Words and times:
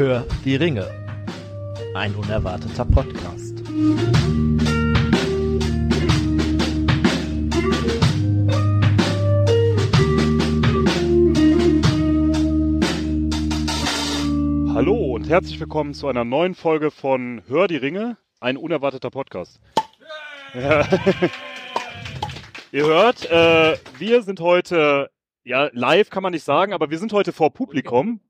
Hör 0.00 0.24
die 0.46 0.56
Ringe. 0.56 0.86
Ein 1.94 2.14
unerwarteter 2.14 2.86
Podcast. 2.86 3.39
Hallo 14.80 15.14
und 15.14 15.28
herzlich 15.28 15.60
willkommen 15.60 15.92
zu 15.92 16.08
einer 16.08 16.24
neuen 16.24 16.54
Folge 16.54 16.90
von 16.90 17.42
Hör 17.48 17.68
die 17.68 17.76
Ringe, 17.76 18.16
ein 18.40 18.56
unerwarteter 18.56 19.10
Podcast. 19.10 19.60
Ja. 20.54 20.88
Ihr 22.72 22.86
hört, 22.86 23.30
äh, 23.30 23.76
wir 23.98 24.22
sind 24.22 24.40
heute, 24.40 25.10
ja, 25.44 25.68
live 25.74 26.08
kann 26.08 26.22
man 26.22 26.32
nicht 26.32 26.44
sagen, 26.44 26.72
aber 26.72 26.88
wir 26.88 26.98
sind 26.98 27.12
heute 27.12 27.34
vor 27.34 27.52
Publikum 27.52 28.20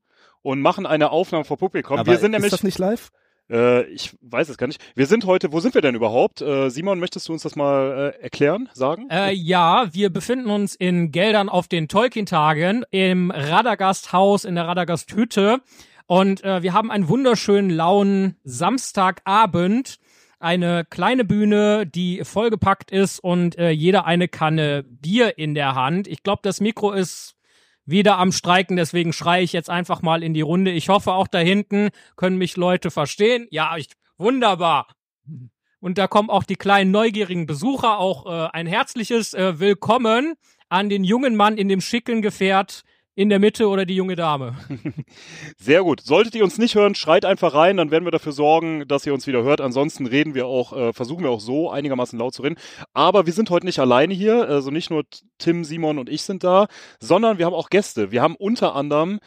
und 0.41 0.59
machen 0.59 0.85
eine 0.85 1.11
Aufnahme 1.11 1.45
vor 1.45 1.55
Publikum. 1.55 1.99
Aber 1.99 2.11
wir 2.11 2.17
sind 2.17 2.33
ist 2.33 2.39
nämlich, 2.39 2.51
das 2.51 2.63
nicht 2.63 2.79
live? 2.79 3.11
äh, 3.51 3.83
ich 3.83 4.17
weiß 4.21 4.49
es 4.49 4.57
gar 4.57 4.67
nicht. 4.67 4.81
Wir 4.93 5.05
sind 5.05 5.25
heute, 5.25 5.51
wo 5.51 5.59
sind 5.59 5.73
wir 5.73 5.81
denn 5.81 5.95
überhaupt? 5.95 6.41
Äh, 6.41 6.69
Simon, 6.69 6.99
möchtest 6.99 7.27
du 7.27 7.33
uns 7.33 7.43
das 7.43 7.55
mal 7.55 8.13
äh, 8.19 8.23
erklären, 8.23 8.69
sagen? 8.73 9.07
Äh, 9.09 9.31
ja, 9.33 9.87
wir 9.91 10.09
befinden 10.09 10.49
uns 10.49 10.75
in 10.75 11.11
Geldern 11.11 11.49
auf 11.49 11.67
den 11.67 11.87
Tolkien-Tagen 11.87 12.83
im 12.91 13.31
Radagast-Haus 13.31 14.45
in 14.45 14.55
der 14.55 14.67
Radagast-Hütte 14.67 15.61
und 16.11 16.43
äh, 16.43 16.61
wir 16.61 16.73
haben 16.73 16.91
einen 16.91 17.07
wunderschönen 17.07 17.69
lauen 17.69 18.35
Samstagabend, 18.43 19.97
eine 20.41 20.83
kleine 20.83 21.23
Bühne, 21.23 21.87
die 21.87 22.25
vollgepackt 22.25 22.91
ist 22.91 23.19
und 23.19 23.57
äh, 23.57 23.69
jeder 23.69 24.03
eine 24.03 24.27
Kanne 24.27 24.83
Bier 24.83 25.37
in 25.37 25.55
der 25.55 25.73
Hand. 25.73 26.09
Ich 26.09 26.21
glaube, 26.21 26.41
das 26.43 26.59
Mikro 26.59 26.91
ist 26.91 27.37
wieder 27.85 28.17
am 28.17 28.33
Streiken, 28.33 28.75
deswegen 28.75 29.13
schreie 29.13 29.41
ich 29.41 29.53
jetzt 29.53 29.69
einfach 29.69 30.01
mal 30.01 30.21
in 30.21 30.33
die 30.33 30.41
Runde. 30.41 30.71
Ich 30.71 30.89
hoffe, 30.89 31.13
auch 31.13 31.29
da 31.29 31.37
hinten 31.37 31.91
können 32.17 32.37
mich 32.37 32.57
Leute 32.57 32.91
verstehen. 32.91 33.47
Ja, 33.49 33.77
ich, 33.77 33.87
wunderbar. 34.17 34.87
Und 35.79 35.97
da 35.97 36.07
kommen 36.07 36.29
auch 36.29 36.43
die 36.43 36.57
kleinen 36.57 36.91
neugierigen 36.91 37.45
Besucher. 37.45 37.99
Auch 37.99 38.25
äh, 38.25 38.49
ein 38.51 38.67
herzliches 38.67 39.33
äh, 39.33 39.61
Willkommen 39.61 40.33
an 40.67 40.89
den 40.89 41.05
jungen 41.05 41.37
Mann 41.37 41.55
in 41.55 41.69
dem 41.69 41.79
schicken 41.79 42.21
Gefährt 42.21 42.83
in 43.15 43.29
der 43.29 43.39
Mitte 43.39 43.67
oder 43.67 43.85
die 43.85 43.95
junge 43.95 44.15
Dame. 44.15 44.55
Sehr 45.57 45.83
gut. 45.83 46.01
Solltet 46.01 46.35
ihr 46.35 46.43
uns 46.43 46.57
nicht 46.57 46.75
hören, 46.75 46.95
schreit 46.95 47.25
einfach 47.25 47.53
rein, 47.53 47.77
dann 47.77 47.91
werden 47.91 48.05
wir 48.05 48.11
dafür 48.11 48.31
sorgen, 48.31 48.87
dass 48.87 49.05
ihr 49.05 49.13
uns 49.13 49.27
wieder 49.27 49.43
hört. 49.43 49.59
Ansonsten 49.59 50.05
reden 50.05 50.33
wir 50.33 50.47
auch, 50.47 50.73
äh, 50.73 50.93
versuchen 50.93 51.23
wir 51.23 51.29
auch 51.29 51.41
so 51.41 51.69
einigermaßen 51.69 52.17
laut 52.17 52.33
zu 52.33 52.41
reden. 52.41 52.55
Aber 52.93 53.25
wir 53.25 53.33
sind 53.33 53.49
heute 53.49 53.65
nicht 53.65 53.79
alleine 53.79 54.13
hier, 54.13 54.47
also 54.47 54.71
nicht 54.71 54.89
nur 54.89 55.03
Tim, 55.37 55.63
Simon 55.63 55.99
und 55.99 56.09
ich 56.09 56.23
sind 56.23 56.43
da, 56.43 56.67
sondern 56.99 57.37
wir 57.37 57.45
haben 57.45 57.53
auch 57.53 57.69
Gäste. 57.69 58.11
Wir 58.11 58.21
haben 58.21 58.35
unter 58.35 58.75
anderem 58.75 59.19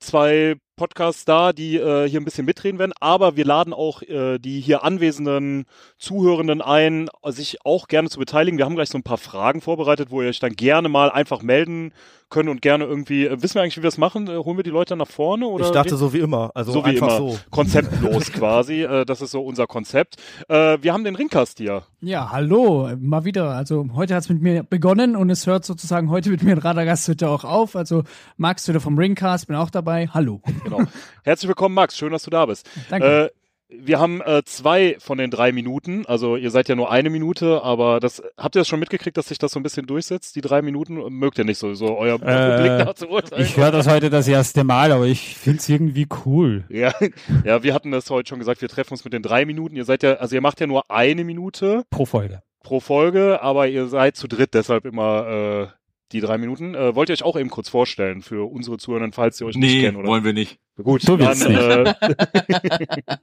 zwei 0.00 0.56
Podcasts 0.78 1.26
da, 1.26 1.52
die 1.52 1.76
äh, 1.76 2.08
hier 2.08 2.20
ein 2.20 2.24
bisschen 2.24 2.46
mitreden 2.46 2.78
werden, 2.78 2.94
aber 3.00 3.36
wir 3.36 3.44
laden 3.44 3.74
auch 3.74 4.00
äh, 4.00 4.38
die 4.38 4.60
hier 4.60 4.82
anwesenden 4.82 5.66
Zuhörenden 5.98 6.62
ein, 6.62 7.10
sich 7.26 7.58
auch 7.66 7.88
gerne 7.88 8.08
zu 8.08 8.18
beteiligen. 8.18 8.56
Wir 8.56 8.64
haben 8.64 8.76
gleich 8.76 8.88
so 8.88 8.96
ein 8.96 9.02
paar 9.02 9.18
Fragen 9.18 9.60
vorbereitet, 9.60 10.10
wo 10.10 10.22
ihr 10.22 10.28
euch 10.30 10.40
dann 10.40 10.54
gerne 10.54 10.88
mal 10.88 11.10
einfach 11.10 11.42
melden 11.42 11.92
könnt 12.30 12.48
und 12.48 12.62
gerne 12.62 12.84
irgendwie, 12.84 13.26
äh, 13.26 13.42
wissen 13.42 13.54
wir 13.54 13.62
eigentlich, 13.62 13.76
wie 13.76 13.82
wir 13.82 13.88
das 13.88 13.98
machen? 13.98 14.28
Äh, 14.28 14.36
holen 14.36 14.56
wir 14.56 14.64
die 14.64 14.70
Leute 14.70 14.96
nach 14.96 15.08
vorne? 15.08 15.46
Oder 15.46 15.66
ich 15.66 15.70
dachte 15.72 15.96
so 15.96 16.12
wie 16.12 16.18
immer. 16.18 16.50
Also 16.54 16.72
so 16.72 16.84
wie 16.84 16.90
einfach 16.90 17.18
immer. 17.18 17.32
so. 17.32 17.38
Konzeptlos 17.50 18.32
quasi. 18.32 18.82
Äh, 18.82 19.04
das 19.04 19.20
ist 19.20 19.30
so 19.30 19.42
unser 19.42 19.66
Konzept. 19.66 20.16
Äh, 20.48 20.78
wir 20.80 20.92
haben 20.92 21.04
den 21.04 21.16
Ringcast 21.16 21.58
hier. 21.58 21.82
Ja, 22.00 22.30
hallo, 22.30 22.90
mal 23.00 23.24
wieder. 23.24 23.50
Also 23.50 23.86
heute 23.94 24.14
hat's 24.14 24.28
mit 24.28 24.42
mir 24.42 24.62
begonnen 24.62 25.16
und 25.16 25.30
es 25.30 25.46
hört 25.46 25.64
sozusagen 25.64 26.10
heute 26.10 26.30
mit 26.30 26.42
mir 26.42 26.52
in 26.52 26.58
Radagast 26.58 27.08
heute 27.08 27.28
auch 27.28 27.44
auf. 27.44 27.76
Also 27.76 28.04
Max 28.36 28.68
wieder 28.68 28.80
vom 28.80 28.98
Ringcast, 28.98 29.46
bin 29.46 29.56
auch 29.56 29.70
dabei. 29.70 30.08
Hallo. 30.08 30.42
Genau. 30.76 30.88
Herzlich 31.24 31.48
willkommen, 31.48 31.74
Max. 31.74 31.96
Schön, 31.96 32.12
dass 32.12 32.22
du 32.22 32.30
da 32.30 32.46
bist. 32.46 32.68
Danke. 32.90 33.24
Äh, 33.26 33.30
wir 33.70 33.98
haben 34.00 34.22
äh, 34.22 34.42
zwei 34.46 34.96
von 34.98 35.18
den 35.18 35.30
drei 35.30 35.52
Minuten. 35.52 36.06
Also 36.06 36.36
ihr 36.36 36.50
seid 36.50 36.70
ja 36.70 36.74
nur 36.74 36.90
eine 36.90 37.10
Minute, 37.10 37.62
aber 37.62 38.00
das 38.00 38.22
habt 38.38 38.56
ihr 38.56 38.60
das 38.60 38.68
schon 38.68 38.80
mitgekriegt, 38.80 39.14
dass 39.18 39.28
sich 39.28 39.36
das 39.36 39.52
so 39.52 39.60
ein 39.60 39.62
bisschen 39.62 39.86
durchsetzt? 39.86 40.36
Die 40.36 40.40
drei 40.40 40.62
Minuten 40.62 40.94
mögt 41.12 41.36
ihr 41.36 41.44
nicht 41.44 41.58
so, 41.58 41.74
so 41.74 41.98
euer 41.98 42.14
Äh, 42.14 42.62
Blick 42.62 42.86
nach 42.86 42.94
zu 42.94 43.08
urteilen. 43.10 43.42
Ich 43.44 43.58
höre 43.58 43.70
das 43.70 43.86
heute 43.86 44.08
das 44.08 44.26
erste 44.26 44.64
Mal, 44.64 44.90
aber 44.90 45.04
ich 45.04 45.36
find's 45.36 45.68
irgendwie 45.68 46.06
cool. 46.24 46.64
Ja, 46.70 46.94
ja, 47.44 47.62
wir 47.62 47.74
hatten 47.74 47.90
das 47.90 48.08
heute 48.08 48.30
schon 48.30 48.38
gesagt. 48.38 48.62
Wir 48.62 48.70
treffen 48.70 48.94
uns 48.94 49.04
mit 49.04 49.12
den 49.12 49.22
drei 49.22 49.44
Minuten. 49.44 49.76
Ihr 49.76 49.84
seid 49.84 50.02
ja, 50.02 50.14
also 50.14 50.34
ihr 50.34 50.40
macht 50.40 50.60
ja 50.60 50.66
nur 50.66 50.90
eine 50.90 51.24
Minute 51.24 51.84
Pro 51.90 52.06
Folge. 52.06 52.40
pro 52.62 52.80
Folge, 52.80 53.42
aber 53.42 53.68
ihr 53.68 53.86
seid 53.88 54.16
zu 54.16 54.28
dritt, 54.28 54.54
deshalb 54.54 54.86
immer 54.86 55.26
äh, 55.28 55.66
die 56.12 56.20
drei 56.20 56.38
Minuten. 56.38 56.74
Äh, 56.74 56.94
wollt 56.94 57.08
ihr 57.08 57.12
euch 57.14 57.22
auch 57.22 57.36
eben 57.38 57.50
kurz 57.50 57.68
vorstellen 57.68 58.22
für 58.22 58.50
unsere 58.50 58.78
Zuhörer, 58.78 59.08
falls 59.12 59.38
sie 59.38 59.44
euch 59.44 59.56
nicht 59.56 59.72
Nee, 59.74 59.82
kennen? 59.82 59.96
Oder? 59.98 60.08
wollen 60.08 60.24
wir 60.24 60.32
nicht. 60.32 60.58
Gut, 60.82 61.06
Du 61.08 61.16
dann, 61.16 61.36
nicht. 61.38 61.48
äh, 61.50 61.94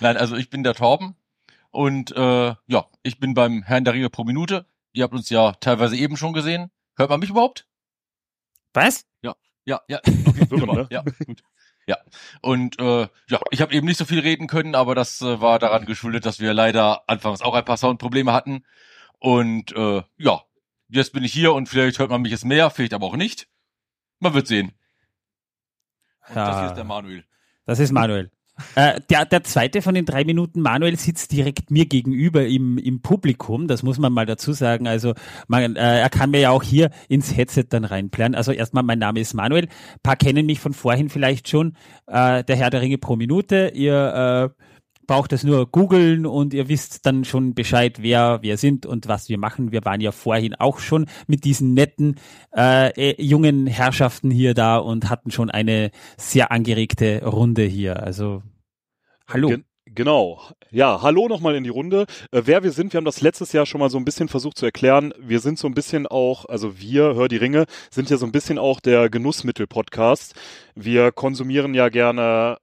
Nein, 0.00 0.16
also 0.16 0.36
ich 0.36 0.50
bin 0.50 0.62
der 0.62 0.74
Torben 0.74 1.16
und 1.70 2.12
äh, 2.16 2.54
ja, 2.66 2.86
ich 3.02 3.18
bin 3.18 3.34
beim 3.34 3.62
Herrn 3.62 3.84
der 3.84 3.94
Ringe 3.94 4.10
pro 4.10 4.24
Minute. 4.24 4.66
Ihr 4.92 5.04
habt 5.04 5.14
uns 5.14 5.30
ja 5.30 5.52
teilweise 5.60 5.96
eben 5.96 6.16
schon 6.16 6.32
gesehen. 6.32 6.70
Hört 6.96 7.10
man 7.10 7.20
mich 7.20 7.30
überhaupt? 7.30 7.66
Was? 8.72 9.06
Ja, 9.66 9.80
ja. 9.88 10.00
Okay, 10.26 10.46
Super, 10.48 10.58
super. 10.60 10.74
ne? 10.74 10.86
Ja, 10.90 11.04
gut. 11.26 11.42
Ja, 11.86 11.98
und 12.40 12.78
äh, 12.78 13.08
ja, 13.28 13.40
ich 13.50 13.60
habe 13.60 13.74
eben 13.74 13.86
nicht 13.86 13.98
so 13.98 14.04
viel 14.04 14.20
reden 14.20 14.46
können, 14.46 14.74
aber 14.74 14.94
das 14.94 15.20
äh, 15.20 15.40
war 15.40 15.58
daran 15.58 15.84
geschuldet, 15.86 16.24
dass 16.24 16.40
wir 16.40 16.54
leider 16.54 17.02
anfangs 17.08 17.42
auch 17.42 17.54
ein 17.54 17.64
paar 17.64 17.76
Soundprobleme 17.76 18.32
hatten. 18.32 18.64
Und 19.18 19.72
äh, 19.76 20.02
ja, 20.16 20.42
jetzt 20.90 21.12
bin 21.12 21.24
ich 21.24 21.32
hier 21.32 21.52
und 21.52 21.68
vielleicht 21.68 21.98
hört 21.98 22.10
man 22.10 22.22
mich 22.22 22.32
jetzt 22.32 22.44
mehr, 22.44 22.70
vielleicht 22.70 22.94
aber 22.94 23.06
auch 23.06 23.16
nicht. 23.16 23.48
Man 24.18 24.34
wird 24.34 24.46
sehen. 24.46 24.72
Und 26.28 26.36
das 26.36 26.56
hier 26.56 26.62
Ja. 26.64 26.66
ist 26.68 26.76
der 26.76 26.84
Manuel. 26.84 27.24
Das 27.66 27.78
ist 27.78 27.92
Manuel. 27.92 28.30
äh, 28.74 29.00
der, 29.08 29.24
der 29.24 29.42
zweite 29.42 29.80
von 29.80 29.94
den 29.94 30.04
drei 30.04 30.24
Minuten, 30.24 30.60
Manuel, 30.60 30.98
sitzt 30.98 31.32
direkt 31.32 31.70
mir 31.70 31.86
gegenüber 31.86 32.46
im, 32.46 32.76
im 32.78 33.00
Publikum. 33.00 33.68
Das 33.68 33.82
muss 33.82 33.98
man 33.98 34.12
mal 34.12 34.26
dazu 34.26 34.52
sagen. 34.52 34.86
Also 34.86 35.14
man, 35.48 35.76
äh, 35.76 36.00
er 36.00 36.10
kann 36.10 36.30
mir 36.30 36.40
ja 36.40 36.50
auch 36.50 36.62
hier 36.62 36.90
ins 37.08 37.34
Headset 37.34 37.66
dann 37.70 37.84
reinplären. 37.84 38.34
Also 38.34 38.52
erstmal, 38.52 38.82
mein 38.82 38.98
Name 38.98 39.20
ist 39.20 39.32
Manuel. 39.34 39.64
Ein 39.64 40.00
paar 40.02 40.16
kennen 40.16 40.44
mich 40.46 40.60
von 40.60 40.74
vorhin 40.74 41.08
vielleicht 41.08 41.48
schon. 41.48 41.76
Äh, 42.06 42.44
der 42.44 42.56
Herr 42.56 42.70
der 42.70 42.82
Ringe 42.82 42.98
pro 42.98 43.16
Minute. 43.16 43.72
Ihr 43.74 44.52
äh, 44.56 44.62
braucht 45.10 45.32
es 45.32 45.42
nur 45.42 45.68
googeln 45.68 46.24
und 46.24 46.54
ihr 46.54 46.68
wisst 46.68 47.04
dann 47.04 47.24
schon 47.24 47.52
Bescheid, 47.52 48.00
wer 48.00 48.42
wir 48.42 48.56
sind 48.56 48.86
und 48.86 49.08
was 49.08 49.28
wir 49.28 49.38
machen. 49.38 49.72
Wir 49.72 49.84
waren 49.84 50.00
ja 50.00 50.12
vorhin 50.12 50.54
auch 50.54 50.78
schon 50.78 51.06
mit 51.26 51.42
diesen 51.42 51.74
netten 51.74 52.14
äh, 52.56 52.90
äh, 52.90 53.20
jungen 53.20 53.66
Herrschaften 53.66 54.30
hier 54.30 54.54
da 54.54 54.76
und 54.76 55.10
hatten 55.10 55.32
schon 55.32 55.50
eine 55.50 55.90
sehr 56.16 56.52
angeregte 56.52 57.24
Runde 57.24 57.64
hier. 57.64 58.00
Also 58.04 58.44
hallo. 59.26 59.48
Gen 59.48 59.64
genau. 59.84 60.42
Ja, 60.70 61.02
hallo 61.02 61.26
nochmal 61.26 61.56
in 61.56 61.64
die 61.64 61.70
Runde. 61.70 62.06
Äh, 62.30 62.42
wer 62.44 62.62
wir 62.62 62.70
sind, 62.70 62.92
wir 62.92 62.98
haben 62.98 63.04
das 63.04 63.20
letztes 63.20 63.52
Jahr 63.52 63.66
schon 63.66 63.80
mal 63.80 63.90
so 63.90 63.98
ein 63.98 64.04
bisschen 64.04 64.28
versucht 64.28 64.58
zu 64.58 64.66
erklären. 64.66 65.12
Wir 65.18 65.40
sind 65.40 65.58
so 65.58 65.66
ein 65.66 65.74
bisschen 65.74 66.06
auch, 66.06 66.44
also 66.44 66.78
wir, 66.78 67.16
Hör 67.16 67.26
die 67.26 67.36
Ringe, 67.36 67.64
sind 67.90 68.10
ja 68.10 68.16
so 68.16 68.26
ein 68.26 68.32
bisschen 68.32 68.60
auch 68.60 68.78
der 68.78 69.10
Genussmittel-Podcast. 69.10 70.36
Wir 70.76 71.10
konsumieren 71.10 71.74
ja 71.74 71.88
gerne 71.88 72.58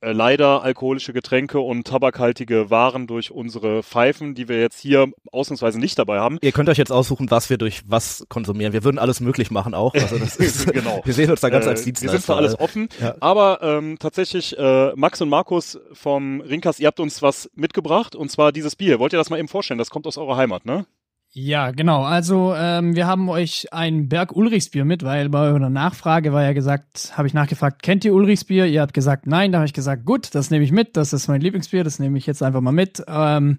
äh, 0.00 0.12
leider 0.12 0.62
alkoholische 0.62 1.12
Getränke 1.12 1.60
und 1.60 1.86
tabakhaltige 1.86 2.70
Waren 2.70 3.06
durch 3.06 3.30
unsere 3.30 3.82
Pfeifen, 3.82 4.34
die 4.34 4.48
wir 4.48 4.60
jetzt 4.60 4.78
hier 4.80 5.08
ausnahmsweise 5.32 5.78
nicht 5.80 5.98
dabei 5.98 6.18
haben. 6.20 6.38
Ihr 6.40 6.52
könnt 6.52 6.68
euch 6.68 6.78
jetzt 6.78 6.92
aussuchen, 6.92 7.30
was 7.30 7.50
wir 7.50 7.58
durch 7.58 7.82
was 7.86 8.24
konsumieren. 8.28 8.72
Wir 8.72 8.84
würden 8.84 8.98
alles 8.98 9.20
möglich 9.20 9.50
machen 9.50 9.74
auch. 9.74 9.94
Also 9.94 10.18
das 10.18 10.36
ist, 10.36 10.72
Genau. 10.72 11.00
Wir 11.04 11.14
sehen 11.14 11.30
uns 11.30 11.40
da 11.40 11.48
ganz 11.50 11.66
Äh, 11.66 11.70
als 11.70 11.80
Wir 11.80 11.92
Dienstleister. 11.92 12.18
sind 12.18 12.26
für 12.26 12.36
alles 12.36 12.58
offen, 12.60 12.88
Ja. 13.00 13.14
aber 13.20 13.60
ähm, 13.62 13.96
tatsächlich, 13.98 14.56
äh, 14.58 14.92
Max 14.94 15.20
und 15.20 15.28
Markus 15.28 15.78
vom 15.92 16.40
Ringcast, 16.40 16.80
ihr 16.80 16.86
habt 16.86 17.00
uns 17.00 17.20
was 17.22 17.50
mitgebracht 17.54 18.14
und 18.14 18.30
zwar 18.30 18.52
dieses 18.52 18.76
Bier. 18.76 18.98
Wollt 18.98 19.12
ihr 19.12 19.18
das 19.18 19.30
mal 19.30 19.38
eben 19.38 19.48
vorstellen? 19.48 19.78
Das 19.78 19.90
kommt 19.90 20.06
aus 20.06 20.16
eurer 20.18 20.36
Heimat, 20.36 20.64
ne? 20.64 20.86
Ja, 21.30 21.70
genau. 21.72 22.04
Also 22.04 22.54
ähm, 22.56 22.96
wir 22.96 23.06
haben 23.06 23.28
euch 23.28 23.72
ein 23.72 24.08
Berg 24.08 24.34
Ulrichsbier 24.34 24.84
mit, 24.84 25.02
weil 25.04 25.28
bei 25.28 25.40
eurer 25.40 25.68
Nachfrage 25.68 26.32
war 26.32 26.42
ja 26.42 26.52
gesagt, 26.52 27.16
habe 27.16 27.28
ich 27.28 27.34
nachgefragt, 27.34 27.82
kennt 27.82 28.04
ihr 28.04 28.14
Ulrichsbier? 28.14 28.66
Ihr 28.66 28.80
habt 28.80 28.94
gesagt, 28.94 29.26
nein. 29.26 29.52
Da 29.52 29.58
habe 29.58 29.66
ich 29.66 29.74
gesagt, 29.74 30.04
gut, 30.04 30.34
das 30.34 30.50
nehme 30.50 30.64
ich 30.64 30.72
mit. 30.72 30.96
Das 30.96 31.12
ist 31.12 31.28
mein 31.28 31.40
Lieblingsbier. 31.40 31.84
Das 31.84 31.98
nehme 31.98 32.16
ich 32.18 32.26
jetzt 32.26 32.42
einfach 32.42 32.62
mal 32.62 32.72
mit. 32.72 33.04
Ähm, 33.06 33.58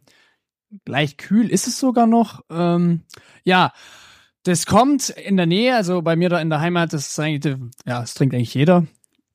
leicht 0.87 1.19
kühl 1.19 1.49
ist 1.49 1.67
es 1.67 1.79
sogar 1.79 2.07
noch. 2.07 2.43
Ähm, 2.49 3.01
ja, 3.43 3.71
das 4.43 4.65
kommt 4.65 5.09
in 5.09 5.37
der 5.37 5.45
Nähe. 5.45 5.75
Also 5.75 6.01
bei 6.01 6.15
mir 6.15 6.29
da 6.29 6.39
in 6.41 6.49
der 6.49 6.61
Heimat, 6.61 6.91
das 6.93 7.09
ist 7.09 7.19
eigentlich, 7.19 7.55
ja, 7.85 8.01
das 8.01 8.15
trinkt 8.15 8.33
eigentlich 8.33 8.53
jeder. 8.53 8.87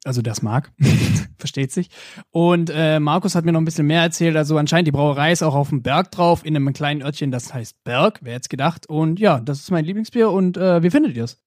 Also 0.06 0.20
der 0.20 0.34
es 0.34 0.42
mag, 0.42 0.70
versteht 1.38 1.72
sich. 1.72 1.88
Und 2.30 2.70
äh, 2.72 3.00
Markus 3.00 3.34
hat 3.34 3.44
mir 3.46 3.52
noch 3.52 3.60
ein 3.60 3.64
bisschen 3.64 3.86
mehr 3.86 4.02
erzählt. 4.02 4.36
Also 4.36 4.58
anscheinend 4.58 4.86
die 4.86 4.92
Brauerei 4.92 5.32
ist 5.32 5.42
auch 5.42 5.54
auf 5.54 5.70
dem 5.70 5.82
Berg 5.82 6.10
drauf, 6.10 6.44
in 6.44 6.54
einem 6.54 6.72
kleinen 6.74 7.00
Örtchen, 7.02 7.30
das 7.30 7.54
heißt 7.54 7.82
Berg, 7.84 8.18
wer 8.22 8.34
jetzt 8.34 8.50
gedacht. 8.50 8.86
Und 8.86 9.18
ja, 9.18 9.40
das 9.40 9.60
ist 9.60 9.70
mein 9.70 9.84
Lieblingsbier 9.86 10.30
und 10.30 10.58
äh, 10.58 10.82
wie 10.82 10.90
findet 10.90 11.16
ihr 11.16 11.24
es? 11.24 11.40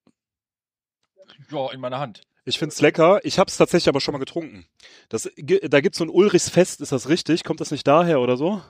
Ja, 1.51 1.71
in 1.71 1.79
meiner 1.79 1.99
Hand. 1.99 2.21
Ich 2.45 2.57
find's 2.59 2.81
lecker. 2.81 3.19
Ich 3.23 3.39
habe 3.39 3.49
es 3.49 3.57
tatsächlich 3.57 3.89
aber 3.89 3.99
schon 4.01 4.13
mal 4.13 4.19
getrunken. 4.19 4.65
Das, 5.09 5.29
da 5.37 5.81
gibt's 5.81 5.97
so 5.99 6.05
ein 6.05 6.09
Ulrichsfest, 6.09 6.81
ist 6.81 6.91
das 6.91 7.09
richtig? 7.09 7.43
Kommt 7.43 7.61
das 7.61 7.71
nicht 7.71 7.85
daher 7.87 8.21
oder 8.21 8.37
so? 8.37 8.61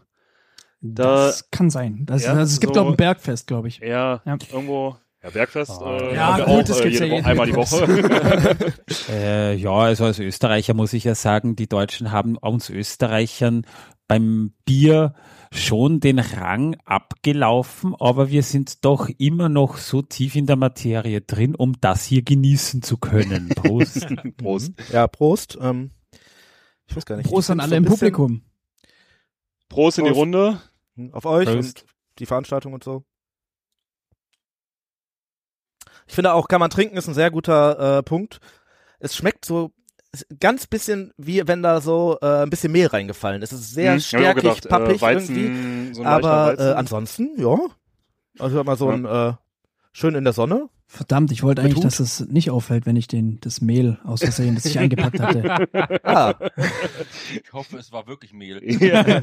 Da- 0.81 1.27
das 1.27 1.49
kann 1.49 1.69
sein. 1.69 2.05
Das, 2.05 2.23
Ja, 2.23 2.31
also 2.33 2.41
es 2.41 2.59
gibt, 2.59 2.75
so- 2.75 2.81
ich, 2.83 2.87
ein 2.89 2.97
Bergfest, 2.97 3.47
glaube 3.47 3.67
ich. 3.67 3.77
Ja, 3.79 4.21
Ja. 4.25 4.37
irgendwo. 4.51 4.97
Ja, 5.27 5.31
Bergfest. 5.31 5.81
Äh, 5.81 6.15
Ja, 6.15 6.27
haben 6.27 6.37
wir 6.37 6.45
gut, 6.45 6.55
auch, 6.55 6.63
das 6.63 6.79
äh, 6.79 6.83
gibt's 6.83 6.99
ja 6.99 7.05
Woche, 7.05 7.15
jeden 7.15 7.25
einmal 7.25 7.47
die 7.47 7.55
Woche. 7.55 8.73
Äh, 9.09 9.55
ja, 9.55 9.71
also 9.71 10.05
als 10.05 10.19
Österreicher 10.19 10.73
muss 10.73 10.93
ich 10.93 11.03
ja 11.03 11.15
sagen, 11.15 11.55
die 11.57 11.67
Deutschen 11.67 12.11
haben 12.11 12.37
uns 12.37 12.69
Österreichern 12.69 13.65
beim 14.07 14.53
Bier 14.63 15.13
schon 15.51 15.99
den 15.99 16.19
Rang 16.19 16.77
abgelaufen, 16.85 17.93
aber 17.99 18.29
wir 18.29 18.43
sind 18.43 18.85
doch 18.85 19.09
immer 19.17 19.49
noch 19.49 19.77
so 19.77 20.01
tief 20.01 20.35
in 20.35 20.45
der 20.45 20.55
Materie 20.55 21.19
drin, 21.21 21.55
um 21.55 21.73
das 21.81 22.05
hier 22.05 22.21
genießen 22.21 22.81
zu 22.81 22.97
können. 22.97 23.49
Prost. 23.55 24.07
Prost. 24.37 24.71
Ja, 24.93 25.07
Prost. 25.07 25.57
Ähm, 25.61 25.91
ich 26.87 26.95
weiß 26.95 27.05
gar 27.05 27.17
nicht. 27.17 27.29
Prost 27.29 27.49
ich 27.49 27.51
an 27.51 27.59
alle 27.59 27.71
so 27.71 27.75
im 27.75 27.85
Publikum. 27.85 28.43
Prost 29.67 29.99
in 29.99 30.05
die 30.05 30.11
Prost. 30.11 30.21
Runde. 30.21 30.61
Auf 31.11 31.25
euch 31.25 31.47
Prost. 31.47 31.83
und 31.83 31.85
die 32.19 32.25
Veranstaltung 32.25 32.73
und 32.73 32.83
so. 32.83 33.03
Ich 36.07 36.15
finde 36.15 36.33
auch, 36.33 36.47
kann 36.47 36.59
man 36.59 36.69
trinken, 36.69 36.97
ist 36.97 37.07
ein 37.07 37.13
sehr 37.13 37.31
guter 37.31 37.97
äh, 37.99 38.03
Punkt. 38.03 38.39
Es 38.99 39.15
schmeckt 39.15 39.45
so 39.45 39.71
ganz 40.39 40.65
bisschen 40.67 41.13
wie 41.17 41.47
wenn 41.47 41.61
da 41.61 41.81
so 41.81 42.17
äh, 42.21 42.43
ein 42.43 42.49
bisschen 42.49 42.71
Mehl 42.71 42.87
reingefallen 42.87 43.41
ist. 43.41 43.51
Es 43.51 43.59
ist 43.59 43.73
sehr 43.73 43.93
Hm, 43.93 43.99
stärkig, 43.99 44.41
gedacht, 44.41 44.69
pappig 44.69 45.01
äh, 45.01 45.05
Weizen, 45.05 45.35
irgendwie. 45.35 45.93
so 45.93 46.03
Aber 46.05 46.57
äh, 46.57 46.73
ansonsten, 46.73 47.31
ja. 47.37 47.57
Also 48.39 48.63
mal 48.63 48.77
so 48.77 48.89
Ja. 48.89 48.95
ein 48.95 49.05
äh, 49.05 49.33
schön 49.93 50.15
in 50.15 50.23
der 50.23 50.33
Sonne. 50.33 50.69
Verdammt, 50.89 51.31
ich 51.33 51.43
wollte 51.43 51.61
eigentlich, 51.61 51.81
dass 51.81 51.99
es 51.99 52.21
nicht 52.21 52.49
auffällt, 52.49 52.85
wenn 52.85 52.95
ich 52.95 53.07
den, 53.07 53.39
das 53.41 53.59
Mehl 53.59 53.99
aus 54.05 54.21
Versehen, 54.21 54.55
das 54.55 54.65
ich 54.65 54.79
eingepackt 54.79 55.19
hatte. 55.19 55.67
Ah, 56.03 56.33
Ich 57.43 57.51
hoffe, 57.51 57.77
es 57.77 57.91
war 57.91 58.07
wirklich 58.07 58.31
Mehl. 58.33 58.61
ja, 58.81 59.19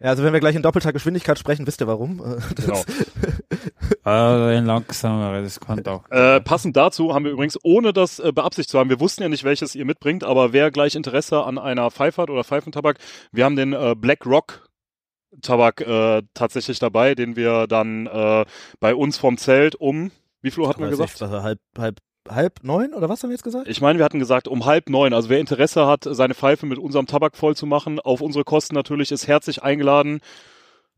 ja, 0.00 0.10
also 0.10 0.22
wenn 0.22 0.32
wir 0.32 0.40
gleich 0.40 0.56
in 0.56 0.62
doppelter 0.62 0.92
Geschwindigkeit 0.92 1.38
sprechen, 1.38 1.66
wisst 1.66 1.80
ihr 1.80 1.86
warum? 1.86 2.20
Äh, 2.20 2.36
das- 2.54 2.54
genau. 2.56 2.82
Ah, 4.02 4.48
ein 4.48 4.66
langsamer, 4.66 5.40
das 5.40 5.60
kann 5.60 5.86
auch. 5.86 6.04
Äh, 6.10 6.40
passend 6.42 6.76
dazu 6.76 7.14
haben 7.14 7.24
wir 7.24 7.32
übrigens, 7.32 7.58
ohne 7.62 7.92
das 7.94 8.18
äh, 8.18 8.32
beabsichtigt 8.32 8.70
zu 8.70 8.78
haben, 8.78 8.90
wir 8.90 9.00
wussten 9.00 9.22
ja 9.22 9.28
nicht, 9.30 9.44
welches 9.44 9.74
ihr 9.74 9.84
mitbringt, 9.86 10.24
aber 10.24 10.52
wer 10.52 10.70
gleich 10.70 10.94
Interesse 10.94 11.42
an 11.44 11.56
einer 11.58 11.90
Pfeife 11.90 12.20
hat 12.20 12.28
oder 12.30 12.44
Pfeifentabak, 12.44 12.98
wir 13.32 13.44
haben 13.46 13.56
den 13.56 13.72
äh, 13.72 13.94
Black 13.96 14.26
Rock 14.26 14.68
Tabak 15.42 15.80
äh, 15.80 16.22
tatsächlich 16.34 16.78
dabei, 16.78 17.14
den 17.14 17.34
wir 17.36 17.66
dann 17.66 18.06
äh, 18.06 18.44
bei 18.78 18.94
uns 18.94 19.16
vom 19.18 19.36
Zelt 19.38 19.74
um, 19.74 20.10
wie 20.42 20.50
viel 20.50 20.62
Uhr 20.62 20.68
hatten 20.68 20.82
wir 20.82 20.90
gesagt? 20.90 21.14
ich, 21.14 21.20
was, 21.20 21.30
halb, 21.42 21.58
halb, 21.78 21.98
halb 22.28 22.62
neun 22.62 22.94
oder 22.94 23.08
was 23.08 23.22
haben 23.22 23.30
wir 23.30 23.34
jetzt 23.34 23.44
gesagt? 23.44 23.68
Ich 23.68 23.80
meine, 23.80 23.98
wir 23.98 24.04
hatten 24.04 24.18
gesagt, 24.18 24.48
um 24.48 24.64
halb 24.64 24.88
neun. 24.88 25.12
Also 25.12 25.28
wer 25.28 25.40
Interesse 25.40 25.86
hat, 25.86 26.04
seine 26.08 26.34
Pfeife 26.34 26.66
mit 26.66 26.78
unserem 26.78 27.06
Tabak 27.06 27.36
voll 27.36 27.56
zu 27.56 27.66
machen, 27.66 28.00
auf 28.00 28.20
unsere 28.20 28.44
Kosten 28.44 28.74
natürlich, 28.74 29.12
ist 29.12 29.26
herzlich 29.26 29.62
eingeladen. 29.62 30.20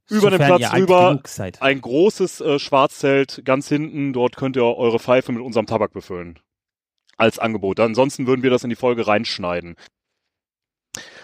Über 0.08 0.30
den 0.30 0.38
Platz 0.38 0.72
rüber, 0.72 1.20
ein 1.60 1.80
großes 1.80 2.40
äh, 2.40 2.58
Schwarzzelt 2.60 3.42
ganz 3.44 3.68
hinten. 3.68 4.12
Dort 4.12 4.36
könnt 4.36 4.56
ihr 4.56 4.64
eure 4.64 5.00
Pfeife 5.00 5.32
mit 5.32 5.42
unserem 5.42 5.66
Tabak 5.66 5.92
befüllen. 5.92 6.38
Als 7.16 7.38
Angebot. 7.38 7.80
Ansonsten 7.80 8.26
würden 8.26 8.42
wir 8.42 8.50
das 8.50 8.62
in 8.62 8.70
die 8.70 8.76
Folge 8.76 9.06
reinschneiden. 9.06 9.74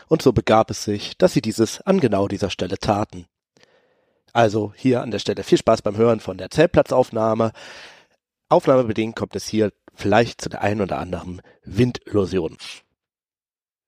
Und 0.08 0.22
so 0.22 0.32
begab 0.32 0.70
es 0.70 0.84
sich, 0.84 1.16
dass 1.16 1.32
sie 1.32 1.42
dieses 1.42 1.80
an 1.82 2.00
genau 2.00 2.28
dieser 2.28 2.50
Stelle 2.50 2.78
taten. 2.78 3.26
Also 4.32 4.72
hier 4.76 5.02
an 5.02 5.10
der 5.10 5.18
Stelle 5.18 5.44
viel 5.44 5.58
Spaß 5.58 5.82
beim 5.82 5.96
Hören 5.96 6.20
von 6.20 6.38
der 6.38 6.50
Zeltplatzaufnahme. 6.50 7.52
Aufnahmebedingt 8.48 9.14
kommt 9.14 9.36
es 9.36 9.46
hier 9.46 9.72
vielleicht 9.94 10.40
zu 10.40 10.48
der 10.48 10.62
einen 10.62 10.80
oder 10.80 10.98
anderen 10.98 11.42
Windillusion. 11.64 12.56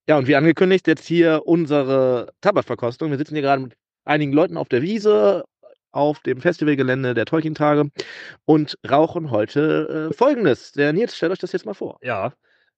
Ja, 0.07 0.19
und 0.19 0.27
wie 0.27 0.37
angekündigt, 0.37 0.87
jetzt 0.87 1.07
hier 1.07 1.43
unsere 1.47 2.33
Tabakverkostung. 2.43 3.11
Wir 3.11 3.19
sitzen 3.19 3.35
hier 3.35 3.43
gerade 3.43 3.63
mit 3.63 3.77
einigen 4.05 4.33
Leuten 4.33 4.59
auf 4.59 4.69
der 4.69 4.83
Wiese, 4.83 5.45
auf 5.93 6.21
dem 6.21 6.41
Festivalgelände 6.41 7.15
der 7.15 7.25
Tolkien-Tage 7.25 7.89
und 8.45 8.77
rauchen 8.89 9.31
heute 9.31 10.11
äh, 10.11 10.15
folgendes. 10.15 10.73
Der 10.73 10.93
Nils, 10.93 11.17
stellt 11.17 11.33
euch 11.33 11.39
das 11.39 11.53
jetzt 11.53 11.65
mal 11.65 11.75
vor. 11.75 11.99
Ja. 12.03 12.33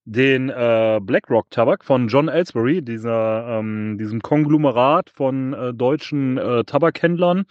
Den 0.04 0.50
äh, 0.50 1.00
BlackRock 1.02 1.50
Tabak 1.50 1.84
von 1.84 2.06
John 2.06 2.28
Ellsbury, 2.28 2.80
dieser, 2.80 3.58
ähm, 3.58 3.98
diesem 3.98 4.20
Konglomerat 4.20 5.10
von 5.10 5.52
äh, 5.52 5.74
deutschen 5.74 6.38
äh, 6.38 6.62
Tabakhändlern, 6.62 7.44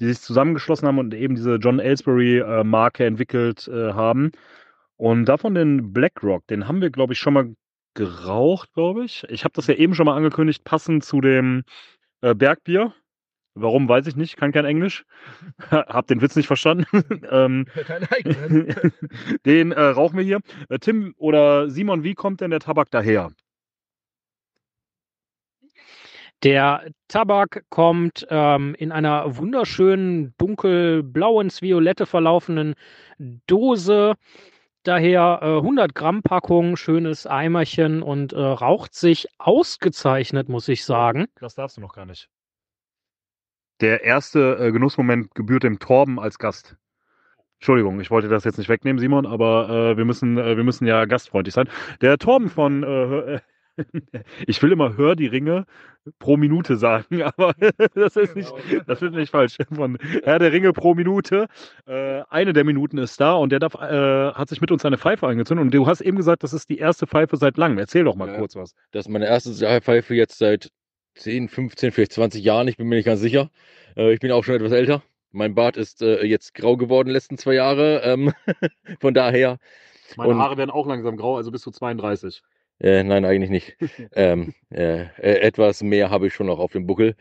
die 0.00 0.06
sich 0.06 0.20
zusammengeschlossen 0.20 0.86
haben 0.86 1.00
und 1.00 1.12
eben 1.12 1.34
diese 1.34 1.56
John 1.56 1.80
Ellsbury 1.80 2.38
äh, 2.38 2.62
Marke 2.62 3.04
entwickelt 3.04 3.66
äh, 3.66 3.94
haben. 3.94 4.30
Und 4.98 5.26
davon 5.26 5.54
den 5.54 5.92
BlackRock, 5.92 6.46
den 6.48 6.66
haben 6.66 6.80
wir, 6.80 6.90
glaube 6.90 7.12
ich, 7.12 7.20
schon 7.20 7.34
mal 7.34 7.54
geraucht, 7.94 8.72
glaube 8.74 9.04
ich. 9.04 9.24
Ich 9.28 9.44
habe 9.44 9.54
das 9.54 9.68
ja 9.68 9.74
eben 9.74 9.94
schon 9.94 10.06
mal 10.06 10.16
angekündigt, 10.16 10.64
passend 10.64 11.04
zu 11.04 11.20
dem 11.20 11.62
äh, 12.20 12.34
Bergbier. 12.34 12.92
Warum, 13.54 13.88
weiß 13.88 14.06
ich 14.08 14.16
nicht, 14.16 14.36
kann 14.36 14.52
kein 14.52 14.64
Englisch. 14.64 15.04
Hab 15.70 16.08
den 16.08 16.20
Witz 16.20 16.34
nicht 16.36 16.48
verstanden. 16.48 16.84
ähm, 17.30 17.66
den 19.46 19.72
äh, 19.72 19.80
rauchen 19.80 20.16
wir 20.16 20.24
hier. 20.24 20.40
Äh, 20.68 20.78
Tim 20.80 21.14
oder 21.16 21.70
Simon, 21.70 22.02
wie 22.02 22.14
kommt 22.14 22.40
denn 22.40 22.50
der 22.50 22.60
Tabak 22.60 22.90
daher? 22.90 23.30
Der 26.44 26.88
Tabak 27.08 27.64
kommt 27.68 28.26
ähm, 28.30 28.74
in 28.78 28.92
einer 28.92 29.36
wunderschönen 29.36 30.34
dunkelblau 30.38 31.40
ins 31.40 31.62
Violette 31.62 32.06
verlaufenden 32.06 32.74
Dose. 33.46 34.14
Daher 34.88 35.40
äh, 35.42 35.56
100 35.58 35.94
Gramm 35.94 36.22
Packung, 36.22 36.78
schönes 36.78 37.26
Eimerchen 37.26 38.02
und 38.02 38.32
äh, 38.32 38.40
raucht 38.40 38.94
sich 38.94 39.28
ausgezeichnet, 39.36 40.48
muss 40.48 40.66
ich 40.66 40.82
sagen. 40.86 41.26
Das 41.40 41.54
darfst 41.54 41.76
du 41.76 41.82
noch 41.82 41.92
gar 41.92 42.06
nicht. 42.06 42.30
Der 43.82 44.02
erste 44.02 44.56
äh, 44.58 44.72
Genussmoment 44.72 45.34
gebührt 45.34 45.64
dem 45.64 45.78
Torben 45.78 46.18
als 46.18 46.38
Gast. 46.38 46.76
Entschuldigung, 47.58 48.00
ich 48.00 48.10
wollte 48.10 48.28
das 48.28 48.44
jetzt 48.44 48.56
nicht 48.56 48.70
wegnehmen, 48.70 48.98
Simon, 48.98 49.26
aber 49.26 49.68
äh, 49.68 49.96
wir 49.98 50.06
müssen, 50.06 50.38
äh, 50.38 50.56
wir 50.56 50.64
müssen 50.64 50.86
ja 50.86 51.04
gastfreundlich 51.04 51.54
sein. 51.54 51.68
Der 52.00 52.16
Torben 52.16 52.48
von, 52.48 52.82
äh, 52.82 53.34
äh, 53.34 53.40
ich 54.46 54.62
will 54.62 54.72
immer 54.72 54.96
Hör 54.96 55.16
die 55.16 55.26
Ringe 55.26 55.64
pro 56.18 56.36
Minute 56.36 56.76
sagen, 56.76 57.22
aber 57.36 57.54
das 57.94 58.16
ist 58.16 58.34
nicht, 58.36 58.52
das 58.86 59.02
ist 59.02 59.12
nicht 59.14 59.30
falsch. 59.30 59.56
Von 59.74 59.98
Herr 60.24 60.38
der 60.38 60.52
Ringe 60.52 60.72
pro 60.72 60.94
Minute. 60.94 61.46
Äh, 61.86 62.22
eine 62.30 62.52
der 62.52 62.64
Minuten 62.64 62.98
ist 62.98 63.20
da 63.20 63.34
und 63.34 63.50
der 63.50 63.58
darf, 63.58 63.74
äh, 63.74 64.32
hat 64.32 64.48
sich 64.48 64.60
mit 64.60 64.70
uns 64.70 64.82
seine 64.82 64.98
Pfeife 64.98 65.26
angezündet 65.26 65.64
und 65.64 65.74
du 65.74 65.86
hast 65.86 66.00
eben 66.00 66.16
gesagt, 66.16 66.42
das 66.42 66.52
ist 66.52 66.68
die 66.70 66.78
erste 66.78 67.06
Pfeife 67.06 67.36
seit 67.36 67.56
langem. 67.56 67.78
Erzähl 67.78 68.04
doch 68.04 68.14
mal 68.16 68.28
Ja. 68.28 68.38
kurz 68.38 68.56
was. 68.56 68.74
Das 68.92 69.06
ist 69.06 69.10
meine 69.10 69.26
erste 69.26 69.52
Pfeife 69.80 70.14
jetzt 70.14 70.38
seit 70.38 70.70
10, 71.16 71.48
15, 71.48 71.92
vielleicht 71.92 72.12
20 72.12 72.42
Jahren. 72.44 72.68
Ich 72.68 72.76
bin 72.76 72.86
mir 72.88 72.96
nicht 72.96 73.06
ganz 73.06 73.20
sicher. 73.20 73.50
Äh, 73.96 74.12
ich 74.12 74.20
bin 74.20 74.30
auch 74.32 74.44
schon 74.44 74.54
etwas 74.54 74.72
älter. 74.72 75.02
Mein 75.32 75.54
Bart 75.54 75.76
ist 75.76 76.00
äh, 76.00 76.24
jetzt 76.24 76.54
grau 76.54 76.76
geworden 76.76 77.10
letzten 77.10 77.36
zwei 77.36 77.54
Jahre. 77.54 78.00
Ähm, 78.02 78.32
von 79.00 79.12
daher, 79.14 79.58
Meine 80.16 80.30
Und- 80.32 80.38
Haare 80.38 80.56
werden 80.56 80.70
auch 80.70 80.86
langsam 80.86 81.16
grau, 81.18 81.36
also 81.36 81.50
bist 81.50 81.66
du 81.66 81.70
32. 81.70 82.40
äh, 82.80 83.02
nein, 83.02 83.24
eigentlich 83.24 83.50
nicht. 83.50 83.76
ähm, 84.14 84.54
äh, 84.70 85.02
äh, 85.02 85.40
etwas 85.40 85.82
mehr 85.82 86.10
habe 86.10 86.26
ich 86.26 86.34
schon 86.34 86.46
noch 86.46 86.58
auf 86.58 86.72
dem 86.72 86.86
Buckel. 86.86 87.16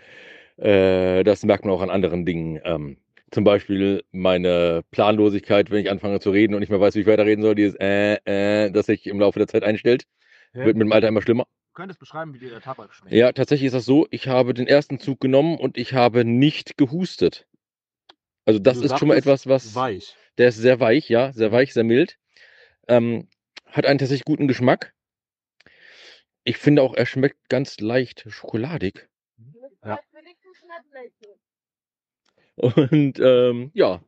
Äh, 0.57 1.23
das 1.23 1.43
merkt 1.43 1.65
man 1.65 1.73
auch 1.73 1.81
an 1.81 1.89
anderen 1.89 2.25
Dingen. 2.25 2.59
Ähm, 2.63 2.97
zum 3.31 3.43
Beispiel 3.43 4.03
meine 4.11 4.83
Planlosigkeit, 4.91 5.69
wenn 5.69 5.81
ich 5.81 5.89
anfange 5.91 6.19
zu 6.19 6.31
reden 6.31 6.53
und 6.53 6.61
nicht 6.61 6.69
mehr 6.69 6.79
weiß, 6.79 6.95
wie 6.95 7.01
ich 7.01 7.07
weiterreden 7.07 7.41
soll, 7.43 7.55
dieses 7.55 7.75
äh, 7.79 8.15
äh, 8.25 8.71
das 8.71 8.85
sich 8.85 9.05
im 9.07 9.19
Laufe 9.19 9.39
der 9.39 9.47
Zeit 9.47 9.63
einstellt. 9.63 10.05
Wird 10.53 10.75
mit 10.77 10.87
dem 10.87 10.91
Alter 10.91 11.07
immer 11.07 11.21
schlimmer. 11.21 11.43
Du 11.43 11.73
könntest 11.73 11.99
beschreiben, 11.99 12.33
wie 12.33 12.39
dir 12.39 12.49
der 12.49 12.61
Tabak 12.61 12.93
schmeckt. 12.93 13.13
Ja, 13.13 13.31
tatsächlich 13.31 13.67
ist 13.67 13.73
das 13.73 13.85
so, 13.85 14.07
ich 14.09 14.27
habe 14.27 14.53
den 14.53 14.65
ersten 14.65 14.99
Zug 14.99 15.19
genommen 15.19 15.57
und 15.59 15.77
ich 15.77 15.93
habe 15.93 16.25
nicht 16.25 16.77
gehustet. 16.77 17.45
Also 18.45 18.59
das 18.59 18.79
Du 18.79 18.85
ist 18.85 18.97
schon 18.97 19.09
mal 19.09 19.17
etwas, 19.17 19.45
was, 19.45 19.75
Weich. 19.75 20.15
der 20.37 20.47
ist 20.47 20.57
sehr 20.57 20.79
weich, 20.79 21.09
ja, 21.09 21.33
sehr 21.33 21.51
weich, 21.51 21.73
sehr 21.73 21.83
mild. 21.83 22.17
Ähm, 22.87 23.27
hat 23.65 23.85
einen 23.85 23.99
tatsächlich 23.99 24.25
guten 24.25 24.47
Geschmack. 24.47 24.93
Ich 26.47 26.59
finde 26.59 26.81
auch, 26.81 26.93
er 26.93 27.05
schmeckt 27.05 27.49
ganz 27.49 27.81
leicht 27.81 28.23
schokoladig. 28.29 29.09
Ja. 29.83 29.99
Und 32.55 33.19
ähm, 33.19 33.69
ja. 33.73 34.01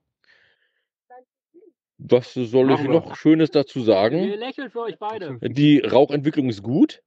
Was 1.97 2.33
soll 2.33 2.71
ich 2.71 2.83
noch 2.83 3.17
Schönes 3.17 3.51
dazu 3.51 3.81
sagen? 3.81 4.25
Wir 4.25 4.37
lächeln 4.37 4.71
für 4.71 4.79
euch 4.79 4.97
beide. 4.97 5.37
Die 5.41 5.79
Rauchentwicklung 5.79 6.47
ist 6.47 6.63
gut. 6.63 7.03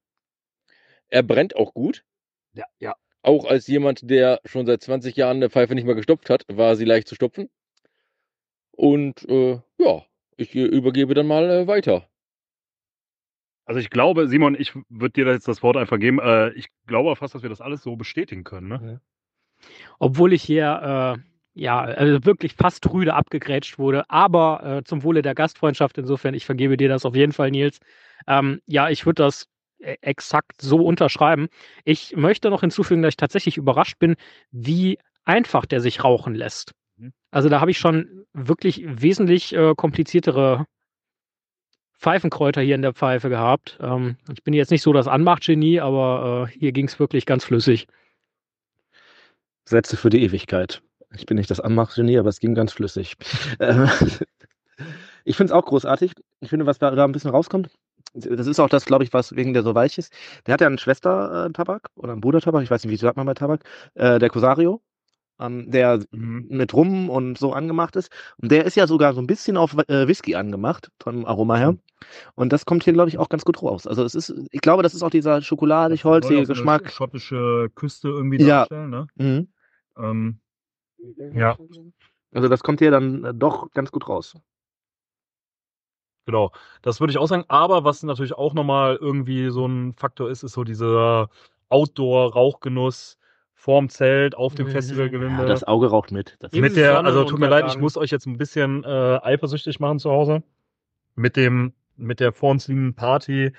Er 1.08 1.22
brennt 1.22 1.56
auch 1.56 1.72
gut. 1.72 2.04
Ja, 2.52 2.66
ja. 2.78 2.94
Auch 3.22 3.46
als 3.46 3.66
jemand, 3.66 4.10
der 4.10 4.42
schon 4.44 4.66
seit 4.66 4.82
20 4.82 5.16
Jahren 5.16 5.38
eine 5.38 5.48
Pfeife 5.48 5.74
nicht 5.74 5.86
mehr 5.86 5.94
gestopft 5.94 6.28
hat, 6.28 6.44
war 6.48 6.76
sie 6.76 6.84
leicht 6.84 7.08
zu 7.08 7.14
stopfen. 7.14 7.48
Und 8.72 9.26
äh, 9.30 9.62
ja, 9.78 10.04
ich 10.36 10.54
äh, 10.54 10.64
übergebe 10.64 11.14
dann 11.14 11.26
mal 11.26 11.48
äh, 11.48 11.66
weiter. 11.66 12.06
Also 13.64 13.80
ich 13.80 13.90
glaube, 13.90 14.28
Simon, 14.28 14.56
ich 14.58 14.74
würde 14.88 15.12
dir 15.12 15.32
jetzt 15.32 15.48
das 15.48 15.62
Wort 15.62 15.76
einfach 15.76 15.98
geben. 15.98 16.18
Äh, 16.18 16.50
ich 16.50 16.68
glaube 16.86 17.14
fast, 17.16 17.34
dass 17.34 17.42
wir 17.42 17.50
das 17.50 17.60
alles 17.60 17.82
so 17.82 17.96
bestätigen 17.96 18.44
können. 18.44 18.68
Ne? 18.68 19.00
Obwohl 19.98 20.32
ich 20.32 20.42
hier 20.42 21.16
äh, 21.18 21.32
ja, 21.54 21.80
also 21.80 22.24
wirklich 22.24 22.54
fast 22.54 22.90
rüde 22.92 23.14
abgegrätscht 23.14 23.78
wurde, 23.78 24.08
aber 24.08 24.78
äh, 24.78 24.84
zum 24.84 25.02
Wohle 25.02 25.22
der 25.22 25.34
Gastfreundschaft 25.34 25.98
insofern, 25.98 26.34
ich 26.34 26.46
vergebe 26.46 26.76
dir 26.76 26.88
das 26.88 27.04
auf 27.04 27.14
jeden 27.14 27.32
Fall, 27.32 27.50
Nils. 27.50 27.78
Ähm, 28.26 28.60
ja, 28.66 28.88
ich 28.88 29.04
würde 29.04 29.22
das 29.22 29.48
äh, 29.78 29.96
exakt 30.00 30.60
so 30.60 30.84
unterschreiben. 30.84 31.48
Ich 31.84 32.16
möchte 32.16 32.48
noch 32.50 32.62
hinzufügen, 32.62 33.02
dass 33.02 33.10
ich 33.10 33.16
tatsächlich 33.16 33.58
überrascht 33.58 33.98
bin, 33.98 34.16
wie 34.50 34.98
einfach 35.24 35.66
der 35.66 35.80
sich 35.80 36.02
rauchen 36.02 36.34
lässt. 36.34 36.72
Mhm. 36.96 37.12
Also 37.30 37.48
da 37.48 37.60
habe 37.60 37.70
ich 37.70 37.78
schon 37.78 38.24
wirklich 38.32 38.82
wesentlich 38.86 39.54
äh, 39.54 39.74
kompliziertere 39.76 40.64
Pfeifenkräuter 42.02 42.60
hier 42.60 42.74
in 42.74 42.82
der 42.82 42.92
Pfeife 42.92 43.28
gehabt. 43.28 43.78
Ähm, 43.80 44.16
ich 44.32 44.42
bin 44.42 44.54
jetzt 44.54 44.72
nicht 44.72 44.82
so 44.82 44.92
das 44.92 45.06
Anmachgenie, 45.06 45.80
aber 45.80 46.48
äh, 46.48 46.58
hier 46.58 46.72
ging 46.72 46.86
es 46.86 46.98
wirklich 46.98 47.26
ganz 47.26 47.44
flüssig. 47.44 47.86
Sätze 49.64 49.96
für 49.96 50.10
die 50.10 50.22
Ewigkeit. 50.22 50.82
Ich 51.14 51.26
bin 51.26 51.36
nicht 51.36 51.50
das 51.50 51.60
Anmachgenie, 51.60 52.18
aber 52.18 52.28
es 52.28 52.40
ging 52.40 52.54
ganz 52.54 52.72
flüssig. 52.72 53.14
Äh, 53.60 53.86
ich 55.24 55.36
finde 55.36 55.52
es 55.52 55.56
auch 55.56 55.64
großartig. 55.64 56.12
Ich 56.40 56.50
finde, 56.50 56.66
was 56.66 56.78
da, 56.78 56.90
da 56.90 57.04
ein 57.04 57.12
bisschen 57.12 57.30
rauskommt, 57.30 57.70
das 58.14 58.46
ist 58.46 58.58
auch 58.58 58.68
das, 58.68 58.84
glaube 58.84 59.04
ich, 59.04 59.12
was 59.12 59.36
wegen 59.36 59.52
der 59.52 59.62
so 59.62 59.74
weich 59.74 59.96
ist. 59.96 60.12
Der 60.46 60.54
hat 60.54 60.60
ja 60.60 60.66
einen 60.66 60.78
Schwester-Tabak 60.78 61.88
oder 61.94 62.12
einen 62.12 62.20
Bruder-Tabak, 62.20 62.64
ich 62.64 62.70
weiß 62.70 62.84
nicht, 62.84 62.92
wie 62.92 62.96
sagt 62.96 63.16
man 63.16 63.26
bei 63.26 63.34
Tabak, 63.34 63.62
äh, 63.94 64.18
der 64.18 64.28
Cosario, 64.28 64.82
ähm, 65.42 65.70
der 65.70 66.04
mit 66.10 66.74
Rum 66.74 67.10
und 67.10 67.38
so 67.38 67.52
angemacht 67.52 67.96
ist. 67.96 68.10
Und 68.40 68.50
der 68.52 68.64
ist 68.64 68.76
ja 68.76 68.86
sogar 68.86 69.14
so 69.14 69.20
ein 69.20 69.26
bisschen 69.26 69.56
auf 69.56 69.76
äh, 69.88 70.06
Whisky 70.08 70.34
angemacht, 70.34 70.90
vom 71.00 71.24
Aroma 71.24 71.56
her. 71.56 71.76
Und 72.34 72.52
das 72.52 72.64
kommt 72.64 72.84
hier, 72.84 72.92
glaube 72.92 73.08
ich, 73.08 73.18
auch 73.18 73.28
ganz 73.28 73.44
gut 73.44 73.62
raus. 73.62 73.86
Also 73.86 74.04
es 74.04 74.14
ist, 74.14 74.34
ich 74.50 74.60
glaube, 74.60 74.82
das 74.82 74.94
ist 74.94 75.02
auch 75.02 75.10
dieser 75.10 75.40
schokoladig-holzige 75.42 76.46
Geschmack. 76.46 76.90
schottische 76.90 77.68
Küste 77.74 78.08
irgendwie 78.08 78.40
Ja. 78.42 78.60
darstellen, 78.60 78.90
ne? 78.90 79.06
Mhm. 79.16 79.48
Ähm, 79.96 80.40
ja, 81.34 81.56
Also 82.32 82.48
das 82.48 82.62
kommt 82.62 82.80
hier 82.80 82.90
dann 82.90 83.24
äh, 83.24 83.34
doch 83.34 83.70
ganz 83.72 83.92
gut 83.92 84.08
raus. 84.08 84.34
genau. 86.26 86.52
Das 86.82 87.00
würde 87.00 87.10
ich 87.12 87.18
auch 87.18 87.26
sagen. 87.26 87.44
Aber 87.48 87.84
was 87.84 88.02
natürlich 88.02 88.34
auch 88.34 88.54
nochmal 88.54 88.96
irgendwie 89.00 89.50
so 89.50 89.66
ein 89.66 89.94
Faktor 89.94 90.30
ist, 90.30 90.42
ist 90.42 90.52
so 90.52 90.64
dieser 90.64 91.28
Outdoor-Rauchgenuss 91.68 93.18
vorm 93.62 93.88
Zelt, 93.88 94.34
auf 94.34 94.56
dem 94.56 94.66
Mhm. 94.66 94.72
Festivalgelände. 94.72 95.42
Ja, 95.42 95.48
das 95.48 95.62
Auge 95.62 95.86
raucht 95.88 96.10
mit. 96.10 96.36
Das 96.40 96.50
mit 96.52 96.74
der, 96.74 97.04
also 97.04 97.22
tut 97.22 97.38
mir 97.38 97.46
leid, 97.48 97.66
ich 97.68 97.78
muss 97.78 97.96
euch 97.96 98.10
jetzt 98.10 98.26
ein 98.26 98.36
bisschen 98.36 98.82
äh, 98.82 99.20
eifersüchtig 99.22 99.78
machen 99.78 100.00
zu 100.00 100.10
Hause. 100.10 100.42
Mit 101.14 101.36
dem, 101.36 101.72
mit 101.96 102.18
der 102.18 102.32
vor 102.32 102.50
uns 102.50 102.66
liegenden 102.66 102.94
Party, 102.94 103.52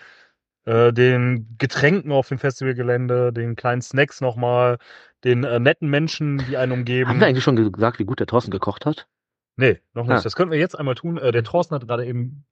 äh, 0.65 0.91
den 0.91 1.55
Getränken 1.57 2.11
auf 2.11 2.27
dem 2.27 2.37
Festivalgelände, 2.37 3.31
den 3.31 3.55
kleinen 3.55 3.81
Snacks 3.81 4.19
nochmal, 4.19 4.77
den 5.23 5.45
äh, 5.45 5.57
netten 5.61 5.89
Menschen, 5.89 6.43
die 6.49 6.57
einen 6.57 6.73
umgeben. 6.73 7.09
Haben 7.09 7.21
wir 7.21 7.27
eigentlich 7.27 7.45
schon 7.45 7.71
gesagt, 7.71 7.97
wie 7.97 8.05
gut 8.05 8.19
der 8.19 8.27
Thorsten 8.27 8.51
gekocht 8.51 8.85
hat? 8.85 9.07
Nee, 9.55 9.79
noch 9.93 10.05
nicht. 10.05 10.17
Ah. 10.17 10.21
Das 10.21 10.35
könnten 10.35 10.51
wir 10.51 10.59
jetzt 10.59 10.77
einmal 10.77 10.95
tun. 10.95 11.17
Äh, 11.17 11.31
der 11.31 11.45
Thorsten 11.45 11.75
hat 11.75 11.87
gerade 11.87 12.05
eben 12.05 12.43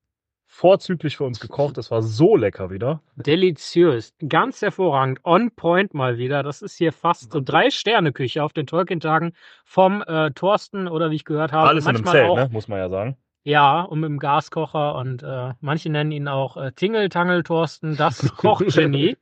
vorzüglich 0.51 1.15
für 1.15 1.24
uns 1.24 1.39
gekocht. 1.39 1.77
Das 1.77 1.91
war 1.91 2.01
so 2.01 2.36
lecker 2.36 2.70
wieder. 2.70 3.01
Deliziös. 3.15 4.13
Ganz 4.27 4.62
hervorragend. 4.62 5.22
On 5.24 5.50
point 5.50 5.93
mal 5.93 6.17
wieder. 6.17 6.43
Das 6.43 6.62
ist 6.62 6.77
hier 6.77 6.91
fast 6.91 7.31
so 7.31 7.39
drei 7.39 7.70
Sterne 7.70 8.12
Küche 8.12 8.43
auf 8.43 8.51
den 8.51 8.67
Tolkien-Tagen 8.67 9.31
vom 9.63 10.03
äh, 10.05 10.29
Thorsten 10.31 10.89
oder 10.89 11.10
wie 11.10 11.15
ich 11.15 11.25
gehört 11.25 11.53
habe. 11.53 11.70
Alles 11.70 11.86
in 11.86 11.96
einem 11.96 12.05
Zelt, 12.05 12.29
auch, 12.29 12.36
ne? 12.36 12.50
muss 12.51 12.67
man 12.67 12.79
ja 12.79 12.89
sagen. 12.89 13.15
Ja, 13.43 13.81
und 13.81 14.01
mit 14.01 14.10
dem 14.10 14.20
Gaskocher 14.20 14.96
und 14.96 15.24
äh, 15.24 15.53
manche 15.62 15.89
nennen 15.89 16.12
ihn 16.12 16.27
auch 16.27 16.58
äh, 16.58 16.74
Tingle-Tangel 16.74 17.43
Thorsten, 17.43 17.96
das 17.96 18.20
Kochgenie. 18.38 19.15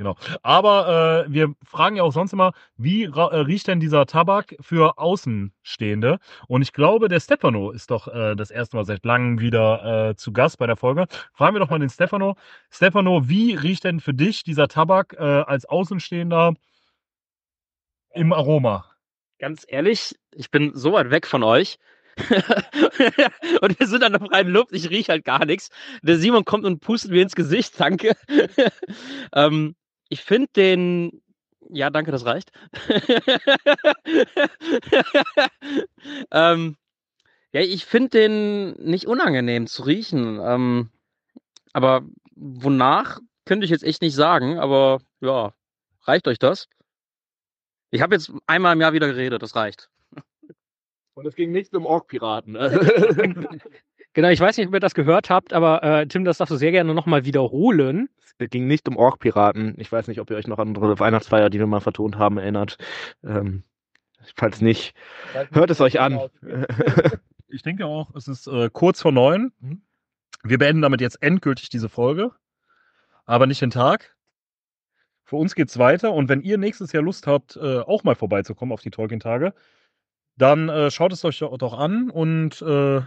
Genau. 0.00 0.16
Aber 0.42 1.26
äh, 1.26 1.30
wir 1.30 1.54
fragen 1.62 1.96
ja 1.96 2.04
auch 2.04 2.12
sonst 2.12 2.32
immer, 2.32 2.54
wie 2.78 3.04
äh, 3.04 3.10
riecht 3.10 3.68
denn 3.68 3.80
dieser 3.80 4.06
Tabak 4.06 4.56
für 4.58 4.96
Außenstehende? 4.96 6.18
Und 6.48 6.62
ich 6.62 6.72
glaube, 6.72 7.08
der 7.08 7.20
Stefano 7.20 7.70
ist 7.70 7.90
doch 7.90 8.08
äh, 8.08 8.34
das 8.34 8.50
erste 8.50 8.78
Mal 8.78 8.86
seit 8.86 9.04
langem 9.04 9.40
wieder 9.40 10.08
äh, 10.08 10.16
zu 10.16 10.32
Gast 10.32 10.56
bei 10.56 10.66
der 10.66 10.76
Folge. 10.76 11.04
Fragen 11.34 11.54
wir 11.54 11.60
doch 11.60 11.68
mal 11.68 11.78
den 11.78 11.90
Stefano. 11.90 12.36
Stefano, 12.70 13.28
wie 13.28 13.52
riecht 13.52 13.84
denn 13.84 14.00
für 14.00 14.14
dich 14.14 14.42
dieser 14.42 14.68
Tabak 14.68 15.16
äh, 15.18 15.22
als 15.22 15.66
Außenstehender 15.66 16.54
im 18.14 18.32
Aroma? 18.32 18.86
Ganz 19.38 19.66
ehrlich, 19.68 20.18
ich 20.32 20.50
bin 20.50 20.72
so 20.74 20.94
weit 20.94 21.10
weg 21.10 21.26
von 21.26 21.42
euch. 21.42 21.76
und 23.60 23.78
wir 23.78 23.86
sind 23.86 24.02
an 24.02 24.12
der 24.12 24.20
freien 24.22 24.48
Luft, 24.48 24.72
ich 24.72 24.88
rieche 24.88 25.12
halt 25.12 25.26
gar 25.26 25.44
nichts. 25.44 25.68
Der 26.02 26.16
Simon 26.16 26.46
kommt 26.46 26.64
und 26.64 26.80
pustet 26.80 27.10
mir 27.10 27.20
ins 27.20 27.34
Gesicht, 27.34 27.78
danke. 27.78 28.16
ähm, 29.34 29.74
ich 30.10 30.22
finde 30.22 30.48
den. 30.54 31.22
Ja, 31.70 31.88
danke, 31.88 32.10
das 32.10 32.26
reicht. 32.26 32.50
ähm, 36.32 36.76
ja, 37.52 37.60
ich 37.60 37.86
finde 37.86 38.10
den 38.10 38.72
nicht 38.72 39.06
unangenehm 39.06 39.68
zu 39.68 39.84
riechen. 39.84 40.40
Ähm, 40.42 40.90
aber 41.72 42.02
wonach, 42.34 43.20
könnte 43.44 43.64
ich 43.64 43.70
jetzt 43.70 43.84
echt 43.84 44.02
nicht 44.02 44.14
sagen, 44.14 44.58
aber 44.58 45.00
ja, 45.20 45.54
reicht 46.02 46.26
euch 46.26 46.40
das? 46.40 46.68
Ich 47.90 48.02
habe 48.02 48.16
jetzt 48.16 48.32
einmal 48.46 48.74
im 48.74 48.80
Jahr 48.80 48.92
wieder 48.92 49.06
geredet, 49.06 49.42
das 49.42 49.54
reicht. 49.54 49.88
Und 51.14 51.26
es 51.26 51.36
ging 51.36 51.52
nicht 51.52 51.72
um 51.74 51.86
Ork-Piraten. 51.86 52.56
Genau, 54.12 54.28
ich 54.28 54.40
weiß 54.40 54.56
nicht, 54.56 54.66
ob 54.68 54.74
ihr 54.74 54.80
das 54.80 54.94
gehört 54.94 55.30
habt, 55.30 55.52
aber 55.52 55.82
äh, 55.82 56.06
Tim, 56.06 56.24
das 56.24 56.38
darfst 56.38 56.50
du 56.50 56.56
sehr 56.56 56.72
gerne 56.72 56.94
nochmal 56.94 57.24
wiederholen. 57.24 58.08
es 58.38 58.50
ging 58.50 58.66
nicht 58.66 58.88
um 58.88 58.96
Ork-Piraten. 58.96 59.74
Ich 59.78 59.90
weiß 59.92 60.08
nicht, 60.08 60.20
ob 60.20 60.30
ihr 60.30 60.36
euch 60.36 60.48
noch 60.48 60.58
an 60.58 60.68
unsere 60.68 60.98
Weihnachtsfeier, 60.98 61.50
die 61.50 61.60
wir 61.60 61.66
mal 61.66 61.80
vertont 61.80 62.18
haben, 62.18 62.38
erinnert. 62.38 62.76
Ähm, 63.22 63.62
falls 64.34 64.60
nicht, 64.60 64.94
hört 65.52 65.70
es 65.70 65.80
euch 65.80 66.00
an. 66.00 66.20
Ich 67.52 67.62
denke 67.62 67.84
auch, 67.86 68.14
es 68.14 68.28
ist 68.28 68.46
äh, 68.46 68.70
kurz 68.72 69.02
vor 69.02 69.12
neun. 69.12 69.52
Wir 70.44 70.58
beenden 70.58 70.82
damit 70.82 71.00
jetzt 71.00 71.20
endgültig 71.22 71.68
diese 71.68 71.88
Folge, 71.88 72.30
aber 73.26 73.46
nicht 73.46 73.60
den 73.60 73.70
Tag. 73.70 74.16
Für 75.24 75.36
uns 75.36 75.54
geht's 75.54 75.78
weiter 75.78 76.12
und 76.12 76.28
wenn 76.28 76.42
ihr 76.42 76.58
nächstes 76.58 76.92
Jahr 76.92 77.02
Lust 77.02 77.26
habt, 77.26 77.56
äh, 77.56 77.80
auch 77.80 78.04
mal 78.04 78.14
vorbeizukommen 78.14 78.72
auf 78.72 78.82
die 78.82 78.90
Tolkien-Tage, 78.90 79.52
dann 80.36 80.68
äh, 80.68 80.90
schaut 80.90 81.12
es 81.12 81.24
euch 81.24 81.38
doch, 81.38 81.78
an 81.78 82.08
und 82.10 82.62
äh, 82.62 83.02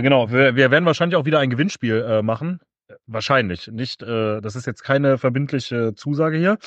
genau, 0.00 0.30
wir, 0.30 0.56
wir 0.56 0.70
werden 0.70 0.86
wahrscheinlich 0.86 1.16
auch 1.16 1.24
wieder 1.24 1.40
ein 1.40 1.50
Gewinnspiel 1.50 2.04
äh, 2.08 2.22
machen. 2.22 2.60
Äh, 2.88 2.94
Wahrscheinlich, 3.06 3.68
nicht, 3.68 4.02
äh, 4.02 4.40
das 4.40 4.56
ist 4.56 4.66
jetzt 4.66 4.82
keine 4.82 5.18
verbindliche 5.18 5.94
Zusage 5.94 6.38
hier. 6.38 6.58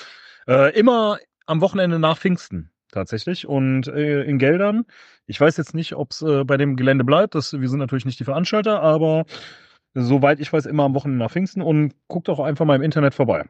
Äh, 0.48 0.78
immer 0.78 1.18
am 1.46 1.62
Wochenende 1.62 2.00
nach 2.00 2.18
Pfingsten 2.18 2.72
tatsächlich 2.92 3.48
und 3.48 3.88
äh, 3.88 4.24
in 4.24 4.38
Geldern. 4.40 4.86
Ich 5.28 5.40
weiß 5.40 5.58
jetzt 5.58 5.74
nicht, 5.74 5.96
ob 5.96 6.12
es 6.12 6.22
äh, 6.22 6.44
bei 6.44 6.58
dem 6.58 6.76
Gelände 6.76 7.04
bleibt. 7.04 7.36
Das, 7.36 7.60
wir 7.60 7.70
sind 7.70 7.80
natürlich 7.80 8.06
nicht 8.06 8.20
die 8.20 8.24
Veranstalter, 8.24 8.82
aber 8.82 9.26
soweit 9.94 10.40
ich 10.40 10.52
weiß, 10.52 10.66
immer 10.66 10.84
am 10.84 10.94
Wochenende 10.94 11.24
nach 11.24 11.32
Pfingsten 11.32 11.62
und 11.62 11.94
guckt 12.08 12.30
auch 12.30 12.40
einfach 12.40 12.66
mal 12.66 12.76
im 12.76 12.82
Internet 12.82 13.14
vorbei. 13.14 13.46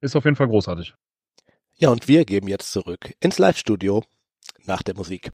Ist 0.00 0.16
auf 0.16 0.24
jeden 0.24 0.36
Fall 0.36 0.48
großartig. 0.48 0.94
Ja, 1.78 1.90
und 1.90 2.08
wir 2.08 2.24
geben 2.24 2.48
jetzt 2.48 2.72
zurück 2.72 3.12
ins 3.20 3.38
Live-Studio 3.38 4.02
nach 4.64 4.82
der 4.82 4.94
Musik. 4.94 5.30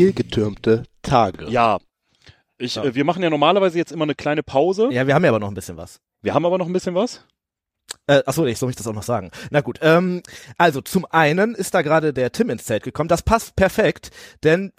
Viel 0.00 0.14
getürmte 0.14 0.84
Tage. 1.02 1.50
Ja. 1.50 1.78
Ich, 2.56 2.76
Ja. 2.76 2.84
Äh, 2.84 2.94
wir 2.94 3.04
machen 3.04 3.22
ja 3.22 3.28
normalerweise 3.28 3.76
jetzt 3.76 3.92
immer 3.92 4.04
eine 4.04 4.14
kleine 4.14 4.42
Pause. 4.42 4.88
Ja, 4.90 5.06
wir 5.06 5.14
haben 5.14 5.24
ja 5.24 5.28
aber 5.28 5.38
noch 5.38 5.48
ein 5.48 5.54
bisschen 5.54 5.76
was. 5.76 6.00
Wir 6.22 6.32
haben 6.32 6.46
aber 6.46 6.56
noch 6.56 6.66
ein 6.66 6.72
bisschen 6.72 6.94
was. 6.94 7.22
Äh, 8.06 8.22
achso, 8.24 8.46
ich 8.46 8.58
soll 8.58 8.68
mich 8.68 8.76
das 8.76 8.86
auch 8.86 8.94
noch 8.94 9.02
sagen. 9.02 9.30
Na 9.50 9.60
gut, 9.60 9.78
ähm, 9.82 10.22
also 10.56 10.80
zum 10.80 11.04
einen 11.04 11.54
ist 11.54 11.74
da 11.74 11.82
gerade 11.82 12.14
der 12.14 12.32
Tim 12.32 12.48
ins 12.48 12.64
Zelt 12.64 12.82
gekommen. 12.82 13.08
Das 13.08 13.22
passt 13.22 13.56
perfekt, 13.56 14.10
denn 14.42 14.72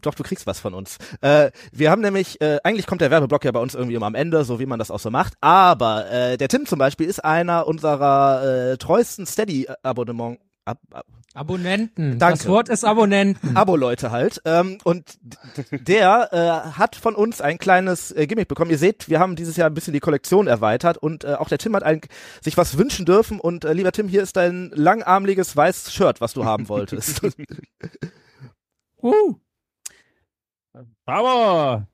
doch, 0.00 0.14
du 0.14 0.22
kriegst 0.22 0.46
was 0.46 0.60
von 0.60 0.72
uns. 0.72 0.96
Äh, 1.20 1.50
wir 1.72 1.90
haben 1.90 2.00
nämlich, 2.00 2.40
äh, 2.40 2.58
eigentlich 2.64 2.86
kommt 2.86 3.00
der 3.02 3.10
Werbeblock 3.10 3.44
ja 3.44 3.52
bei 3.52 3.60
uns 3.60 3.74
irgendwie 3.74 3.96
immer 3.96 4.06
am 4.06 4.14
Ende, 4.14 4.44
so 4.44 4.58
wie 4.58 4.66
man 4.66 4.78
das 4.78 4.90
auch 4.90 5.00
so 5.00 5.10
macht. 5.10 5.34
Aber 5.42 6.10
äh, 6.10 6.36
der 6.38 6.48
Tim 6.48 6.64
zum 6.64 6.78
Beispiel 6.78 7.06
ist 7.06 7.24
einer 7.24 7.66
unserer 7.66 8.72
äh, 8.72 8.76
treuesten 8.78 9.26
Steady-Abonnement. 9.26 10.38
Ab, 10.66 10.80
ab, 10.90 11.06
Abonnenten. 11.32 12.18
Danke. 12.18 12.38
Das 12.38 12.48
Wort 12.48 12.68
ist 12.68 12.84
Abonnenten. 12.84 13.56
Abo-Leute 13.56 14.10
halt. 14.10 14.42
Ähm, 14.44 14.78
und 14.84 15.18
der 15.70 16.32
äh, 16.32 16.76
hat 16.76 16.96
von 16.96 17.14
uns 17.14 17.40
ein 17.40 17.58
kleines 17.58 18.10
äh, 18.10 18.26
Gimmick 18.26 18.48
bekommen. 18.48 18.70
Ihr 18.70 18.78
seht, 18.78 19.08
wir 19.08 19.20
haben 19.20 19.36
dieses 19.36 19.56
Jahr 19.56 19.70
ein 19.70 19.74
bisschen 19.74 19.92
die 19.92 20.00
Kollektion 20.00 20.48
erweitert 20.48 20.98
und 20.98 21.24
äh, 21.24 21.34
auch 21.34 21.48
der 21.48 21.58
Tim 21.58 21.76
hat 21.76 21.84
ein, 21.84 22.00
sich 22.40 22.56
was 22.56 22.78
wünschen 22.78 23.06
dürfen. 23.06 23.38
Und 23.38 23.64
äh, 23.64 23.72
lieber 23.74 23.92
Tim, 23.92 24.08
hier 24.08 24.22
ist 24.22 24.36
dein 24.36 24.70
langarmliches 24.74 25.56
weißes 25.56 25.94
Shirt, 25.94 26.20
was 26.20 26.32
du 26.32 26.44
haben 26.44 26.68
wolltest. 26.68 27.22
Uh. 29.00 29.34
Bravo! 31.04 31.86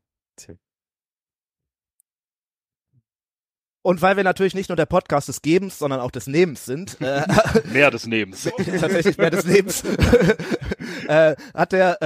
Und 3.84 4.00
weil 4.00 4.16
wir 4.16 4.22
natürlich 4.22 4.54
nicht 4.54 4.68
nur 4.68 4.76
der 4.76 4.86
Podcast 4.86 5.26
des 5.26 5.42
Gebens, 5.42 5.78
sondern 5.78 5.98
auch 5.98 6.12
des 6.12 6.28
Nehmens 6.28 6.64
sind, 6.64 7.00
äh, 7.00 7.26
Mehr 7.72 7.90
des 7.90 8.06
Nebens. 8.06 8.44
tatsächlich 8.80 9.18
mehr 9.18 9.30
des 9.30 9.44
Lebens, 9.44 9.82
äh, 11.08 11.34
hat 11.52 11.72
der, 11.72 12.00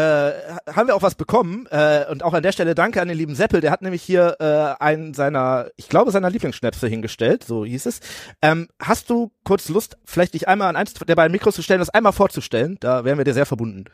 äh, 0.66 0.73
haben 0.73 0.88
wir 0.88 0.97
auch 0.97 1.02
was 1.02 1.16
bekommen. 1.16 1.66
Äh, 1.71 2.06
und 2.11 2.23
auch 2.23 2.33
an 2.33 2.42
der 2.42 2.52
Stelle 2.52 2.75
danke 2.75 3.02
an 3.02 3.09
den 3.09 3.18
lieben 3.18 3.35
Seppel, 3.35 3.61
der 3.61 3.71
hat 3.71 3.83
nämlich 3.83 4.02
hier 4.02 4.37
äh, 4.40 4.83
einen 4.83 5.12
seiner, 5.12 5.68
ich 5.76 5.90
glaube, 5.90 6.11
seiner 6.12 6.30
Lieblingsschnäpse 6.30 6.88
hingestellt, 6.88 7.45
so 7.45 7.66
hieß 7.66 7.85
es. 7.85 8.00
Ähm, 8.40 8.68
hast 8.80 9.11
du 9.11 9.33
kurz 9.45 9.68
Lust, 9.68 9.99
vielleicht 10.04 10.33
dich 10.33 10.49
einmal 10.49 10.68
an 10.68 10.76
eins 10.76 10.95
der 10.95 11.14
beiden 11.14 11.33
Mikros 11.33 11.56
zu 11.56 11.62
stellen, 11.62 11.80
das 11.80 11.90
einmal 11.90 12.12
vorzustellen? 12.12 12.78
Da 12.80 13.04
wären 13.04 13.18
wir 13.18 13.25
dir 13.25 13.35
sehr 13.35 13.47
verbunden. 13.47 13.85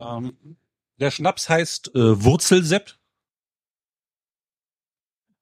Ähm, 0.00 0.36
der 1.00 1.10
Schnaps 1.10 1.48
heißt 1.48 1.96
äh, 1.96 2.22
Wurzelsepp. 2.22 2.94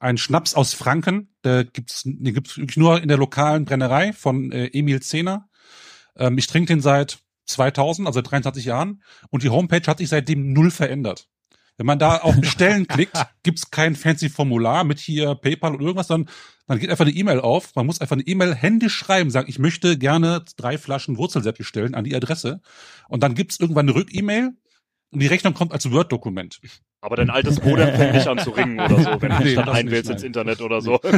Ein 0.00 0.18
Schnaps 0.18 0.54
aus 0.54 0.74
Franken. 0.74 1.34
Der 1.44 1.64
gibt's, 1.64 2.02
den 2.04 2.34
gibt's 2.34 2.56
wirklich 2.56 2.78
nur 2.78 3.00
in 3.00 3.08
der 3.08 3.18
lokalen 3.18 3.66
Brennerei 3.66 4.12
von 4.12 4.50
äh, 4.50 4.66
Emil 4.72 5.00
Zehner. 5.00 5.48
Ähm, 6.16 6.38
ich 6.38 6.46
trinke 6.46 6.72
den 6.72 6.80
seit 6.80 7.20
2000, 7.46 8.08
also 8.08 8.18
seit 8.18 8.30
23 8.30 8.64
Jahren. 8.64 9.02
Und 9.28 9.42
die 9.42 9.50
Homepage 9.50 9.86
hat 9.86 9.98
sich 9.98 10.08
seitdem 10.08 10.52
null 10.52 10.70
verändert. 10.70 11.28
Wenn 11.76 11.86
man 11.86 11.98
da 11.98 12.18
auf 12.18 12.38
Bestellen 12.38 12.86
klickt, 12.86 13.16
gibt's 13.42 13.70
kein 13.70 13.94
fancy 13.94 14.28
Formular 14.30 14.84
mit 14.84 14.98
hier 14.98 15.34
PayPal 15.34 15.74
oder 15.74 15.84
irgendwas, 15.84 16.08
sondern 16.08 16.32
dann 16.66 16.78
geht 16.78 16.90
einfach 16.90 17.06
eine 17.06 17.14
E-Mail 17.14 17.40
auf. 17.40 17.74
Man 17.74 17.86
muss 17.86 18.00
einfach 18.00 18.16
eine 18.16 18.26
E-Mail 18.26 18.54
händisch 18.54 18.94
schreiben, 18.94 19.30
sagen, 19.30 19.48
ich 19.48 19.58
möchte 19.58 19.98
gerne 19.98 20.44
drei 20.56 20.78
Flaschen 20.78 21.16
Wurzelsepp 21.16 21.58
bestellen 21.58 21.94
an 21.94 22.04
die 22.04 22.14
Adresse. 22.14 22.60
Und 23.08 23.22
dann 23.22 23.34
gibt's 23.34 23.60
irgendwann 23.60 23.88
eine 23.88 23.96
Rück-E-Mail 23.96 24.52
und 25.10 25.20
die 25.20 25.26
Rechnung 25.26 25.54
kommt 25.54 25.72
als 25.72 25.90
Word-Dokument. 25.90 26.60
Aber 27.00 27.16
dein 27.16 27.30
altes 27.30 27.62
Modem 27.62 27.88
fängt 27.96 28.14
nicht 28.14 28.26
an 28.26 28.38
zu 28.38 28.50
ringen 28.50 28.78
oder 28.78 29.00
so, 29.00 29.22
wenn 29.22 29.30
du 29.30 29.36
Nee, 29.38 29.44
dich 29.44 29.54
dann 29.54 29.66
das 29.66 29.74
nicht, 29.74 29.86
einwählst 29.86 30.10
ins. 30.10 30.22
Internet 30.22 30.60
oder 30.60 30.80
so. 30.80 31.00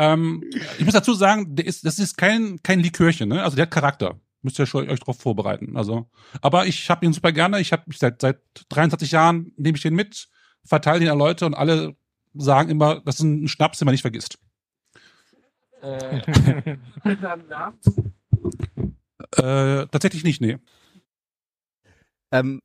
Ähm, 0.00 0.44
ich 0.78 0.84
muss 0.84 0.94
dazu 0.94 1.12
sagen, 1.12 1.56
der 1.56 1.66
ist, 1.66 1.84
das 1.84 1.98
ist 1.98 2.16
kein, 2.16 2.62
kein 2.62 2.78
Likörchen, 2.78 3.28
ne? 3.28 3.42
Also 3.42 3.56
der 3.56 3.64
hat 3.64 3.72
Charakter. 3.72 4.20
Müsst 4.42 4.56
ihr 4.60 4.66
schon 4.66 4.88
euch 4.88 5.00
drauf 5.00 5.18
vorbereiten. 5.18 5.76
Also, 5.76 6.08
aber 6.40 6.66
ich 6.66 6.88
habe 6.88 7.04
ihn 7.04 7.12
super 7.12 7.32
gerne. 7.32 7.60
Ich 7.60 7.72
habe 7.72 7.82
seit 7.92 8.20
seit 8.20 8.38
23 8.68 9.10
Jahren 9.10 9.52
nehme 9.56 9.76
ich 9.76 9.82
den 9.82 9.96
mit, 9.96 10.28
verteile 10.64 11.00
den 11.00 11.08
an 11.08 11.18
Leute 11.18 11.46
und 11.46 11.54
alle 11.54 11.96
sagen 12.34 12.70
immer, 12.70 13.00
das 13.00 13.16
ist 13.16 13.22
ein 13.22 13.48
Schnaps, 13.48 13.80
den 13.80 13.86
man 13.86 13.92
nicht 13.92 14.02
vergisst. 14.02 14.38
Äh, 15.82 16.76
tatsächlich 19.88 20.22
nicht, 20.22 20.40
nee. 20.40 20.58
Ähm, 22.30 22.62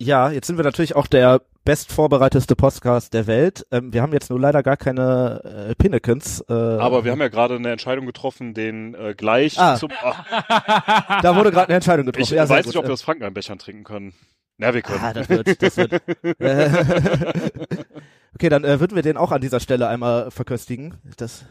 ja, 0.00 0.30
jetzt 0.30 0.46
sind 0.46 0.56
wir 0.56 0.64
natürlich 0.64 0.96
auch 0.96 1.06
der 1.06 1.42
best 1.64 1.92
vorbereiteste 1.92 2.56
Podcast 2.56 3.12
der 3.12 3.26
Welt. 3.26 3.66
Ähm, 3.70 3.92
wir 3.92 4.00
haben 4.02 4.12
jetzt 4.14 4.30
nur 4.30 4.40
leider 4.40 4.62
gar 4.62 4.76
keine 4.78 5.68
äh, 5.70 5.74
Pinnekens. 5.74 6.40
Äh, 6.48 6.52
Aber 6.52 7.04
wir 7.04 7.12
haben 7.12 7.20
ja 7.20 7.28
gerade 7.28 7.56
eine 7.56 7.70
Entscheidung 7.70 8.06
getroffen, 8.06 8.54
den 8.54 8.94
äh, 8.94 9.14
gleich 9.14 9.58
Ah. 9.58 9.76
zum. 9.76 9.90
Ach, 10.02 11.20
da 11.22 11.36
wurde 11.36 11.50
gerade 11.50 11.68
eine 11.68 11.74
Entscheidung 11.76 12.06
getroffen. 12.06 12.22
ich 12.24 12.30
ja, 12.30 12.48
weiß 12.48 12.64
gut. 12.64 12.74
nicht, 12.74 12.78
ob 12.78 12.86
wir 12.86 12.92
aus 12.94 13.02
Frankeneinbechern 13.02 13.58
trinken 13.58 13.84
können. 13.84 14.14
Na, 14.56 14.72
wir 14.74 14.82
können. 14.82 15.00
Ah, 15.02 15.12
das 15.12 15.28
wird, 15.28 15.62
das 15.62 15.76
wird. 15.76 16.02
Okay, 18.34 18.48
dann 18.48 18.64
äh, 18.64 18.80
würden 18.80 18.94
wir 18.94 19.02
den 19.02 19.18
auch 19.18 19.32
an 19.32 19.42
dieser 19.42 19.60
Stelle 19.60 19.88
einmal 19.88 20.30
verköstigen. 20.30 20.96
Das. 21.18 21.44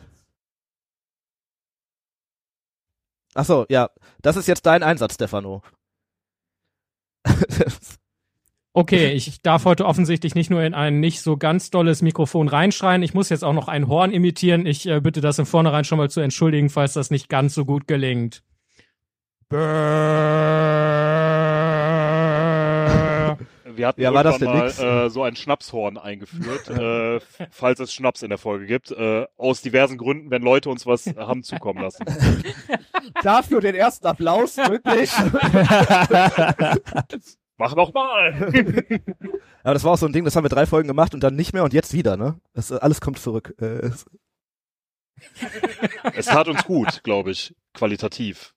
Ach 3.35 3.45
so, 3.45 3.65
ja, 3.69 3.91
das 4.23 4.37
ist 4.37 4.47
jetzt 4.47 4.65
dein 4.65 4.81
Einsatz, 4.81 5.13
Stefano. 5.13 5.61
Okay, 8.79 9.11
ich 9.11 9.41
darf 9.41 9.65
heute 9.65 9.85
offensichtlich 9.85 10.35
nicht 10.35 10.49
nur 10.49 10.63
in 10.63 10.73
ein 10.73 11.01
nicht 11.01 11.19
so 11.19 11.35
ganz 11.35 11.69
dolles 11.69 12.01
Mikrofon 12.01 12.47
reinschreien, 12.47 13.03
ich 13.03 13.13
muss 13.13 13.27
jetzt 13.27 13.43
auch 13.43 13.51
noch 13.51 13.67
ein 13.67 13.89
Horn 13.89 14.13
imitieren. 14.13 14.65
Ich 14.65 14.87
äh, 14.87 15.01
bitte 15.01 15.19
das 15.19 15.37
im 15.37 15.45
Vornherein 15.45 15.83
schon 15.83 15.97
mal 15.97 16.09
zu 16.09 16.21
entschuldigen, 16.21 16.69
falls 16.69 16.93
das 16.93 17.11
nicht 17.11 17.27
ganz 17.27 17.53
so 17.53 17.65
gut 17.65 17.89
gelingt. 17.89 18.41
Wir 19.49 19.59
hatten 23.85 24.01
Ja, 24.01 24.13
war 24.13 24.23
das 24.23 24.37
denn 24.37 24.47
mal 24.47 24.69
äh, 24.69 25.09
so 25.09 25.23
ein 25.23 25.35
Schnapshorn 25.35 25.97
eingeführt, 25.97 26.69
äh, 26.79 27.19
falls 27.51 27.81
es 27.81 27.93
Schnaps 27.93 28.21
in 28.21 28.29
der 28.29 28.37
Folge 28.37 28.65
gibt. 28.65 28.91
Äh, 28.91 29.25
aus 29.35 29.61
diversen 29.61 29.97
Gründen, 29.97 30.31
wenn 30.31 30.41
Leute 30.41 30.69
uns 30.69 30.85
was 30.85 31.05
haben 31.17 31.43
zukommen 31.43 31.81
lassen. 31.81 32.05
Dafür 33.23 33.59
den 33.59 33.75
ersten 33.75 34.07
Applaus, 34.07 34.55
wirklich. 34.55 35.11
Mach 37.59 37.75
noch 37.75 37.93
mal! 37.93 38.33
Aber 39.63 39.73
das 39.73 39.83
war 39.83 39.91
auch 39.93 39.97
so 39.97 40.05
ein 40.07 40.13
Ding, 40.13 40.23
das 40.25 40.35
haben 40.35 40.45
wir 40.45 40.49
drei 40.49 40.65
Folgen 40.65 40.87
gemacht 40.87 41.13
und 41.13 41.21
dann 41.21 41.35
nicht 41.35 41.53
mehr 41.53 41.63
und 41.63 41.73
jetzt 41.73 41.93
wieder, 41.93 42.17
ne? 42.17 42.39
Das, 42.53 42.71
äh, 42.71 42.75
alles 42.81 43.01
kommt 43.01 43.19
zurück. 43.19 43.53
Äh, 43.61 43.65
es- 43.87 44.05
es 46.15 46.25
tat 46.27 46.47
uns 46.47 46.63
gut, 46.63 47.03
glaube 47.03 47.31
ich, 47.31 47.53
qualitativ. 47.73 48.53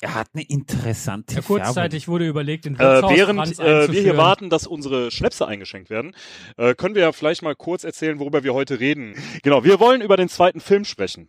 Er 0.00 0.14
hat 0.14 0.28
eine 0.34 0.42
interessante 0.44 1.36
Ja, 1.36 1.40
kurzzeitig 1.42 2.08
wurde 2.08 2.26
überlegt, 2.28 2.64
den 2.66 2.74
Äh, 2.76 3.02
während 3.02 3.58
äh, 3.58 3.90
wir 3.90 4.00
hier 4.00 4.16
warten, 4.16 4.50
dass 4.50 4.66
unsere 4.66 5.10
Schnäpse 5.10 5.46
eingeschenkt 5.46 5.88
werden, 5.88 6.14
äh, 6.56 6.74
können 6.74 6.94
wir 6.94 7.02
ja 7.02 7.12
vielleicht 7.12 7.42
mal 7.42 7.54
kurz 7.54 7.84
erzählen, 7.84 8.18
worüber 8.18 8.44
wir 8.44 8.54
heute 8.54 8.80
reden. 8.80 9.14
Genau, 9.42 9.64
wir 9.64 9.80
wollen 9.80 10.00
über 10.02 10.16
den 10.16 10.28
zweiten 10.28 10.60
Film 10.60 10.84
sprechen. 10.84 11.28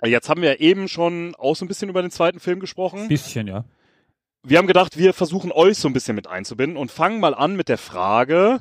Äh, 0.00 0.08
Jetzt 0.08 0.28
haben 0.28 0.42
wir 0.42 0.60
eben 0.60 0.88
schon 0.88 1.34
auch 1.36 1.54
so 1.54 1.64
ein 1.64 1.68
bisschen 1.68 1.88
über 1.88 2.02
den 2.02 2.10
zweiten 2.10 2.40
Film 2.40 2.60
gesprochen. 2.60 3.08
Bisschen, 3.08 3.46
ja. 3.46 3.64
Wir 4.44 4.58
haben 4.58 4.66
gedacht, 4.66 4.98
wir 4.98 5.14
versuchen 5.14 5.52
euch 5.52 5.78
so 5.78 5.88
ein 5.88 5.92
bisschen 5.92 6.16
mit 6.16 6.26
einzubinden 6.26 6.76
und 6.76 6.90
fangen 6.90 7.20
mal 7.20 7.34
an 7.34 7.54
mit 7.54 7.68
der 7.68 7.78
Frage, 7.78 8.58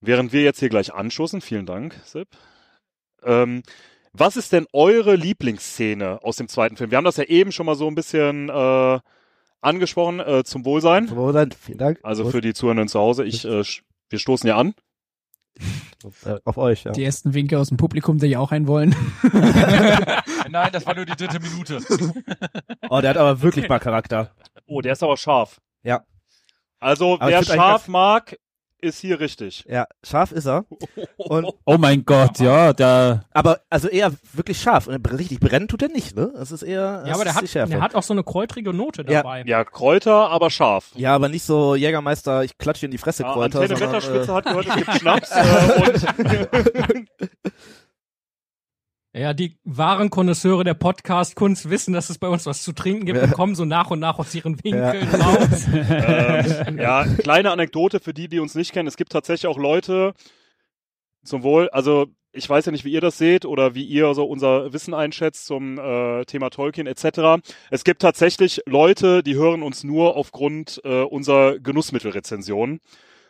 während 0.00 0.32
wir 0.32 0.42
jetzt 0.42 0.60
hier 0.60 0.68
gleich 0.68 0.94
anschussen, 0.94 1.40
vielen 1.40 1.66
Dank, 1.66 2.00
Sepp. 2.04 2.28
Ähm, 3.24 3.62
was 4.12 4.36
ist 4.36 4.52
denn 4.52 4.66
eure 4.72 5.16
Lieblingsszene 5.16 6.22
aus 6.22 6.36
dem 6.36 6.48
zweiten 6.48 6.76
Film? 6.76 6.92
Wir 6.92 6.98
haben 6.98 7.04
das 7.04 7.16
ja 7.16 7.24
eben 7.24 7.50
schon 7.50 7.66
mal 7.66 7.74
so 7.74 7.88
ein 7.88 7.96
bisschen 7.96 8.48
äh, 8.48 9.00
angesprochen, 9.60 10.20
äh, 10.20 10.44
zum 10.44 10.64
Wohlsein. 10.64 11.10
Wo 11.10 11.32
dann? 11.32 11.50
Vielen 11.50 11.78
Dank. 11.78 11.98
Also 12.04 12.30
für 12.30 12.40
die 12.40 12.54
Zuhörenden 12.54 12.86
zu 12.86 13.00
Hause, 13.00 13.24
ich, 13.24 13.44
äh, 13.44 13.64
wir 14.10 14.18
stoßen 14.18 14.46
ja 14.46 14.56
an. 14.56 14.72
auf 16.44 16.56
euch, 16.56 16.84
ja. 16.84 16.92
Die 16.92 17.02
ersten 17.02 17.34
Winke 17.34 17.58
aus 17.58 17.68
dem 17.68 17.76
Publikum, 17.76 18.18
die 18.18 18.36
auch 18.36 18.52
einen 18.52 18.68
wollen. 18.68 18.94
Nein, 20.48 20.70
das 20.70 20.86
war 20.86 20.94
nur 20.94 21.04
die 21.04 21.16
dritte 21.16 21.40
Minute. 21.40 21.80
Oh, 22.88 23.00
der 23.00 23.10
hat 23.10 23.16
aber 23.16 23.42
wirklich 23.42 23.68
mal 23.68 23.80
Charakter. 23.80 24.32
Oh, 24.68 24.80
der 24.80 24.92
ist 24.92 25.02
aber 25.02 25.16
scharf. 25.16 25.60
Ja. 25.82 26.04
Also, 26.80 27.14
Aber 27.14 27.28
wer 27.30 27.42
scharf 27.42 27.88
mag, 27.88 28.36
ist 28.80 29.00
hier 29.00 29.18
richtig. 29.18 29.64
Ja, 29.68 29.86
scharf 30.04 30.30
ist 30.30 30.46
er. 30.46 30.64
Und, 31.16 31.52
Oh 31.64 31.76
mein 31.78 32.04
Gott, 32.04 32.38
ja, 32.38 32.72
da. 32.72 33.24
aber 33.32 33.60
also 33.68 33.88
eher 33.88 34.12
wirklich 34.32 34.60
scharf. 34.60 34.86
Und 34.86 35.10
richtig 35.18 35.40
brennen 35.40 35.66
tut 35.66 35.82
er 35.82 35.88
nicht, 35.88 36.14
ne? 36.14 36.30
Das 36.36 36.52
ist 36.52 36.62
eher. 36.62 37.02
Ja, 37.04 37.14
aber 37.14 37.24
der 37.24 37.32
das 37.32 37.42
ist 37.42 37.56
hat, 37.56 37.70
der 37.70 37.80
hat 37.80 37.96
auch 37.96 38.04
so 38.04 38.12
eine 38.14 38.22
kräutrige 38.22 38.72
Note 38.72 39.02
Ja. 39.08 39.22
dabei. 39.22 39.42
Ja, 39.46 39.64
Kräuter, 39.64 40.30
aber 40.30 40.50
scharf. 40.50 40.92
Ja, 40.94 41.14
aber 41.16 41.28
nicht 41.28 41.42
so 41.42 41.74
Jägermeister, 41.74 42.44
ich 42.44 42.56
klatsche 42.56 42.86
in 42.86 42.92
die 42.92 42.98
Fresse 42.98 43.24
Ja, 43.24 43.32
Kräuter. 43.32 43.60
Antenne 43.60 43.76
sondern, 43.78 44.02
Wetterspitze 44.02 44.30
äh, 44.30 44.34
hat 44.34 44.44
gehört, 44.44 44.66
es 44.68 44.76
gibt 44.76 44.94
Schnaps 45.00 45.30
äh, 45.32 45.82
und 45.82 47.08
Ja, 49.14 49.32
die 49.32 49.58
wahren 49.64 50.10
Konnoisseure 50.10 50.64
der 50.64 50.74
Podcast-Kunst 50.74 51.70
wissen, 51.70 51.94
dass 51.94 52.10
es 52.10 52.18
bei 52.18 52.28
uns 52.28 52.44
was 52.44 52.62
zu 52.62 52.72
trinken 52.72 53.06
gibt 53.06 53.22
und 53.22 53.32
kommen 53.32 53.54
so 53.54 53.64
nach 53.64 53.90
und 53.90 54.00
nach 54.00 54.18
aus 54.18 54.34
ihren 54.34 54.62
Winkeln 54.62 55.08
raus. 55.20 55.66
ähm, 55.72 56.78
ja, 56.78 57.06
kleine 57.18 57.50
Anekdote 57.50 58.00
für 58.00 58.12
die, 58.12 58.28
die 58.28 58.38
uns 58.38 58.54
nicht 58.54 58.72
kennen. 58.72 58.86
Es 58.86 58.98
gibt 58.98 59.12
tatsächlich 59.12 59.46
auch 59.46 59.56
Leute, 59.56 60.12
zum 61.24 61.42
Wohl, 61.42 61.70
also 61.70 62.06
ich 62.32 62.48
weiß 62.48 62.66
ja 62.66 62.72
nicht, 62.72 62.84
wie 62.84 62.92
ihr 62.92 63.00
das 63.00 63.16
seht 63.16 63.46
oder 63.46 63.74
wie 63.74 63.84
ihr 63.84 64.12
so 64.14 64.24
unser 64.24 64.72
Wissen 64.74 64.92
einschätzt 64.92 65.46
zum 65.46 65.78
äh, 65.78 66.24
Thema 66.26 66.50
Tolkien 66.50 66.86
etc. 66.86 67.42
Es 67.70 67.84
gibt 67.84 68.02
tatsächlich 68.02 68.60
Leute, 68.66 69.22
die 69.22 69.34
hören 69.34 69.62
uns 69.62 69.84
nur 69.84 70.16
aufgrund 70.16 70.80
äh, 70.84 71.02
unserer 71.02 71.58
Genussmittelrezensionen 71.58 72.80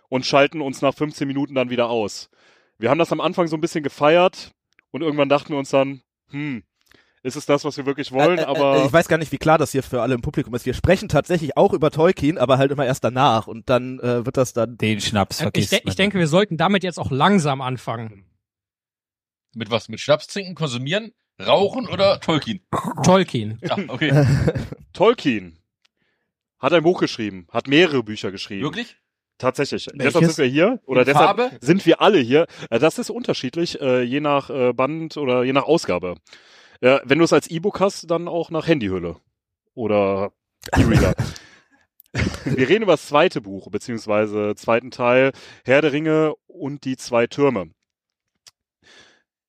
und 0.09 0.27
schalten 0.27 0.61
uns 0.61 0.83
nach 0.83 0.95
15 0.95 1.29
Minuten 1.29 1.55
dann 1.55 1.71
wieder 1.71 1.88
aus. 1.88 2.31
Wir 2.79 2.91
haben 2.91 2.99
das 2.99 3.12
am 3.12 3.21
Anfang 3.21 3.47
so 3.47 3.57
ein 3.57 3.61
bisschen 3.61 3.85
gefeiert 3.85 4.53
und 4.90 5.03
irgendwann 5.03 5.29
dachten 5.29 5.51
wir 5.51 5.59
uns 5.59 5.70
dann, 5.70 6.03
hm, 6.31 6.62
ist 7.22 7.37
es 7.37 7.46
das, 7.46 7.64
was 7.64 7.77
wir 7.77 7.87
wirklich 7.87 8.12
wollen? 8.12 8.38
äh, 8.38 8.42
äh, 8.42 8.46
aber 8.46 8.83
äh, 8.83 8.87
ich 8.87 8.92
weiß 8.92 9.09
gar 9.09 9.18
nicht, 9.18 9.33
wie 9.33 9.38
klar 9.38 9.59
das 9.59 9.72
hier 9.72 9.83
für 9.83 10.03
alle 10.03 10.14
im 10.14 10.22
Publikum 10.22 10.55
ist. 10.55 10.66
Wir 10.66 10.74
sprechen 10.74 11.09
tatsächlich 11.09 11.57
auch 11.57 11.72
über 11.72 11.90
Tolkien, 11.90 12.38
aber 12.38 12.59
halt 12.59 12.70
immer 12.70 12.87
erst 12.87 13.05
danach 13.05 13.46
und 13.46 13.68
dann 13.68 13.98
äh, 14.01 14.24
wird 14.24 14.37
das 14.37 14.53
dann. 14.53 14.77
Den 14.77 15.01
Schnaps 15.01 15.37
Ich, 15.38 15.42
vergisst 15.42 15.72
de 15.72 15.81
ich 15.85 15.96
denke, 15.96 16.18
wir 16.18 16.29
sollten 16.29 16.57
damit 16.57 16.85
jetzt 16.85 16.98
auch 16.98 17.11
langsam 17.11 17.61
anfangen. 17.61 18.24
Mit 19.55 19.70
was? 19.70 19.88
Mit 19.88 20.01
Schnaps 20.01 20.27
trinken, 20.27 20.55
konsumieren, 20.55 21.12
rauchen 21.44 21.88
oder 21.88 22.20
Tolkien? 22.20 22.61
Tolkien. 23.03 23.59
Ja, 23.62 23.77
okay. 23.88 24.27
Tolkien 24.92 25.59
hat 26.59 26.72
ein 26.72 26.83
Buch 26.83 27.01
geschrieben, 27.01 27.46
hat 27.51 27.66
mehrere 27.66 28.03
Bücher 28.03 28.31
geschrieben. 28.31 28.62
Wirklich? 28.62 28.96
Tatsächlich. 29.38 29.87
Welches? 29.94 30.14
Deshalb 30.14 30.24
sind 30.24 30.38
wir 30.38 30.51
hier. 30.51 30.81
Oder 30.87 31.05
deshalb 31.05 31.38
Farbe? 31.38 31.51
sind 31.61 31.87
wir 31.87 32.01
alle 32.01 32.18
hier. 32.18 32.46
Äh, 32.70 32.79
Das 32.79 32.98
ist 32.98 33.11
unterschiedlich, 33.11 33.81
äh, 33.81 34.03
je 34.03 34.20
nach 34.20 34.51
äh, 34.51 34.72
Band 34.72 35.16
oder 35.16 35.44
je 35.44 35.53
nach 35.53 35.64
Ausgabe. 35.64 36.16
Wenn 36.81 37.18
du 37.18 37.24
es 37.24 37.33
als 37.33 37.48
E-Book 37.48 37.81
hast, 37.81 38.09
dann 38.09 38.29
auch 38.29 38.51
nach 38.51 38.68
Handyhülle. 38.68 39.16
Oder 39.74 40.31
E-Reader. 40.77 41.12
wir 42.44 42.68
reden 42.68 42.85
über 42.85 42.92
das 42.92 43.09
zweite 43.09 43.40
Buch, 43.40 43.68
beziehungsweise 43.68 44.55
zweiten 44.55 44.92
Teil, 44.92 45.33
Herr 45.64 45.83
der 45.83 45.92
Ringe 45.92 46.35
und 46.46 46.85
die 46.85 46.96
zwei 46.96 47.27
Türme. 47.27 47.70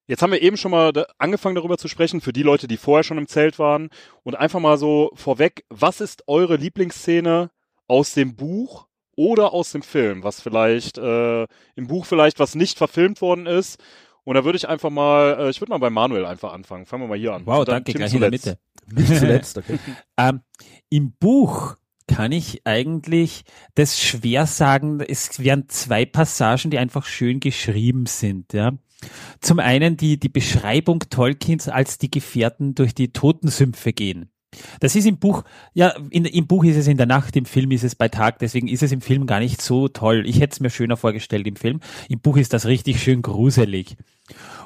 Jetzt 0.08 0.24
haben 0.24 0.32
wir 0.32 0.42
eben 0.42 0.58
schon 0.58 0.72
mal 0.72 0.92
angefangen 1.20 1.54
darüber 1.54 1.78
zu 1.78 1.88
sprechen, 1.88 2.20
für 2.20 2.34
die 2.34 2.42
Leute, 2.42 2.68
die 2.68 2.78
vorher 2.78 3.04
schon 3.04 3.20
im 3.20 3.28
Zelt 3.28 3.60
waren. 3.60 3.90
Und 4.24 4.34
einfach 4.34 4.60
mal 4.60 4.80
so 4.80 5.12
vorweg, 5.14 5.66
was 5.70 6.02
ist 6.02 6.24
eure 6.26 6.56
Lieblingsszene 6.56 7.52
aus 7.88 8.16
dem 8.16 8.36
Buch 8.36 8.89
oder 9.20 9.54
aus 9.54 9.74
dem 9.74 9.82
Film? 9.82 10.24
Was 10.24 10.40
vielleicht 10.40 10.98
äh, 10.98 11.44
im 11.76 11.88
Buch 11.88 12.06
vielleicht 12.06 12.40
was 12.40 12.56
nicht 12.56 12.78
verfilmt 12.78 13.22
worden 13.22 13.48
ist. 13.48 13.78
Und 14.24 14.36
da 14.36 14.46
würde 14.46 14.56
ich 14.58 14.70
einfach 14.70 14.90
mal, 14.90 15.38
äh, 15.38 15.50
ich 15.50 15.60
würde 15.60 15.72
mal 15.72 15.78
bei 15.78 15.90
Manuel 15.90 16.26
einfach 16.26 16.54
anfangen. 16.54 16.86
Fangen 16.86 17.04
wir 17.04 17.08
mal 17.10 17.18
hier 17.18 17.34
an. 17.34 17.46
Wow, 17.46 17.66
danke, 17.66 17.92
Tim 17.92 18.00
gleich 18.00 18.14
in 18.14 18.22
der. 18.22 18.32
Mitte. 18.32 18.60
Nicht 18.94 19.18
zuletzt, 19.18 19.58
okay. 19.58 19.78
Ähm, 20.18 20.42
Im 20.90 21.12
Buch 21.20 21.76
kann 22.08 22.32
ich 22.32 22.62
eigentlich 22.66 23.44
das 23.76 24.00
schwer 24.00 24.48
sagen. 24.48 25.02
Es 25.02 25.40
wären 25.40 25.68
zwei 25.68 26.06
Passagen, 26.06 26.72
die 26.72 26.78
einfach 26.78 27.06
schön 27.06 27.42
geschrieben 27.42 28.06
sind. 28.06 28.54
Ja. 28.54 28.72
Zum 29.42 29.60
einen 29.60 29.98
die, 29.98 30.18
die 30.18 30.30
Beschreibung 30.30 31.00
Tolkiens, 31.10 31.68
als 31.68 31.98
die 31.98 32.10
Gefährten 32.10 32.74
durch 32.74 32.96
die 32.96 33.12
Totensümpfe 33.12 33.92
gehen. 33.92 34.32
Das 34.80 34.96
ist 34.96 35.06
im 35.06 35.18
Buch, 35.18 35.44
ja, 35.74 35.94
in, 36.10 36.26
im 36.26 36.48
Buch 36.48 36.64
ist 36.64 36.78
es 36.78 36.88
in 36.88 36.98
der 36.98 37.06
Nacht, 37.06 37.36
im 37.36 37.46
Film 37.46 37.72
ist 37.72 37.84
es 37.84 37.96
bei 37.96 38.08
Tag, 38.08 38.40
deswegen 38.40 38.68
ist 38.68 38.84
es 38.84 38.92
im 38.92 39.02
Film 39.02 39.26
gar 39.28 39.40
nicht 39.40 39.62
so 39.62 39.88
toll. 39.88 40.24
Ich 40.26 40.40
hätte 40.40 40.54
es 40.54 40.60
mir 40.60 40.70
schöner 40.70 40.98
vorgestellt 40.98 41.48
im 41.48 41.56
Film. 41.56 41.80
Im 42.08 42.20
Buch 42.20 42.38
ist 42.38 42.54
das 42.54 42.66
richtig 42.66 43.02
schön 43.02 43.22
gruselig. 43.22 43.98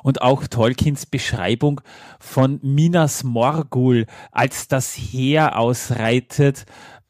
Und 0.04 0.22
auch 0.22 0.46
Tolkiens 0.48 1.06
Beschreibung 1.06 1.82
von 2.20 2.60
Minas 2.62 3.24
Morgul, 3.24 4.06
als 4.32 4.68
das 4.68 4.94
Heer 4.94 5.58
ausreitet 5.58 6.66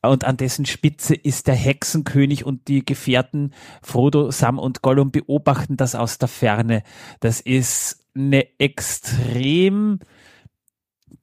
und 0.10 0.26
an 0.26 0.38
dessen 0.38 0.65
Spitze 0.65 1.15
ist 1.15 1.48
der 1.48 1.56
Hexenkönig 1.56 2.46
und 2.46 2.67
die 2.67 2.86
Gefährten 2.86 3.54
Frodo, 3.82 4.32
Sam 4.32 4.60
und 4.60 4.82
Gollum 4.82 5.12
beobachten 5.12 5.78
das 5.78 5.96
aus 5.96 6.17
der 6.17 6.28
Ferne. 6.28 6.84
Das 7.22 7.39
ist 7.39 8.04
eine 8.15 8.60
extrem 8.60 10.00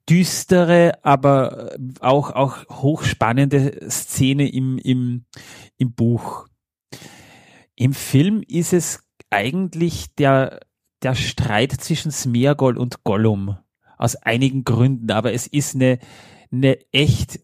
düstere, 0.08 1.04
aber 1.04 1.76
auch, 2.00 2.30
auch 2.32 2.68
hochspannende 2.68 3.88
Szene 3.90 4.48
im, 4.48 4.78
im, 4.78 5.24
im 5.76 5.92
Buch. 5.92 6.46
Im 7.76 7.94
Film 7.94 8.42
ist 8.46 8.72
es 8.72 9.02
eigentlich 9.30 10.14
der, 10.16 10.60
der 11.02 11.14
Streit 11.14 11.72
zwischen 11.72 12.10
Smeagol 12.10 12.76
und 12.76 13.04
Gollum. 13.04 13.56
Aus 13.96 14.16
einigen 14.16 14.64
Gründen, 14.64 15.10
aber 15.10 15.32
es 15.32 15.46
ist 15.46 15.74
eine, 15.74 15.98
eine 16.50 16.78
echt 16.92 17.40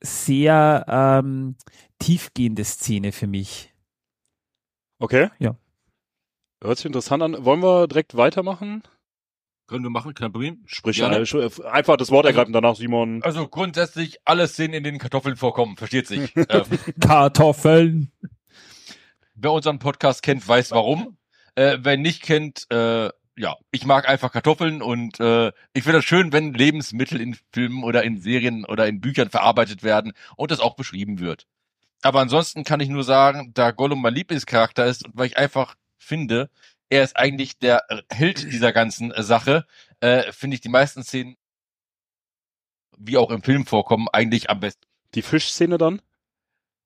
sehr 0.00 0.84
ähm, 0.88 1.56
tiefgehende 1.98 2.64
Szene 2.64 3.12
für 3.12 3.26
mich. 3.26 3.72
Okay. 4.98 5.30
Ja. 5.38 5.56
Hört 6.62 6.78
sich 6.78 6.86
interessant 6.86 7.22
an. 7.22 7.44
Wollen 7.44 7.62
wir 7.62 7.86
direkt 7.86 8.16
weitermachen? 8.16 8.82
Können 9.70 9.84
wir 9.84 9.90
machen, 9.90 10.14
kein 10.14 10.32
Problem. 10.32 10.64
Sprich 10.66 10.96
Gerne. 10.96 11.18
äh, 11.18 11.22
sch- 11.22 11.62
einfach 11.64 11.96
das 11.96 12.10
Wort 12.10 12.26
ergreifen, 12.26 12.52
danach 12.52 12.74
Simon. 12.74 13.22
Also 13.22 13.46
grundsätzlich 13.46 14.18
alle 14.24 14.48
Szenen, 14.48 14.74
in 14.74 14.82
denen 14.82 14.98
Kartoffeln 14.98 15.36
vorkommen, 15.36 15.76
versteht 15.76 16.08
sich. 16.08 16.34
ähm, 16.48 16.64
Kartoffeln. 17.00 18.10
wer 19.36 19.52
unseren 19.52 19.78
Podcast 19.78 20.24
kennt, 20.24 20.46
weiß 20.46 20.72
warum. 20.72 21.16
Äh, 21.54 21.78
wer 21.82 21.96
nicht 21.96 22.22
kennt, 22.24 22.66
äh, 22.72 23.10
ja, 23.36 23.56
ich 23.70 23.86
mag 23.86 24.08
einfach 24.08 24.32
Kartoffeln 24.32 24.82
und 24.82 25.20
äh, 25.20 25.52
ich 25.72 25.84
finde 25.84 26.00
es 26.00 26.04
schön, 26.04 26.32
wenn 26.32 26.52
Lebensmittel 26.52 27.20
in 27.20 27.36
Filmen 27.52 27.84
oder 27.84 28.02
in 28.02 28.20
Serien 28.20 28.64
oder 28.64 28.88
in 28.88 29.00
Büchern 29.00 29.30
verarbeitet 29.30 29.84
werden 29.84 30.14
und 30.34 30.50
das 30.50 30.58
auch 30.58 30.74
beschrieben 30.74 31.20
wird. 31.20 31.46
Aber 32.02 32.18
ansonsten 32.18 32.64
kann 32.64 32.80
ich 32.80 32.88
nur 32.88 33.04
sagen, 33.04 33.52
da 33.54 33.70
Gollum 33.70 34.02
mein 34.02 34.14
Lieblingscharakter 34.14 34.86
ist 34.86 35.06
und 35.06 35.16
weil 35.16 35.28
ich 35.28 35.38
einfach 35.38 35.76
finde, 35.96 36.50
er 36.90 37.04
ist 37.04 37.16
eigentlich 37.16 37.58
der 37.58 37.84
Held 38.10 38.52
dieser 38.52 38.72
ganzen 38.72 39.12
äh, 39.12 39.22
Sache, 39.22 39.66
äh, 40.00 40.30
finde 40.32 40.56
ich 40.56 40.60
die 40.60 40.68
meisten 40.68 41.02
Szenen, 41.02 41.36
wie 42.98 43.16
auch 43.16 43.30
im 43.30 43.42
Film 43.42 43.64
vorkommen, 43.66 44.08
eigentlich 44.12 44.50
am 44.50 44.60
besten. 44.60 44.82
Die 45.14 45.22
Fischszene 45.22 45.78
dann? 45.78 46.02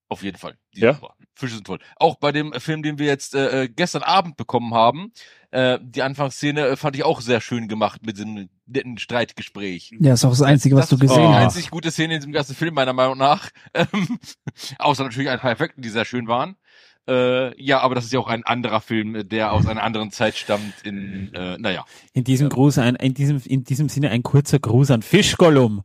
Auf 0.07 0.23
jeden 0.23 0.37
Fall. 0.37 0.55
Die 0.75 0.81
Ja? 0.81 0.93
super. 0.93 1.15
Fische 1.33 1.55
sind 1.55 1.67
toll. 1.67 1.79
Auch 1.97 2.15
bei 2.15 2.31
dem 2.31 2.53
Film, 2.53 2.81
den 2.83 2.97
wir 2.97 3.07
jetzt 3.07 3.35
äh, 3.35 3.63
äh, 3.63 3.67
gestern 3.67 4.03
Abend 4.03 4.37
bekommen 4.37 4.73
haben, 4.73 5.11
äh, 5.51 5.79
die 5.81 6.01
Anfangsszene 6.03 6.65
äh, 6.67 6.75
fand 6.77 6.95
ich 6.95 7.03
auch 7.03 7.19
sehr 7.19 7.41
schön 7.41 7.67
gemacht 7.67 8.05
mit 8.05 8.15
diesem 8.17 8.49
netten 8.67 8.97
Streitgespräch. 8.97 9.91
Ja, 9.99 10.13
ist 10.13 10.23
auch 10.23 10.29
das 10.29 10.43
Einzige, 10.43 10.75
was 10.75 10.87
das 10.87 10.97
du 10.99 11.03
ist 11.03 11.09
gesehen 11.11 11.27
die 11.27 11.33
hast. 11.35 11.43
einzig 11.43 11.71
gute 11.71 11.91
Szene 11.91 12.13
in 12.15 12.19
diesem 12.21 12.31
ganzen 12.31 12.55
Film, 12.55 12.73
meiner 12.75 12.93
Meinung 12.93 13.17
nach. 13.17 13.49
Ähm, 13.73 14.19
außer 14.79 15.03
natürlich 15.03 15.29
ein 15.29 15.39
paar 15.39 15.51
Effekte, 15.51 15.81
die 15.81 15.89
sehr 15.89 16.05
schön 16.05 16.27
waren. 16.27 16.55
Äh, 17.07 17.61
ja, 17.61 17.81
aber 17.81 17.95
das 17.95 18.05
ist 18.05 18.13
ja 18.13 18.19
auch 18.19 18.27
ein 18.27 18.43
anderer 18.43 18.81
Film, 18.81 19.27
der 19.29 19.53
aus 19.53 19.67
einer 19.67 19.83
anderen 19.83 20.11
Zeit 20.11 20.35
stammt. 20.35 20.73
In, 20.83 21.33
äh, 21.33 21.57
naja. 21.59 21.85
In 22.13 22.23
diesem 22.23 22.49
Gruß 22.49 22.79
ein, 22.79 22.95
in 22.95 23.13
diesem, 23.13 23.41
in 23.45 23.63
diesem 23.63 23.89
Sinne 23.89 24.09
ein 24.09 24.23
kurzer 24.23 24.59
Gruß 24.59 24.91
an 24.91 25.01
Fischgollum. 25.01 25.83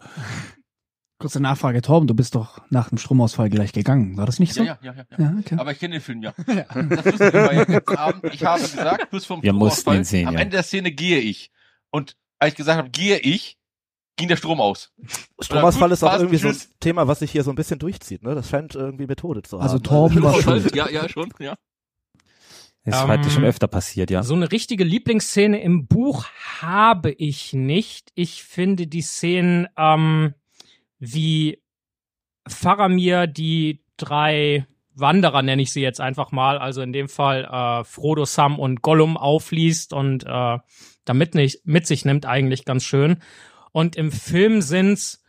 Kurze 1.18 1.38
Nachfrage, 1.38 1.82
Torben, 1.82 2.06
du 2.06 2.14
bist 2.14 2.34
doch 2.34 2.62
nach 2.70 2.88
dem 2.88 2.96
Stromausfall 2.96 3.50
gleich 3.50 3.72
gegangen. 3.72 4.16
War 4.16 4.24
das 4.24 4.38
nicht 4.38 4.54
so? 4.54 4.62
Ja, 4.62 4.78
ja, 4.80 4.94
ja, 4.94 5.04
ja. 5.10 5.18
Ja, 5.18 5.34
okay. 5.38 5.56
Aber 5.58 5.72
ich 5.72 5.78
kenne 5.78 5.96
den 5.96 6.00
Film 6.00 6.22
ja. 6.22 6.32
Das 6.46 7.04
wissen 7.04 7.32
wir 7.32 7.52
ja 7.52 7.64
gestern 7.64 7.96
Abend. 7.96 8.24
Ich 8.32 8.42
habe 8.42 8.62
gesagt, 8.62 9.10
bis 9.10 9.26
vom 9.26 9.42
Wir 9.42 9.52
mussten 9.52 9.82
Stromausfall, 9.82 9.96
ihn 9.98 10.04
sehen, 10.04 10.28
am 10.28 10.34
ja. 10.34 10.40
Ende 10.40 10.56
der 10.56 10.62
Szene 10.62 10.90
gehe 10.92 11.18
ich. 11.18 11.50
Und 11.90 12.16
als 12.38 12.52
ich 12.52 12.56
gesagt 12.56 12.78
habe, 12.78 12.88
gehe 12.88 13.18
ich, 13.18 13.58
ging 14.16 14.28
der 14.28 14.36
Strom 14.36 14.60
aus. 14.60 14.92
Stromausfall 15.40 15.92
ist 15.92 16.02
auch 16.02 16.14
irgendwie 16.14 16.36
so 16.36 16.48
ein. 16.48 16.56
Thema, 16.80 17.08
was 17.08 17.20
sich 17.20 17.30
hier 17.30 17.42
so 17.42 17.50
ein 17.50 17.56
bisschen 17.56 17.78
durchzieht. 17.78 18.22
Ne? 18.22 18.34
Das 18.34 18.48
scheint 18.48 18.74
irgendwie 18.74 19.06
Methode 19.06 19.42
zu 19.42 19.56
haben. 19.56 19.62
Also 19.62 19.78
Torben 19.78 20.22
war 20.22 20.40
schuld. 20.40 20.74
Ja, 20.74 20.88
ja, 20.88 21.08
schon, 21.08 21.32
ja. 21.38 21.56
Das 22.84 22.96
ist 22.96 23.02
Ähm, 23.02 23.08
heute 23.08 23.30
schon 23.30 23.44
öfter 23.44 23.68
passiert, 23.68 24.10
ja. 24.10 24.22
So 24.22 24.34
eine 24.34 24.50
richtige 24.50 24.84
Lieblingsszene 24.84 25.60
im 25.60 25.86
Buch 25.86 26.26
habe 26.60 27.10
ich 27.12 27.52
nicht. 27.52 28.10
Ich 28.14 28.42
finde 28.42 28.86
die 28.86 29.02
Szenen, 29.02 29.68
ähm, 29.76 30.34
wie 30.98 31.62
Faramir 32.48 33.26
die 33.26 33.84
drei 33.96 34.66
Wanderer, 34.94 35.42
nenne 35.42 35.62
ich 35.62 35.72
sie 35.72 35.82
jetzt 35.82 36.00
einfach 36.00 36.32
mal, 36.32 36.58
also 36.58 36.82
in 36.82 36.92
dem 36.92 37.08
Fall 37.08 37.44
äh, 37.44 37.84
Frodo, 37.84 38.24
Sam 38.24 38.58
und 38.58 38.82
Gollum 38.82 39.16
aufliest 39.16 39.92
und 39.92 40.24
äh, 40.26 40.58
damit 41.04 41.34
nicht 41.34 41.66
mit 41.66 41.86
sich 41.86 42.04
nimmt, 42.04 42.26
eigentlich 42.26 42.64
ganz 42.64 42.84
schön. 42.84 43.22
Und 43.72 43.96
im 43.96 44.12
Film 44.12 44.62
sind's 44.62 45.22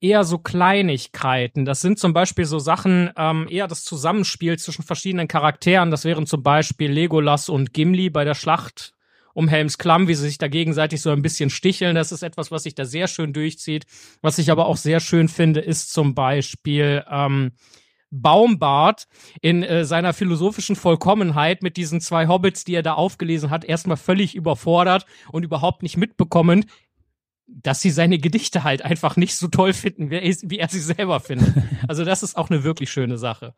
eher 0.00 0.24
so 0.24 0.38
Kleinigkeiten. 0.38 1.64
Das 1.64 1.80
sind 1.80 1.98
zum 1.98 2.12
Beispiel 2.12 2.44
so 2.44 2.58
Sachen, 2.58 3.10
ähm, 3.16 3.46
eher 3.50 3.66
das 3.66 3.84
Zusammenspiel 3.84 4.58
zwischen 4.58 4.82
verschiedenen 4.84 5.28
Charakteren. 5.28 5.90
Das 5.90 6.04
wären 6.04 6.26
zum 6.26 6.42
Beispiel 6.42 6.90
Legolas 6.90 7.48
und 7.48 7.72
Gimli 7.72 8.10
bei 8.10 8.24
der 8.24 8.34
Schlacht 8.34 8.92
um 9.34 9.46
Helms 9.46 9.78
Klamm, 9.78 10.08
wie 10.08 10.14
sie 10.14 10.26
sich 10.26 10.38
da 10.38 10.48
gegenseitig 10.48 11.00
so 11.00 11.10
ein 11.10 11.22
bisschen 11.22 11.50
sticheln. 11.50 11.94
Das 11.94 12.10
ist 12.10 12.22
etwas, 12.22 12.50
was 12.50 12.64
sich 12.64 12.74
da 12.74 12.84
sehr 12.84 13.06
schön 13.06 13.32
durchzieht. 13.32 13.86
Was 14.20 14.38
ich 14.38 14.50
aber 14.50 14.66
auch 14.66 14.76
sehr 14.76 14.98
schön 14.98 15.28
finde, 15.28 15.60
ist 15.60 15.92
zum 15.92 16.14
Beispiel 16.14 17.04
ähm, 17.08 17.52
Baumbart 18.10 19.06
in 19.40 19.62
äh, 19.62 19.84
seiner 19.84 20.12
philosophischen 20.12 20.76
Vollkommenheit 20.76 21.62
mit 21.62 21.76
diesen 21.76 22.00
zwei 22.00 22.26
Hobbits, 22.26 22.64
die 22.64 22.74
er 22.74 22.82
da 22.82 22.94
aufgelesen 22.94 23.50
hat, 23.50 23.64
erstmal 23.64 23.96
völlig 23.96 24.34
überfordert 24.34 25.06
und 25.30 25.44
überhaupt 25.44 25.82
nicht 25.82 25.96
mitbekommend, 25.96 26.66
dass 27.48 27.80
sie 27.80 27.90
seine 27.90 28.18
Gedichte 28.18 28.62
halt 28.62 28.82
einfach 28.84 29.16
nicht 29.16 29.34
so 29.36 29.48
toll 29.48 29.72
finden, 29.72 30.10
wie 30.10 30.58
er, 30.58 30.68
sie 30.68 30.80
selber 30.80 31.20
findet. 31.20 31.52
Also 31.88 32.04
das 32.04 32.22
ist 32.22 32.36
auch 32.36 32.50
eine 32.50 32.62
wirklich 32.64 32.90
schöne 32.90 33.16
Sache. 33.18 33.54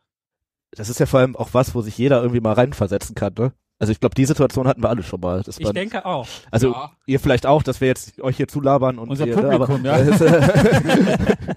Das 0.73 0.89
ist 0.89 1.01
ja 1.01 1.07
vor 1.07 1.21
allem 1.21 1.35
auch 1.37 1.49
was, 1.53 1.75
wo 1.75 1.83
sich 1.83 1.99
jeder 1.99 2.21
irgendwie 2.21 2.41
mal 2.41 2.53
reinversetzen 2.53 3.15
kann, 3.17 3.35
ne? 3.37 3.53
Also 3.81 3.93
ich 3.93 3.99
glaube, 3.99 4.15
die 4.15 4.27
Situation 4.27 4.69
hatten 4.69 4.83
wir 4.83 4.89
alle 4.91 5.03
schon 5.03 5.21
mal. 5.21 5.43
Ich 5.47 5.59
man, 5.61 5.75
denke 5.75 6.05
auch. 6.05 6.29
also 6.51 6.73
Ja. 6.73 6.93
ihr 7.07 7.19
vielleicht 7.19 7.47
auch, 7.47 7.63
dass 7.63 7.81
wir 7.81 7.89
jetzt 7.89 8.21
euch 8.21 8.37
hier 8.37 8.47
zulabern 8.47 8.99
und 8.99 9.09
Unser 9.09 9.27
ihr, 9.27 9.35
Publikum, 9.35 9.83
ne, 9.83 9.89
ja. 9.89 9.95
aber, 9.97 11.47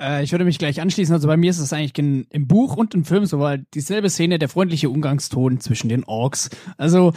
Äh, 0.00 0.24
ich 0.24 0.32
würde 0.32 0.44
mich 0.44 0.58
gleich 0.58 0.80
anschließen. 0.80 1.14
Also 1.14 1.28
bei 1.28 1.36
mir 1.36 1.50
ist 1.50 1.58
es 1.58 1.72
eigentlich 1.72 1.94
gen- 1.94 2.26
im 2.30 2.48
Buch 2.48 2.76
und 2.76 2.94
im 2.94 3.04
Film 3.04 3.24
so, 3.24 3.38
weil 3.38 3.64
dieselbe 3.72 4.10
Szene, 4.10 4.38
der 4.38 4.48
freundliche 4.48 4.90
Umgangston 4.90 5.60
zwischen 5.60 5.88
den 5.88 6.04
Orks. 6.04 6.50
Also 6.76 7.12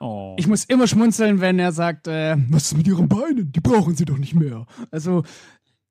Oh. 0.00 0.34
ich 0.38 0.48
muss 0.48 0.64
immer 0.64 0.86
schmunzeln, 0.86 1.40
wenn 1.40 1.58
er 1.58 1.72
sagt, 1.72 2.08
äh, 2.08 2.36
was 2.50 2.72
ist 2.72 2.76
mit 2.76 2.88
ihren 2.88 3.08
Beinen? 3.08 3.52
Die 3.52 3.60
brauchen 3.60 3.94
sie 3.94 4.04
doch 4.04 4.18
nicht 4.18 4.34
mehr. 4.34 4.66
Also 4.90 5.22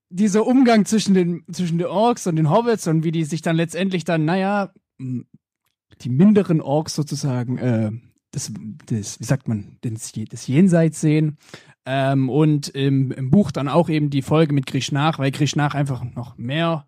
dieser 0.10 0.46
Umgang 0.46 0.86
zwischen 0.86 1.14
den, 1.14 1.44
zwischen 1.52 1.78
den 1.78 1.88
Orks 1.88 2.28
und 2.28 2.36
den 2.36 2.50
Hobbits 2.50 2.88
und 2.88 3.04
wie 3.04 3.12
die 3.12 3.24
sich 3.24 3.42
dann 3.42 3.56
letztendlich 3.56 4.04
dann, 4.04 4.26
naja, 4.26 4.72
die 5.00 6.10
minderen 6.10 6.62
Orks 6.62 6.96
sozusagen, 6.96 7.58
äh, 7.58 7.92
das, 8.32 8.52
das, 8.86 9.20
wie 9.20 9.24
sagt 9.24 9.48
man, 9.48 9.78
das, 9.82 10.12
das 10.30 10.48
Jenseits 10.48 11.02
sehen. 11.02 11.38
Ähm, 11.86 12.30
und 12.30 12.70
im, 12.70 13.12
im 13.12 13.30
Buch 13.30 13.52
dann 13.52 13.68
auch 13.68 13.90
eben 13.90 14.10
die 14.10 14.22
Folge 14.22 14.54
mit 14.54 14.66
Krishnach, 14.66 15.20
weil 15.20 15.32
Krishnach 15.32 15.76
einfach 15.76 16.04
noch 16.04 16.38
mehr 16.38 16.88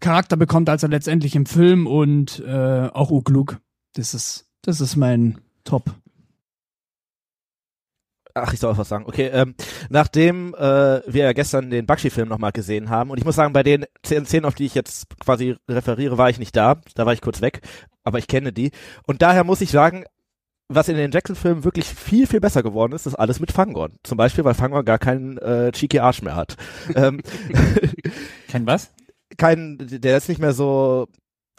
Charakter 0.00 0.36
bekommt, 0.36 0.68
als 0.68 0.82
er 0.82 0.88
letztendlich 0.88 1.34
im 1.34 1.46
Film 1.46 1.86
und 1.86 2.40
äh, 2.40 2.88
auch 2.92 3.10
Ugluk. 3.10 3.60
Das 3.94 4.14
ist, 4.14 4.48
das 4.62 4.80
ist 4.80 4.96
mein 4.96 5.38
Top. 5.64 5.94
Ach, 8.34 8.52
ich 8.52 8.60
soll 8.60 8.72
auch 8.72 8.78
was 8.78 8.88
sagen. 8.88 9.04
Okay, 9.06 9.30
ähm, 9.32 9.54
nachdem 9.88 10.54
äh, 10.54 11.00
wir 11.06 11.24
ja 11.24 11.32
gestern 11.32 11.70
den 11.70 11.86
Bakshi-Film 11.86 12.28
nochmal 12.28 12.52
gesehen 12.52 12.90
haben, 12.90 13.10
und 13.10 13.18
ich 13.18 13.24
muss 13.24 13.36
sagen, 13.36 13.52
bei 13.52 13.62
den 13.62 13.84
zehn 14.02 14.26
Szenen, 14.26 14.46
auf 14.46 14.54
die 14.54 14.66
ich 14.66 14.74
jetzt 14.74 15.06
quasi 15.18 15.56
referiere, 15.68 16.18
war 16.18 16.30
ich 16.30 16.38
nicht 16.38 16.56
da. 16.56 16.80
Da 16.94 17.06
war 17.06 17.12
ich 17.12 17.20
kurz 17.20 17.40
weg, 17.40 17.60
aber 18.04 18.18
ich 18.18 18.26
kenne 18.28 18.52
die. 18.52 18.70
Und 19.06 19.22
daher 19.22 19.44
muss 19.44 19.60
ich 19.60 19.70
sagen, 19.70 20.04
was 20.68 20.88
in 20.88 20.96
den 20.96 21.10
Jackson-Filmen 21.10 21.64
wirklich 21.64 21.86
viel, 21.86 22.26
viel 22.26 22.40
besser 22.40 22.62
geworden 22.62 22.92
ist, 22.92 23.06
ist 23.06 23.14
alles 23.14 23.40
mit 23.40 23.52
Fangorn. 23.52 23.96
Zum 24.02 24.16
Beispiel, 24.16 24.44
weil 24.44 24.54
Fangorn 24.54 24.84
gar 24.84 24.98
keinen 24.98 25.36
äh, 25.38 25.70
cheeky 25.72 25.98
Arsch 26.00 26.22
mehr 26.22 26.36
hat. 26.36 26.56
ähm, 26.94 27.20
Kein 28.48 28.66
was? 28.66 28.90
kein, 29.36 29.78
der 29.80 30.16
ist 30.16 30.28
nicht 30.28 30.40
mehr 30.40 30.52
so, 30.52 31.08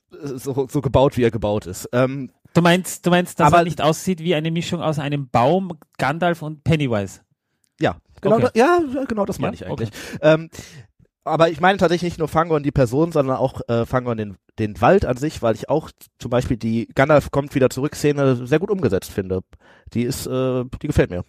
so, 0.09 0.67
so 0.69 0.81
gebaut, 0.81 1.17
wie 1.17 1.23
er 1.23 1.31
gebaut 1.31 1.65
ist. 1.65 1.89
Ähm, 1.91 2.31
Du 2.53 2.61
meinst, 2.61 3.05
du 3.05 3.09
meinst, 3.09 3.39
dass 3.39 3.47
Aber- 3.47 3.57
er 3.59 3.63
nicht 3.63 3.81
aussieht 3.81 4.19
wie 4.19 4.35
eine 4.35 4.51
Mischung 4.51 4.81
aus 4.81 4.99
einem 4.99 5.29
Baum, 5.29 5.77
Gandalf 5.97 6.41
und 6.41 6.63
Pennywise? 6.63 7.21
ja, 7.79 7.97
genau, 8.21 8.35
Okay. 8.37 8.49
da, 8.53 8.59
ja, 8.59 9.05
genau 9.07 9.25
das 9.25 9.39
meine 9.39 9.55
Ja, 9.57 9.65
ich 9.65 9.67
eigentlich. 9.71 9.89
Ähm, 10.21 10.49
aber 11.25 11.49
ich 11.49 11.59
meine 11.61 11.77
tatsächlich 11.77 12.11
nicht 12.11 12.19
nur 12.19 12.27
Fangorn 12.27 12.63
die 12.63 12.71
Person, 12.71 13.11
sondern 13.11 13.37
auch 13.37 13.61
äh, 13.69 13.85
Fangorn 13.85 14.17
den, 14.17 14.37
den 14.59 14.79
Wald 14.81 15.05
an 15.05 15.17
sich, 15.17 15.41
weil 15.41 15.55
ich 15.55 15.69
auch 15.69 15.89
zum 16.19 16.29
Beispiel 16.29 16.57
die 16.57 16.87
Gandalf 16.93 17.31
kommt 17.31 17.55
wieder 17.55 17.69
zurück 17.69 17.95
Szene 17.95 18.45
sehr 18.45 18.59
gut 18.59 18.69
umgesetzt 18.69 19.11
finde. 19.11 19.41
Die 19.93 20.03
ist, 20.03 20.27
äh, 20.27 20.63
die 20.81 20.87
gefällt 20.87 21.09
mir. 21.09 21.23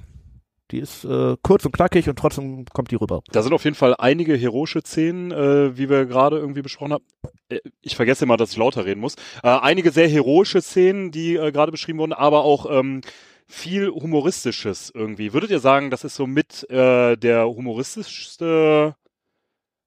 Die 0.71 0.79
ist 0.79 1.05
äh, 1.05 1.37
kurz 1.43 1.65
und 1.65 1.73
knackig 1.73 2.09
und 2.09 2.19
trotzdem 2.19 2.65
kommt 2.73 2.91
die 2.91 2.97
rüber. 2.97 3.21
Da 3.31 3.43
sind 3.43 3.53
auf 3.53 3.65
jeden 3.65 3.77
Fall 3.77 3.95
einige 3.99 4.35
heroische 4.37 4.81
Szenen, 4.81 5.31
äh, 5.31 5.77
wie 5.77 5.89
wir 5.89 6.07
gerade 6.07 6.39
irgendwie 6.39 6.63
besprochen 6.63 6.93
haben. 6.95 7.05
Äh, 7.55 7.61
Ich 7.83 7.97
vergesse 7.97 8.25
immer, 8.25 8.37
dass 8.37 8.53
ich 8.53 8.57
lauter 8.57 8.85
reden 8.85 9.01
muss. 9.01 9.17
Äh, 9.43 9.49
einige 9.49 9.91
sehr 9.91 10.09
heroische 10.09 10.61
Szenen, 10.63 11.11
die 11.11 11.37
äh, 11.37 11.53
gerade 11.53 11.73
beschrieben 11.73 11.99
wurden, 11.99 12.13
aber 12.13 12.45
auch 12.45 12.67
ähm, 12.71 13.01
viel 13.47 13.89
humoristisches 13.91 14.91
irgendwie. 14.95 15.33
Würdet 15.33 15.51
ihr 15.51 15.61
sagen, 15.61 15.91
das 15.91 16.05
ist 16.05 16.17
so 16.17 16.27
mit 16.27 16.69
äh, 16.71 17.17
der 17.17 17.47
humoristischste 17.47 18.97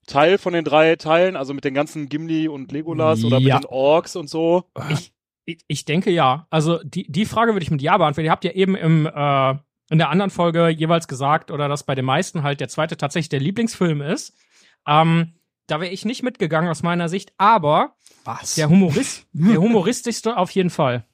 Teil 0.06 0.38
von 0.38 0.54
den 0.54 0.64
drei 0.64 0.96
Teilen, 0.96 1.36
also 1.36 1.54
mit 1.54 1.66
den 1.66 1.74
ganzen 1.74 2.08
Gimli 2.08 2.48
und 2.48 2.72
Legolas 2.72 3.24
oder 3.24 3.40
Ja. 3.40 3.56
mit 3.56 3.64
den 3.64 3.70
Orks 3.70 4.16
und 4.16 4.30
so? 4.30 4.64
Ich, 4.90 5.12
ich, 5.46 5.60
ich 5.68 5.86
denke 5.86 6.12
ja. 6.12 6.48
Also 6.50 6.80
die, 6.84 7.12
die 7.12 7.26
Frage 7.26 7.54
würde 7.54 7.64
ich 7.64 7.72
mit 7.72 7.82
Ja 7.82 7.98
beantworten. 7.98 8.26
Ihr 8.26 8.32
habt 8.32 8.46
ja 8.46 8.52
eben 8.52 8.76
im, 8.76 9.06
äh, 9.06 9.52
in 9.90 9.98
der 9.98 10.10
anderen 10.10 10.30
Folge 10.32 10.70
jeweils 10.70 11.08
gesagt, 11.08 11.52
oder 11.52 11.68
dass 11.68 11.84
bei 11.84 11.96
den 11.96 12.06
meisten 12.06 12.44
halt 12.44 12.60
der 12.62 12.70
zweite 12.70 12.96
tatsächlich 12.96 13.30
der 13.30 13.40
Lieblingsfilm 13.42 14.02
ist. 14.02 14.38
Ähm, 14.88 15.34
da 15.68 15.80
wäre 15.80 15.92
ich 15.92 16.06
nicht 16.06 16.24
mitgegangen 16.24 16.70
aus 16.70 16.84
meiner 16.84 17.10
Sicht, 17.10 17.34
aber 17.38 17.96
Was? 18.24 18.56
der 18.56 18.70
Humorist, 18.70 19.28
der 19.34 19.62
humoristischste 19.62 20.38
auf 20.38 20.52
jeden 20.52 20.70
Fall. 20.70 21.06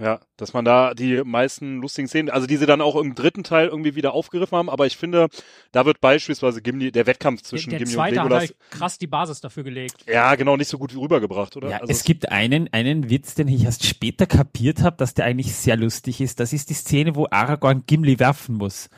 Ja, 0.00 0.20
dass 0.36 0.52
man 0.52 0.64
da 0.64 0.94
die 0.94 1.24
meisten 1.24 1.78
lustigen 1.80 2.06
Szenen, 2.06 2.30
also 2.30 2.46
die 2.46 2.56
sie 2.56 2.66
dann 2.66 2.80
auch 2.80 2.94
im 2.94 3.16
dritten 3.16 3.42
Teil 3.42 3.66
irgendwie 3.66 3.96
wieder 3.96 4.12
aufgegriffen 4.12 4.56
haben, 4.56 4.70
aber 4.70 4.86
ich 4.86 4.96
finde, 4.96 5.26
da 5.72 5.86
wird 5.86 6.00
beispielsweise 6.00 6.62
Gimli, 6.62 6.92
der 6.92 7.06
Wettkampf 7.08 7.42
zwischen 7.42 7.70
der 7.70 7.80
der 7.80 7.86
Gimli 7.86 7.96
und 7.96 8.02
zweite 8.04 8.20
hat 8.20 8.24
Legolas, 8.26 8.40
halt 8.42 8.56
krass 8.70 8.98
die 8.98 9.08
Basis 9.08 9.40
dafür 9.40 9.64
gelegt. 9.64 10.04
ja, 10.06 10.36
genau, 10.36 10.56
nicht 10.56 10.68
so 10.68 10.78
gut 10.78 10.94
rübergebracht, 10.94 11.56
oder? 11.56 11.70
Ja, 11.70 11.78
also 11.78 11.90
es 11.90 12.04
gibt 12.04 12.30
einen, 12.30 12.72
einen 12.72 13.10
Witz, 13.10 13.34
den 13.34 13.48
ich 13.48 13.64
erst 13.64 13.86
später 13.86 14.26
kapiert 14.26 14.84
habe, 14.84 14.96
dass 14.96 15.14
der 15.14 15.24
eigentlich 15.24 15.52
sehr 15.52 15.76
lustig 15.76 16.20
ist. 16.20 16.38
Das 16.38 16.52
ist 16.52 16.70
die 16.70 16.74
Szene, 16.74 17.16
wo 17.16 17.26
Aragorn 17.28 17.82
Gimli 17.84 18.20
werfen 18.20 18.54
muss. 18.54 18.90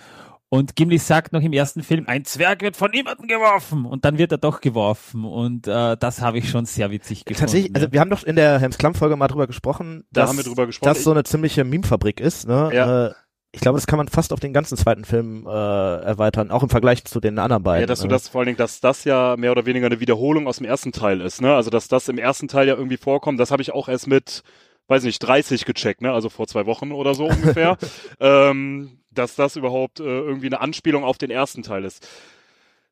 Und 0.52 0.74
Gimli 0.74 0.98
sagt 0.98 1.32
noch 1.32 1.42
im 1.42 1.52
ersten 1.52 1.84
Film, 1.84 2.06
ein 2.08 2.24
Zwerg 2.24 2.60
wird 2.60 2.76
von 2.76 2.90
niemandem 2.90 3.28
geworfen. 3.28 3.86
Und 3.86 4.04
dann 4.04 4.18
wird 4.18 4.32
er 4.32 4.38
doch 4.38 4.60
geworfen. 4.60 5.24
Und 5.24 5.68
äh, 5.68 5.96
das 5.96 6.20
habe 6.20 6.38
ich 6.38 6.50
schon 6.50 6.66
sehr 6.66 6.90
witzig 6.90 7.24
gefunden. 7.24 7.40
Tatsächlich, 7.40 7.76
also 7.76 7.92
wir 7.92 8.00
haben 8.00 8.10
doch 8.10 8.24
in 8.24 8.34
der 8.34 8.58
Helms 8.58 8.76
Klamm-Folge 8.76 9.14
mal 9.14 9.28
drüber 9.28 9.46
gesprochen, 9.46 10.04
Da 10.10 10.22
dass 10.22 10.30
haben 10.30 10.38
wir 10.38 10.44
drüber 10.44 10.66
gesprochen. 10.66 10.92
das 10.92 11.04
so 11.04 11.12
eine 11.12 11.22
ziemliche 11.22 11.62
Meme-Fabrik 11.62 12.18
ist. 12.18 12.48
Ne? 12.48 12.68
Ja. 12.74 13.06
Äh, 13.06 13.12
ich 13.52 13.60
glaube, 13.60 13.78
das 13.78 13.86
kann 13.86 13.96
man 13.96 14.08
fast 14.08 14.32
auf 14.32 14.40
den 14.40 14.52
ganzen 14.52 14.76
zweiten 14.76 15.04
Film 15.04 15.46
äh, 15.46 15.50
erweitern, 15.50 16.50
auch 16.50 16.64
im 16.64 16.68
Vergleich 16.68 17.04
zu 17.04 17.20
den 17.20 17.38
anderen 17.38 17.62
beiden. 17.62 17.82
Ja, 17.82 17.86
dass 17.86 18.00
du 18.00 18.06
ne? 18.06 18.12
das 18.12 18.28
vor 18.28 18.40
allen 18.40 18.46
Dingen, 18.46 18.58
dass 18.58 18.80
das 18.80 19.04
ja 19.04 19.36
mehr 19.36 19.52
oder 19.52 19.66
weniger 19.66 19.86
eine 19.86 20.00
Wiederholung 20.00 20.46
aus 20.48 20.58
dem 20.58 20.66
ersten 20.66 20.92
Teil 20.92 21.20
ist, 21.20 21.40
ne? 21.40 21.54
Also 21.54 21.70
dass 21.70 21.88
das 21.88 22.08
im 22.08 22.18
ersten 22.18 22.46
Teil 22.48 22.68
ja 22.68 22.74
irgendwie 22.74 22.96
vorkommt, 22.96 23.40
das 23.40 23.50
habe 23.50 23.62
ich 23.62 23.72
auch 23.72 23.88
erst 23.88 24.06
mit, 24.06 24.42
weiß 24.86 25.02
nicht, 25.02 25.18
30 25.20 25.64
gecheckt, 25.64 26.00
ne? 26.00 26.12
Also 26.12 26.28
vor 26.28 26.46
zwei 26.46 26.66
Wochen 26.66 26.92
oder 26.92 27.14
so 27.14 27.26
ungefähr. 27.26 27.76
ähm, 28.20 28.99
dass 29.10 29.34
das 29.34 29.56
überhaupt 29.56 30.00
äh, 30.00 30.04
irgendwie 30.04 30.46
eine 30.46 30.60
Anspielung 30.60 31.04
auf 31.04 31.18
den 31.18 31.30
ersten 31.30 31.62
Teil 31.62 31.84
ist. 31.84 32.08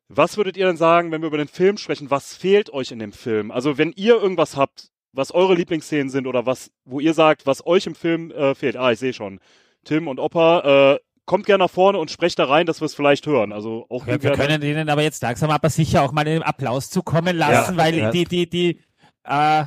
Was 0.07 0.37
würdet 0.37 0.57
ihr 0.57 0.65
denn 0.65 0.77
sagen, 0.77 1.11
wenn 1.11 1.21
wir 1.21 1.27
über 1.27 1.37
den 1.37 1.47
Film 1.47 1.77
sprechen? 1.77 2.09
Was 2.09 2.35
fehlt 2.35 2.73
euch 2.73 2.91
in 2.91 2.99
dem 2.99 3.11
Film? 3.11 3.51
Also 3.51 3.77
wenn 3.77 3.93
ihr 3.95 4.15
irgendwas 4.15 4.57
habt, 4.57 4.89
was 5.13 5.31
eure 5.31 5.55
Lieblingsszenen 5.55 6.09
sind 6.09 6.27
oder 6.27 6.45
was, 6.45 6.71
wo 6.85 6.99
ihr 6.99 7.13
sagt, 7.13 7.45
was 7.45 7.65
euch 7.65 7.87
im 7.87 7.95
Film 7.95 8.31
äh, 8.31 8.55
fehlt. 8.55 8.77
Ah, 8.77 8.91
ich 8.91 8.99
sehe 8.99 9.13
schon. 9.13 9.39
Tim 9.83 10.07
und 10.07 10.19
Opa, 10.19 10.95
äh, 10.95 10.99
kommt 11.25 11.45
gerne 11.45 11.63
nach 11.63 11.71
vorne 11.71 11.99
und 11.99 12.09
sprecht 12.09 12.39
da 12.39 12.45
rein, 12.45 12.65
dass 12.65 12.81
wir 12.81 12.85
es 12.85 12.95
vielleicht 12.95 13.27
hören. 13.27 13.53
Also 13.53 13.85
auch 13.89 14.07
Ja, 14.07 14.21
wir 14.21 14.31
können 14.31 14.61
denen 14.61 14.89
aber 14.89 15.03
jetzt 15.03 15.21
langsam 15.21 15.51
aber 15.51 15.69
sicher 15.69 16.03
auch 16.03 16.11
mal 16.11 16.27
einen 16.27 16.43
Applaus 16.43 16.89
zukommen 16.89 17.37
lassen, 17.37 17.77
weil 17.77 17.95
ja. 17.95 18.11
die, 18.11 18.25
die, 18.25 18.49
die, 18.49 18.81
äh, 19.23 19.65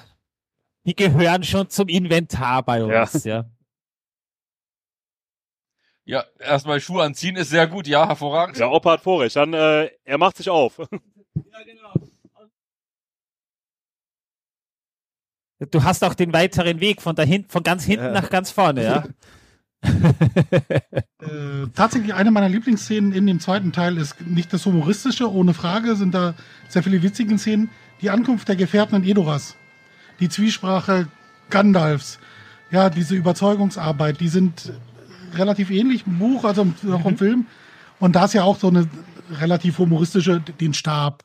die 0.84 0.96
gehören 0.96 1.44
schon 1.44 1.70
zum 1.70 1.88
Inventar 1.88 2.64
bei 2.64 2.82
uns, 2.84 3.24
ja. 3.24 3.44
Ja, 6.04 6.24
erstmal 6.38 6.80
Schuhe 6.80 7.04
anziehen 7.04 7.36
ist 7.36 7.50
sehr 7.50 7.66
gut, 7.68 7.86
ja, 7.86 8.08
hervorragend. 8.08 8.58
Ja, 8.58 8.68
Opa 8.68 8.92
hat 8.92 9.02
Vorrecht. 9.02 9.36
Dann, 9.36 9.54
äh, 9.54 9.88
er 10.04 10.18
macht 10.18 10.36
sich 10.36 10.50
auf. 10.50 10.80
Du 15.70 15.84
hast 15.84 16.02
auch 16.02 16.14
den 16.14 16.32
weiteren 16.32 16.80
Weg 16.80 17.00
von 17.00 17.14
da 17.14 17.22
hinten, 17.22 17.48
von 17.48 17.62
ganz 17.62 17.84
hinten 17.84 18.06
Ja. 18.06 18.10
nach 18.10 18.30
ganz 18.30 18.50
vorne, 18.50 18.82
ja. 18.82 19.04
Äh, 21.20 21.68
tatsächlich 21.74 22.14
eine 22.14 22.32
meiner 22.32 22.48
Lieblingsszenen 22.48 23.12
in 23.12 23.28
dem 23.28 23.38
zweiten 23.38 23.72
Teil 23.72 23.96
ist 23.96 24.20
nicht 24.22 24.52
das 24.52 24.66
humoristische, 24.66 25.30
ohne 25.30 25.54
Frage 25.54 25.94
sind 25.94 26.14
da 26.14 26.34
sehr 26.68 26.82
viele 26.82 27.00
witzige 27.04 27.38
Szenen. 27.38 27.70
Die 28.00 28.10
Ankunft 28.10 28.48
der 28.48 28.56
Gefährten 28.56 28.96
in 28.96 29.04
Edoras, 29.08 29.56
die 30.18 30.28
Zwiesprache 30.28 31.06
Gandalfs, 31.48 32.18
ja, 32.72 32.90
diese 32.90 33.14
Überzeugungsarbeit, 33.14 34.18
die 34.18 34.26
sind 34.28 34.72
relativ 35.34 35.70
ähnlich 35.70 36.06
im 36.06 36.18
Buch, 36.18 36.44
also 36.44 36.62
im, 36.62 36.74
auch 36.92 37.04
im 37.06 37.18
Film. 37.18 37.46
Und 37.98 38.16
da 38.16 38.24
ist 38.24 38.34
ja 38.34 38.44
auch 38.44 38.58
so 38.58 38.68
eine 38.68 38.88
relativ 39.30 39.78
humoristische, 39.78 40.40
den 40.40 40.74
Stab. 40.74 41.24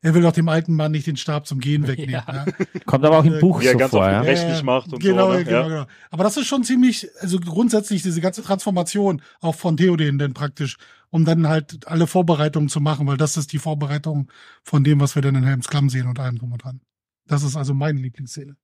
Er 0.00 0.14
will 0.14 0.22
doch 0.22 0.32
dem 0.32 0.48
alten 0.48 0.74
Mann 0.74 0.92
nicht 0.92 1.06
den 1.06 1.16
Stab 1.16 1.46
zum 1.46 1.58
Gehen 1.58 1.88
wegnehmen. 1.88 2.22
Ja. 2.26 2.46
Ja. 2.46 2.80
Kommt 2.86 3.04
aber 3.04 3.18
auch 3.18 3.24
im 3.24 3.40
Buch 3.40 3.60
Wie 3.60 3.66
er 3.66 3.72
so 3.72 3.78
ganz 3.78 3.90
vor, 3.90 4.08
ja. 4.08 4.20
rechtlich 4.20 4.62
macht 4.62 4.92
und 4.92 5.02
genau, 5.02 5.32
so. 5.32 5.38
Ne? 5.38 5.44
Genau, 5.44 5.60
ja. 5.60 5.68
genau. 5.68 5.86
Aber 6.10 6.22
das 6.22 6.36
ist 6.36 6.46
schon 6.46 6.62
ziemlich, 6.62 7.08
also 7.20 7.40
grundsätzlich 7.40 8.02
diese 8.02 8.20
ganze 8.20 8.42
Transformation 8.42 9.22
auch 9.40 9.56
von 9.56 9.76
Theoden 9.76 10.18
denn 10.18 10.34
praktisch, 10.34 10.76
um 11.10 11.24
dann 11.24 11.48
halt 11.48 11.88
alle 11.88 12.06
Vorbereitungen 12.06 12.68
zu 12.68 12.80
machen, 12.80 13.06
weil 13.08 13.16
das 13.16 13.36
ist 13.36 13.52
die 13.52 13.58
Vorbereitung 13.58 14.30
von 14.62 14.84
dem, 14.84 15.00
was 15.00 15.16
wir 15.16 15.22
dann 15.22 15.34
in 15.34 15.44
Helms 15.44 15.68
Klamm 15.68 15.88
sehen 15.88 16.06
und 16.06 16.20
allem 16.20 16.38
drum 16.38 16.52
und 16.52 16.62
dran. 16.62 16.80
Das 17.26 17.42
ist 17.42 17.56
also 17.56 17.74
meine 17.74 18.00
Lieblingsszene. 18.00 18.56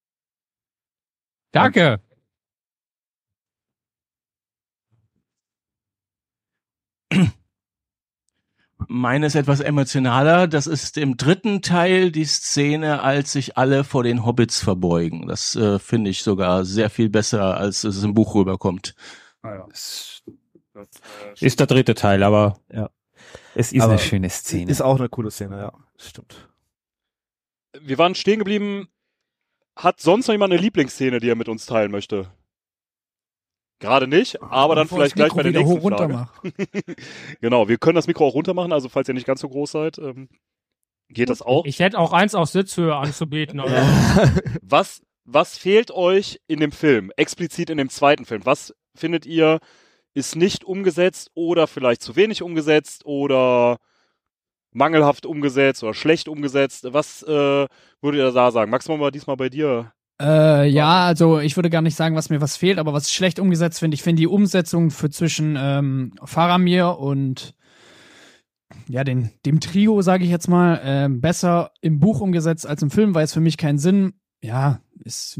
Danke. 1.50 2.00
Meine 8.88 9.26
ist 9.26 9.34
etwas 9.34 9.60
emotionaler. 9.60 10.46
Das 10.46 10.66
ist 10.66 10.98
im 10.98 11.16
dritten 11.16 11.62
Teil 11.62 12.10
die 12.10 12.24
Szene, 12.24 13.02
als 13.02 13.32
sich 13.32 13.56
alle 13.56 13.84
vor 13.84 14.02
den 14.02 14.26
Hobbits 14.26 14.60
verbeugen. 14.62 15.26
Das 15.26 15.54
äh, 15.56 15.78
finde 15.78 16.10
ich 16.10 16.22
sogar 16.22 16.64
sehr 16.64 16.90
viel 16.90 17.08
besser, 17.08 17.56
als 17.56 17.84
es 17.84 18.02
im 18.02 18.14
Buch 18.14 18.34
rüberkommt. 18.34 18.94
Ist 21.40 21.60
der 21.60 21.66
dritte 21.66 21.94
Teil, 21.94 22.22
aber 22.22 22.58
Ja. 22.70 22.90
es 23.54 23.72
ist 23.72 23.82
Aber 23.82 23.92
eine 23.92 24.00
schöne 24.02 24.28
Szene. 24.28 24.70
Ist 24.70 24.82
auch 24.82 24.98
eine 24.98 25.08
coole 25.08 25.30
Szene, 25.30 25.58
ja. 25.58 25.72
Stimmt. 25.96 26.48
Wir 27.80 27.98
waren 27.98 28.14
stehen 28.14 28.38
geblieben. 28.38 28.88
Hat 29.76 30.00
sonst 30.00 30.28
noch 30.28 30.34
jemand 30.34 30.52
eine 30.52 30.60
Lieblingsszene, 30.62 31.18
die 31.20 31.28
er 31.28 31.34
mit 31.36 31.48
uns 31.48 31.66
teilen 31.66 31.90
möchte? 31.90 32.30
Gerade 33.84 34.06
nicht, 34.08 34.42
aber 34.42 34.74
dann 34.74 34.88
vielleicht 34.88 35.14
gleich 35.14 35.32
bei 35.32 35.42
der 35.42 35.52
Mikro 35.52 35.74
nächsten 35.74 35.86
wieder 35.86 36.28
Frage. 36.42 36.54
genau, 37.40 37.68
wir 37.68 37.76
können 37.76 37.96
das 37.96 38.06
Mikro 38.06 38.26
auch 38.26 38.34
runter 38.34 38.54
machen, 38.54 38.72
also 38.72 38.88
falls 38.88 39.08
ihr 39.08 39.14
nicht 39.14 39.26
ganz 39.26 39.40
so 39.40 39.48
groß 39.48 39.70
seid, 39.70 39.98
ähm, 39.98 40.28
geht 41.10 41.28
das 41.28 41.42
auch. 41.42 41.66
Ich 41.66 41.80
hätte 41.80 41.98
auch 41.98 42.12
eins 42.12 42.34
auf 42.34 42.48
Sitzhöhe 42.48 42.96
anzubieten. 42.96 43.60
Aber 43.60 43.70
Was, 44.62 45.02
was 45.24 45.58
fehlt 45.58 45.90
euch 45.90 46.40
in 46.46 46.60
dem 46.60 46.72
Film, 46.72 47.12
explizit 47.16 47.68
in 47.68 47.78
dem 47.78 47.90
zweiten 47.90 48.24
Film? 48.24 48.46
Was 48.46 48.74
findet 48.94 49.26
ihr 49.26 49.60
ist 50.14 50.36
nicht 50.36 50.64
umgesetzt 50.64 51.30
oder 51.34 51.66
vielleicht 51.66 52.00
zu 52.00 52.16
wenig 52.16 52.40
umgesetzt 52.42 53.04
oder 53.04 53.78
mangelhaft 54.70 55.26
umgesetzt 55.26 55.82
oder 55.82 55.92
schlecht 55.92 56.28
umgesetzt? 56.28 56.86
Was 56.92 57.22
äh, 57.22 57.66
würdet 58.00 58.20
ihr 58.20 58.32
da 58.32 58.50
sagen? 58.50 58.70
Max, 58.70 58.88
machen 58.88 59.00
wir 59.00 59.10
diesmal 59.10 59.36
bei 59.36 59.48
dir. 59.48 59.92
Äh, 60.20 60.68
ja, 60.68 61.06
also 61.06 61.40
ich 61.40 61.56
würde 61.56 61.70
gar 61.70 61.82
nicht 61.82 61.96
sagen, 61.96 62.14
was 62.14 62.30
mir 62.30 62.40
was 62.40 62.56
fehlt, 62.56 62.78
aber 62.78 62.92
was 62.92 63.08
ich 63.08 63.14
schlecht 63.14 63.38
umgesetzt 63.38 63.80
finde, 63.80 63.96
ich 63.96 64.02
finde 64.02 64.20
die 64.20 64.26
Umsetzung 64.26 64.90
für 64.90 65.10
zwischen 65.10 65.56
ähm, 65.58 66.12
Faramir 66.24 66.98
und 66.98 67.54
ja, 68.88 69.02
den, 69.02 69.30
dem 69.44 69.60
Trio, 69.60 70.02
sage 70.02 70.24
ich 70.24 70.30
jetzt 70.30 70.48
mal, 70.48 70.80
ähm, 70.84 71.20
besser 71.20 71.72
im 71.80 72.00
Buch 72.00 72.20
umgesetzt 72.20 72.66
als 72.66 72.82
im 72.82 72.90
Film, 72.90 73.14
weil 73.14 73.24
es 73.24 73.32
für 73.32 73.40
mich 73.40 73.56
keinen 73.56 73.78
Sinn. 73.78 74.14
Ja, 74.42 74.80
ist 75.02 75.38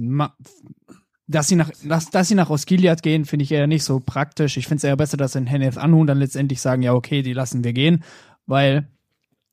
dass 1.27 1.49
sie 1.49 1.57
nach 1.57 1.71
dass, 1.85 2.11
dass 2.11 2.29
sie 2.29 2.35
nach 2.35 2.51
Osgiliath 2.51 3.03
gehen, 3.03 3.25
finde 3.25 3.45
ich 3.45 3.53
eher 3.53 3.67
nicht 3.67 3.85
so 3.85 4.01
praktisch. 4.01 4.57
Ich 4.57 4.67
finde 4.67 4.79
es 4.79 4.85
eher 4.85 4.97
besser, 4.97 5.17
dass 5.17 5.35
in 5.35 5.47
Henneth 5.47 5.79
Anhun 5.79 6.07
dann 6.07 6.19
letztendlich 6.19 6.61
sagen, 6.61 6.83
ja, 6.83 6.95
okay, 6.95 7.23
die 7.23 7.33
lassen 7.33 7.65
wir 7.65 7.73
gehen, 7.73 8.03
weil 8.47 8.89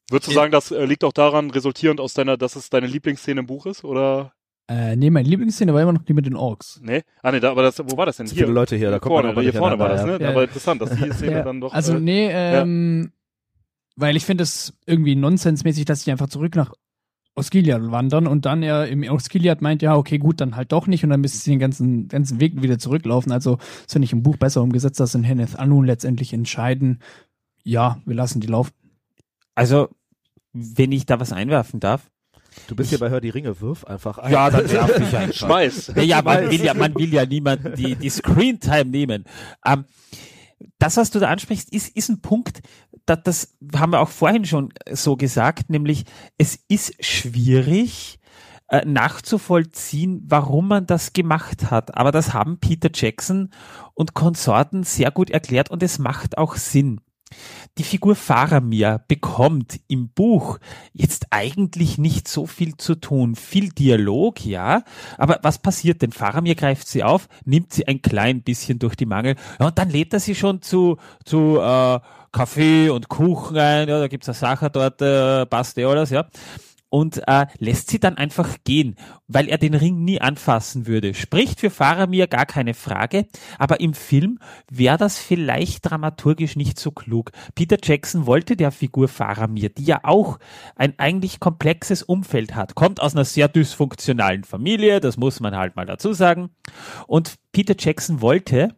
Würdest 0.10 0.30
du 0.30 0.34
sagen, 0.34 0.52
das 0.52 0.72
äh, 0.72 0.84
liegt 0.84 1.06
auch 1.06 1.14
daran, 1.14 1.52
resultierend 1.52 2.02
aus 2.02 2.14
deiner, 2.14 2.36
dass 2.36 2.58
es 2.58 2.70
deine 2.70 2.88
Lieblingsszene 2.88 3.42
im 3.42 3.48
Buch 3.48 3.66
ist? 3.66 3.86
Oder? 3.86 4.34
Äh, 4.72 4.96
nee, 4.96 5.10
meine 5.10 5.28
Lieblingsszene 5.28 5.74
war 5.74 5.82
immer 5.82 5.92
noch 5.92 6.04
die 6.04 6.14
mit 6.14 6.26
den 6.26 6.38
Orks. 6.38 6.80
Nee? 6.82 7.04
Ah, 7.22 7.34
nee, 7.34 7.42
da, 7.42 7.52
aber 7.52 7.62
das, 7.62 7.78
wo 7.80 7.98
war 7.98 8.06
das 8.06 8.16
denn? 8.16 8.28
Zu 8.28 8.36
viele 8.36 8.48
Leute 8.48 8.78
hier, 8.78 8.90
da 8.90 9.00
kommt 9.00 9.16
man 9.16 9.24
vorne, 9.24 9.32
aber 9.34 9.42
hier 9.42 9.54
vorne 9.54 9.78
war 9.78 9.90
das, 9.90 10.06
ne? 10.06 10.18
ja. 10.22 10.30
Aber 10.30 10.44
interessant, 10.44 10.82
dass 10.82 10.92
die 10.92 11.12
Szene 11.12 11.32
Ja, 11.32 11.44
dann 11.44 11.60
doch. 11.60 11.74
also 11.74 11.96
äh, 11.96 12.00
nee, 12.00 12.30
ähm, 12.32 13.12
weil 13.98 14.16
ich 14.16 14.24
finde 14.26 14.44
es 14.44 14.74
irgendwie 14.86 15.18
nonsensmäßig, 15.18 15.84
dass 15.84 16.06
die 16.06 16.12
einfach 16.12 16.30
zurück 16.30 16.56
nach 16.56 16.74
Osgiliath 17.36 17.92
wandern 17.92 18.28
und 18.28 18.46
dann 18.46 18.64
er 18.64 18.88
im 18.88 19.04
Osgiliath 19.04 19.62
meint, 19.62 19.82
ja, 19.82 19.98
okay, 19.98 20.20
gut, 20.20 20.40
dann 20.40 20.56
halt 20.56 20.72
doch 20.72 20.88
nicht 20.88 21.04
und 21.04 21.10
dann 21.10 21.20
müssen 21.20 21.38
sie 21.38 21.50
den 21.50 21.60
ganzen, 21.60 22.08
ganzen 22.08 22.40
Weg 22.40 22.62
wieder 22.62 22.80
zurücklaufen. 22.80 23.34
Also 23.34 23.58
ist 23.58 23.92
finde 23.92 24.06
ich 24.06 24.14
im 24.14 24.24
Buch 24.24 24.38
besser 24.38 24.62
umgesetzt, 24.62 25.02
dass 25.02 25.16
in 25.16 25.24
Henneth 25.24 25.60
Anu 25.60 25.82
letztendlich 25.82 26.32
entscheiden, 26.32 27.00
ja, 27.66 28.00
wir 28.06 28.16
lassen 28.16 28.40
die 28.40 28.48
laufen. 28.48 28.72
Also, 29.54 29.90
wenn 30.54 30.94
ich 30.94 31.06
da 31.06 31.20
was 31.20 31.34
einwerfen 31.34 31.82
darf. 31.82 32.10
Du 32.68 32.76
bist 32.76 32.90
hier 32.90 33.00
bei 33.00 33.10
Hör 33.10 33.22
die 33.22 33.30
Ringe, 33.30 33.60
wirf 33.62 33.86
einfach 33.86 34.18
ein. 34.18 34.32
Ja, 34.32 34.50
dann 34.50 34.70
werf 34.70 35.00
ich 35.00 35.16
einfach. 35.18 35.36
Schmeiß. 35.36 35.94
Ja, 35.96 36.02
ja, 36.02 36.22
man 36.22 36.50
will 36.50 36.64
ja, 36.64 36.74
man 36.74 36.96
will 36.96 37.14
ja 37.14 37.26
niemanden 37.26 37.76
die, 37.76 37.96
die 37.96 38.10
Screen-Time 38.10 38.86
nehmen. 38.86 39.26
Ähm, 39.66 39.86
das, 40.80 40.98
was 40.98 41.12
du 41.12 41.20
da 41.20 41.30
ansprichst, 41.30 41.74
ist, 41.74 41.96
ist 41.96 42.10
ein 42.10 42.22
Punkt, 42.22 42.62
da, 43.06 43.16
das 43.16 43.56
haben 43.76 43.94
wir 43.94 44.00
auch 44.00 44.10
vorhin 44.10 44.46
schon 44.46 44.74
so 44.92 45.16
gesagt, 45.16 45.70
nämlich 45.70 46.06
es 46.38 46.60
ist 46.68 47.04
schwierig 47.04 48.20
äh, 48.68 48.86
nachzuvollziehen, 48.86 50.24
warum 50.28 50.68
man 50.68 50.88
das 50.88 51.14
gemacht 51.14 51.72
hat. 51.72 51.98
Aber 51.98 52.12
das 52.12 52.34
haben 52.34 52.60
Peter 52.60 52.90
Jackson 52.94 53.50
und 53.94 54.14
Konsorten 54.14 54.84
sehr 54.84 55.12
gut 55.12 55.30
erklärt 55.30 55.70
und 55.70 55.84
es 55.84 56.00
macht 56.00 56.38
auch 56.38 56.56
Sinn. 56.56 57.02
Die 57.78 57.84
Figur 57.84 58.16
Faramir 58.16 59.02
bekommt 59.08 59.80
im 59.88 60.10
Buch 60.10 60.60
jetzt 60.94 61.28
eigentlich 61.32 61.98
nicht 61.98 62.28
so 62.28 62.46
viel 62.46 62.78
zu 62.78 62.96
tun. 62.96 63.36
Viel 63.36 63.70
Dialog, 63.70 64.46
ja. 64.46 64.84
Aber 65.18 65.40
was 65.42 65.60
passiert 65.60 66.02
denn? 66.02 66.12
Faramir 66.12 66.56
greift 66.56 66.88
sie 66.88 67.04
auf, 67.04 67.28
nimmt 67.46 67.74
sie 67.74 67.88
ein 67.88 68.02
klein 68.02 68.42
bisschen 68.42 68.80
durch 68.80 68.96
die 68.96 69.06
Mangel 69.06 69.36
ja, 69.60 69.68
und 69.68 69.78
dann 69.78 69.90
lädt 69.90 70.14
er 70.14 70.20
sie 70.20 70.36
schon 70.36 70.62
zu, 70.62 70.98
zu 71.26 71.60
äh, 71.60 72.00
Kaffee 72.32 72.90
und 72.90 73.10
Kuchen 73.10 73.58
ein. 73.58 73.90
Ja, 73.90 74.00
da 74.00 74.08
gibt's 74.08 74.30
eine 74.30 74.36
Sache 74.36 74.70
dort, 74.70 75.02
äh, 75.02 75.46
passt 75.46 75.78
eh 75.78 75.86
alles, 75.86 76.10
ja 76.10 76.28
und 76.92 77.26
äh, 77.26 77.48
lässt 77.58 77.90
sie 77.90 78.00
dann 78.00 78.18
einfach 78.18 78.58
gehen, 78.66 78.96
weil 79.28 79.48
er 79.48 79.58
den 79.58 79.74
Ring 79.74 80.04
nie 80.04 80.20
anfassen 80.20 80.86
würde. 80.86 81.14
Spricht 81.14 81.62
für 81.62 81.70
Faramir 81.70 82.28
gar 82.28 82.46
keine 82.46 82.74
Frage, 82.74 83.28
aber 83.58 83.80
im 83.80 83.94
Film 83.94 84.40
wäre 84.70 84.98
das 84.98 85.18
vielleicht 85.18 85.90
dramaturgisch 85.90 86.58
nicht 86.58 86.78
so 86.78 86.92
klug. 86.92 87.32
Peter 87.56 87.78
Jackson 87.82 88.26
wollte 88.26 88.58
der 88.58 88.72
Figur 88.72 89.08
Faramir, 89.08 89.70
die 89.70 89.86
ja 89.86 90.02
auch 90.04 90.38
ein 90.76 90.94
eigentlich 91.00 91.40
komplexes 91.40 92.04
Umfeld 92.04 92.56
hat, 92.56 92.76
kommt 92.76 93.02
aus 93.02 93.16
einer 93.16 93.26
sehr 93.26 93.48
dysfunktionalen 93.48 94.44
Familie, 94.44 95.00
das 95.00 95.16
muss 95.16 95.40
man 95.40 95.56
halt 95.56 95.78
mal 95.78 95.86
dazu 95.86 96.12
sagen, 96.12 96.50
und 97.08 97.36
Peter 97.54 97.76
Jackson 97.80 98.20
wollte, 98.20 98.76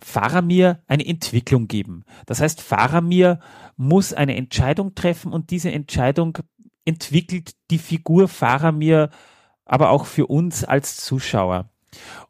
Faramir 0.00 0.82
eine 0.86 1.06
Entwicklung 1.06 1.68
geben. 1.68 2.04
Das 2.26 2.40
heißt, 2.40 2.60
Faramir 2.60 3.40
muss 3.76 4.12
eine 4.12 4.36
Entscheidung 4.36 4.94
treffen 4.94 5.32
und 5.32 5.50
diese 5.50 5.70
Entscheidung 5.70 6.38
entwickelt 6.84 7.52
die 7.70 7.78
Figur 7.78 8.28
Faramir 8.28 9.10
aber 9.64 9.90
auch 9.90 10.04
für 10.06 10.26
uns 10.26 10.64
als 10.64 10.96
Zuschauer. 10.96 11.70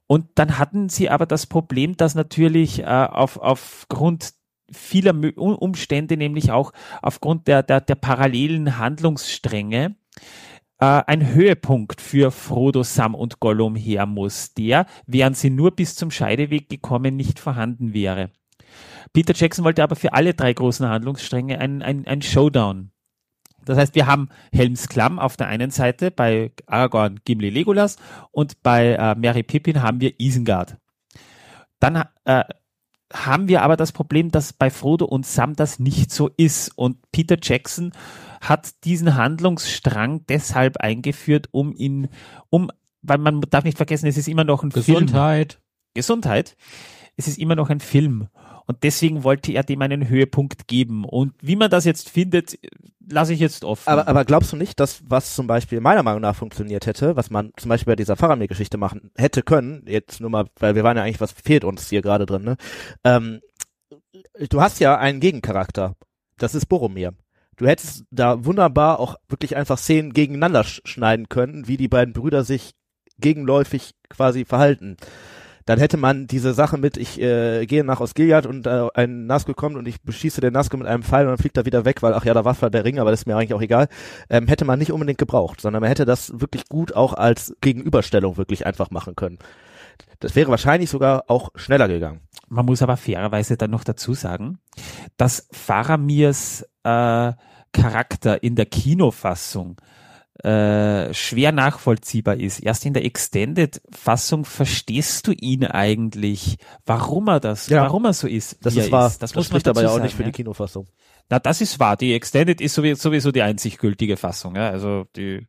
Und 0.07 0.27
dann 0.37 0.59
hatten 0.59 0.88
sie 0.88 1.11
aber 1.11 1.27
das 1.27 1.47
Problem, 1.47 1.97
dass 1.97 2.15
natürlich 2.15 2.81
äh, 2.81 2.85
auf, 2.85 3.37
aufgrund 3.38 4.35
vieler 4.71 5.12
Um- 5.12 5.57
Umstände, 5.57 6.17
nämlich 6.17 6.51
auch 6.51 6.73
aufgrund 7.01 7.49
der, 7.49 7.62
der, 7.62 7.81
der 7.81 7.95
parallelen 7.95 8.79
Handlungsstränge, 8.79 9.97
äh, 10.79 10.85
ein 10.85 11.35
Höhepunkt 11.35 12.01
für 12.01 12.31
Frodo, 12.31 12.83
Sam 12.83 13.15
und 13.15 13.41
Gollum 13.41 13.75
her 13.75 14.07
muss, 14.07 14.55
der, 14.55 14.87
wären 15.07 15.35
sie 15.35 15.51
nur 15.51 15.73
bis 15.73 15.97
zum 15.97 16.11
Scheideweg 16.11 16.69
gekommen, 16.69 17.17
nicht 17.17 17.38
vorhanden 17.38 17.93
wäre. 17.93 18.31
Peter 19.12 19.35
Jackson 19.35 19.65
wollte 19.65 19.83
aber 19.83 19.97
für 19.97 20.12
alle 20.12 20.35
drei 20.35 20.53
großen 20.53 20.88
Handlungsstränge 20.88 21.59
ein, 21.59 21.83
ein, 21.83 22.07
ein 22.07 22.23
Showdown. 22.23 22.91
Das 23.64 23.79
heißt, 23.79 23.94
wir 23.94 24.07
haben 24.07 24.29
Helms 24.53 24.88
Klamm 24.88 25.18
auf 25.18 25.37
der 25.37 25.48
einen 25.48 25.70
Seite 25.70 26.11
bei 26.11 26.53
Aragorn, 26.66 27.20
Gimli, 27.25 27.51
Legolas 27.51 27.96
und 28.31 28.62
bei 28.62 28.94
äh, 28.94 29.14
Merry 29.14 29.42
Pippin 29.42 29.83
haben 29.83 30.01
wir 30.01 30.18
Isengard. 30.18 30.77
Dann 31.81 32.05
äh, 32.25 32.44
haben 33.12 33.48
wir 33.48 33.62
aber 33.62 33.77
das 33.77 33.92
Problem, 33.92 34.31
dass 34.31 34.53
bei 34.53 34.70
Frodo 34.70 35.05
und 35.05 35.27
Sam 35.27 35.55
das 35.55 35.79
nicht 35.79 36.11
so 36.11 36.31
ist 36.37 36.70
und 36.77 36.96
Peter 37.12 37.37
Jackson 37.40 37.92
hat 38.40 38.85
diesen 38.85 39.14
Handlungsstrang 39.16 40.27
deshalb 40.27 40.79
eingeführt, 40.79 41.48
um 41.53 41.72
ihn, 41.72 42.09
um, 42.51 42.70
weil 43.03 43.18
man 43.18 43.40
darf 43.42 43.64
nicht 43.64 43.77
vergessen, 43.77 44.07
es 44.07 44.16
ist 44.16 44.29
immer 44.29 44.44
noch 44.44 44.62
ein 44.62 44.72
Film. 44.72 44.85
Gesundheit. 44.85 45.61
Gesundheit. 45.94 46.57
Es 47.16 47.29
ist 47.29 47.38
immer 47.38 47.55
noch 47.55 47.70
ein 47.70 47.81
Film. 47.81 48.29
Und 48.66 48.83
deswegen 48.85 49.25
wollte 49.25 49.53
er 49.53 49.64
dem 49.64 49.83
einen 49.83 50.09
Höhepunkt 50.09 50.68
geben. 50.68 51.05
Und 51.05 51.35
wie 51.40 51.57
man 51.57 51.70
das 51.70 51.85
jetzt 51.85 52.09
findet, 52.09 52.59
lasse 53.11 53.33
ich 53.33 53.40
jetzt 53.40 53.64
offen. 53.64 53.88
Aber, 53.88 54.09
aber 54.09 54.25
glaubst 54.25 54.53
du 54.53 54.57
nicht, 54.57 54.79
dass 54.81 55.03
was 55.07 55.35
zum 55.35 55.46
Beispiel 55.46 55.81
meiner 55.81 56.03
Meinung 56.03 56.20
nach 56.20 56.37
funktioniert 56.37 56.87
hätte, 56.87 57.16
was 57.16 57.31
man 57.31 57.53
zum 57.57 57.68
Beispiel 57.68 57.92
bei 57.92 57.96
dieser 57.96 58.16
Faramir-Geschichte 58.16 58.79
machen 58.79 59.11
hätte 59.16 59.42
können, 59.42 59.85
jetzt 59.87 60.20
nur 60.20 60.31
mal, 60.31 60.46
weil 60.59 60.75
wir 60.75 60.85
waren 60.85 60.96
ja 60.96 61.03
eigentlich, 61.03 61.20
was 61.20 61.33
fehlt 61.33 61.64
uns 61.64 61.88
hier 61.88 62.03
gerade 62.03 62.27
drin, 62.27 62.44
ne? 62.44 62.57
Ähm, 63.05 63.40
du 64.48 64.61
hast 64.61 64.81
ja 64.81 64.96
einen 64.98 65.20
Gegencharakter. 65.20 65.96
Das 66.38 66.55
ist 66.55 66.66
Boromir. 66.66 67.14
Du 67.57 67.66
hättest 67.66 68.05
da 68.11 68.44
wunderbar 68.44 68.98
auch 68.98 69.16
wirklich 69.29 69.57
einfach 69.57 69.79
Szenen 69.79 70.12
gegeneinander 70.12 70.64
sch 70.64 70.81
schneiden 70.85 71.29
können, 71.29 71.68
wie 71.68 71.77
die 71.77 71.88
beiden 71.88 72.14
Brüder 72.14 72.44
sich 72.44 72.72
gegenläufig 73.18 73.92
quasi 74.09 74.44
verhalten. 74.44 74.96
Dann 75.66 75.79
hätte 75.79 75.96
man 75.96 76.27
diese 76.27 76.55
Sache 76.55 76.79
mit, 76.79 76.96
ich 76.96 77.20
äh, 77.20 77.66
gehe 77.66 77.85
nach 77.85 78.01
Osgiliath 78.01 78.46
und 78.46 78.66
äh, 78.66 78.88
ein 78.94 79.27
Nazgul 79.27 79.55
kommt 79.55 79.77
und 79.77 79.87
ich 79.87 80.03
beschieße 80.03 80.40
den 80.40 80.53
Nazgul 80.53 80.81
mit 80.81 80.88
einem 80.88 81.03
Pfeil 81.03 81.27
und 81.27 81.31
dann 81.31 81.38
fliegt 81.38 81.57
er 81.57 81.66
wieder 81.66 81.85
weg, 81.85 82.03
weil 82.03 82.14
ach 82.14 82.25
ja, 82.25 82.35
da 82.35 82.44
war 82.44 82.55
zwar 82.55 82.70
der 82.70 82.85
Ring, 82.85 82.98
aber 82.98 83.11
das 83.11 83.20
ist 83.20 83.27
mir 83.27 83.37
eigentlich 83.37 83.55
auch 83.55 83.62
egal. 83.62 83.88
Ähm, 84.31 84.48
hätte 84.48 84.64
man 84.64 84.79
nicht 84.79 84.92
unbedingt 84.92 85.18
gebraucht, 85.18 85.61
sondern 85.61 85.81
man 85.81 85.88
hätte 85.88 86.05
das 86.05 86.40
wirklich 86.40 86.68
gut 86.68 86.94
auch 86.94 87.14
als 87.14 87.55
Gegenüberstellung 87.61 88.37
wirklich 88.37 88.66
einfach 88.66 88.90
machen 88.90 89.16
können. 89.16 89.38
Das 90.20 90.37
wäre 90.37 90.51
wahrscheinlich 90.51 90.90
sogar 90.90 91.25
auch 91.29 91.51
schneller 91.55 91.88
gegangen. 91.88 92.20
Man 92.48 92.66
muss 92.66 92.83
aber 92.83 92.96
fairerweise 92.96 93.57
dann 93.57 93.70
noch 93.70 93.85
dazu 93.85 94.14
sagen, 94.14 94.59
dass 95.16 95.48
Faramirs 95.53 96.62
äh, 96.85 97.33
Charakter 97.72 98.42
in 98.42 98.55
der 98.55 98.66
Kinofassung 98.66 99.81
äh, 100.44 101.14
schwer 101.14 101.52
nachvollziehbar 101.52 102.37
ist. 102.37 102.61
Erst 102.61 102.85
in 102.85 102.94
der 102.94 103.05
Extended-Fassung 103.05 104.44
verstehst 104.44 105.26
du 105.26 105.33
ihn 105.33 105.64
eigentlich, 105.64 106.57
warum 106.85 107.28
er 107.28 107.40
das, 107.40 107.68
Ja. 107.68 107.83
warum 107.83 108.05
er 108.05 108.12
so 108.12 108.26
ist. 108.26 108.59
Das 108.64 108.74
ist 108.74 108.90
wahr. 108.90 109.07
Ist. 109.07 109.22
Das, 109.22 109.31
Das, 109.31 109.35
muss 109.37 109.50
man 109.50 109.61
spricht 109.61 109.68
aber 109.68 109.83
ja 109.83 109.90
auch 109.90 110.00
nicht 110.00 110.14
für 110.16 110.22
ja. 110.22 110.26
die 110.28 110.33
Kinofassung. 110.33 110.88
Na, 111.31 111.38
das 111.38 111.61
ist 111.61 111.78
wahr. 111.78 111.96
Die 111.96 112.12
Extended 112.12 112.61
ist 112.61 112.74
sowieso, 112.74 113.31
die 113.31 113.42
einzig 113.42 113.78
gültige 113.78 114.16
Fassung. 114.16 114.57
Ja? 114.57 114.68
Also 114.68 115.07
die 115.16 115.46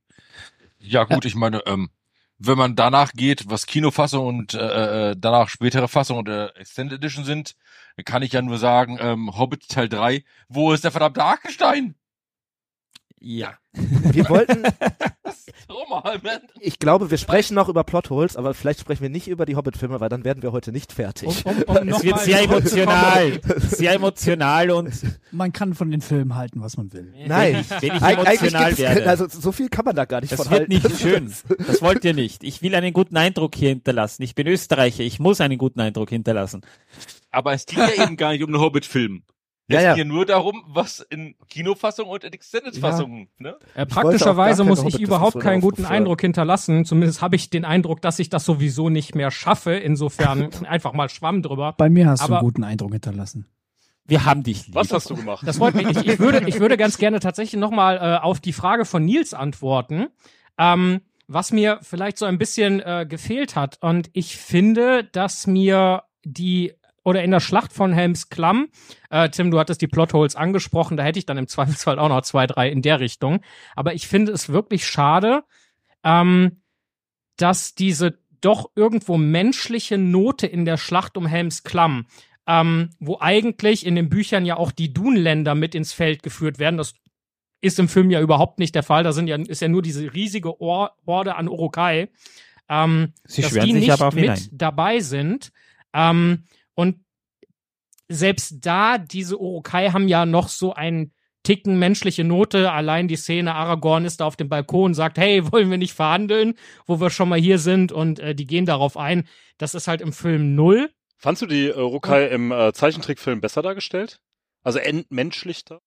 Ja 0.80 1.06
gut, 1.06 1.26
ich 1.26 1.36
meine, 1.36 1.66
ähm, 1.66 1.90
wenn 2.38 2.58
man 2.58 2.76
danach 2.76 3.14
geht, 3.14 3.50
was 3.50 3.66
Kinofassung 3.66 4.28
und 4.28 4.54
äh, 4.54 5.12
äh, 5.12 5.16
danach 5.18 5.50
spätere 5.50 5.88
Fassung 5.88 6.20
und 6.20 6.30
äh, 6.30 6.48
Extended 6.56 7.00
Edition 7.00 7.26
sind, 7.26 7.56
kann 8.06 8.22
ich 8.22 8.34
ja 8.34 8.42
nur 8.42 8.58
sagen, 8.58 8.98
ähm, 9.02 9.38
Hobbit 9.38 9.70
Teil 9.70 9.90
3, 9.90 10.24
wo 10.50 10.74
ist 10.74 10.84
der 10.84 10.92
verdammte 10.92 11.24
Arkenstein? 11.24 11.96
Ja. 13.24 13.54
Wir 13.74 14.30
wollten, 14.30 14.64
ich 16.60 16.78
glaube, 16.78 17.10
wir 17.10 17.18
sprechen 17.18 17.56
noch 17.56 17.70
über 17.70 17.84
Plotholes, 17.84 18.36
aber 18.36 18.54
vielleicht 18.54 18.82
sprechen 18.82 19.02
wir 19.02 19.10
nicht 19.10 19.28
über 19.28 19.46
die 19.46 19.56
Hobbit-Filme, 19.56 20.00
weil 20.00 20.10
dann 20.10 20.24
werden 20.26 20.44
wir 20.44 20.52
heute 20.52 20.72
nicht 20.72 20.94
fertig. 20.94 21.44
Um, 21.46 21.64
um, 21.64 21.78
um 21.78 21.88
Es 21.90 22.04
wird 22.04 22.20
sehr 22.20 22.44
emotional. 22.44 23.40
sehr 23.60 23.94
emotional 23.94 24.72
und 24.72 24.94
Man 25.32 25.54
kann 25.54 25.74
von 25.74 25.90
den 25.90 26.02
Filmen 26.02 26.36
halten, 26.36 26.62
was 26.62 26.78
man 26.78 26.92
will. 26.94 27.14
Nein, 27.26 27.66
wenn 27.80 27.96
ich 27.96 28.02
emotional 28.04 28.78
werde. 28.78 29.10
also 29.10 29.28
so 29.28 29.52
viel 29.52 29.70
kann 29.70 29.86
man 29.86 29.96
da 29.96 30.06
gar 30.06 30.22
nicht 30.22 30.34
Das 30.34 30.42
von 30.44 30.52
wird 30.52 30.70
halten. 30.70 30.88
nicht 30.88 31.00
schön. 31.00 31.34
Das 31.66 31.82
wollt 31.82 32.04
ihr 32.06 32.14
nicht. 32.14 32.44
Ich 32.44 32.62
will 32.62 32.76
einen 32.76 32.94
guten 32.94 33.18
Eindruck 33.18 33.56
hier 33.56 33.70
hinterlassen. 33.70 34.22
Ich 34.22 34.36
bin 34.36 34.46
Österreicher. 34.48 35.04
Ich 35.04 35.20
muss 35.20 35.42
einen 35.42 35.58
guten 35.58 35.80
Eindruck 35.80 36.10
hinterlassen. 36.10 36.62
Aber 37.32 37.54
es 37.54 37.66
geht 37.66 37.80
ja 37.80 38.04
eben 38.04 38.18
gar 38.18 38.34
nicht 38.34 38.44
um 38.44 38.52
den 38.52 38.62
Hobbit-Film. 38.62 39.24
Ja, 39.70 39.78
Es 39.78 39.84
ja. 39.86 39.94
geht 39.94 40.00
ja 40.00 40.04
nur 40.06 40.26
darum, 40.26 40.64
was 40.68 41.00
in 41.00 41.36
Kinofassung 41.48 42.10
und 42.10 42.24
in 42.26 42.34
Extended-Fassung, 42.34 43.30
ne? 43.38 43.56
Äh, 43.76 43.80
wollte 43.80 43.94
praktischerweise 43.96 44.64
muss 44.66 44.84
ich 44.84 45.00
überhaupt 45.00 45.40
keinen 45.40 45.62
guten. 45.62 45.86
Eindruck 45.86 46.20
hinterlassen. 46.22 46.84
Zumindest 46.84 47.22
habe 47.22 47.38
ich 47.38 47.50
den 47.50 47.64
Eindruck, 47.64 48.02
dass 48.02 48.20
ich 48.20 48.30
das 48.30 48.44
sowieso 48.44 48.90
nicht 48.90 49.16
mehr 49.16 49.32
schaffe. 49.32 49.74
Insofern 49.74 50.50
einfach 50.68 50.92
mal 50.94 51.08
Schwamm 51.10 51.42
drüber. 51.42 51.76
Bei 51.78 51.90
mir 51.90 52.10
hast 52.10 52.20
du 52.22 52.26
Aber- 52.26 52.40
einen 52.40 52.46
guten 52.46 52.64
Eindruck 52.66 52.92
hinterlassen. 52.92 53.48
Wir 54.06 54.26
haben 54.26 54.44
dich 54.44 54.66
lieb. 54.68 54.76
Was 54.76 54.92
hast 54.92 55.10
du 55.10 55.16
gemacht? 55.16 55.48
Das 55.48 55.58
freut 55.60 55.76
mich. 55.76 55.88
Ich, 55.88 56.06
ich, 56.06 56.20
würde, 56.20 56.44
ich 56.46 56.60
würde 56.60 56.76
ganz 56.76 56.98
gerne 56.98 57.22
tatsächlich 57.22 57.58
nochmal 57.58 57.96
äh, 57.98 58.22
auf 58.22 58.42
die 58.42 58.52
Frage 58.52 58.84
von 58.84 59.06
Nils 59.06 59.34
antworten, 59.34 60.08
ähm, 60.58 61.00
was 61.28 61.54
mir 61.54 61.80
vielleicht 61.84 62.18
so 62.18 62.26
ein 62.26 62.38
bisschen 62.38 62.82
äh, 62.82 63.06
gefehlt 63.08 63.56
hat. 63.56 63.78
Und 63.80 64.10
ich 64.12 64.36
finde, 64.36 65.06
dass 65.06 65.48
mir 65.48 66.04
die 66.26 66.74
oder 67.04 67.24
in 67.24 67.32
der 67.32 67.40
Schlacht 67.40 67.74
von 67.74 67.94
Helms 67.94 68.30
Klamm, 68.30 68.70
äh, 69.10 69.30
Tim, 69.30 69.52
du 69.52 69.60
hattest 69.60 69.82
die 69.82 69.88
Plotholes 69.88 70.36
angesprochen, 70.36 70.98
da 70.98 71.04
hätte 71.04 71.20
ich 71.20 71.26
dann 71.26 71.38
im 71.38 71.48
Zweifelsfall 71.48 72.00
auch 72.00 72.10
noch 72.10 72.22
zwei, 72.22 72.48
drei 72.48 72.70
in 72.70 72.82
der 72.82 73.00
Richtung. 73.00 73.42
Aber 73.76 73.94
ich 73.94 74.08
finde 74.08 74.32
es 74.32 74.50
wirklich 74.50 74.88
schade, 74.88 75.44
ähm, 76.04 76.62
dass 77.38 77.76
diese 77.76 78.20
doch 78.42 78.72
irgendwo 78.76 79.18
menschliche 79.18 79.98
Note 79.98 80.48
in 80.48 80.66
der 80.66 80.78
Schlacht 80.78 81.18
um 81.18 81.26
Helms 81.26 81.64
Klamm, 81.64 82.08
ähm, 82.46 82.90
wo 83.00 83.18
eigentlich 83.20 83.86
in 83.86 83.96
den 83.96 84.10
Büchern 84.10 84.46
ja 84.46 84.58
auch 84.58 84.72
die 84.72 84.94
Dunländer 84.94 85.56
mit 85.56 85.76
ins 85.76 85.94
Feld 85.94 86.24
geführt 86.24 86.60
werden, 86.60 86.78
das 86.78 86.94
ist 87.62 87.80
im 87.80 87.88
Film 87.88 88.12
ja 88.12 88.20
überhaupt 88.20 88.60
nicht 88.60 88.76
der 88.76 88.84
Fall. 88.84 89.04
Da 89.04 89.14
sind 89.14 89.28
ja, 89.28 89.38
ist 89.38 89.62
ja 89.62 89.70
nur 89.70 89.82
diese 89.82 90.14
riesige 90.14 90.60
Or 90.60 90.92
Horde 91.08 91.36
an 91.36 91.48
Urukai, 91.48 92.10
ähm, 92.68 93.14
Sie 93.26 93.42
dass 93.42 93.54
die 93.54 93.72
nicht 93.72 93.90
aber 93.90 94.14
mit 94.14 94.50
dabei 94.52 95.00
sind. 95.00 95.54
Ähm, 95.94 96.44
und 96.76 97.04
selbst 98.10 98.58
da, 98.66 98.98
diese 98.98 99.40
Urukai 99.40 99.90
haben 99.90 100.08
ja 100.08 100.26
noch 100.26 100.50
so 100.50 100.74
einen 100.74 101.14
Ticken 101.44 101.78
menschliche 101.80 102.24
Note. 102.24 102.72
Allein 102.72 103.08
die 103.08 103.16
Szene, 103.16 103.54
Aragorn 103.56 104.06
ist 104.06 104.22
da 104.22 104.26
auf 104.26 104.36
dem 104.36 104.50
Balkon, 104.50 104.94
sagt, 104.94 105.18
hey, 105.18 105.42
wollen 105.52 105.70
wir 105.70 105.78
nicht 105.78 105.94
verhandeln, 105.94 106.54
wo 106.86 107.00
wir 107.00 107.10
schon 107.10 107.30
mal 107.30 107.40
hier 107.40 107.60
sind 107.60 107.92
und 107.92 108.20
äh, 108.20 108.36
die 108.36 108.46
gehen 108.46 108.66
darauf 108.66 108.98
ein. 108.98 109.28
Das 109.58 109.74
ist 109.74 109.88
halt 109.88 110.02
im 110.02 110.14
Film 110.14 110.56
null. 110.56 110.92
Fandst 111.18 111.42
du 111.42 111.46
die 111.46 111.68
äh, 111.68 111.80
Rukai 111.80 112.28
im 112.28 112.52
äh, 112.52 112.74
Zeichentrickfilm 112.74 113.42
besser 113.42 113.62
dargestellt? 113.62 114.20
Also 114.64 114.80
entmenschlichter? 114.80 115.82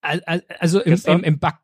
Al- 0.00 0.22
al- 0.26 0.44
Also 0.58 0.80
im, 0.80 1.00
im, 1.06 1.24
im 1.24 1.38
Back. 1.38 1.56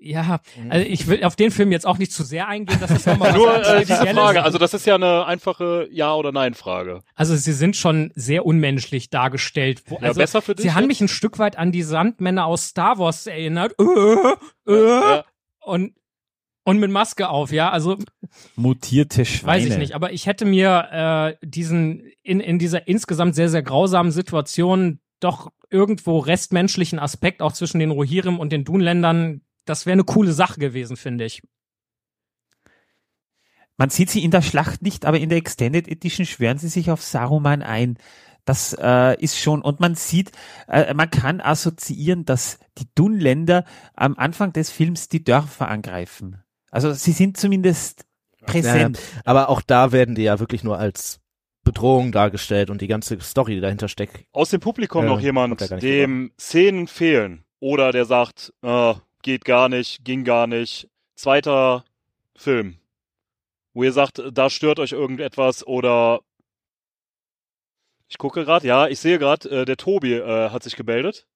Ja, 0.00 0.40
also 0.68 0.86
ich 0.86 1.06
will 1.06 1.22
auf 1.22 1.36
den 1.36 1.50
Film 1.50 1.70
jetzt 1.70 1.86
auch 1.86 1.98
nicht 1.98 2.12
zu 2.12 2.24
sehr 2.24 2.48
eingehen, 2.48 2.78
das 2.80 2.90
ist 2.90 3.06
nochmal 3.06 3.32
Nur 3.36 3.64
äh, 3.64 3.80
diese. 3.80 3.94
Frage, 4.06 4.42
also 4.42 4.58
das 4.58 4.74
ist 4.74 4.86
ja 4.86 4.96
eine 4.96 5.26
einfache 5.26 5.86
Ja- 5.90 6.14
oder 6.14 6.32
Nein-Frage. 6.32 7.02
Also 7.14 7.36
sie 7.36 7.52
sind 7.52 7.76
schon 7.76 8.10
sehr 8.14 8.44
unmenschlich 8.44 9.10
dargestellt. 9.10 9.82
Wo, 9.86 9.96
Ja, 9.96 10.08
also, 10.08 10.18
besser 10.18 10.42
für 10.42 10.54
dich 10.54 10.64
Sie 10.64 10.72
haben 10.72 10.86
mich 10.86 11.00
ein 11.00 11.08
Stück 11.08 11.38
weit 11.38 11.56
an 11.56 11.70
die 11.72 11.82
Sandmänner 11.82 12.46
aus 12.46 12.66
Star 12.68 12.98
Wars 12.98 13.26
erinnert. 13.26 13.74
Äh, 13.78 14.72
äh, 14.72 15.00
Ja. 15.00 15.24
Und 15.60 15.94
und 16.64 16.78
mit 16.78 16.90
Maske 16.90 17.28
auf, 17.28 17.50
ja. 17.52 17.70
Also 17.70 17.98
Mutierte 18.56 19.24
Schweine. 19.24 19.64
weiß 19.64 19.72
ich 19.72 19.78
nicht, 19.78 19.94
aber 19.94 20.12
ich 20.12 20.26
hätte 20.26 20.44
mir 20.44 21.36
äh, 21.40 21.46
diesen 21.46 22.04
in 22.22 22.40
in 22.40 22.58
dieser 22.58 22.86
insgesamt 22.88 23.34
sehr 23.34 23.48
sehr 23.48 23.62
grausamen 23.62 24.12
Situation 24.12 25.00
doch 25.20 25.50
irgendwo 25.70 26.18
restmenschlichen 26.18 26.98
Aspekt 26.98 27.42
auch 27.42 27.52
zwischen 27.52 27.78
den 27.78 27.90
Rohirrim 27.90 28.38
und 28.38 28.52
den 28.52 28.64
Dunländern. 28.64 29.42
Das 29.64 29.86
wäre 29.86 29.92
eine 29.92 30.04
coole 30.04 30.32
Sache 30.32 30.58
gewesen, 30.58 30.96
finde 30.96 31.24
ich. 31.24 31.42
Man 33.76 33.90
sieht 33.90 34.10
sie 34.10 34.22
in 34.22 34.30
der 34.30 34.42
Schlacht 34.42 34.82
nicht, 34.82 35.06
aber 35.06 35.18
in 35.18 35.28
der 35.28 35.38
Extended 35.38 35.88
Edition 35.88 36.26
schwören 36.26 36.58
sie 36.58 36.68
sich 36.68 36.90
auf 36.90 37.02
Saruman 37.02 37.62
ein. 37.62 37.98
Das 38.44 38.76
äh, 38.78 39.20
ist 39.22 39.38
schon, 39.38 39.62
und 39.62 39.80
man 39.80 39.94
sieht, 39.94 40.32
äh, 40.66 40.92
man 40.94 41.10
kann 41.10 41.40
assoziieren, 41.40 42.24
dass 42.24 42.58
die 42.78 42.86
Dunländer 42.94 43.64
am 43.94 44.16
Anfang 44.16 44.52
des 44.52 44.70
Films 44.70 45.08
die 45.08 45.22
Dörfer 45.22 45.68
angreifen. 45.68 46.42
Also 46.70 46.92
sie 46.92 47.12
sind 47.12 47.36
zumindest 47.36 48.04
präsent. 48.44 48.98
Ja, 48.98 49.22
aber 49.24 49.48
auch 49.48 49.62
da 49.62 49.92
werden 49.92 50.16
die 50.16 50.22
ja 50.22 50.40
wirklich 50.40 50.64
nur 50.64 50.78
als 50.78 51.20
Bedrohung 51.64 52.10
dargestellt 52.10 52.70
und 52.70 52.80
die 52.80 52.88
ganze 52.88 53.20
Story, 53.20 53.54
die 53.54 53.60
dahinter 53.60 53.88
steckt. 53.88 54.24
Aus 54.32 54.50
dem 54.50 54.60
Publikum 54.60 55.04
Äh, 55.04 55.08
noch 55.08 55.20
jemand, 55.20 55.60
dem 55.82 56.32
Szenen 56.38 56.88
fehlen 56.88 57.44
oder 57.60 57.92
der 57.92 58.04
sagt, 58.04 58.52
äh, 58.62 58.94
geht 59.22 59.44
gar 59.44 59.68
nicht, 59.68 60.04
ging 60.04 60.24
gar 60.24 60.46
nicht. 60.46 60.88
Zweiter 61.14 61.84
Film, 62.34 62.78
wo 63.72 63.84
ihr 63.84 63.92
sagt, 63.92 64.22
da 64.32 64.50
stört 64.50 64.78
euch 64.78 64.92
irgendetwas 64.92 65.66
oder 65.66 66.20
ich 68.08 68.18
gucke 68.18 68.44
gerade, 68.44 68.66
ja, 68.66 68.88
ich 68.88 69.00
sehe 69.00 69.18
gerade, 69.18 69.48
äh, 69.48 69.64
der 69.64 69.78
Tobi 69.78 70.14
äh, 70.14 70.50
hat 70.50 70.62
sich 70.62 70.76
gemeldet. 70.76 71.26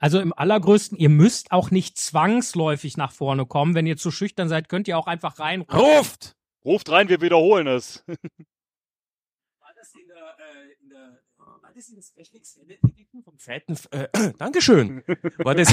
Also 0.00 0.20
im 0.20 0.32
allergrößten, 0.32 0.98
ihr 0.98 1.08
müsst 1.08 1.52
auch 1.52 1.70
nicht 1.70 1.98
zwangsläufig 1.98 2.96
nach 2.96 3.12
vorne 3.12 3.46
kommen. 3.46 3.74
Wenn 3.74 3.86
ihr 3.86 3.96
zu 3.96 4.10
schüchtern 4.10 4.48
seid, 4.48 4.68
könnt 4.68 4.88
ihr 4.88 4.98
auch 4.98 5.06
einfach 5.06 5.38
rein. 5.38 5.62
Ruft! 5.62 6.36
Ruft 6.64 6.90
rein, 6.90 7.08
wir 7.08 7.20
wiederholen 7.20 7.66
es. 7.66 8.04
War 8.08 9.72
das 9.76 9.94
in 9.94 10.08
der, 10.08 10.36
äh, 10.38 10.72
in 10.82 10.90
der, 10.90 11.22
war 11.68 11.74
das 11.74 11.88
in 11.88 11.94
der 11.96 12.02
Special 12.02 12.36
Extended 12.40 12.78
Edition 12.82 13.22
vom 13.22 13.38
zweiten, 13.38 13.72
F- 13.72 13.88
äh, 13.90 14.08
Dankeschön. 14.38 15.02
War 15.38 15.54
das, 15.54 15.68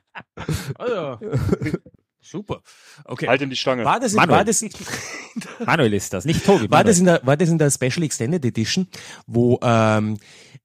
also, 0.76 1.18
super. 2.20 2.62
Okay. 3.04 3.28
Halt 3.28 3.40
ihm 3.40 3.50
die 3.50 3.56
Stange. 3.56 3.84
War 3.84 4.00
das, 4.00 4.12
in, 4.12 4.16
Manuel. 4.16 4.38
war 4.38 4.44
das, 4.44 4.62
Manuel 5.64 5.94
ist 5.94 6.12
das, 6.12 6.24
nicht 6.24 6.44
Tobi. 6.44 6.70
war 6.70 6.84
das 6.84 6.98
in 6.98 7.04
der, 7.06 7.20
war 7.24 7.36
das 7.36 7.48
in 7.48 7.58
der 7.58 7.70
Special 7.70 8.02
Extended 8.02 8.44
Edition, 8.44 8.88
wo, 9.26 9.58
ähm, 9.62 10.18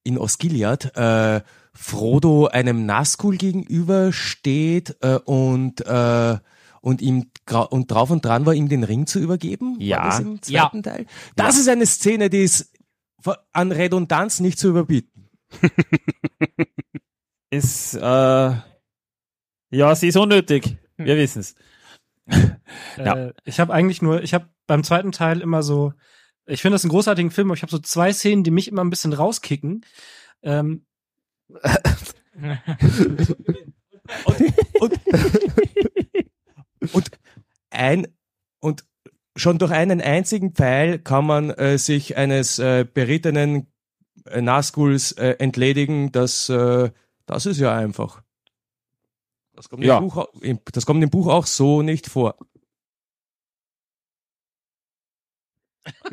in 0.04 0.18
Osgiliath, 0.18 0.96
äh, 0.96 1.42
Frodo 1.74 2.48
einem 2.48 2.86
Nazgul 2.86 3.38
gegenüber 3.38 4.12
steht, 4.14 4.96
äh, 5.02 5.20
und, 5.26 5.86
äh, 5.86 6.38
und 6.82 7.02
ihm 7.02 7.32
und 7.70 7.92
drauf 7.92 8.10
und 8.12 8.24
dran 8.24 8.46
war, 8.46 8.54
ihm 8.54 8.70
den 8.70 8.84
Ring 8.84 9.08
zu 9.08 9.20
übergeben? 9.20 9.76
Ja. 9.80 9.98
War 9.98 10.06
das 10.10 10.20
im 10.20 10.40
Ja. 10.48 10.64
zweiten 10.70 10.84
Teil? 10.84 11.06
Das 11.36 11.58
ist 11.58 11.68
eine 11.68 11.86
Szene, 11.86 12.30
die 12.30 12.44
ist 12.44 12.72
an 13.52 13.72
Redundanz 13.72 14.40
nicht 14.40 14.60
zu 14.60 14.70
überbieten. 14.70 15.30
ist, 17.50 17.96
äh, 17.96 18.00
ja, 18.00 18.64
sie 19.96 20.08
ist 20.08 20.18
unnötig. 20.18 20.78
Wir 20.98 21.18
wissen's. 21.18 21.56
Ja. 22.98 23.28
Äh, 23.28 23.34
ich 23.44 23.60
habe 23.60 23.74
eigentlich 23.74 24.02
nur, 24.02 24.24
ich 24.24 24.34
habe 24.34 24.50
beim 24.68 24.84
zweiten 24.84 25.12
Teil 25.12 25.42
immer 25.42 25.64
so, 25.64 25.94
ich 26.46 26.62
finde 26.62 26.76
das 26.76 26.84
einen 26.84 26.92
großartigen 26.92 27.32
Film, 27.32 27.50
aber 27.50 27.56
ich 27.56 27.62
habe 27.62 27.72
so 27.72 27.80
zwei 27.80 28.14
Szenen, 28.14 28.44
die 28.44 28.52
mich 28.52 28.68
immer 28.68 28.84
ein 28.84 28.90
bisschen 28.90 29.14
rauskicken. 29.14 29.86
Ähm, 30.42 30.86
und 36.94 37.12
ein 37.70 38.08
und 38.60 38.86
schon 39.36 39.58
durch 39.58 39.72
einen 39.72 40.02
einzigen 40.02 40.54
Pfeil 40.54 41.00
kann 41.00 41.26
man 41.26 41.50
äh, 41.52 41.78
sich 41.78 42.18
eines 42.18 42.60
äh, 42.60 42.86
berittenen 42.92 43.68
äh, 44.26 44.42
Nazguls 44.42 45.12
äh, 45.14 45.36
entledigen. 45.40 46.12
Das, 46.12 46.50
äh, 46.50 46.92
das 47.26 47.46
ist 47.46 47.60
ja 47.60 47.76
einfach. 47.76 48.22
Das 49.54 49.70
kommt, 49.70 49.84
Ja. 49.84 49.98
im 49.98 50.04
Buch, 50.10 50.28
das 50.72 50.86
kommt 50.86 51.04
im 51.04 51.10
Buch 51.10 51.28
auch 51.28 51.46
so 51.46 51.82
nicht 51.82 52.08
vor. 52.08 52.36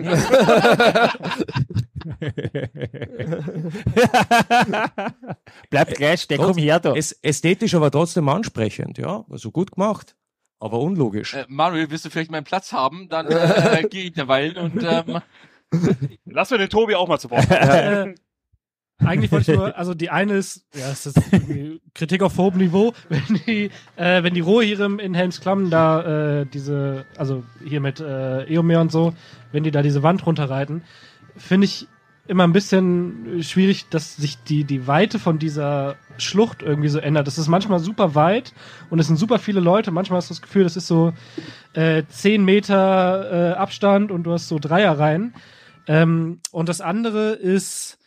Bleib 5.71 5.95
gleich, 5.95 6.29
der 6.29 6.39
komm 6.39 6.57
her 6.57 6.81
da. 6.81 6.95
Es, 6.95 7.13
ästhetisch, 7.23 7.75
aber 7.75 7.91
trotzdem 7.91 8.29
ansprechend, 8.29 8.99
ja. 8.99 9.25
Also 9.31 9.51
gut 9.51 9.73
gemacht, 9.73 10.17
aber 10.63 10.79
unlogisch. 10.79 11.35
Äh, 11.35 11.45
Manuel, 11.49 11.91
willst 11.91 12.05
du 12.05 12.11
vielleicht 12.11 12.31
meinen 12.31 12.45
Platz 12.45 12.73
haben? 12.73 13.09
Dann 13.09 13.27
äh, 13.27 13.83
gehe 13.91 14.05
ich 14.05 14.13
derweil 14.13 14.57
und 14.57 14.83
ähm, 14.83 15.21
Lass 16.25 16.51
wir 16.51 16.59
den 16.59 16.69
Tobi 16.69 16.95
auch 16.95 17.09
mal 17.09 17.19
zu 17.19 17.31
Wort. 17.31 17.51
äh, 17.51 18.15
eigentlich 18.99 19.33
wollte 19.33 19.53
ich 19.53 19.59
nur, 19.59 19.77
also 19.77 19.95
die 19.95 20.11
eine 20.11 20.35
ist, 20.35 20.65
ja, 20.75 20.91
ist 20.91 21.07
irgendwie 21.33 21.81
Kritik 21.95 22.23
auf 22.23 22.37
hohem 22.37 22.59
Niveau, 22.59 22.93
wenn 23.09 23.41
die, 23.47 23.71
äh, 23.97 24.23
wenn 24.23 24.35
die 24.35 24.41
Rohirrim 24.41 25.01
in 25.01 25.15
Helms 25.15 25.41
Klamm 25.41 25.71
da 25.71 26.41
äh, 26.41 26.47
diese, 26.47 27.07
also 27.17 27.43
hier 27.65 27.81
mit 27.81 27.99
äh, 28.01 28.45
Eomer 28.45 28.81
und 28.81 28.93
so, 28.93 29.15
wenn 29.51 29.65
die 29.65 29.73
da 29.73 29.83
diese 29.83 30.03
Wand 30.03 30.25
runterreiten, 30.25 30.85
finde 31.37 31.65
ich 31.65 31.89
immer 32.27 32.45
ein 32.45 32.53
bisschen 32.53 33.43
schwierig, 33.43 33.89
dass 33.89 34.17
sich 34.17 34.43
die, 34.45 34.65
die 34.65 34.87
Weite 34.87 35.19
von 35.19 35.39
dieser 35.39 35.97
Schlucht 36.19 36.63
irgendwie 36.63 36.89
so 36.89 36.99
ändert. 36.99 37.27
Das 37.27 37.39
ist 37.39 37.49
manchmal 37.49 37.81
super 37.81 38.15
weit 38.15 38.53
und 38.91 38.99
es 38.99 39.09
sind 39.09 39.17
super 39.17 39.39
viele 39.39 39.61
Leute. 39.61 39.91
Manchmal 39.91 40.19
hast 40.19 40.31
du 40.31 40.35
das 40.35 40.43
Gefühl, 40.43 40.63
das 40.63 40.77
ist 40.77 40.87
so 40.87 41.13
äh, 41.75 42.05
10 42.09 42.45
Meter 42.45 43.53
äh, 43.53 43.55
Abstand 43.55 44.11
und 44.11 44.23
du 44.23 44.33
hast 44.33 44.49
so 44.49 44.59
Dreierreihen. 44.59 45.35
Ähm, 45.89 46.41
und 46.53 46.69
das 46.69 46.81
andere 46.81 47.33
ist, 47.33 47.99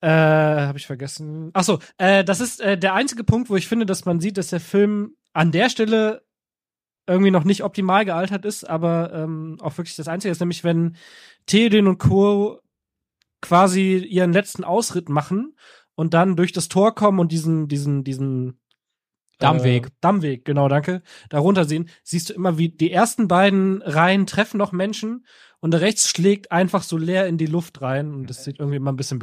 äh, 0.00 0.08
habe 0.08 0.78
ich 0.78 0.86
vergessen. 0.86 1.50
Ach 1.52 1.64
so, 1.64 1.78
äh, 1.98 2.24
das 2.24 2.40
ist 2.40 2.60
äh, 2.60 2.78
der 2.78 2.94
einzige 2.94 3.24
Punkt, 3.24 3.50
wo 3.50 3.56
ich 3.56 3.68
finde, 3.68 3.86
dass 3.86 4.06
man 4.06 4.20
sieht, 4.20 4.38
dass 4.38 4.48
der 4.48 4.60
Film 4.60 5.14
an 5.34 5.52
der 5.52 5.68
Stelle 5.68 6.22
irgendwie 7.06 7.30
noch 7.30 7.44
nicht 7.44 7.64
optimal 7.64 8.06
gealtert 8.06 8.46
ist, 8.46 8.68
aber 8.68 9.12
ähm, 9.12 9.58
auch 9.60 9.76
wirklich 9.76 9.96
das 9.96 10.08
Einzige 10.08 10.32
ist, 10.32 10.40
nämlich 10.40 10.64
wenn 10.64 10.96
Theoden 11.46 11.86
und 11.86 11.98
Co. 11.98 12.60
quasi 13.44 13.98
ihren 13.98 14.32
letzten 14.32 14.64
Ausritt 14.64 15.10
machen 15.10 15.54
und 15.94 16.14
dann 16.14 16.34
durch 16.34 16.52
das 16.52 16.68
Tor 16.68 16.94
kommen 16.94 17.20
und 17.20 17.30
diesen, 17.30 17.68
diesen, 17.68 18.02
diesen 18.02 18.58
Dammweg. 19.38 19.86
Äh, 19.86 19.90
Dammweg, 20.00 20.44
genau, 20.46 20.68
danke. 20.68 21.02
Darunter 21.28 21.66
sehen, 21.66 21.90
siehst 22.02 22.30
du 22.30 22.34
immer, 22.34 22.56
wie 22.56 22.70
die 22.70 22.90
ersten 22.90 23.28
beiden 23.28 23.82
Reihen 23.82 24.26
treffen 24.26 24.56
noch 24.56 24.72
Menschen 24.72 25.26
und 25.60 25.72
der 25.72 25.82
rechts 25.82 26.08
schlägt 26.08 26.52
einfach 26.52 26.82
so 26.82 26.96
leer 26.96 27.26
in 27.26 27.36
die 27.36 27.44
Luft 27.44 27.82
rein 27.82 28.14
und 28.14 28.30
das 28.30 28.44
sieht 28.44 28.60
irgendwie 28.60 28.76
immer 28.76 28.92
ein 28.92 28.96
bisschen 28.96 29.22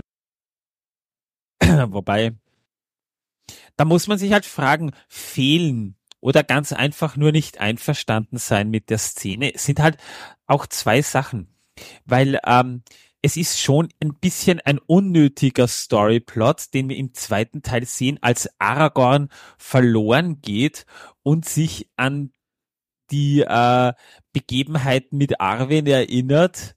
Wobei, 1.63 2.36
da 3.76 3.86
muss 3.86 4.07
man 4.07 4.19
sich 4.19 4.34
halt 4.34 4.45
fragen, 4.45 4.91
fehlen 5.07 5.95
oder 6.19 6.43
ganz 6.43 6.74
einfach 6.74 7.17
nur 7.17 7.32
nicht 7.32 7.59
einverstanden 7.59 8.38
sein 8.38 8.69
mit 8.69 8.91
der 8.91 8.99
Szene, 8.99 9.53
sind 9.55 9.80
halt 9.80 9.97
auch 10.45 10.67
zwei 10.67 11.01
Sachen. 11.01 11.47
Weil 12.05 12.39
ähm, 12.45 12.84
es 13.22 13.38
ist 13.38 13.59
schon 13.59 13.89
ein 14.01 14.15
bisschen 14.15 14.59
ein 14.61 14.80
unnötiger 14.80 15.67
Storyplot, 15.67 16.74
den 16.74 16.89
wir 16.89 16.97
im 16.97 17.13
zweiten 17.13 17.61
Teil 17.61 17.86
sehen, 17.86 18.17
als 18.22 18.49
Aragorn 18.59 19.30
verloren 19.57 20.41
geht 20.41 20.86
und 21.24 21.45
sich 21.45 21.89
an 21.97 22.32
die 23.11 23.41
äh, 23.41 23.93
Begebenheiten 24.34 25.17
mit 25.17 25.39
Arwen 25.39 25.86
erinnert, 25.86 26.76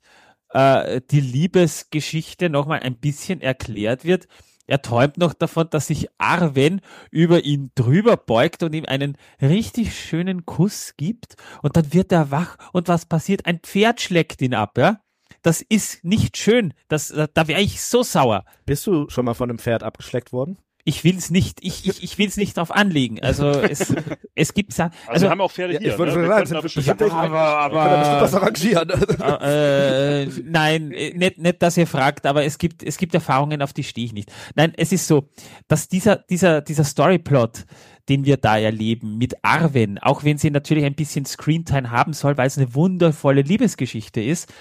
äh, 0.51 1.01
die 1.11 1.20
Liebesgeschichte 1.20 2.51
nochmal 2.51 2.80
ein 2.80 2.97
bisschen 2.97 3.40
erklärt 3.40 4.05
wird. 4.05 4.26
Er 4.66 4.82
träumt 4.82 5.18
noch 5.18 5.34
davon, 5.34 5.68
dass 5.70 5.88
sich 5.88 6.09
Arwen 6.18 6.80
über 7.11 7.45
ihn 7.45 7.70
drüber 7.74 8.16
beugt 8.16 8.62
und 8.62 8.74
ihm 8.74 8.86
einen 8.86 9.16
richtig 9.40 9.99
schönen 9.99 10.47
Kuss 10.47 10.95
gibt 10.97 11.36
und 11.62 11.76
dann 11.76 11.92
wird 11.92 12.12
er 12.12 12.30
wach 12.30 12.57
und 12.72 12.88
was 12.88 13.07
passiert? 13.07 13.47
Ein 13.47 13.61
Pferd 13.61 14.01
schlägt 14.01 14.40
ihn 14.42 14.55
ab, 14.55 14.78
ja? 14.78 15.03
Das 15.45 15.61
ist 15.61 16.03
nicht 16.05 16.38
schön. 16.38 16.72
Das, 16.88 17.14
da 17.34 17.47
wäre 17.49 17.61
ich 17.61 17.82
so 17.82 18.03
sauer. 18.03 18.45
Bist 18.64 18.86
du 18.86 19.09
schon 19.11 19.26
mal 19.26 19.34
von 19.34 19.51
einem 19.51 19.59
Pferd 19.59 19.82
abgeschleckt 19.82 20.32
worden? 20.32 20.57
Ich 20.86 21.03
will's 21.05 21.30
nicht, 21.30 21.59
ich, 21.62 21.86
ich, 21.86 22.03
ich 22.03 22.18
will's 22.18 22.36
nicht 22.38 22.57
drauf 22.57 22.70
anlegen. 22.70 23.18
Also 23.22 23.49
es, 23.51 23.95
es 24.34 24.55
gibt 24.55 24.72
Sa- 24.72 24.90
Also, 25.07 25.26
wir 25.26 25.30
haben 25.30 25.40
auch 25.42 25.53
Pferde 25.53 25.78
hier. 25.78 25.92
ich 25.92 25.99
wollte 25.99 26.18
ne? 26.18 26.26
sagen, 26.26 26.51
da 26.51 26.61
bestimmt- 26.62 26.86
bestimmt- 26.99 27.12
aber, 27.12 27.99
bestimmt 27.99 28.20
was 28.22 28.34
arrangieren. 28.34 28.90
äh, 29.40 30.26
nein, 30.45 30.92
äh, 30.92 31.12
nicht, 31.16 31.38
nicht, 31.38 31.62
dass 31.62 31.76
ihr 31.76 31.86
fragt, 31.86 32.24
aber 32.26 32.45
es 32.45 32.57
gibt, 32.59 32.82
es 32.82 32.97
gibt 32.97 33.14
Erfahrungen, 33.14 33.61
auf 33.61 33.72
die 33.74 33.84
stehe 33.84 34.07
ich 34.07 34.12
nicht. 34.14 34.32
Nein, 34.55 34.72
es 34.78 34.92
ist 34.92 35.07
so, 35.07 35.28
dass 35.68 35.88
dieser, 35.88 36.16
dieser, 36.16 36.61
dieser 36.62 36.84
Storyplot, 36.84 37.64
den 38.09 38.24
wir 38.24 38.36
da 38.38 38.59
erleben 38.59 39.18
mit 39.18 39.34
Arwen, 39.42 39.99
auch 39.99 40.24
wenn 40.24 40.36
sie 40.38 40.51
natürlich 40.51 40.84
ein 40.84 40.95
bisschen 40.95 41.24
Screentime 41.26 41.90
haben 41.90 42.12
soll, 42.14 42.36
weil 42.36 42.47
es 42.47 42.57
eine 42.59 42.74
wundervolle 42.74 43.42
Liebesgeschichte 43.42 44.22
ist, 44.22 44.53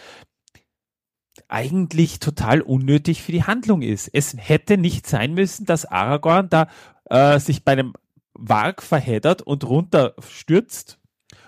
eigentlich 1.47 2.19
total 2.19 2.61
unnötig 2.61 3.21
für 3.21 3.31
die 3.31 3.43
Handlung 3.43 3.81
ist. 3.81 4.09
Es 4.13 4.35
hätte 4.37 4.77
nicht 4.77 5.07
sein 5.07 5.33
müssen, 5.33 5.65
dass 5.65 5.85
Aragorn 5.85 6.49
da 6.49 6.67
äh, 7.09 7.39
sich 7.39 7.63
bei 7.63 7.73
einem 7.73 7.93
Warg 8.33 8.81
verheddert 8.81 9.41
und 9.41 9.63
runterstürzt 9.63 10.99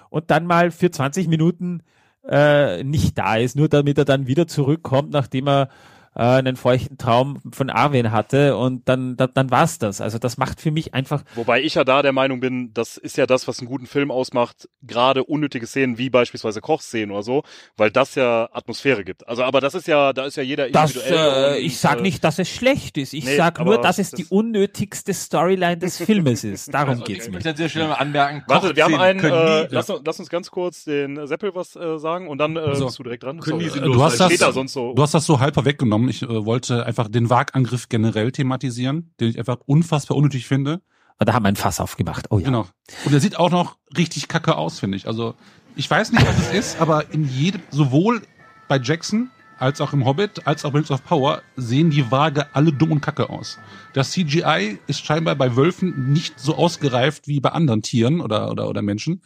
und 0.10 0.32
dann 0.32 0.46
mal 0.46 0.72
für 0.72 0.92
20 0.92 1.28
Minuten 1.28 1.84
äh, 2.28 2.84
nicht 2.84 3.18
da 3.18 3.36
ist, 3.36 3.56
nur 3.56 3.70
damit 3.70 3.98
er 3.98 4.06
dann 4.06 4.28
wieder 4.28 4.48
zurückkommt, 4.48 5.12
nachdem 5.12 5.48
er 5.48 5.70
äh, 6.16 6.22
einen 6.22 6.56
feuchten 6.56 6.98
Traum 6.98 7.42
von 7.52 7.70
Arwen 7.70 8.12
hatte 8.12 8.58
und 8.58 8.88
dann, 8.88 9.18
dann, 9.18 9.30
dann 9.34 9.52
war's 9.52 9.78
das. 9.80 10.02
Also 10.02 10.18
das 10.18 10.38
macht 10.38 10.62
für 10.62 10.72
mich 10.72 10.94
einfach 10.94 11.24
Wobei 11.36 11.62
ich 11.62 11.76
ja 11.76 11.84
da 11.84 12.02
der 12.02 12.14
Meinung 12.14 12.40
bin, 12.40 12.74
das 12.74 12.98
ist 12.98 13.18
ja 13.18 13.26
das, 13.26 13.48
was 13.48 13.60
einen 13.60 13.68
guten 13.68 13.86
Film 13.86 14.12
ausmacht, 14.12 14.70
gerade 14.82 15.24
unnötige 15.24 15.68
Szenen 15.68 15.98
wie 15.98 16.10
beispielsweise 16.10 16.62
Kochszenen 16.62 17.12
oder 17.12 17.24
so, 17.24 17.44
weil 17.78 17.92
das 17.92 18.16
ja 18.16 18.50
Atmosphäre 18.52 19.04
gibt. 19.04 19.28
Also, 19.28 19.44
aber 19.44 19.62
das 19.62 19.76
ist 19.76 19.88
ja, 19.88 20.14
da 20.14 20.26
ist 20.26 20.38
ja 20.38 20.44
jeder 20.44 20.70
Das, 20.70 20.96
individuell. 20.96 21.54
äh, 21.54 21.58
und, 21.60 21.66
ich 21.66 21.78
sag 21.80 22.00
äh, 22.00 22.02
nicht, 22.02 22.24
dass 22.24 22.40
es 22.40 22.50
schlecht 22.50 22.98
ist. 22.98 23.14
Ich 23.14 23.26
nee, 23.26 23.36
sag 23.36 23.64
nur, 23.64 23.80
dass 23.82 24.00
es 24.00 24.12
das- 24.12 24.18
die 24.18 24.26
unnötigste 24.26 25.14
Storyline 25.14 25.78
des 25.78 25.98
Filmes 26.06 26.44
ist. 26.44 26.74
Darum 26.74 26.90
Also, 26.92 27.04
geht's 27.04 27.26
ich 27.26 27.30
mir. 27.30 27.36
möchte 27.36 27.50
an 27.50 27.56
dieser 27.56 27.70
Stelle 27.70 27.88
mal 27.90 27.96
anmerken, 27.96 28.44
Warte, 28.48 28.76
wir 28.76 28.84
haben 28.86 28.96
einen, 28.96 29.20
äh, 29.20 29.64
nie, 29.64 29.68
lass, 29.72 29.92
lass 30.04 30.20
uns 30.20 30.30
ganz 30.30 30.50
kurz 30.52 30.86
den 30.86 31.26
Seppel 31.28 31.54
was 31.56 31.76
äh, 31.76 31.98
sagen 31.98 32.28
und 32.28 32.38
dann 32.38 32.56
äh, 32.56 32.60
Also, 32.60 32.86
bist 32.86 33.00
du 33.00 33.04
direkt 33.04 33.24
dran. 33.24 33.42
Sorry. 33.42 33.70
Du 33.70 34.04
hast, 34.04 34.20
das, 34.20 34.38
da 34.38 34.52
so. 34.52 34.94
du 34.94 35.02
hast 35.02 35.14
das 35.14 35.26
so 35.26 35.40
halb 35.40 35.56
weggenommen. 35.64 36.05
Ich 36.10 36.22
äh, 36.24 36.46
wollte 36.46 36.86
einfach 36.86 37.08
den 37.08 37.30
Wagangriff 37.30 37.90
generell 37.90 38.32
thematisieren, 38.32 39.14
den 39.20 39.30
ich 39.30 39.40
einfach 39.40 39.58
unfassbar 39.66 40.18
unnötig 40.18 40.48
finde. 40.48 40.82
Da 41.20 41.34
haben 41.34 41.44
wir 41.44 41.50
ein 41.50 41.56
Fass 41.56 41.80
aufgemacht. 41.80 42.28
Oh 42.30 42.40
ja. 42.40 42.46
Genau. 42.46 42.68
Und 43.06 43.14
er 43.14 43.20
sieht 43.20 43.38
auch 43.38 43.50
noch 43.50 43.78
richtig 43.98 44.28
kacke 44.28 44.58
aus, 44.58 44.80
finde 44.80 44.98
ich. 44.98 45.08
Also, 45.08 45.36
ich 45.76 45.90
weiß 45.90 46.12
nicht, 46.12 46.28
was 46.28 46.38
es 46.38 46.54
ist, 46.54 46.82
aber 46.82 47.14
in 47.14 47.28
jedem, 47.28 47.62
sowohl 47.72 48.22
bei 48.68 48.80
Jackson 48.80 49.30
als 49.58 49.80
auch 49.82 49.94
im 49.94 50.06
Hobbit, 50.06 50.46
als 50.48 50.66
auch 50.66 50.72
bei 50.72 50.80
Rings 50.80 50.92
of 50.92 51.04
Power, 51.04 51.42
sehen 51.56 51.90
die 51.90 52.12
Waage 52.12 52.54
alle 52.54 52.74
dumm 52.74 52.92
und 52.92 53.02
kacke 53.02 53.30
aus. 53.30 53.58
Das 53.94 54.12
CGI 54.12 54.80
ist 54.88 55.06
scheinbar 55.06 55.36
bei 55.36 55.56
Wölfen 55.56 56.12
nicht 56.12 56.40
so 56.40 56.56
ausgereift 56.56 57.28
wie 57.28 57.40
bei 57.40 57.50
anderen 57.50 57.82
Tieren 57.82 58.22
oder, 58.22 58.52
oder, 58.52 58.68
oder 58.70 58.82
Menschen. 58.82 59.22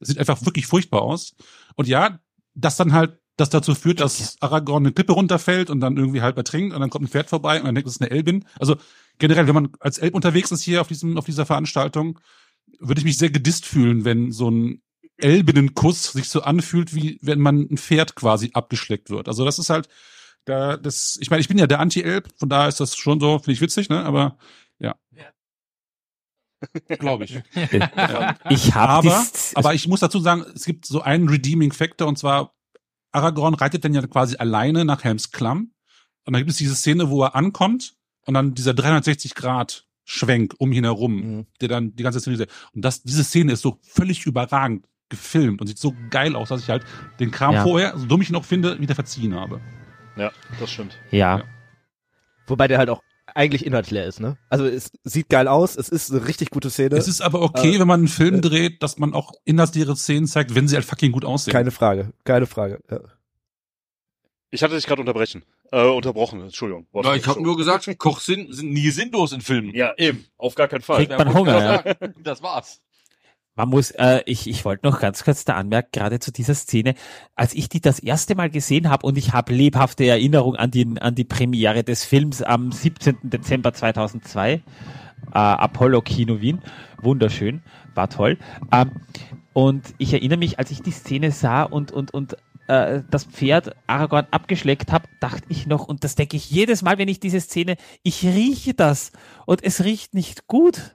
Es 0.00 0.08
sieht 0.08 0.18
einfach 0.18 0.44
wirklich 0.44 0.66
furchtbar 0.66 1.02
aus. 1.02 1.34
Und 1.76 1.88
ja, 1.88 2.18
das 2.54 2.76
dann 2.76 2.92
halt, 2.92 3.18
das 3.36 3.50
dazu 3.50 3.74
führt, 3.74 4.00
dass 4.00 4.36
Aragorn 4.40 4.84
eine 4.84 4.92
Klippe 4.92 5.12
runterfällt 5.12 5.70
und 5.70 5.80
dann 5.80 5.96
irgendwie 5.96 6.22
halb 6.22 6.36
ertrinkt 6.36 6.74
und 6.74 6.80
dann 6.80 6.90
kommt 6.90 7.04
ein 7.04 7.08
Pferd 7.08 7.28
vorbei 7.28 7.58
und 7.58 7.66
dann 7.66 7.74
denkt, 7.74 7.88
es 7.88 7.96
ist 7.96 8.02
eine 8.02 8.10
Elbin. 8.10 8.44
Also 8.58 8.76
generell, 9.18 9.46
wenn 9.46 9.54
man 9.54 9.72
als 9.80 9.98
Elb 9.98 10.14
unterwegs 10.14 10.52
ist 10.52 10.62
hier 10.62 10.80
auf 10.80 10.88
diesem, 10.88 11.18
auf 11.18 11.24
dieser 11.24 11.46
Veranstaltung, 11.46 12.20
würde 12.78 13.00
ich 13.00 13.04
mich 13.04 13.18
sehr 13.18 13.30
gedisst 13.30 13.66
fühlen, 13.66 14.04
wenn 14.04 14.30
so 14.30 14.50
ein 14.50 14.82
Elbinnenkuss 15.16 16.12
sich 16.12 16.28
so 16.28 16.42
anfühlt, 16.42 16.94
wie 16.94 17.18
wenn 17.22 17.40
man 17.40 17.68
ein 17.70 17.76
Pferd 17.76 18.14
quasi 18.14 18.50
abgeschleckt 18.52 19.10
wird. 19.10 19.28
Also 19.28 19.44
das 19.44 19.58
ist 19.58 19.70
halt, 19.70 19.88
da, 20.44 20.76
das, 20.76 21.18
ich 21.20 21.30
meine, 21.30 21.40
ich 21.40 21.48
bin 21.48 21.58
ja 21.58 21.66
der 21.66 21.80
Anti-Elb, 21.80 22.28
von 22.36 22.48
daher 22.48 22.68
ist 22.68 22.80
das 22.80 22.96
schon 22.96 23.20
so, 23.20 23.38
finde 23.38 23.52
ich 23.52 23.60
witzig, 23.60 23.88
ne? 23.88 24.04
Aber 24.04 24.36
ja. 24.78 24.94
Glaube 26.98 27.24
ich. 27.24 27.40
Ich 28.50 28.74
habe 28.74 28.92
aber, 28.92 29.26
aber 29.54 29.74
ich 29.74 29.88
muss 29.88 30.00
dazu 30.00 30.20
sagen, 30.20 30.44
es 30.54 30.64
gibt 30.64 30.86
so 30.86 31.02
einen 31.02 31.28
Redeeming 31.28 31.72
Factor 31.72 32.08
und 32.08 32.18
zwar 32.18 32.54
Aragorn 33.14 33.54
reitet 33.54 33.84
dann 33.84 33.94
ja 33.94 34.06
quasi 34.06 34.36
alleine 34.36 34.84
nach 34.84 35.04
Helms 35.04 35.30
Klamm 35.30 35.72
und 36.24 36.32
dann 36.32 36.40
gibt 36.40 36.50
es 36.50 36.56
diese 36.56 36.74
Szene, 36.74 37.10
wo 37.10 37.22
er 37.22 37.34
ankommt 37.34 37.94
und 38.26 38.34
dann 38.34 38.54
dieser 38.54 38.74
360 38.74 39.34
Grad 39.34 39.86
Schwenk 40.04 40.54
um 40.58 40.72
ihn 40.72 40.84
herum, 40.84 41.14
Mhm. 41.16 41.46
der 41.60 41.68
dann 41.68 41.94
die 41.96 42.02
ganze 42.02 42.20
Szene 42.20 42.46
und 42.74 42.84
das 42.84 43.02
diese 43.02 43.24
Szene 43.24 43.52
ist 43.52 43.62
so 43.62 43.78
völlig 43.82 44.26
überragend 44.26 44.86
gefilmt 45.08 45.60
und 45.60 45.66
sieht 45.66 45.78
so 45.78 45.94
geil 46.10 46.34
aus, 46.36 46.48
dass 46.48 46.62
ich 46.62 46.68
halt 46.70 46.84
den 47.20 47.30
Kram 47.30 47.54
Ja. 47.54 47.62
vorher, 47.62 47.96
so 47.96 48.04
dumm 48.06 48.20
ich 48.22 48.30
ihn 48.30 48.36
auch 48.36 48.44
finde, 48.44 48.78
wieder 48.80 48.94
verziehen 48.94 49.34
habe. 49.34 49.60
Ja, 50.16 50.30
das 50.60 50.70
stimmt. 50.70 50.98
Ja. 51.10 51.42
Wobei 52.46 52.68
der 52.68 52.78
halt 52.78 52.90
auch 52.90 53.02
eigentlich 53.34 53.66
inhaltsleer 53.66 54.06
ist, 54.06 54.20
ne? 54.20 54.38
Also 54.48 54.64
es 54.64 54.92
sieht 55.02 55.28
geil 55.28 55.48
aus, 55.48 55.76
es 55.76 55.88
ist 55.88 56.10
eine 56.10 56.26
richtig 56.26 56.50
gute 56.50 56.70
Szene. 56.70 56.96
Es 56.96 57.08
ist 57.08 57.20
aber 57.20 57.42
okay, 57.42 57.76
Äh, 57.76 57.80
wenn 57.80 57.88
man 57.88 58.00
einen 58.00 58.08
Film 58.08 58.40
dreht, 58.40 58.82
dass 58.82 58.98
man 58.98 59.12
auch 59.12 59.32
inhaltsleere 59.44 59.96
Szenen 59.96 60.26
zeigt, 60.26 60.54
wenn 60.54 60.68
sie 60.68 60.76
halt 60.76 60.84
fucking 60.84 61.12
gut 61.12 61.24
aussehen. 61.24 61.52
Keine 61.52 61.70
Frage, 61.70 62.12
keine 62.24 62.46
Frage. 62.46 62.80
Ja. 62.90 63.00
Ich 64.50 64.62
hatte 64.62 64.76
dich 64.76 64.86
gerade 64.86 65.00
unterbrechen. 65.00 65.42
Äh, 65.72 65.84
unterbrochen, 65.84 66.40
Entschuldigung. 66.42 66.86
Ja, 66.92 67.14
ich 67.16 67.26
habe 67.26 67.42
nur 67.42 67.56
gesagt, 67.56 67.88
Kochsinn 67.98 68.52
sind 68.52 68.72
nie 68.72 68.90
sinnlos 68.90 69.32
in 69.32 69.40
Filmen. 69.40 69.74
Ja, 69.74 69.92
eben. 69.96 70.24
Auf 70.36 70.54
gar 70.54 70.68
keinen 70.68 70.82
Fall. 70.82 70.98
Kriegt 71.06 71.18
man 71.18 71.34
Hunger, 71.34 71.84
ja. 71.84 72.08
Das 72.22 72.42
war's. 72.42 72.80
Man 73.56 73.68
muss, 73.68 73.92
äh, 73.92 74.22
ich, 74.26 74.48
ich 74.48 74.64
wollte 74.64 74.86
noch 74.86 75.00
ganz 75.00 75.22
kurz 75.22 75.44
da 75.44 75.54
anmerken, 75.54 75.90
gerade 75.92 76.18
zu 76.18 76.32
dieser 76.32 76.54
Szene, 76.54 76.94
als 77.36 77.54
ich 77.54 77.68
die 77.68 77.80
das 77.80 78.00
erste 78.00 78.34
Mal 78.34 78.50
gesehen 78.50 78.90
habe 78.90 79.06
und 79.06 79.16
ich 79.16 79.32
habe 79.32 79.54
lebhafte 79.54 80.04
Erinnerung 80.04 80.56
an 80.56 80.72
die, 80.72 80.96
an 81.00 81.14
die 81.14 81.24
Premiere 81.24 81.84
des 81.84 82.04
Films 82.04 82.42
am 82.42 82.72
17. 82.72 83.18
Dezember 83.22 83.72
2002, 83.72 84.54
äh, 84.54 84.60
Apollo 85.32 86.02
Kino 86.02 86.40
Wien, 86.40 86.60
wunderschön, 87.00 87.62
war 87.94 88.08
toll. 88.08 88.38
Ähm, 88.72 88.90
und 89.52 89.94
ich 89.98 90.12
erinnere 90.12 90.38
mich, 90.38 90.58
als 90.58 90.72
ich 90.72 90.82
die 90.82 90.90
Szene 90.90 91.30
sah 91.30 91.62
und, 91.62 91.92
und, 91.92 92.12
und 92.12 92.36
äh, 92.66 93.02
das 93.08 93.24
Pferd 93.24 93.76
Aragorn 93.86 94.26
abgeschleckt 94.30 94.90
habe, 94.90 95.08
dachte 95.20 95.44
ich 95.48 95.66
noch, 95.66 95.86
und 95.86 96.02
das 96.02 96.16
denke 96.16 96.36
ich 96.36 96.50
jedes 96.50 96.82
Mal, 96.82 96.98
wenn 96.98 97.08
ich 97.08 97.20
diese 97.20 97.40
Szene, 97.40 97.76
ich 98.02 98.24
rieche 98.24 98.74
das 98.74 99.12
und 99.46 99.62
es 99.62 99.84
riecht 99.84 100.14
nicht 100.14 100.48
gut. 100.48 100.93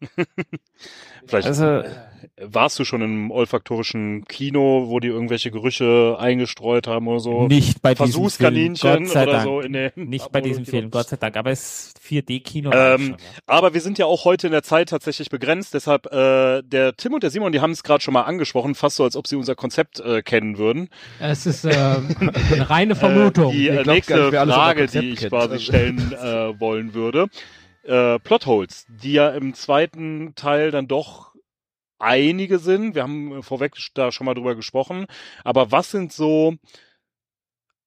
Vielleicht 1.26 1.46
Also- 1.48 1.82
warst 2.42 2.78
du 2.78 2.84
schon 2.84 3.02
im 3.02 3.30
olfaktorischen 3.30 4.24
Kino, 4.26 4.84
wo 4.88 4.98
die 5.00 5.08
irgendwelche 5.08 5.50
Gerüche 5.50 6.16
eingestreut 6.18 6.86
haben 6.86 7.06
oder 7.08 7.20
so? 7.20 7.46
Nicht 7.48 7.82
bei 7.82 7.92
diesem 7.94 8.06
Film, 8.06 8.12
Versuchskaninchen 8.12 9.04
Gott 9.04 9.08
sei 9.08 9.22
oder 9.24 9.32
Dank. 9.32 9.44
so 9.44 9.60
in 9.60 9.72
den 9.74 9.90
Nicht 9.96 10.32
bei 10.32 10.40
diesem 10.40 10.64
Film, 10.66 10.90
Gott 10.90 11.08
sei 11.08 11.16
Dank. 11.16 11.36
Aber 11.36 11.50
es 11.50 11.92
4D-Kino. 12.06 12.70
Ähm, 12.74 13.16
aber 13.46 13.74
wir 13.74 13.80
sind 13.80 13.98
ja 13.98 14.06
auch 14.06 14.24
heute 14.24 14.46
in 14.48 14.52
der 14.52 14.62
Zeit 14.62 14.88
tatsächlich 14.88 15.28
begrenzt, 15.30 15.74
deshalb 15.74 16.06
äh, 16.12 16.62
der 16.62 16.94
Tim 16.96 17.14
und 17.14 17.22
der 17.22 17.30
Simon, 17.30 17.52
die 17.52 17.60
haben 17.60 17.72
es 17.72 17.82
gerade 17.82 18.02
schon 18.02 18.14
mal 18.14 18.22
angesprochen, 18.22 18.74
fast 18.74 18.96
so, 18.96 19.04
als 19.04 19.16
ob 19.16 19.26
sie 19.26 19.36
unser 19.36 19.54
Konzept 19.54 20.00
äh, 20.00 20.22
kennen 20.22 20.56
würden. 20.58 20.88
Es 21.20 21.46
ist 21.46 21.64
äh, 21.64 21.70
eine 21.74 22.70
reine 22.70 22.96
Vermutung. 22.96 23.52
Äh, 23.52 23.56
die 23.56 23.68
äh, 23.68 23.72
glaubt 23.82 23.86
nächste 23.86 24.30
Frage, 24.32 24.86
die 24.86 25.10
ich 25.10 25.20
quasi 25.28 25.52
Also- 25.52 25.58
stellen 25.64 26.12
äh, 26.12 26.58
wollen 26.60 26.94
würde. 26.94 27.26
Äh, 27.84 28.18
Plotholes, 28.18 28.86
die 28.88 29.12
ja 29.12 29.30
im 29.30 29.54
zweiten 29.54 30.34
Teil 30.34 30.70
dann 30.70 30.86
doch 30.88 31.34
einige 31.98 32.58
sind. 32.58 32.94
Wir 32.94 33.02
haben 33.02 33.42
vorweg 33.42 33.74
da 33.94 34.12
schon 34.12 34.24
mal 34.26 34.34
drüber 34.34 34.54
gesprochen. 34.54 35.06
Aber 35.44 35.70
was 35.72 35.90
sind 35.90 36.12
so 36.12 36.54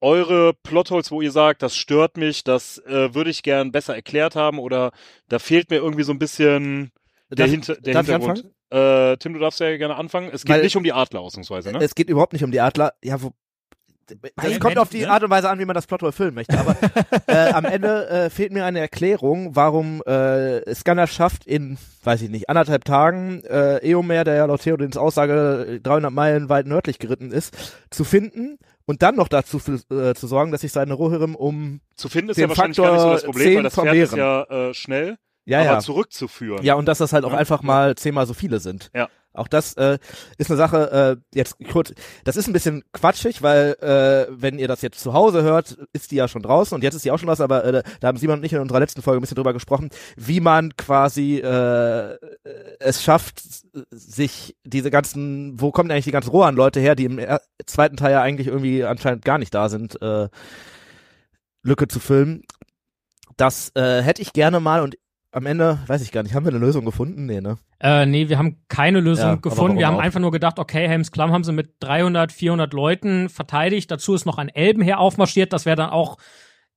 eure 0.01 0.53
Plotholes, 0.53 1.11
wo 1.11 1.21
ihr 1.21 1.31
sagt, 1.31 1.61
das 1.61 1.75
stört 1.77 2.17
mich, 2.17 2.43
das 2.43 2.77
äh, 2.79 3.13
würde 3.15 3.29
ich 3.29 3.41
gern 3.43 3.71
besser 3.71 3.95
erklärt 3.95 4.35
haben 4.35 4.59
oder 4.59 4.91
da 5.29 5.39
fehlt 5.39 5.69
mir 5.69 5.77
irgendwie 5.77 6.03
so 6.03 6.11
ein 6.11 6.19
bisschen 6.19 6.91
der, 7.29 7.37
Darf- 7.45 7.49
Hinter 7.51 7.75
der 7.75 7.93
darf 7.93 8.05
Hintergrund. 8.07 8.45
Äh, 8.69 9.17
Tim, 9.17 9.33
du 9.33 9.39
darfst 9.39 9.59
ja 9.59 9.77
gerne 9.77 9.95
anfangen. 9.95 10.29
Es 10.33 10.43
geht 10.43 10.55
Weil- 10.55 10.63
nicht 10.63 10.75
um 10.75 10.83
die 10.83 10.93
Adler 10.93 11.21
ausnahmsweise, 11.21 11.71
ne? 11.71 11.79
Es 11.81 11.95
geht 11.95 12.09
überhaupt 12.09 12.33
nicht 12.33 12.43
um 12.43 12.51
die 12.51 12.59
Adler. 12.59 12.93
Ja, 13.03 13.21
wo, 13.21 13.31
es 14.43 14.59
kommt 14.59 14.77
auf 14.77 14.89
die 14.89 15.05
Art 15.07 15.23
und 15.23 15.29
Weise 15.29 15.49
an, 15.49 15.59
wie 15.59 15.65
man 15.65 15.73
das 15.73 15.87
Plot 15.87 16.01
erfüllen 16.03 16.33
möchte. 16.33 16.57
Aber 16.57 16.75
äh, 17.27 17.51
am 17.51 17.65
Ende 17.65 18.07
äh, 18.09 18.29
fehlt 18.29 18.51
mir 18.51 18.65
eine 18.65 18.79
Erklärung, 18.79 19.55
warum 19.55 20.01
äh, 20.03 20.73
Scanner 20.73 21.07
schafft 21.07 21.45
in, 21.45 21.77
weiß 22.03 22.21
ich 22.21 22.29
nicht, 22.29 22.49
anderthalb 22.49 22.85
Tagen 22.85 23.43
äh, 23.43 23.77
Eomer, 23.77 24.23
der 24.23 24.35
ja 24.35 24.45
laut 24.45 24.61
Theodins 24.61 24.97
Aussage 24.97 25.79
300 25.81 26.11
Meilen 26.11 26.49
weit 26.49 26.67
nördlich 26.67 26.99
geritten 26.99 27.31
ist, 27.31 27.77
zu 27.89 28.03
finden 28.03 28.57
und 28.85 29.01
dann 29.01 29.15
noch 29.15 29.27
dazu 29.29 29.59
äh, 29.91 30.13
zu 30.13 30.27
sorgen, 30.27 30.51
dass 30.51 30.61
sich 30.61 30.71
seine 30.71 30.93
Rohirrim 30.93 31.35
um 31.35 31.79
zu 31.95 32.09
finden 32.09 32.31
ist 32.31 32.37
den 32.37 32.43
ja 32.43 32.49
wahrscheinlich 32.49 32.77
Faktor 32.77 32.95
gar 32.97 33.03
nicht 33.03 33.03
so 33.03 33.13
das 33.13 33.23
Problem, 33.23 33.45
10 33.47 33.55
weil 33.55 33.63
das 33.63 33.73
Pferd 33.75 33.95
ist 33.95 34.09
vermehren. 34.09 34.45
ja 34.49 34.69
äh, 34.69 34.73
schnell, 34.73 35.17
Ja, 35.45 35.59
aber 35.59 35.67
ja. 35.71 35.79
zurückzuführen. 35.79 36.63
Ja, 36.63 36.73
und 36.75 36.85
dass 36.87 36.97
das 36.97 37.13
halt 37.13 37.23
auch 37.25 37.31
Ja. 37.31 37.37
einfach 37.37 37.61
mal 37.61 37.95
zehnmal 37.95 38.25
so 38.27 38.33
viele 38.33 38.59
sind. 38.59 38.91
Ja. 38.93 39.07
Auch 39.33 39.47
das 39.47 39.73
äh, 39.73 39.97
ist 40.37 40.49
eine 40.49 40.57
Sache, 40.57 41.17
äh, 41.33 41.37
jetzt 41.37 41.55
kurz, 41.71 41.93
das 42.23 42.35
ist 42.35 42.47
ein 42.47 42.53
bisschen 42.53 42.83
quatschig, 42.93 43.41
weil 43.41 43.75
äh, 43.81 44.31
wenn 44.31 44.59
ihr 44.59 44.67
das 44.67 44.81
jetzt 44.81 44.99
zu 44.99 45.13
Hause 45.13 45.41
hört, 45.41 45.77
ist 45.91 46.11
die 46.11 46.17
ja 46.17 46.27
schon 46.27 46.43
draußen 46.43 46.75
und 46.75 46.83
jetzt 46.83 46.93
ist 46.93 47.03
die 47.03 47.11
auch 47.11 47.17
schon 47.17 47.27
draußen, 47.27 47.43
aber 47.43 47.63
äh, 47.65 47.83
da 47.99 48.07
haben 48.07 48.17
Simon 48.17 48.39
und 48.39 48.45
ich 48.45 48.53
in 48.53 48.59
unserer 48.59 48.79
letzten 48.79 49.01
Folge 49.01 49.19
ein 49.19 49.21
bisschen 49.21 49.35
drüber 49.35 49.53
gesprochen, 49.53 49.89
wie 50.15 50.39
man 50.39 50.75
quasi 50.77 51.37
äh, 51.37 52.17
es 52.79 53.03
schafft, 53.03 53.41
sich 53.89 54.55
diese 54.63 54.91
ganzen, 54.91 55.59
wo 55.59 55.71
kommen 55.71 55.89
eigentlich 55.89 56.05
die 56.05 56.11
ganzen 56.11 56.29
Rohan-Leute 56.29 56.79
her, 56.79 56.95
die 56.95 57.05
im 57.05 57.19
zweiten 57.65 57.97
Teil 57.97 58.11
ja 58.11 58.21
eigentlich 58.21 58.47
irgendwie 58.47 58.83
anscheinend 58.83 59.25
gar 59.25 59.37
nicht 59.37 59.53
da 59.53 59.69
sind, 59.69 60.01
äh, 60.01 60.29
Lücke 61.63 61.87
zu 61.87 61.99
filmen. 61.99 62.43
Das 63.37 63.71
äh, 63.75 64.01
hätte 64.01 64.21
ich 64.21 64.33
gerne 64.33 64.59
mal 64.59 64.81
und 64.81 64.95
am 65.33 65.45
Ende, 65.45 65.79
weiß 65.87 66.01
ich 66.03 66.11
gar 66.11 66.23
nicht, 66.23 66.35
haben 66.35 66.45
wir 66.45 66.51
eine 66.51 66.63
Lösung 66.63 66.85
gefunden? 66.85 67.25
Nee, 67.25 67.41
ne? 67.41 67.57
Äh, 67.79 68.05
nee, 68.05 68.29
wir 68.29 68.37
haben 68.37 68.63
keine 68.67 68.99
Lösung 68.99 69.25
Ja, 69.29 69.35
gefunden. 69.35 69.77
Wir 69.77 69.87
haben 69.87 69.95
auch? 69.95 70.01
einfach 70.01 70.19
nur 70.19 70.31
gedacht, 70.31 70.59
okay, 70.59 70.87
Helms 70.87 71.11
Klamm 71.11 71.31
haben 71.31 71.43
sie 71.43 71.51
mit 71.53 71.75
300, 71.79 72.31
400 72.31 72.71
Leuten 72.73 73.29
verteidigt. 73.29 73.89
Dazu 73.89 74.13
ist 74.13 74.25
noch 74.25 74.37
ein 74.37 74.49
Elbenheer 74.49 74.99
aufmarschiert. 74.99 75.51
Das 75.51 75.65
wäre 75.65 75.75
dann 75.75 75.89
auch 75.89 76.17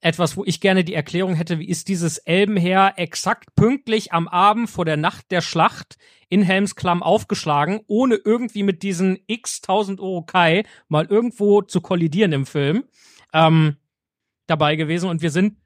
etwas, 0.00 0.36
wo 0.36 0.44
ich 0.44 0.60
gerne 0.60 0.84
die 0.84 0.94
Erklärung 0.94 1.34
hätte, 1.34 1.58
wie 1.58 1.68
ist 1.68 1.88
dieses 1.88 2.18
Elbenheer 2.18 2.94
exakt 2.96 3.54
pünktlich 3.54 4.12
am 4.12 4.28
Abend 4.28 4.70
vor 4.70 4.84
der 4.84 4.96
Nacht 4.96 5.30
der 5.30 5.40
Schlacht 5.40 5.96
in 6.28 6.42
Helmsklamm 6.42 7.02
aufgeschlagen, 7.02 7.80
ohne 7.86 8.16
irgendwie 8.16 8.62
mit 8.62 8.82
diesen 8.82 9.18
x 9.26 9.60
tausend 9.60 10.00
Urukai 10.00 10.64
mal 10.88 11.06
irgendwo 11.06 11.62
zu 11.62 11.80
kollidieren 11.80 12.32
im 12.32 12.46
Film, 12.46 12.84
ähm, 13.32 13.76
dabei 14.46 14.76
gewesen. 14.76 15.08
Und 15.08 15.22
wir 15.22 15.30
sind 15.30 15.56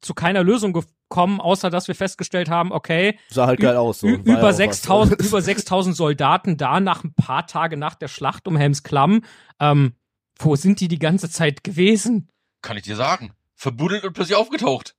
zu 0.00 0.14
keiner 0.14 0.42
Lösung 0.44 0.72
gekommen, 1.14 1.40
außer 1.40 1.70
dass 1.70 1.86
wir 1.86 1.94
festgestellt 1.94 2.50
haben, 2.50 2.72
okay, 2.72 3.18
Sah 3.28 3.46
halt 3.46 3.60
geil 3.60 3.76
aus, 3.76 4.00
so. 4.00 4.08
über 4.08 4.42
was. 4.42 4.56
6000 4.56 5.20
über 5.24 5.40
6000 5.40 5.94
Soldaten 5.94 6.56
da 6.56 6.80
nach 6.80 7.04
ein 7.04 7.14
paar 7.14 7.46
Tage 7.46 7.76
nach 7.76 7.94
der 7.94 8.08
Schlacht 8.08 8.48
um 8.48 8.56
Helmsklamm. 8.56 9.22
Ähm, 9.60 9.94
wo 10.36 10.56
sind 10.56 10.80
die 10.80 10.88
die 10.88 10.98
ganze 10.98 11.30
Zeit 11.30 11.62
gewesen? 11.62 12.28
Kann 12.62 12.76
ich 12.76 12.82
dir 12.82 12.96
sagen. 12.96 13.32
Verbuddelt 13.54 14.04
und 14.04 14.14
plötzlich 14.14 14.36
aufgetaucht. 14.36 14.96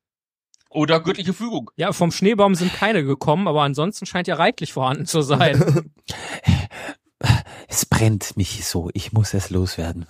Oder 0.70 1.02
göttliche 1.02 1.34
Fügung. 1.34 1.72
Ja, 1.76 1.92
vom 1.92 2.12
Schneebaum 2.12 2.56
sind 2.56 2.74
keine 2.74 3.04
gekommen, 3.04 3.50
aber 3.50 3.64
ansonsten 3.64 4.06
scheint 4.06 4.28
ja 4.28 4.36
reichlich 4.36 4.72
vorhanden 4.72 5.06
zu 5.06 5.22
sein. 5.22 5.92
Es 7.68 7.86
brennt 7.86 8.38
mich 8.38 8.66
so. 8.66 8.90
Ich 8.94 9.12
muss 9.12 9.34
es 9.34 9.50
loswerden. 9.50 10.06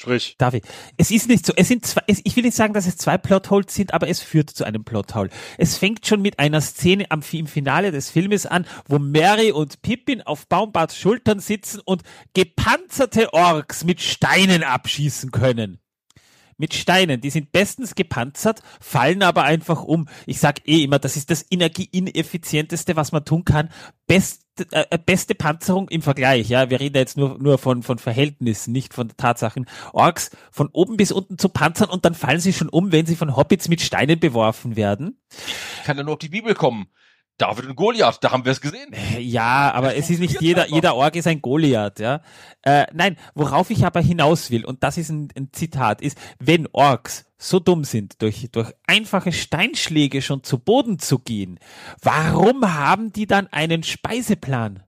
Sprich. 0.00 0.36
David, 0.38 0.64
es 0.96 1.10
ist 1.10 1.28
nicht 1.28 1.44
so. 1.44 1.52
Es 1.54 1.68
sind 1.68 1.84
zwei, 1.84 2.00
es, 2.06 2.22
ich 2.24 2.34
will 2.34 2.42
nicht 2.42 2.56
sagen, 2.56 2.72
dass 2.72 2.86
es 2.86 2.96
zwei 2.96 3.18
Plotholes 3.18 3.74
sind, 3.74 3.92
aber 3.92 4.08
es 4.08 4.20
führt 4.22 4.48
zu 4.48 4.64
einem 4.64 4.82
Plothole. 4.82 5.28
Es 5.58 5.76
fängt 5.76 6.06
schon 6.06 6.22
mit 6.22 6.38
einer 6.38 6.62
Szene 6.62 7.04
am, 7.10 7.20
im 7.32 7.46
Finale 7.46 7.92
des 7.92 8.08
Filmes 8.08 8.46
an, 8.46 8.64
wo 8.88 8.98
Mary 8.98 9.52
und 9.52 9.82
Pippin 9.82 10.22
auf 10.22 10.46
Baumbarts 10.46 10.96
Schultern 10.96 11.38
sitzen 11.38 11.82
und 11.84 12.02
gepanzerte 12.32 13.34
Orks 13.34 13.84
mit 13.84 14.00
Steinen 14.00 14.62
abschießen 14.62 15.32
können. 15.32 15.79
Mit 16.60 16.74
Steinen, 16.74 17.22
die 17.22 17.30
sind 17.30 17.52
bestens 17.52 17.94
gepanzert, 17.94 18.60
fallen 18.82 19.22
aber 19.22 19.44
einfach 19.44 19.82
um. 19.82 20.08
Ich 20.26 20.40
sag 20.40 20.68
eh 20.68 20.84
immer, 20.84 20.98
das 20.98 21.16
ist 21.16 21.30
das 21.30 21.46
energieineffizienteste, 21.50 22.96
was 22.96 23.12
man 23.12 23.24
tun 23.24 23.46
kann. 23.46 23.70
Best, 24.06 24.42
äh, 24.70 24.98
beste 24.98 25.34
Panzerung 25.34 25.88
im 25.88 26.02
Vergleich, 26.02 26.50
ja. 26.50 26.68
Wir 26.68 26.78
reden 26.78 26.96
jetzt 26.96 27.16
nur, 27.16 27.38
nur 27.38 27.56
von, 27.56 27.82
von 27.82 27.98
Verhältnissen, 27.98 28.72
nicht 28.72 28.92
von 28.92 29.08
Tatsachen. 29.16 29.64
Orks 29.94 30.32
von 30.50 30.68
oben 30.70 30.98
bis 30.98 31.12
unten 31.12 31.38
zu 31.38 31.48
panzern 31.48 31.88
und 31.88 32.04
dann 32.04 32.12
fallen 32.14 32.40
sie 32.40 32.52
schon 32.52 32.68
um, 32.68 32.92
wenn 32.92 33.06
sie 33.06 33.16
von 33.16 33.36
Hobbits 33.36 33.68
mit 33.68 33.80
Steinen 33.80 34.20
beworfen 34.20 34.76
werden. 34.76 35.18
Ich 35.78 35.84
kann 35.84 35.96
ja 35.96 36.02
nur 36.02 36.12
auf 36.12 36.18
die 36.18 36.28
Bibel 36.28 36.52
kommen. 36.54 36.88
David 37.40 37.66
und 37.66 37.76
Goliath, 37.76 38.18
da 38.22 38.32
haben 38.32 38.44
wir 38.44 38.52
es 38.52 38.60
gesehen. 38.60 38.94
Ja, 39.18 39.72
aber 39.72 39.96
es 39.96 40.10
ist 40.10 40.20
nicht 40.20 40.40
jeder, 40.40 40.68
jeder 40.68 40.94
Ork 40.94 41.16
ist 41.16 41.26
ein 41.26 41.40
Goliath, 41.40 41.98
ja. 41.98 42.20
Äh, 42.62 42.86
nein, 42.92 43.16
worauf 43.34 43.70
ich 43.70 43.84
aber 43.86 44.00
hinaus 44.00 44.50
will, 44.50 44.64
und 44.64 44.82
das 44.82 44.98
ist 44.98 45.08
ein, 45.08 45.28
ein 45.36 45.48
Zitat, 45.52 46.02
ist, 46.02 46.18
wenn 46.38 46.68
Orks 46.72 47.24
so 47.38 47.58
dumm 47.58 47.84
sind, 47.84 48.20
durch, 48.20 48.48
durch 48.52 48.72
einfache 48.86 49.32
Steinschläge 49.32 50.20
schon 50.20 50.42
zu 50.44 50.58
Boden 50.58 50.98
zu 50.98 51.18
gehen, 51.18 51.58
warum 52.02 52.74
haben 52.74 53.12
die 53.12 53.26
dann 53.26 53.46
einen 53.48 53.82
Speiseplan? 53.82 54.82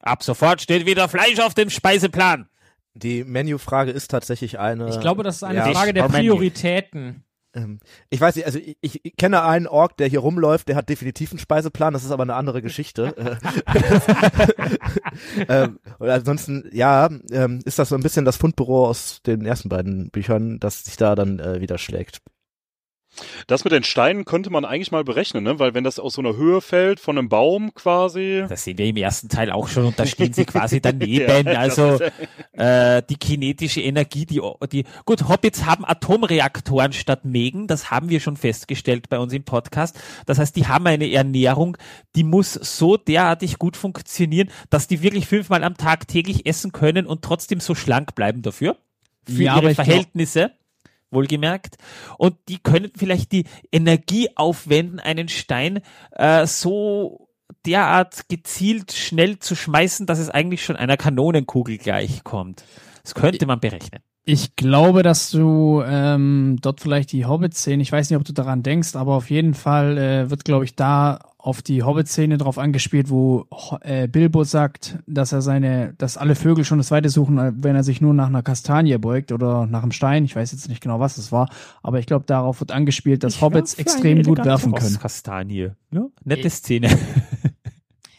Ab 0.00 0.22
sofort 0.22 0.62
steht 0.62 0.86
wieder 0.86 1.08
Fleisch 1.08 1.40
auf 1.40 1.54
dem 1.54 1.68
Speiseplan. 1.68 2.48
Die 2.94 3.24
Menüfrage 3.24 3.90
ist 3.90 4.08
tatsächlich 4.08 4.58
eine. 4.58 4.88
Ich 4.88 5.00
glaube, 5.00 5.22
das 5.22 5.36
ist 5.36 5.42
eine 5.44 5.58
Ja. 5.58 5.72
Frage 5.72 5.92
der 5.92 6.08
Prioritäten. 6.08 7.24
Ähm, 7.54 7.80
Ich 8.10 8.20
weiß 8.20 8.36
nicht, 8.36 8.46
also 8.46 8.58
ich, 8.58 9.00
ich 9.04 9.16
kenne 9.16 9.42
einen 9.42 9.66
Ork, 9.66 9.96
der 9.96 10.08
hier 10.08 10.20
rumläuft, 10.20 10.68
der 10.68 10.76
hat 10.76 10.88
definitiv 10.88 11.32
einen 11.32 11.38
Speiseplan, 11.38 11.92
das 11.92 12.04
ist 12.04 12.10
aber 12.10 12.22
eine 12.22 12.34
andere 12.34 12.62
Geschichte. 12.62 13.14
ähm, 15.48 15.78
und 15.98 16.08
ansonsten, 16.08 16.68
ja, 16.72 17.08
ähm, 17.30 17.60
ist 17.64 17.78
das 17.78 17.88
so 17.88 17.96
ein 17.96 18.02
bisschen 18.02 18.24
das 18.24 18.36
Fundbüro 18.36 18.86
aus 18.86 19.20
den 19.22 19.44
ersten 19.44 19.68
beiden 19.68 20.10
Büchern, 20.10 20.58
das 20.60 20.84
sich 20.84 20.96
da 20.96 21.14
dann 21.14 21.38
äh, 21.38 21.60
wieder 21.60 21.78
schlägt. 21.78 22.20
Das 23.46 23.64
mit 23.64 23.72
den 23.72 23.82
Steinen 23.82 24.24
könnte 24.24 24.50
man 24.50 24.64
eigentlich 24.64 24.92
mal 24.92 25.04
berechnen, 25.04 25.44
ne? 25.44 25.58
Weil 25.58 25.74
wenn 25.74 25.84
das 25.84 25.98
aus 25.98 26.14
so 26.14 26.22
einer 26.22 26.36
Höhe 26.36 26.60
fällt, 26.60 27.00
von 27.00 27.18
einem 27.18 27.28
Baum 27.28 27.74
quasi. 27.74 28.44
Das 28.48 28.64
sehen 28.64 28.78
wir 28.78 28.86
im 28.86 28.96
ersten 28.96 29.28
Teil 29.28 29.50
auch 29.50 29.68
schon 29.68 29.86
und 29.86 29.98
da 29.98 30.06
stehen 30.06 30.32
sie 30.32 30.44
quasi 30.44 30.80
daneben. 30.82 31.46
Ja, 31.46 31.58
also 31.58 31.98
äh, 32.52 33.02
die 33.08 33.16
kinetische 33.16 33.80
Energie, 33.80 34.26
die, 34.26 34.40
die 34.70 34.84
gut, 35.04 35.28
Hobbits 35.28 35.66
haben 35.66 35.84
Atomreaktoren 35.84 36.92
statt 36.92 37.24
Mägen, 37.24 37.66
das 37.66 37.90
haben 37.90 38.08
wir 38.08 38.20
schon 38.20 38.36
festgestellt 38.36 39.08
bei 39.08 39.18
uns 39.18 39.32
im 39.32 39.44
Podcast. 39.44 39.98
Das 40.26 40.38
heißt, 40.38 40.54
die 40.56 40.66
haben 40.66 40.86
eine 40.86 41.10
Ernährung, 41.10 41.76
die 42.16 42.24
muss 42.24 42.54
so 42.54 42.96
derartig 42.96 43.58
gut 43.58 43.76
funktionieren, 43.76 44.50
dass 44.70 44.86
die 44.86 45.02
wirklich 45.02 45.26
fünfmal 45.26 45.64
am 45.64 45.76
Tag 45.76 46.08
täglich 46.08 46.46
essen 46.46 46.72
können 46.72 47.06
und 47.06 47.22
trotzdem 47.22 47.60
so 47.60 47.74
schlank 47.74 48.14
bleiben 48.14 48.42
dafür. 48.42 48.76
Für 49.24 49.42
Ja, 49.42 49.54
aber 49.54 49.64
ihre 49.64 49.74
Verhältnisse. 49.74 50.52
Wohlgemerkt. 51.10 51.76
Und 52.18 52.36
die 52.48 52.58
können 52.58 52.90
vielleicht 52.96 53.32
die 53.32 53.44
Energie 53.72 54.28
aufwenden, 54.36 55.00
einen 55.00 55.28
Stein 55.28 55.80
äh, 56.12 56.46
so 56.46 57.28
derart 57.66 58.28
gezielt 58.28 58.92
schnell 58.92 59.38
zu 59.38 59.54
schmeißen, 59.54 60.06
dass 60.06 60.18
es 60.18 60.30
eigentlich 60.30 60.64
schon 60.64 60.76
einer 60.76 60.96
Kanonenkugel 60.96 61.78
gleichkommt. 61.78 62.64
Das 63.02 63.14
könnte 63.14 63.46
man 63.46 63.60
berechnen. 63.60 64.02
Ich 64.24 64.54
glaube, 64.54 65.02
dass 65.02 65.30
du 65.30 65.82
ähm, 65.84 66.58
dort 66.60 66.80
vielleicht 66.80 67.12
die 67.12 67.24
Hobbit-Szene, 67.24 67.82
ich 67.82 67.90
weiß 67.90 68.10
nicht, 68.10 68.18
ob 68.18 68.24
du 68.24 68.32
daran 68.32 68.62
denkst, 68.62 68.94
aber 68.94 69.14
auf 69.14 69.30
jeden 69.30 69.54
Fall 69.54 69.98
äh, 69.98 70.30
wird, 70.30 70.44
glaube 70.44 70.64
ich, 70.64 70.76
da 70.76 71.18
auf 71.42 71.62
die 71.62 71.82
Hobbit-Szene 71.82 72.38
drauf 72.38 72.58
angespielt, 72.58 73.08
wo 73.08 73.46
äh, 73.80 74.08
Bilbo 74.08 74.44
sagt, 74.44 74.98
dass 75.06 75.32
er 75.32 75.40
seine, 75.40 75.94
dass 75.96 76.16
alle 76.16 76.34
Vögel 76.34 76.64
schon 76.64 76.78
das 76.78 76.90
Weite 76.90 77.08
suchen, 77.08 77.62
wenn 77.62 77.76
er 77.76 77.82
sich 77.82 78.00
nur 78.00 78.12
nach 78.12 78.26
einer 78.26 78.42
Kastanie 78.42 78.98
beugt 78.98 79.32
oder 79.32 79.66
nach 79.66 79.82
einem 79.82 79.92
Stein. 79.92 80.24
Ich 80.24 80.36
weiß 80.36 80.52
jetzt 80.52 80.68
nicht 80.68 80.82
genau, 80.82 81.00
was 81.00 81.16
es 81.16 81.32
war, 81.32 81.48
aber 81.82 81.98
ich 81.98 82.06
glaube, 82.06 82.26
darauf 82.26 82.60
wird 82.60 82.72
angespielt, 82.72 83.24
dass 83.24 83.40
Hobbits 83.40 83.74
extrem 83.74 84.22
gut 84.22 84.44
werfen 84.44 84.74
können. 84.74 84.98
Kastanie. 84.98 85.70
Ja, 85.90 86.06
nette 86.24 86.50
Szene. 86.50 86.88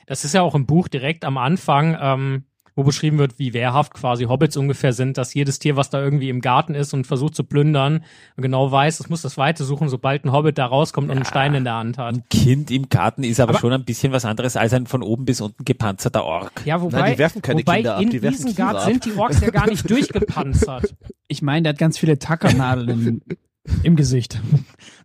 Das 0.07 0.26
ist 0.26 0.34
ja 0.34 0.41
auch 0.41 0.55
im 0.55 0.65
Buch 0.65 0.89
direkt 0.89 1.24
am 1.24 1.38
Anfang, 1.38 1.97
ähm, 1.97 2.43
wo 2.82 2.86
beschrieben 2.86 3.20
wird, 3.20 3.38
wie 3.38 3.54
wehrhaft 3.54 3.94
quasi 3.94 4.24
Hobbits 4.26 4.58
ungefähr 4.58 4.92
sind, 4.92 5.18
dass 5.18 5.34
jedes 5.34 5.60
Tier, 5.60 5.76
was 5.76 5.92
da 5.92 6.02
irgendwie 6.02 6.30
im 6.30 6.42
Garten 6.42 6.74
ist 6.74 6.94
und 6.94 7.06
versucht 7.06 7.36
zu 7.36 7.44
plündern, 7.44 8.04
genau 8.38 8.72
weiß, 8.72 9.00
es 9.00 9.10
muss 9.10 9.22
das 9.22 9.38
Weite 9.38 9.64
suchen, 9.64 9.88
sobald 9.88 10.26
ein 10.26 10.32
Hobbit 10.32 10.58
da 10.58 10.66
rauskommt 10.66 11.10
und 11.10 11.16
einen 11.18 11.26
Stein 11.26 11.54
in 11.54 11.64
der 11.64 11.76
Hand 11.76 11.98
hat. 12.00 12.16
Ein 12.16 12.24
Kind 12.30 12.72
im 12.72 12.90
Garten 12.90 13.24
ist 13.24 13.40
aber, 13.40 13.52
Aber- 13.52 13.60
schon 13.60 13.72
ein 13.74 13.86
bisschen 13.86 14.12
was 14.12 14.26
anderes 14.26 14.58
als 14.58 14.74
ein 14.74 14.88
von 14.88 15.04
oben 15.04 15.26
bis 15.26 15.40
unten 15.42 15.64
gepanzerter 15.64 16.24
Ork. 16.24 16.64
Ja, 16.66 16.82
wobei, 16.82 17.00
Nein, 17.00 17.12
die 17.14 17.18
werfen 17.20 17.42
keine 17.44 17.60
wobei 17.62 17.76
Kinder 17.76 17.96
ab, 17.98 18.02
in 18.02 18.10
die 18.10 18.22
werfen 18.22 18.56
Garten 18.56 18.78
ab. 18.78 18.86
sind 18.86 19.06
die 19.06 19.14
Orks 19.14 19.40
ja 19.42 19.50
gar 19.52 19.68
nicht 19.70 19.88
durchgepanzert. 19.90 20.96
Ich 21.28 21.42
meine, 21.42 21.62
der 21.64 21.70
hat 21.74 21.78
ganz 21.80 21.98
viele 22.00 22.18
Tackernadeln 22.20 23.08
im, 23.08 23.22
im 23.84 23.96
Gesicht. 23.96 24.40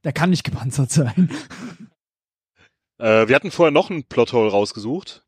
Der 0.05 0.12
kann 0.12 0.31
nicht 0.31 0.45
gepanzert 0.45 0.91
sein. 0.91 1.31
Äh, 2.99 3.29
wir 3.29 3.35
hatten 3.35 3.51
vorher 3.51 3.72
noch 3.72 3.91
einen 3.91 4.05
Plothole 4.05 4.51
rausgesucht. 4.51 5.26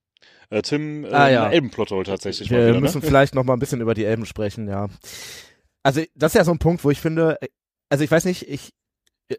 Äh, 0.50 0.62
Tim, 0.62 1.04
äh, 1.04 1.08
Ah, 1.08 1.28
ja. 1.28 1.42
einen 1.44 1.52
Elben-Plothole 1.52 2.04
tatsächlich 2.04 2.50
mal 2.50 2.58
Wir 2.60 2.68
wieder, 2.68 2.80
müssen 2.80 3.00
ne? 3.00 3.06
vielleicht 3.06 3.34
noch 3.34 3.44
mal 3.44 3.52
ein 3.54 3.58
bisschen 3.58 3.80
über 3.80 3.94
die 3.94 4.04
Elben 4.04 4.26
sprechen, 4.26 4.68
ja. 4.68 4.88
Also 5.82 6.02
das 6.14 6.32
ist 6.32 6.38
ja 6.38 6.44
so 6.44 6.52
ein 6.52 6.58
Punkt, 6.58 6.84
wo 6.84 6.90
ich 6.90 7.00
finde, 7.00 7.38
also 7.88 8.04
ich 8.04 8.10
weiß 8.10 8.24
nicht, 8.24 8.48
ich 8.48 8.70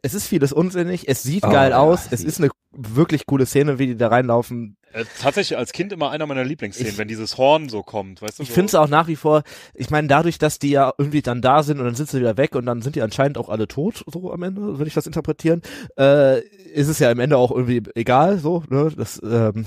es 0.03 0.13
ist 0.13 0.27
vieles 0.27 0.53
unsinnig, 0.53 1.07
es 1.07 1.23
sieht 1.23 1.43
Oh, 1.43 1.49
geil 1.49 1.71
ja, 1.71 1.79
aus, 1.79 2.07
es 2.11 2.23
ist 2.23 2.39
eine 2.39 2.51
wirklich 2.71 3.25
coole 3.25 3.47
Szene, 3.47 3.79
wie 3.79 3.87
die 3.87 3.97
da 3.97 4.09
reinlaufen. 4.09 4.77
Äh, 4.93 5.03
tatsächlich 5.19 5.57
als 5.57 5.71
Kind 5.71 5.91
immer 5.91 6.11
einer 6.11 6.27
meiner 6.27 6.43
Lieblingsszenen, 6.43 6.97
wenn 6.99 7.07
dieses 7.07 7.37
Horn 7.39 7.69
so 7.69 7.81
kommt, 7.81 8.21
weißt 8.21 8.37
du? 8.37 8.43
Ich 8.43 8.49
so. 8.49 8.53
finde 8.55 8.67
es 8.67 8.75
auch 8.75 8.87
nach 8.87 9.07
wie 9.07 9.15
vor, 9.15 9.41
ich 9.73 9.89
meine, 9.89 10.07
dadurch, 10.07 10.37
dass 10.37 10.59
die 10.59 10.69
ja 10.69 10.93
irgendwie 10.99 11.23
dann 11.23 11.41
da 11.41 11.63
sind 11.63 11.79
und 11.79 11.85
dann 11.85 11.95
sind 11.95 12.07
sie 12.09 12.19
wieder 12.19 12.37
weg 12.37 12.55
und 12.55 12.67
dann 12.67 12.83
sind 12.83 12.95
die 12.95 13.01
anscheinend 13.01 13.39
auch 13.39 13.49
alle 13.49 13.67
tot, 13.67 14.03
so 14.05 14.31
am 14.31 14.43
Ende, 14.43 14.61
würde 14.61 14.87
ich 14.87 14.93
das 14.93 15.07
interpretieren, 15.07 15.63
äh, 15.97 16.39
ist 16.41 16.87
es 16.87 16.99
ja 16.99 17.09
am 17.09 17.19
Ende 17.19 17.37
auch 17.37 17.49
irgendwie 17.51 17.81
egal, 17.95 18.37
so, 18.37 18.63
ne, 18.69 18.91
das, 18.95 19.19
ähm, 19.23 19.65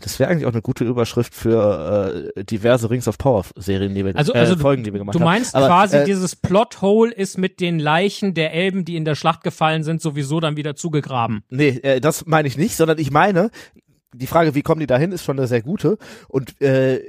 das 0.00 0.18
wäre 0.18 0.30
eigentlich 0.30 0.46
auch 0.46 0.52
eine 0.52 0.62
gute 0.62 0.84
Überschrift 0.84 1.34
für 1.34 2.32
äh, 2.36 2.44
diverse 2.44 2.90
Rings 2.90 3.06
of 3.08 3.18
Power 3.18 3.44
Serien, 3.56 3.94
die 3.94 4.04
wir, 4.04 4.16
Also, 4.16 4.34
äh, 4.34 4.38
also 4.38 4.56
Folgen, 4.56 4.82
die 4.84 4.92
wir 4.92 4.98
gemacht 4.98 5.14
du 5.14 5.20
haben. 5.20 5.24
meinst 5.26 5.54
Aber, 5.54 5.66
quasi, 5.66 5.98
äh, 5.98 6.04
dieses 6.04 6.36
Plothole 6.36 7.12
ist 7.12 7.38
mit 7.38 7.60
den 7.60 7.78
Leichen 7.78 8.34
der 8.34 8.52
Elben, 8.52 8.84
die 8.84 8.96
in 8.96 9.04
der 9.04 9.14
Schlacht 9.14 9.44
gefallen 9.44 9.82
sind, 9.84 10.00
sowieso 10.02 10.40
dann 10.40 10.56
wieder 10.56 10.74
zugegraben. 10.76 11.42
Nee, 11.48 11.78
äh, 11.82 12.00
das 12.00 12.26
meine 12.26 12.48
ich 12.48 12.56
nicht, 12.58 12.76
sondern 12.76 12.98
ich 12.98 13.10
meine, 13.10 13.50
die 14.14 14.26
Frage, 14.26 14.54
wie 14.54 14.62
kommen 14.62 14.80
die 14.80 14.86
dahin, 14.86 15.12
ist 15.12 15.24
schon 15.24 15.38
eine 15.38 15.46
sehr 15.46 15.62
gute. 15.62 15.98
Und 16.28 16.60
äh, 16.60 17.00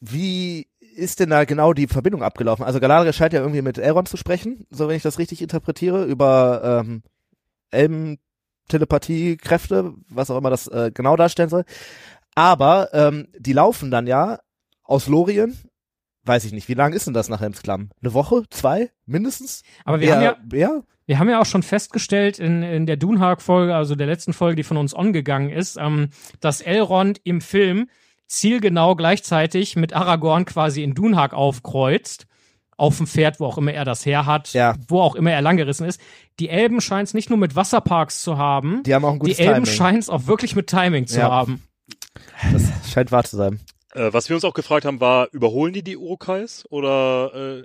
wie 0.00 0.66
ist 0.96 1.20
denn 1.20 1.30
da 1.30 1.44
genau 1.44 1.72
die 1.72 1.86
Verbindung 1.86 2.22
abgelaufen? 2.22 2.64
Also 2.64 2.80
Galadriel 2.80 3.12
scheint 3.12 3.32
ja 3.32 3.40
irgendwie 3.40 3.62
mit 3.62 3.78
Elrond 3.78 4.08
zu 4.08 4.16
sprechen, 4.16 4.66
so 4.70 4.88
wenn 4.88 4.96
ich 4.96 5.02
das 5.02 5.18
richtig 5.18 5.42
interpretiere, 5.42 6.04
über 6.04 6.82
ähm, 6.84 7.02
Elben, 7.70 8.18
Telepathie, 8.68 9.36
Kräfte, 9.36 9.94
was 10.08 10.30
auch 10.30 10.38
immer 10.38 10.50
das 10.50 10.66
äh, 10.68 10.90
genau 10.94 11.16
darstellen 11.16 11.48
soll. 11.48 11.64
Aber 12.34 12.90
ähm, 12.92 13.28
die 13.36 13.52
laufen 13.52 13.90
dann 13.90 14.06
ja 14.06 14.38
aus 14.84 15.06
Lorien, 15.08 15.58
weiß 16.24 16.44
ich 16.44 16.52
nicht, 16.52 16.68
wie 16.68 16.74
lang 16.74 16.92
ist 16.92 17.06
denn 17.06 17.14
das 17.14 17.28
nach 17.28 17.40
Helmsklamm? 17.40 17.90
Eine 18.00 18.14
Woche? 18.14 18.44
Zwei? 18.50 18.90
Mindestens? 19.06 19.62
Aber 19.84 20.00
wir 20.00 20.08
Eher- 20.08 20.16
haben 20.16 20.22
ja, 20.22 20.36
mehr? 20.68 20.82
wir 21.06 21.18
haben 21.18 21.28
ja 21.28 21.40
auch 21.40 21.46
schon 21.46 21.62
festgestellt 21.62 22.38
in, 22.38 22.62
in 22.62 22.86
der 22.86 22.96
Dunhag-Folge, 22.96 23.74
also 23.74 23.94
der 23.94 24.06
letzten 24.06 24.32
Folge, 24.34 24.56
die 24.56 24.62
von 24.62 24.76
uns 24.76 24.94
ongegangen 24.94 25.50
ist, 25.50 25.76
ähm, 25.78 26.10
dass 26.40 26.60
Elrond 26.60 27.20
im 27.24 27.40
Film 27.40 27.88
zielgenau 28.26 28.94
gleichzeitig 28.94 29.74
mit 29.74 29.94
Aragorn 29.94 30.44
quasi 30.44 30.82
in 30.82 30.94
Dunhag 30.94 31.32
aufkreuzt. 31.32 32.26
Auf 32.78 32.96
dem 32.96 33.06
Pferd, 33.06 33.40
wo 33.40 33.44
auch 33.46 33.58
immer 33.58 33.72
er 33.74 33.84
das 33.84 34.06
her 34.06 34.24
hat, 34.24 34.54
wo 34.88 35.00
auch 35.00 35.14
immer 35.16 35.32
er 35.32 35.42
langgerissen 35.42 35.84
ist. 35.86 36.00
Die 36.38 36.48
Elben 36.48 36.80
scheinen 36.80 37.04
es 37.04 37.12
nicht 37.12 37.28
nur 37.28 37.38
mit 37.38 37.56
Wasserparks 37.56 38.22
zu 38.22 38.38
haben. 38.38 38.82
Die 38.84 38.94
haben 38.94 39.04
auch 39.04 39.12
ein 39.12 39.18
gutes 39.18 39.36
Die 39.36 39.42
Elben 39.42 39.66
scheinen 39.66 39.98
es 39.98 40.08
auch 40.08 40.26
wirklich 40.26 40.54
mit 40.56 40.68
Timing 40.68 41.06
zu 41.06 41.18
Ja. 41.18 41.28
haben. 41.28 41.62
Das 42.52 42.62
scheint 42.90 43.12
wahr 43.12 43.24
zu 43.24 43.36
sein. 43.36 43.60
Äh, 43.94 44.12
was 44.12 44.28
wir 44.28 44.36
uns 44.36 44.44
auch 44.44 44.54
gefragt 44.54 44.84
haben, 44.84 45.00
war, 45.00 45.28
überholen 45.32 45.72
die 45.72 45.82
die 45.82 45.96
Urukais 45.96 46.64
oder 46.70 47.34
äh, 47.34 47.64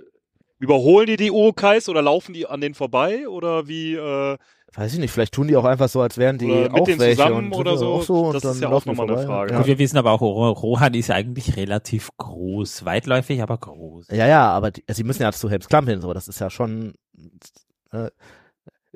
überholen 0.58 1.06
die 1.06 1.16
die 1.16 1.30
Urukais 1.30 1.88
oder 1.88 2.02
laufen 2.02 2.32
die 2.32 2.46
an 2.46 2.60
denen 2.60 2.74
vorbei 2.74 3.28
oder 3.28 3.68
wie? 3.68 3.94
Äh, 3.94 4.36
Weiß 4.76 4.92
ich 4.92 4.98
nicht, 4.98 5.12
vielleicht 5.12 5.32
tun 5.34 5.46
die 5.46 5.56
auch 5.56 5.64
einfach 5.64 5.88
so, 5.88 6.00
als 6.00 6.18
wären 6.18 6.36
die 6.36 6.46
Oder 6.50 6.62
mit 6.62 6.72
auch 6.72 6.84
denen 6.84 6.98
welche 7.00 7.16
zusammen 7.22 7.52
und 7.52 7.54
oder 7.54 7.76
so. 7.76 7.92
Auch 7.94 8.02
so 8.02 8.26
und 8.26 8.34
Das 8.34 8.42
dann 8.42 8.52
ist 8.52 8.60
ja 8.60 8.68
auch 8.70 8.84
nochmal 8.84 9.08
eine. 9.08 9.24
Frage. 9.24 9.56
Und 9.56 9.66
wir 9.66 9.78
wissen 9.78 9.96
aber 9.98 10.10
auch, 10.10 10.20
Ro- 10.20 10.50
Rohan 10.50 10.94
ist 10.94 11.10
eigentlich 11.12 11.56
relativ 11.56 12.10
groß. 12.16 12.84
Weitläufig, 12.84 13.40
aber 13.40 13.56
groß. 13.58 14.08
Ja, 14.10 14.26
ja, 14.26 14.48
aber 14.50 14.72
die, 14.72 14.82
sie 14.88 15.04
müssen 15.04 15.22
ja 15.22 15.30
zu 15.32 15.48
Helmsklamm 15.48 15.86
hin, 15.86 16.00
so. 16.00 16.12
Das 16.12 16.26
ist 16.26 16.40
ja 16.40 16.50
schon, 16.50 16.94
äh, 17.92 18.10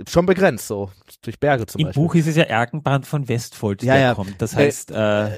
schon 0.07 0.26
begrenzt, 0.26 0.66
so. 0.68 0.90
Durch 1.22 1.40
Berge 1.40 1.66
zum 1.66 1.80
Im 1.80 1.86
Beispiel. 1.88 2.03
Buch 2.03 2.14
ist 2.14 2.26
es 2.26 2.36
ja 2.36 2.44
Erkenbrand 2.44 3.07
von 3.07 3.28
Westfold, 3.28 3.82
Ja, 3.82 3.94
der 3.94 4.03
ja. 4.03 4.14
kommt. 4.14 4.40
Das 4.40 4.53
Äh, 4.55 4.57
heißt, 4.57 4.90
äh, 4.92 5.30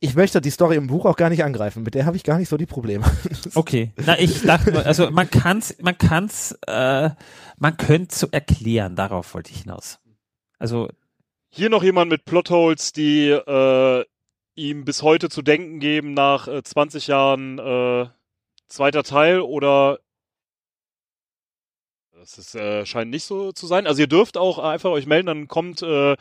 ich 0.00 0.14
möchte 0.14 0.40
die 0.40 0.50
Story 0.50 0.76
im 0.76 0.86
Buch 0.88 1.04
auch 1.06 1.16
gar 1.16 1.30
nicht 1.30 1.44
angreifen. 1.44 1.82
Mit 1.82 1.94
der 1.94 2.06
habe 2.06 2.16
ich 2.16 2.24
gar 2.24 2.38
nicht 2.38 2.48
so 2.48 2.56
die 2.56 2.66
Probleme. 2.66 3.04
Okay, 3.54 3.92
na 4.04 4.18
ich 4.18 4.42
dachte, 4.42 4.72
nur, 4.72 4.84
also 4.86 5.10
man 5.10 5.30
kann's, 5.30 5.76
man 5.80 5.96
kann's, 5.96 6.58
äh, 6.66 7.10
man 7.58 7.76
könnte 7.76 8.14
so 8.14 8.26
erklären. 8.30 8.96
Darauf 8.96 9.34
wollte 9.34 9.50
ich 9.52 9.62
hinaus. 9.62 9.98
Also 10.58 10.88
hier 11.50 11.70
noch 11.70 11.82
jemand 11.82 12.10
mit 12.10 12.24
Plotholes, 12.24 12.92
die 12.92 13.28
äh, 13.30 14.04
ihm 14.54 14.84
bis 14.84 15.02
heute 15.02 15.28
zu 15.30 15.42
denken 15.42 15.78
geben 15.80 16.14
nach 16.14 16.48
äh, 16.48 16.62
20 16.62 17.06
Jahren 17.06 17.58
äh, 17.58 18.06
zweiter 18.68 19.02
Teil 19.02 19.40
oder 19.40 19.98
das 22.36 22.38
ist, 22.38 22.54
äh, 22.54 22.84
scheint 22.84 23.10
nicht 23.10 23.24
so 23.24 23.52
zu 23.52 23.66
sein. 23.66 23.86
Also 23.86 24.00
ihr 24.02 24.06
dürft 24.06 24.36
auch 24.36 24.58
einfach 24.58 24.90
euch 24.90 25.06
melden, 25.06 25.26
dann 25.26 25.48
kommt 25.48 25.82
äh, 25.82 26.16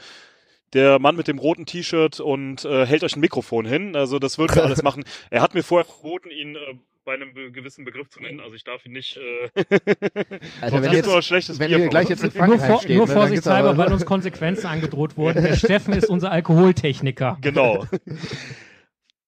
der 0.74 1.00
Mann 1.00 1.16
mit 1.16 1.28
dem 1.28 1.38
roten 1.40 1.66
T-Shirt 1.66 2.20
und 2.20 2.66
äh, 2.66 2.86
hält 2.86 3.04
euch 3.04 3.16
ein 3.16 3.20
Mikrofon 3.22 3.66
hin. 3.66 3.96
Also 3.96 4.20
das 4.20 4.38
würden 4.38 4.56
wir 4.56 4.64
alles 4.64 4.84
machen. 4.84 5.04
Er 5.30 5.42
hat 5.42 5.54
mir 5.54 5.64
vorher 5.64 5.86
verboten, 5.86 6.30
ihn 6.30 6.56
äh, 6.56 6.60
bei 7.06 7.14
einem 7.14 7.34
be 7.34 7.52
gewissen 7.52 7.86
Begriff 7.86 8.10
zu 8.10 8.22
nennen. 8.22 8.42
Also 8.42 8.54
ich 8.56 8.64
darf 8.66 8.86
ihn 8.86 8.92
nicht. 8.92 9.18
Äh, 9.18 9.50
Also 10.62 10.82
wenn 10.82 10.92
jetzt- 10.92 11.06
nur 11.06 11.22
schlechtes 11.22 11.58
wenn 11.60 11.70
Bier 11.70 11.78
wir 11.78 11.86
von 11.86 11.90
gleich 11.92 12.10
jetzt 12.10 12.24
in 12.24 12.32
Nur, 12.34 12.38
Frankreich 12.48 12.70
vor, 12.70 12.82
stehen, 12.82 12.98
nur 12.98 13.06
ne, 13.06 13.14
gibt's 13.14 13.14
vorsichtshalber, 13.22 13.78
weil 13.78 13.94
uns 13.94 14.06
Konsequenzen 14.06 14.68
angedroht 14.68 15.16
wurden. 15.18 15.42
Der 15.44 15.56
Steffen 15.56 15.94
ist 15.94 16.10
unser 16.10 16.32
Alkoholtechniker. 16.32 17.38
Genau. 17.42 17.86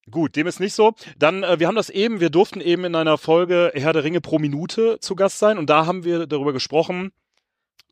Gut, 0.09 0.35
dem 0.35 0.47
ist 0.47 0.59
nicht 0.59 0.73
so. 0.73 0.93
Dann, 1.17 1.43
äh, 1.43 1.59
wir 1.59 1.67
haben 1.67 1.75
das 1.75 1.89
eben, 1.89 2.19
wir 2.19 2.29
durften 2.29 2.61
eben 2.61 2.85
in 2.85 2.95
einer 2.95 3.17
Folge 3.17 3.71
Herr 3.75 3.93
der 3.93 4.03
Ringe 4.03 4.21
pro 4.21 4.39
Minute 4.39 4.99
zu 4.99 5.15
Gast 5.15 5.39
sein 5.39 5.57
und 5.57 5.69
da 5.69 5.85
haben 5.85 6.03
wir 6.03 6.25
darüber 6.27 6.53
gesprochen, 6.53 7.11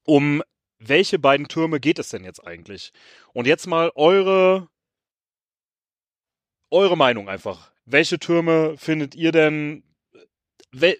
um 0.03 0.41
welche 0.80 1.20
beiden 1.20 1.47
Türme 1.47 1.80
geht 1.80 1.99
es 1.99 2.09
denn 2.09 2.24
jetzt 2.24 2.45
eigentlich? 2.45 2.91
Und 3.34 3.47
jetzt 3.47 3.68
mal 3.68 3.91
eure, 3.95 4.70
eure 6.70 6.95
Meinung 6.95 7.30
einfach. 7.30 7.72
Welche 7.86 8.20
Türme 8.20 8.76
findet 8.78 9.15
ihr 9.15 9.32
denn, 9.32 9.84
wel, 10.72 10.97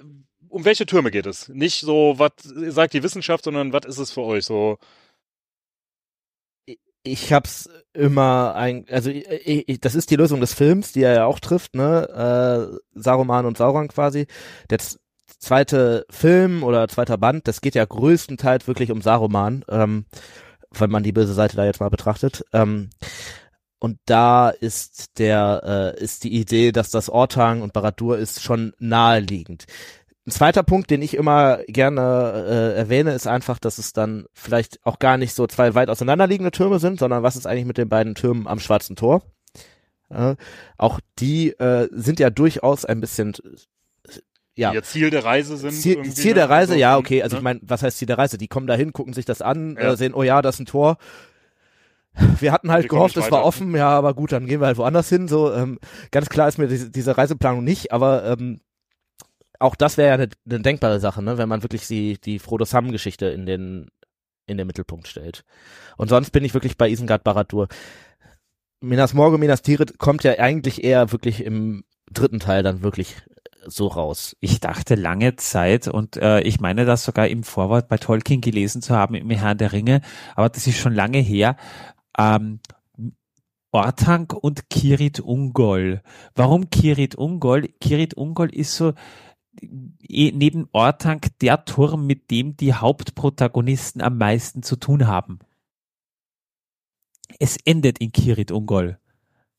um 0.49 0.65
welche 0.65 0.86
Türme 0.86 1.11
geht 1.11 1.26
es? 1.26 1.49
Nicht 1.49 1.82
so, 1.82 2.15
was 2.18 2.32
sagt 2.43 2.93
die 2.93 3.03
Wissenschaft, 3.03 3.43
sondern 3.43 3.74
was 3.74 3.86
ist 3.86 3.99
es 3.99 4.11
für 4.11 4.22
euch 4.22 4.45
so? 4.45 4.80
Ich 7.11 7.33
hab's 7.33 7.69
immer 7.93 8.55
ein, 8.55 8.85
also 8.89 9.09
ich, 9.09 9.27
ich, 9.67 9.79
das 9.81 9.95
ist 9.95 10.11
die 10.11 10.15
Lösung 10.15 10.39
des 10.39 10.53
Films, 10.53 10.91
die 10.91 11.03
er 11.03 11.13
ja 11.15 11.25
auch 11.25 11.39
trifft, 11.39 11.75
ne? 11.75 12.71
Äh, 12.73 12.99
Saruman 12.99 13.45
und 13.45 13.57
Sauron 13.57 13.87
quasi. 13.87 14.27
Der 14.69 14.79
zweite 15.39 16.05
Film 16.09 16.63
oder 16.63 16.87
zweiter 16.87 17.17
Band, 17.17 17.47
das 17.47 17.61
geht 17.61 17.75
ja 17.75 17.85
größtenteils 17.85 18.67
wirklich 18.67 18.91
um 18.91 19.01
Saruman, 19.01 19.65
ähm, 19.69 20.05
wenn 20.71 20.89
man 20.91 21.03
die 21.03 21.11
böse 21.11 21.33
Seite 21.33 21.55
da 21.57 21.65
jetzt 21.65 21.79
mal 21.79 21.89
betrachtet. 21.89 22.43
Ähm, 22.53 22.89
und 23.79 23.99
da 24.05 24.49
ist 24.49 25.19
der, 25.19 25.95
äh, 25.97 26.03
ist 26.03 26.23
die 26.23 26.33
Idee, 26.33 26.71
dass 26.71 26.89
das 26.89 27.09
Ortang 27.09 27.61
und 27.61 27.73
Baradur 27.73 28.17
ist 28.17 28.41
schon 28.41 28.73
naheliegend. 28.79 29.65
Ein 30.28 30.32
zweiter 30.32 30.61
Punkt, 30.61 30.89
den 30.91 31.01
ich 31.01 31.13
immer 31.15 31.59
gerne 31.69 32.45
äh, 32.49 32.78
erwähne, 32.78 33.13
ist 33.13 33.28
einfach, 33.28 33.59
dass 33.59 33.78
es 33.78 33.93
dann 33.93 34.25
vielleicht 34.34 34.86
auch 34.86 34.99
gar 34.99 35.17
nicht 35.17 35.34
so 35.34 35.47
zwei 35.47 35.73
weit 35.73 35.89
auseinanderliegende 35.89 36.51
Türme 36.51 36.80
sind, 36.80 36.99
sondern 36.99 37.23
was 37.23 37.38
ist 37.38 37.47
eigentlich 37.47 37.65
mit 37.65 37.78
den 37.78 37.88
beiden 37.88 38.13
Türmen 38.13 38.45
am 38.45 38.59
Schwarzen 38.59 38.97
Tor? 38.97 39.21
Äh, 40.09 40.36
auch 40.78 40.99
die 41.19 41.51
äh, 41.51 41.88
sind 41.93 42.19
ja 42.19 42.30
durchaus 42.30 42.84
ein 42.84 42.99
bisschen 42.99 43.36
äh, 43.36 44.19
ja. 44.55 44.73
Ja 44.73 44.84
Ziel 44.84 45.11
der 45.11 45.23
Reise 45.23 45.55
sind. 45.55 45.71
Ziel, 45.71 46.03
Ziel 46.11 46.32
ne? 46.32 46.36
der 46.36 46.49
Reise, 46.49 46.73
Also, 46.73 46.82
ja, 46.82 46.97
okay. 46.97 47.23
Also 47.23 47.36
ne? 47.36 47.39
ich 47.39 47.43
meine, 47.45 47.59
was 47.63 47.82
heißt 47.82 47.97
Ziel 47.97 48.07
der 48.07 48.17
Reise? 48.17 48.38
Die 48.38 48.49
kommen 48.49 48.67
dahin, 48.67 48.91
gucken 48.91 49.13
sich 49.13 49.23
das 49.23 49.41
an, 49.41 49.78
Ja. 49.80 49.93
äh, 49.93 49.95
sehen, 49.95 50.13
oh 50.13 50.23
ja, 50.23 50.41
das 50.41 50.55
ist 50.55 50.59
ein 50.59 50.65
Tor. 50.65 50.97
Wir 52.39 52.51
hatten 52.51 52.69
halt 52.71 52.84
Wir 52.84 52.89
gehofft, 52.89 53.15
es 53.15 53.32
war 53.32 53.45
offen, 53.45 53.73
ja, 53.75 53.89
aber 53.89 54.13
gut, 54.13 54.34
dann 54.34 54.45
gehen 54.45 54.59
wir 54.59 54.67
halt 54.67 54.78
woanders 54.78 55.07
hin. 55.07 55.30
So, 55.30 55.53
ähm, 55.53 55.80
ganz 56.11 56.28
klar 56.28 56.49
ist 56.49 56.57
mir 56.57 56.67
diese, 56.67 56.89
diese 56.89 57.17
Reiseplanung 57.17 57.63
nicht, 57.63 57.93
aber 57.93 58.25
ähm, 58.25 58.59
auch 59.59 59.75
das 59.75 59.97
wäre 59.97 60.09
ja 60.09 60.13
eine, 60.15 60.29
eine 60.49 60.61
denkbare 60.61 60.99
Sache, 60.99 61.21
ne, 61.21 61.37
wenn 61.37 61.49
man 61.49 61.63
wirklich 61.63 61.87
die, 61.87 62.19
die 62.19 62.39
Frodo 62.39 62.65
Sam-Geschichte 62.65 63.27
in 63.27 63.45
den, 63.45 63.89
in 64.45 64.57
den 64.57 64.67
Mittelpunkt 64.67 65.07
stellt. 65.07 65.43
Und 65.97 66.09
sonst 66.09 66.31
bin 66.31 66.43
ich 66.45 66.53
wirklich 66.53 66.77
bei 66.77 66.89
Isengard 66.89 67.23
Baradur. 67.23 67.67
Minas 68.79 69.13
Morgul, 69.13 69.39
Minas 69.39 69.61
Tirith 69.61 69.97
kommt 69.97 70.23
ja 70.23 70.37
eigentlich 70.39 70.83
eher 70.83 71.11
wirklich 71.11 71.43
im 71.43 71.83
dritten 72.11 72.39
Teil 72.39 72.63
dann 72.63 72.83
wirklich 72.83 73.15
so 73.65 73.87
raus. 73.87 74.35
Ich 74.39 74.59
dachte 74.59 74.95
lange 74.95 75.35
Zeit 75.35 75.87
und 75.87 76.17
äh, 76.17 76.41
ich 76.41 76.59
meine 76.59 76.85
das 76.85 77.03
sogar 77.03 77.27
im 77.27 77.43
Vorwort 77.43 77.87
bei 77.87 77.97
Tolkien 77.97 78.39
gelesen 78.39 78.81
zu 78.81 78.95
haben 78.95 79.15
im 79.15 79.29
Herrn 79.29 79.57
der 79.57 79.73
Ringe, 79.73 80.01
aber 80.35 80.49
das 80.49 80.67
ist 80.67 80.77
schon 80.77 80.93
lange 80.93 81.19
her. 81.19 81.57
Ähm, 82.17 82.59
Orthanc 83.71 84.33
und 84.33 84.69
Kirit 84.69 85.19
Ungol. 85.19 86.01
Warum 86.35 86.69
Kirit 86.69 87.15
Ungol? 87.15 87.67
Kirit 87.81 88.13
Ungol 88.15 88.53
ist 88.53 88.75
so 88.75 88.93
neben 89.61 90.67
Orthanc 90.71 91.37
der 91.39 91.65
Turm, 91.65 92.05
mit 92.05 92.31
dem 92.31 92.57
die 92.57 92.73
Hauptprotagonisten 92.73 94.01
am 94.01 94.17
meisten 94.17 94.63
zu 94.63 94.75
tun 94.75 95.07
haben. 95.07 95.39
Es 97.39 97.57
endet 97.65 97.99
in 97.99 98.11
Kirit 98.11 98.51
Ungol 98.51 98.99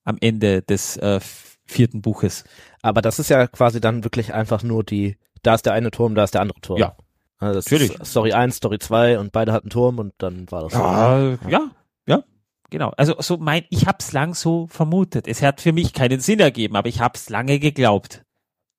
am 0.05 0.16
Ende 0.20 0.62
des 0.62 0.96
äh, 0.96 1.20
vierten 1.66 2.01
Buches. 2.01 2.44
Aber 2.82 3.03
das 3.03 3.18
ist 3.18 3.28
ja 3.28 3.46
quasi 3.46 3.80
dann 3.80 4.05
wirklich 4.05 4.32
einfach 4.32 4.62
nur 4.62 4.82
die, 4.82 5.18
da 5.42 5.55
ist 5.55 5.66
der 5.66 5.74
eine 5.74 5.90
Turm, 5.90 6.14
da 6.14 6.24
ist 6.24 6.34
der 6.34 6.40
andere 6.40 6.61
Turm. 6.61 6.78
Ja. 6.78 6.96
Also 7.38 7.59
Natürlich. 7.59 7.96
Story 8.05 8.32
1, 8.32 8.57
Story 8.57 8.78
2 8.78 9.18
und 9.18 9.32
beide 9.32 9.53
hatten 9.53 9.70
Turm 9.70 9.99
und 9.99 10.12
dann 10.18 10.51
war 10.51 10.62
das 10.62 10.72
so. 10.72 10.78
Ja, 10.80 11.38
ja, 11.49 11.70
ja, 12.07 12.24
genau. 12.70 12.92
Also 12.96 13.14
so 13.20 13.36
mein, 13.36 13.64
ich 13.70 13.86
hab's 13.86 14.12
lang 14.12 14.34
so 14.34 14.66
vermutet. 14.66 15.28
Es 15.28 15.40
hat 15.42 15.61
für 15.61 15.72
mich 15.72 15.92
keinen 15.92 16.18
Sinn 16.18 16.40
ergeben, 16.40 16.74
aber 16.74 16.88
ich 16.88 17.01
hab's 17.01 17.30
lange 17.30 17.61
geglaubt. 17.61 18.24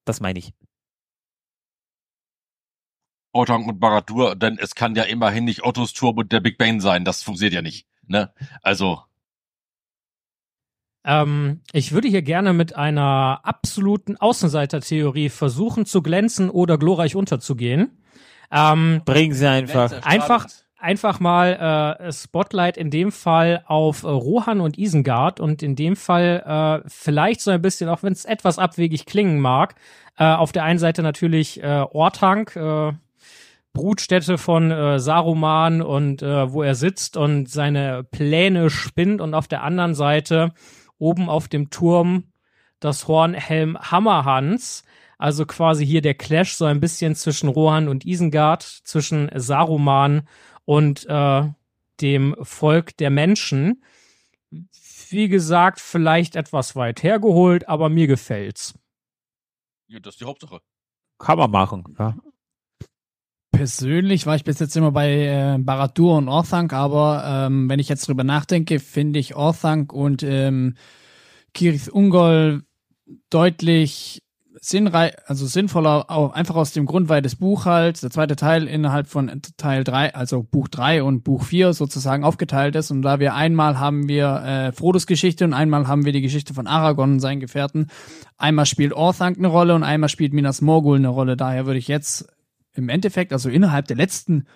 Das 0.03 0.19
meine 0.19 0.39
ich. 0.39 0.53
Ortang 3.31 3.65
und 3.65 3.79
Baradur, 3.79 4.35
denn 4.35 4.57
es 4.59 4.75
kann 4.75 4.95
ja 4.95 5.03
immerhin 5.03 5.45
nicht 5.45 5.63
Ottos 5.63 5.93
Turm 5.93 6.17
und 6.17 6.31
der 6.31 6.39
Big 6.39 6.57
Ben 6.57 6.79
sein. 6.79 7.05
Das 7.05 7.23
funktioniert 7.23 7.53
ja 7.53 7.61
nicht. 7.61 7.87
Ne? 8.07 8.31
Also, 8.63 9.01
Ähm, 11.05 11.61
ich 11.71 11.91
würde 11.91 12.07
hier 12.07 12.21
gerne 12.21 12.53
mit 12.53 12.75
einer 12.75 13.39
absoluten 13.43 14.17
Außenseitertheorie 14.17 15.29
versuchen 15.29 15.85
zu 15.85 16.01
glänzen 16.01 16.49
oder 16.49 16.77
glorreich 16.77 17.15
unterzugehen. 17.15 18.03
Ähm, 18.51 19.01
Bringen 19.05 19.33
Sie 19.33 19.47
einfach. 19.47 20.03
einfach, 20.03 20.47
einfach 20.77 21.19
mal 21.19 21.97
äh, 21.99 22.11
Spotlight 22.11 22.77
in 22.77 22.89
dem 22.89 23.11
Fall 23.11 23.63
auf 23.67 24.03
äh, 24.03 24.07
Rohan 24.07 24.59
und 24.59 24.77
Isengard 24.77 25.39
und 25.39 25.63
in 25.63 25.75
dem 25.75 25.95
Fall 25.95 26.81
äh, 26.83 26.89
vielleicht 26.89 27.41
so 27.41 27.51
ein 27.51 27.61
bisschen, 27.61 27.89
auch 27.89 28.03
wenn 28.03 28.13
es 28.13 28.25
etwas 28.25 28.59
abwegig 28.59 29.05
klingen 29.05 29.39
mag, 29.39 29.75
äh, 30.17 30.25
auf 30.25 30.51
der 30.51 30.63
einen 30.63 30.79
Seite 30.79 31.01
natürlich 31.01 31.63
äh, 31.63 31.85
Orthanc, 31.91 32.55
äh, 32.55 32.91
Brutstätte 33.73 34.37
von 34.37 34.71
äh, 34.71 34.99
Saruman 34.99 35.81
und 35.81 36.21
äh, 36.21 36.51
wo 36.51 36.63
er 36.63 36.75
sitzt 36.75 37.17
und 37.17 37.49
seine 37.49 38.03
Pläne 38.03 38.69
spinnt 38.69 39.21
und 39.21 39.33
auf 39.33 39.47
der 39.47 39.63
anderen 39.63 39.93
Seite 39.93 40.53
oben 40.97 41.29
auf 41.29 41.47
dem 41.47 41.69
Turm 41.69 42.25
das 42.79 43.07
Hornhelm 43.07 43.77
Hammerhans. 43.79 44.83
Also 45.17 45.45
quasi 45.45 45.85
hier 45.85 46.01
der 46.01 46.13
Clash 46.13 46.53
so 46.53 46.65
ein 46.65 46.79
bisschen 46.79 47.13
zwischen 47.13 47.49
Rohan 47.49 47.89
und 47.89 48.05
Isengard, 48.05 48.63
zwischen 48.63 49.29
Saruman 49.35 50.27
und 50.65 51.05
äh, 51.07 51.49
dem 51.99 52.35
Volk 52.41 52.95
der 52.97 53.09
Menschen. 53.09 53.83
Wie 55.09 55.27
gesagt, 55.27 55.81
vielleicht 55.81 56.35
etwas 56.35 56.75
weit 56.75 57.03
hergeholt, 57.03 57.67
aber 57.67 57.89
mir 57.89 58.07
gefällt's. 58.07 58.75
Ja, 59.87 59.99
das 59.99 60.15
ist 60.15 60.21
die 60.21 60.25
Hauptsache. 60.25 60.61
Kann 61.17 61.37
man 61.37 61.51
machen, 61.51 61.83
ja. 61.97 62.15
Persönlich 63.59 64.25
war 64.25 64.37
ich 64.37 64.45
bis 64.45 64.59
jetzt 64.59 64.77
immer 64.77 64.93
bei 64.93 65.25
äh, 65.25 65.57
Baradur 65.59 66.15
und 66.15 66.29
Orthanc, 66.29 66.71
aber 66.71 67.25
ähm, 67.27 67.69
wenn 67.69 67.77
ich 67.77 67.89
jetzt 67.89 68.07
drüber 68.07 68.23
nachdenke, 68.23 68.79
finde 68.79 69.19
ich 69.19 69.35
Orthanc 69.35 69.91
und 69.91 70.23
ähm, 70.23 70.75
Kirith 71.53 71.89
Ungol 71.89 72.63
deutlich 73.29 74.21
sinnreich, 74.61 75.11
also 75.25 75.45
sinnvoller, 75.45 76.09
auch 76.09 76.31
einfach 76.31 76.55
aus 76.55 76.71
dem 76.71 76.85
Grund, 76.85 77.09
weil 77.09 77.21
das 77.21 77.35
Buch 77.35 77.65
halt, 77.65 78.01
der 78.01 78.09
zweite 78.11 78.37
Teil 78.37 78.65
innerhalb 78.65 79.07
von 79.07 79.41
Teil 79.57 79.83
drei, 79.83 80.15
also 80.15 80.41
Buch 80.41 80.69
drei 80.69 81.03
und 81.03 81.25
Buch 81.25 81.43
vier 81.43 81.73
sozusagen 81.73 82.23
aufgeteilt 82.23 82.77
ist. 82.77 82.91
Und 82.91 83.01
da 83.01 83.19
wir 83.19 83.35
einmal 83.35 83.77
haben 83.77 84.07
wir 84.07 84.41
äh, 84.41 84.71
Frodos 84.71 85.05
Geschichte 85.05 85.43
und 85.43 85.53
einmal 85.53 85.85
haben 85.85 86.05
wir 86.05 86.13
die 86.13 86.21
Geschichte 86.21 86.53
von 86.53 86.65
Aragorn 86.65 87.11
und 87.11 87.19
seinen 87.19 87.41
Gefährten. 87.41 87.87
Einmal 88.37 88.65
spielt 88.65 88.93
Orthanc 88.93 89.37
eine 89.37 89.49
Rolle 89.49 89.75
und 89.75 89.83
einmal 89.83 90.07
spielt 90.07 90.31
Minas 90.31 90.61
Morgul 90.61 90.95
eine 90.95 91.09
Rolle. 91.09 91.35
Daher 91.35 91.65
würde 91.65 91.79
ich 91.79 91.89
jetzt 91.89 92.25
im 92.75 92.89
Endeffekt, 92.89 93.33
also 93.33 93.49
innerhalb 93.49 93.87
der 93.87 93.97
letzten 93.97 94.47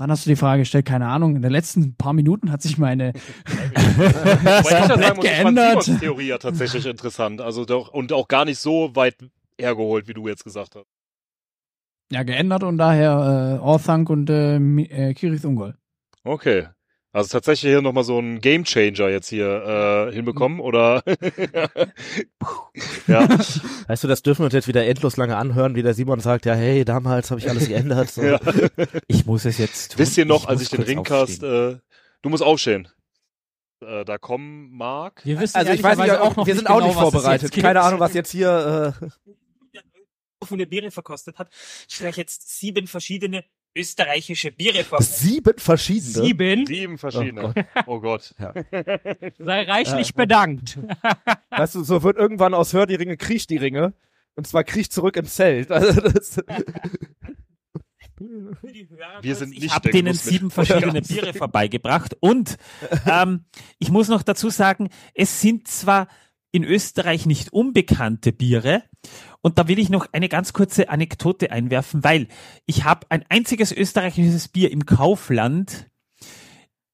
Wann 0.00 0.10
hast 0.10 0.24
du 0.24 0.30
die 0.30 0.36
Frage 0.36 0.62
gestellt? 0.62 0.86
Keine 0.86 1.08
Ahnung. 1.08 1.36
In 1.36 1.42
den 1.42 1.52
letzten 1.52 1.94
paar 1.94 2.14
Minuten 2.14 2.50
hat 2.50 2.62
sich 2.62 2.78
meine 2.78 3.12
komplett 3.96 5.20
geändert. 5.20 5.82
Simons 5.82 6.00
Theorie 6.00 6.28
ja 6.28 6.38
tatsächlich 6.38 6.86
interessant. 6.86 7.42
Also 7.42 7.66
doch, 7.66 7.92
und 7.92 8.10
auch 8.14 8.26
gar 8.26 8.46
nicht 8.46 8.58
so 8.58 8.96
weit 8.96 9.16
hergeholt, 9.60 10.08
wie 10.08 10.14
du 10.14 10.26
jetzt 10.26 10.42
gesagt 10.42 10.74
hast. 10.74 10.86
Ja, 12.10 12.22
geändert 12.22 12.62
und 12.62 12.78
daher 12.78 13.58
äh, 13.58 13.62
Orthanc 13.62 14.08
und 14.08 14.30
äh, 14.30 14.56
äh, 14.56 15.12
Kirith 15.12 15.44
Ungol. 15.44 15.76
Okay. 16.24 16.68
Also 17.12 17.30
tatsächlich 17.30 17.72
hier 17.72 17.82
nochmal 17.82 18.04
so 18.04 18.20
ein 18.20 18.40
Game 18.40 18.64
Changer 18.64 19.08
jetzt 19.08 19.28
hier 19.28 20.08
äh, 20.08 20.14
hinbekommen, 20.14 20.60
oder? 20.60 21.02
ja. 23.08 23.28
Weißt 23.88 24.04
du, 24.04 24.08
das 24.08 24.22
dürfen 24.22 24.42
wir 24.42 24.44
uns 24.44 24.54
jetzt 24.54 24.68
wieder 24.68 24.86
endlos 24.86 25.16
lange 25.16 25.36
anhören, 25.36 25.74
wie 25.74 25.82
der 25.82 25.94
Simon 25.94 26.20
sagt, 26.20 26.46
ja, 26.46 26.54
hey, 26.54 26.84
damals 26.84 27.32
habe 27.32 27.40
ich 27.40 27.50
alles 27.50 27.66
geändert. 27.66 28.10
So. 28.10 28.22
ja. 28.22 28.38
Ich 29.08 29.26
muss 29.26 29.44
es 29.44 29.58
jetzt 29.58 29.92
tun. 29.92 29.98
Wisst 29.98 30.16
ihr 30.18 30.24
noch, 30.24 30.44
Ich 30.44 30.48
als 30.48 30.62
ich 30.62 30.68
den 30.68 30.82
Ringcast, 30.82 31.42
äh, 31.42 31.78
du 32.22 32.28
musst 32.28 32.44
aufstehen. 32.44 32.86
Äh, 33.80 34.04
da 34.04 34.18
kommen 34.18 34.70
Mark. 34.70 35.22
Wir 35.24 35.40
wissen 35.40 35.56
Also 35.56 35.72
ich 35.72 35.82
weiß 35.82 35.98
nicht, 35.98 36.12
auch 36.12 36.36
noch 36.36 36.46
wir 36.46 36.54
nicht 36.54 36.60
sind 36.60 36.70
auch 36.70 36.76
genau, 36.76 36.86
nicht 36.86 36.96
was 36.96 37.06
es 37.06 37.12
vorbereitet. 37.12 37.52
Keine 37.52 37.80
Ahnung, 37.80 37.98
was 37.98 38.14
jetzt 38.14 38.30
hier. 38.30 38.94
Äh, 39.02 39.06
so 40.42 40.46
viele 40.46 40.66
Biere 40.66 40.92
verkostet 40.92 41.38
hat, 41.38 41.52
ich 41.88 42.16
jetzt 42.16 42.58
sieben 42.58 42.86
verschiedene 42.86 43.44
österreichische 43.76 44.50
Biere 44.52 44.84
vor. 44.84 45.00
sieben 45.02 45.58
verschiedene. 45.58 46.24
Sieben. 46.24 46.66
Sieben 46.66 46.98
verschiedene. 46.98 47.54
Oh 47.86 48.00
Gott. 48.00 48.34
Ja. 48.38 48.52
Sei 49.38 49.62
reichlich 49.62 50.08
Ja. 50.08 50.14
bedankt. 50.16 50.78
Weißt 51.50 51.76
du, 51.76 51.84
so 51.84 52.02
wird 52.02 52.16
irgendwann 52.16 52.54
aus 52.54 52.72
Hör 52.72 52.86
die 52.86 52.96
Ringe, 52.96 53.16
kriech 53.16 53.46
die 53.46 53.56
Ringe. 53.58 53.92
Und 54.36 54.46
zwar 54.46 54.64
kriech 54.64 54.90
zurück 54.90 55.16
ins 55.16 55.34
Zelt. 55.34 55.70
Also 55.70 56.00
das, 56.00 56.40
Wir 59.22 59.34
sind 59.34 59.54
Ich 59.54 59.62
nicht 59.62 59.74
habe 59.74 59.90
der 59.90 59.92
denen 59.92 60.14
sieben 60.14 60.50
verschiedene. 60.50 61.00
Biere 61.08 61.32
vorbeigebracht 61.32 62.16
und 62.20 62.56
ähm, 63.06 63.44
ich 63.78 63.90
muss 63.90 64.08
noch 64.08 64.22
dazu 64.22 64.50
sagen, 64.50 64.90
es 65.14 65.40
sind 65.40 65.68
zwar 65.68 66.06
in 66.52 66.64
Österreich 66.64 67.26
nicht 67.26 67.52
unbekannte 67.52 68.32
Biere 68.32 68.82
und 69.42 69.58
da 69.58 69.68
will 69.68 69.78
ich 69.78 69.88
noch 69.88 70.06
eine 70.12 70.28
ganz 70.28 70.52
kurze 70.52 70.88
Anekdote 70.88 71.50
einwerfen, 71.50 72.04
weil 72.04 72.28
ich 72.66 72.84
habe 72.84 73.06
ein 73.08 73.24
einziges 73.28 73.72
österreichisches 73.72 74.48
Bier 74.48 74.70
im 74.70 74.86
Kaufland 74.86 75.90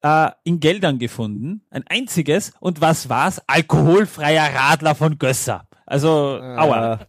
äh, 0.02 0.30
in 0.44 0.60
Geldern 0.60 0.98
gefunden, 0.98 1.62
ein 1.70 1.84
einziges 1.88 2.52
und 2.60 2.80
was 2.80 3.08
war's? 3.08 3.42
Alkoholfreier 3.46 4.54
Radler 4.54 4.94
von 4.94 5.18
Gösser. 5.18 5.68
Also, 5.86 6.08
aua. 6.08 7.06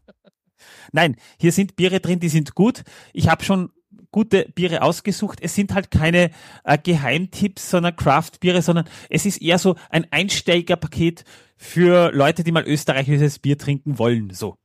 Nein, 0.91 1.17
hier 1.39 1.51
sind 1.51 1.75
Biere 1.75 1.99
drin, 1.99 2.19
die 2.19 2.29
sind 2.29 2.55
gut. 2.55 2.83
Ich 3.13 3.27
habe 3.27 3.43
schon 3.43 3.71
gute 4.11 4.45
Biere 4.55 4.81
ausgesucht. 4.81 5.39
Es 5.41 5.53
sind 5.53 5.73
halt 5.73 5.91
keine 5.91 6.31
äh, 6.63 6.77
Geheimtipps, 6.81 7.69
sondern 7.69 7.95
Craft-Biere, 7.95 8.61
sondern 8.61 8.87
es 9.09 9.25
ist 9.25 9.41
eher 9.41 9.59
so 9.59 9.75
ein 9.89 10.07
Einsteigerpaket 10.11 11.23
für 11.57 12.11
Leute, 12.13 12.43
die 12.43 12.51
mal 12.51 12.63
österreichisches 12.65 13.39
Bier 13.39 13.57
trinken 13.57 13.99
wollen. 13.99 14.31
So. 14.31 14.57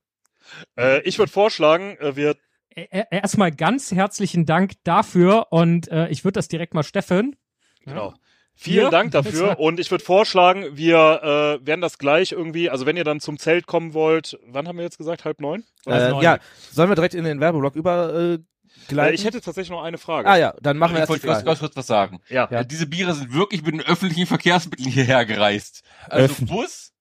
Äh, 0.76 1.00
ich 1.02 1.18
würde 1.18 1.30
vorschlagen, 1.32 1.96
äh, 1.98 2.16
wir 2.16 2.36
Ä- 2.76 2.90
ä- 2.90 3.06
Erstmal 3.10 3.52
ganz 3.52 3.92
herzlichen 3.92 4.46
Dank 4.46 4.72
dafür 4.84 5.48
und 5.50 5.88
äh, 5.88 6.08
ich 6.08 6.24
würde 6.24 6.34
das 6.38 6.48
direkt 6.48 6.72
mal 6.72 6.82
Steffen. 6.82 7.36
Genau. 7.84 8.14
Vielen 8.54 8.84
Ja. 8.84 8.90
Dank 8.90 9.10
dafür 9.12 9.58
und 9.60 9.78
ich 9.80 9.90
würde 9.90 10.02
vorschlagen, 10.04 10.64
wir 10.76 11.58
äh, 11.62 11.66
werden 11.66 11.80
das 11.82 11.98
gleich 11.98 12.32
irgendwie, 12.32 12.70
also 12.70 12.86
wenn 12.86 12.96
ihr 12.96 13.04
dann 13.04 13.20
zum 13.20 13.38
Zelt 13.38 13.66
kommen 13.66 13.92
wollt, 13.92 14.38
wann 14.46 14.68
haben 14.68 14.76
wir 14.78 14.84
jetzt 14.84 14.96
gesagt? 14.98 15.24
Halb 15.26 15.40
neun? 15.40 15.64
äh, 15.86 16.22
ja, 16.22 16.38
sollen 16.70 16.90
wir 16.90 16.94
direkt 16.94 17.14
in 17.14 17.24
den 17.24 17.40
Werbeblock 17.40 17.76
über 17.76 18.14
äh, 18.14 18.34
Äh, 18.34 18.38
gleiten? 18.88 19.14
ich 19.14 19.24
hätte 19.26 19.40
tatsächlich 19.42 19.70
noch 19.70 19.82
eine 19.82 19.98
Frage. 19.98 20.28
ah 20.28 20.36
ja, 20.38 20.54
dann 20.62 20.78
machen 20.78 20.92
wir 20.92 20.96
ich 20.96 21.00
erst 21.00 21.10
wollte 21.10 21.26
ganz, 21.26 21.42
Frage. 21.44 21.58
kurz 21.58 21.76
was 21.76 21.86
sagen. 21.86 22.20
Ja. 22.30 22.44
Äh, 22.50 22.64
Diese 22.64 22.86
Biere 22.86 23.12
sind 23.14 23.34
wirklich 23.34 23.62
mit 23.62 23.74
den 23.74 23.82
öffentlichen 23.82 24.26
Verkehrsmitteln 24.26 24.88
hierher 24.90 25.26
gereist. 25.26 25.82
Also 26.08 26.32
Öffn- 26.34 26.46
Bus, 26.48 26.92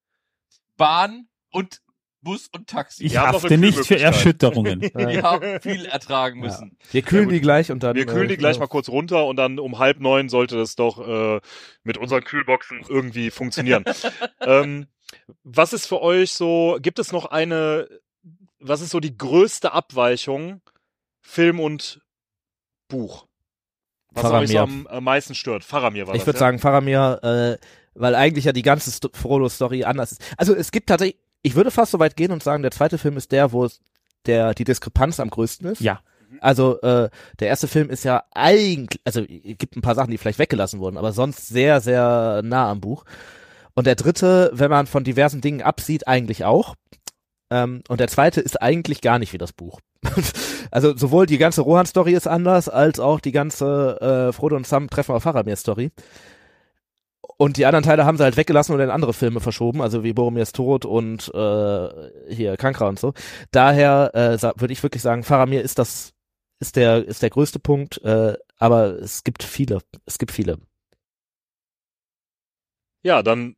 Bahn 0.78 1.28
und 1.52 1.80
Bus 2.22 2.50
und 2.54 2.68
Taxi. 2.68 3.04
Ich 3.06 3.18
hafte 3.18 3.58
nicht 3.58 3.86
für. 3.86 4.00
Erschütterungen. 4.00 4.82
Wir 4.94 5.24
haben 5.24 5.60
viel 5.62 5.86
ertragen 5.86 6.40
müssen. 6.40 6.78
Wir 6.92 7.02
kühlen 7.02 7.30
die 7.30 7.42
gleich 7.42 7.72
und 7.72 7.84
dann. 7.84 7.96
Wir 7.96 8.06
kühlen 8.06 8.26
äh, 8.26 8.30
die 8.30 8.38
gleich 8.38 8.60
mal 8.60 8.68
kurz 8.68 8.90
runter 8.90 9.26
und 9.26 9.38
dann 9.38 9.60
um 9.60 9.80
halb 9.80 10.00
neun 10.00 10.30
sollte 10.30 10.56
das 10.56 10.76
doch 10.76 11.08
äh, 11.08 11.42
mit 11.84 11.98
unseren 11.98 12.24
Kühlboxen 12.24 12.82
irgendwie 12.88 13.32
funktionieren. 13.32 13.84
ähm, 14.42 14.88
was 15.44 15.74
ist 15.74 15.88
für 15.88 16.02
euch 16.02 16.34
so, 16.34 16.78
gibt 16.82 17.00
es 17.00 17.12
noch 17.12 17.26
eine, 17.26 17.88
was 18.60 18.82
ist 18.82 18.92
so 18.92 19.00
die 19.00 19.18
größte 19.18 19.74
Abweichung 19.74 20.62
Film 21.22 21.60
und 21.60 22.02
Buch? 22.88 23.28
Was 24.14 24.26
euch 24.26 24.50
so 24.50 24.58
Faramir. 24.58 24.62
am, 24.62 24.88
am 24.88 25.04
meisten 25.04 25.36
stört? 25.36 25.64
Faramir 25.64 26.08
war 26.08 26.16
Ich 26.16 26.22
das, 26.22 26.28
würde 26.28 26.38
ja? 26.38 26.40
sagen 26.40 26.60
Faramir, 26.60 27.20
äh, 27.24 27.66
weil 27.94 28.16
eigentlich 28.16 28.46
ja 28.46 28.52
die 28.52 28.62
ganze 28.62 28.92
Sto 28.92 29.10
Frodo-Story 29.14 29.84
anders 29.84 30.14
ist. 30.14 30.22
Also 30.38 30.56
es 30.56 30.72
gibt 30.72 30.90
tatsächlich, 30.90 31.21
ich 31.42 31.56
würde 31.56 31.72
fast 31.72 31.92
so 31.92 32.00
weit 32.00 32.16
gehen 32.16 32.32
und 32.32 32.44
sagen, 32.44 32.64
der 32.64 32.72
zweite 32.72 32.98
Film 32.98 33.18
ist 33.18 33.32
der, 33.32 33.52
wo 33.52 33.66
es 33.66 33.82
der 34.26 34.54
die 34.54 34.64
Diskrepanz 34.64 35.20
am 35.20 35.30
größten 35.30 35.68
ist. 35.68 35.82
Ja. 35.82 36.02
Also 36.40 36.80
äh, 36.82 37.10
der 37.40 37.48
erste 37.48 37.68
Film 37.68 37.90
ist 37.90 38.06
ja 38.06 38.24
eigentlich, 38.32 39.02
also 39.04 39.22
es 39.22 39.58
gibt 39.58 39.76
ein 39.76 39.82
paar 39.82 39.96
Sachen, 39.96 40.12
die 40.12 40.18
vielleicht 40.18 40.40
weggelassen 40.40 40.80
wurden, 40.80 40.98
aber 40.98 41.12
sonst 41.12 41.48
sehr, 41.48 41.82
sehr 41.82 42.42
nah 42.44 42.70
am 42.70 42.80
Buch. 42.80 43.04
Und 43.74 43.88
der 43.88 43.96
dritte, 43.96 44.52
wenn 44.54 44.70
man 44.70 44.88
von 44.88 45.04
diversen 45.04 45.42
Dingen 45.42 45.62
absieht, 45.62 46.08
eigentlich 46.08 46.46
auch. 46.46 46.76
Ähm, 47.50 47.84
und 47.90 48.00
der 48.00 48.08
zweite 48.08 48.40
ist 48.40 48.62
eigentlich 48.62 49.02
gar 49.02 49.20
nicht 49.20 49.34
wie 49.34 49.38
das 49.38 49.52
Buch. 49.52 49.82
also 50.72 50.96
sowohl 50.96 51.26
die 51.26 51.38
ganze 51.38 51.62
Rohan-Story 51.62 52.14
ist 52.14 52.28
anders, 52.28 52.70
als 52.70 53.00
auch 53.00 53.20
die 53.20 53.32
ganze 53.32 54.00
äh, 54.30 54.34
Frodo 54.34 54.56
und 54.56 54.68
Sam 54.68 54.90
treffen 54.90 55.14
auf 55.14 55.24
Faramir-Story. 55.24 55.92
Und 57.42 57.58
die 57.58 57.66
anderen 57.66 57.84
Teile 57.84 58.06
haben 58.06 58.18
sie 58.18 58.24
halt 58.24 58.38
weggelassen 58.38 58.76
oder 58.76 58.84
in 58.84 58.92
andere 58.92 59.14
Filme 59.14 59.40
verschoben, 59.40 59.82
also 59.82 60.04
wie 60.04 60.14
Boromirs 60.14 60.52
Tod 60.52 60.86
und 60.86 61.34
äh, 61.34 62.32
hier 62.32 62.56
Kankra 62.56 62.88
und 62.88 63.00
so. 63.00 63.16
Daher 63.50 64.12
äh, 64.14 64.40
würde 64.62 64.72
ich 64.72 64.84
wirklich 64.84 65.02
sagen, 65.02 65.24
Faramir 65.24 65.64
ist 65.64 65.80
das 65.80 66.14
ist 66.60 66.76
der 66.76 67.04
ist 67.04 67.24
der 67.24 67.32
größte 67.32 67.58
Punkt, 67.58 68.00
äh, 68.04 68.38
aber 68.60 68.90
es 69.02 69.24
gibt 69.24 69.42
viele, 69.42 69.80
es 70.06 70.20
gibt 70.20 70.32
viele. 70.32 70.60
Ja, 73.02 73.24
dann 73.24 73.56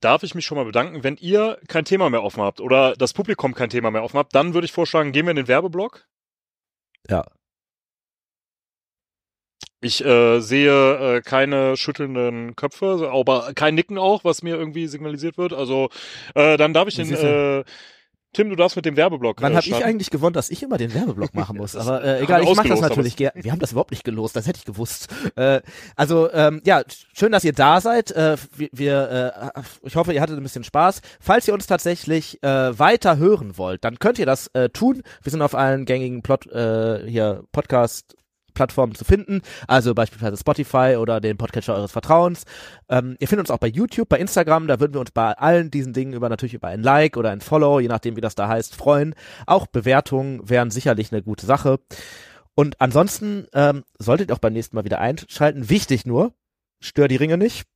darf 0.00 0.22
ich 0.22 0.34
mich 0.34 0.46
schon 0.46 0.56
mal 0.56 0.64
bedanken. 0.64 1.04
Wenn 1.04 1.18
ihr 1.18 1.58
kein 1.68 1.84
Thema 1.84 2.08
mehr 2.08 2.22
offen 2.22 2.42
habt 2.42 2.62
oder 2.62 2.96
das 2.96 3.12
Publikum 3.12 3.52
kein 3.52 3.68
Thema 3.68 3.90
mehr 3.90 4.02
offen 4.02 4.16
habt, 4.16 4.34
dann 4.34 4.54
würde 4.54 4.64
ich 4.64 4.72
vorschlagen, 4.72 5.12
gehen 5.12 5.26
wir 5.26 5.32
in 5.32 5.36
den 5.36 5.48
Werbeblock. 5.48 6.08
Ja. 7.06 7.26
Ich 9.86 10.04
äh, 10.04 10.40
sehe 10.40 11.16
äh, 11.16 11.20
keine 11.20 11.76
schüttelnden 11.76 12.56
Köpfe, 12.56 13.08
aber 13.12 13.52
kein 13.54 13.76
Nicken 13.76 13.98
auch, 13.98 14.24
was 14.24 14.42
mir 14.42 14.56
irgendwie 14.56 14.88
signalisiert 14.88 15.38
wird. 15.38 15.52
Also 15.52 15.90
äh, 16.34 16.56
dann 16.56 16.74
darf 16.74 16.88
ich 16.88 16.96
den 16.96 17.12
äh, 17.12 17.62
Tim, 18.32 18.50
du 18.50 18.56
darfst 18.56 18.74
mit 18.74 18.84
dem 18.84 18.96
Werbeblock. 18.96 19.40
Wann 19.40 19.52
äh, 19.52 19.56
habe 19.56 19.66
ich 19.66 19.84
eigentlich 19.84 20.10
gewonnen, 20.10 20.34
dass 20.34 20.50
ich 20.50 20.60
immer 20.62 20.76
den 20.76 20.92
Werbeblock 20.92 21.34
machen 21.34 21.56
muss? 21.56 21.76
Aber 21.76 22.02
äh, 22.02 22.20
egal, 22.20 22.42
ich 22.42 22.54
mache 22.56 22.68
das 22.68 22.80
natürlich 22.80 23.16
gerne. 23.16 23.42
Wir 23.42 23.52
haben 23.52 23.60
das 23.60 23.70
überhaupt 23.70 23.92
nicht 23.92 24.02
gelost, 24.02 24.34
das 24.34 24.48
hätte 24.48 24.58
ich 24.58 24.64
gewusst. 24.64 25.08
Äh, 25.36 25.60
also 25.94 26.30
ähm, 26.32 26.60
ja, 26.66 26.82
schön, 27.14 27.30
dass 27.30 27.44
ihr 27.44 27.52
da 27.52 27.80
seid. 27.80 28.10
Äh, 28.10 28.36
wir, 28.56 28.68
wir 28.72 29.52
äh, 29.54 29.60
ich 29.84 29.94
hoffe, 29.94 30.12
ihr 30.12 30.20
hattet 30.20 30.36
ein 30.36 30.42
bisschen 30.42 30.64
Spaß. 30.64 31.00
Falls 31.20 31.46
ihr 31.46 31.54
uns 31.54 31.68
tatsächlich 31.68 32.42
äh, 32.42 32.76
weiter 32.76 33.18
hören 33.18 33.56
wollt, 33.56 33.84
dann 33.84 34.00
könnt 34.00 34.18
ihr 34.18 34.26
das 34.26 34.48
äh, 34.48 34.68
tun. 34.68 35.02
Wir 35.22 35.30
sind 35.30 35.42
auf 35.42 35.54
allen 35.54 35.84
gängigen 35.84 36.22
Plot 36.22 36.46
äh, 36.48 37.08
hier 37.08 37.44
Podcast 37.52 38.16
Podcast-Plattformen 38.56 38.94
zu 38.94 39.04
finden, 39.04 39.42
also 39.68 39.94
beispielsweise 39.94 40.36
Spotify 40.36 40.96
oder 40.98 41.20
den 41.20 41.36
Podcatcher 41.36 41.74
eures 41.74 41.92
Vertrauens. 41.92 42.44
Ähm, 42.88 43.16
ihr 43.20 43.28
findet 43.28 43.48
uns 43.48 43.50
auch 43.50 43.58
bei 43.60 43.68
YouTube, 43.68 44.08
bei 44.08 44.18
Instagram, 44.18 44.66
da 44.66 44.80
würden 44.80 44.94
wir 44.94 45.00
uns 45.00 45.10
bei 45.10 45.32
allen 45.32 45.70
diesen 45.70 45.92
Dingen 45.92 46.14
über 46.14 46.28
natürlich 46.28 46.54
über 46.54 46.68
ein 46.68 46.82
Like 46.82 47.16
oder 47.16 47.30
ein 47.30 47.40
Follow, 47.40 47.80
je 47.80 47.88
nachdem 47.88 48.16
wie 48.16 48.20
das 48.20 48.34
da 48.34 48.48
heißt, 48.48 48.74
freuen. 48.74 49.14
Auch 49.46 49.66
Bewertungen 49.66 50.48
wären 50.48 50.70
sicherlich 50.70 51.12
eine 51.12 51.22
gute 51.22 51.46
Sache. 51.46 51.78
Und 52.54 52.80
ansonsten 52.80 53.46
ähm, 53.52 53.84
solltet 53.98 54.30
ihr 54.30 54.34
auch 54.34 54.38
beim 54.40 54.54
nächsten 54.54 54.76
Mal 54.76 54.84
wieder 54.84 54.98
einschalten. 54.98 55.68
Wichtig 55.68 56.06
nur, 56.06 56.32
stör 56.80 57.06
die 57.06 57.16
Ringe 57.16 57.36
nicht. 57.36 57.66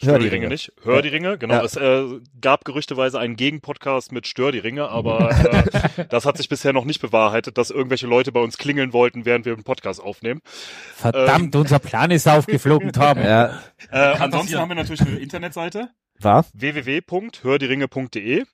Stör 0.00 0.18
die 0.18 0.28
Ringe 0.28 0.48
nicht. 0.48 0.72
Hör 0.82 0.96
Ja. 0.96 1.02
die 1.02 1.08
Ringe, 1.08 1.38
genau. 1.38 1.54
Ja. 1.54 1.64
Es 1.64 1.74
äh, 1.76 2.20
gab 2.40 2.64
gerüchteweise 2.66 3.18
einen 3.18 3.36
Gegenpodcast 3.36 4.12
mit 4.12 4.26
Stör 4.26 4.52
die 4.52 4.58
Ringe, 4.58 4.88
aber 4.88 5.30
äh, 5.30 6.04
das 6.10 6.26
hat 6.26 6.36
sich 6.36 6.48
bisher 6.50 6.72
noch 6.74 6.84
nicht 6.84 7.00
bewahrheitet, 7.00 7.56
dass 7.56 7.70
irgendwelche 7.70 8.06
Leute 8.06 8.30
bei 8.30 8.40
uns 8.40 8.58
klingeln 8.58 8.92
wollten, 8.92 9.24
während 9.24 9.46
wir 9.46 9.54
einen 9.54 9.64
Podcast 9.64 10.02
aufnehmen. 10.02 10.40
Verdammt, 10.94 11.54
Ähm, 11.54 11.60
unser 11.62 11.78
Plan 11.78 12.10
ist 12.10 12.28
aufgeflogen, 12.28 12.92
Tom. 12.92 13.18
Ja. 13.26 13.58
Äh, 13.90 13.96
ansonsten 14.18 14.58
haben 14.58 14.68
wir 14.68 14.74
natürlich 14.76 15.00
eine 15.00 15.18
Internetseite. 15.18 15.88
War? 16.18 16.44
www.hördieringe.de 16.52 18.44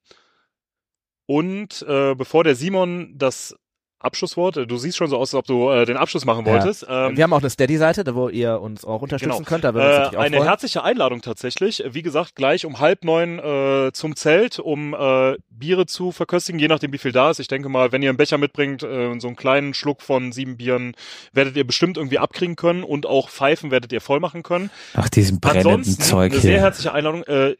und 1.26 1.82
äh, 1.88 2.14
bevor 2.14 2.44
der 2.44 2.54
Simon 2.54 3.14
das 3.16 3.56
Abschlusswort, 4.02 4.56
du 4.56 4.76
siehst 4.76 4.96
schon 4.96 5.08
so 5.08 5.16
aus, 5.16 5.34
als 5.34 5.38
ob 5.38 5.46
du 5.46 5.70
äh, 5.70 5.84
den 5.84 5.96
Abschluss 5.96 6.24
machen 6.24 6.44
wolltest. 6.44 6.82
Ja. 6.82 7.08
Ähm, 7.08 7.16
wir 7.16 7.24
haben 7.24 7.32
auch 7.32 7.40
eine 7.40 7.50
Steady-Seite, 7.50 8.04
da 8.04 8.14
wo 8.14 8.28
ihr 8.28 8.60
uns 8.60 8.84
auch 8.84 9.02
unterstützen 9.02 9.44
könnt. 9.44 9.64
Da 9.64 9.74
würden 9.74 9.84
wir 9.84 9.88
uns 9.88 9.96
äh, 9.96 10.00
natürlich 10.00 10.18
auch 10.18 10.22
eine 10.22 10.36
freuen. 10.36 10.48
herzliche 10.48 10.84
Einladung 10.84 11.22
tatsächlich. 11.22 11.82
Wie 11.88 12.02
gesagt, 12.02 12.36
gleich 12.36 12.66
um 12.66 12.80
halb 12.80 13.04
neun 13.04 13.38
äh, 13.38 13.92
zum 13.92 14.16
Zelt, 14.16 14.58
um 14.58 14.94
äh, 14.94 15.36
Biere 15.50 15.86
zu 15.86 16.12
verköstigen, 16.12 16.58
je 16.58 16.68
nachdem 16.68 16.92
wie 16.92 16.98
viel 16.98 17.12
da 17.12 17.30
ist. 17.30 17.38
Ich 17.40 17.48
denke 17.48 17.68
mal, 17.68 17.92
wenn 17.92 18.02
ihr 18.02 18.10
einen 18.10 18.18
Becher 18.18 18.38
mitbringt, 18.38 18.82
äh, 18.82 19.18
so 19.18 19.28
einen 19.28 19.36
kleinen 19.36 19.74
Schluck 19.74 20.02
von 20.02 20.32
sieben 20.32 20.56
Bieren, 20.56 20.94
werdet 21.32 21.56
ihr 21.56 21.66
bestimmt 21.66 21.96
irgendwie 21.96 22.18
abkriegen 22.18 22.56
können 22.56 22.82
und 22.84 23.06
auch 23.06 23.28
Pfeifen 23.28 23.70
werdet 23.70 23.92
ihr 23.92 24.00
voll 24.00 24.20
machen 24.20 24.42
können. 24.42 24.70
Ach, 24.94 25.08
diesem 25.08 25.40
brennenden 25.40 25.72
Ansonsten 25.72 26.02
Zeug 26.02 26.32
eine 26.32 26.40
sehr 26.40 26.50
hier. 26.52 26.60
herzliche 26.60 26.92
Einladung. 26.92 27.22
Äh, 27.24 27.56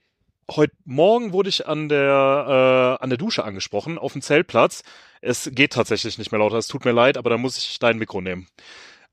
heute 0.57 0.75
Morgen 0.85 1.33
wurde 1.33 1.49
ich 1.49 1.67
an 1.67 1.89
der 1.89 2.99
äh, 3.01 3.03
an 3.03 3.11
der 3.11 3.19
Dusche 3.19 3.45
angesprochen 3.45 3.99
auf 3.99 4.13
dem 4.13 4.23
Zeltplatz. 4.23 4.83
Es 5.21 5.51
geht 5.53 5.73
tatsächlich 5.73 6.19
nicht 6.19 6.33
mehr 6.33 6.39
lauter. 6.39 6.57
Es 6.57 6.69
tut 6.69 6.85
mir 6.85 6.93
leid, 6.93 7.17
aber 7.17 7.31
da 7.31 7.39
muss 7.39 7.57
ich 7.59 7.79
dein 7.79 7.99
Mikro 7.99 8.21
nehmen. 8.21 8.47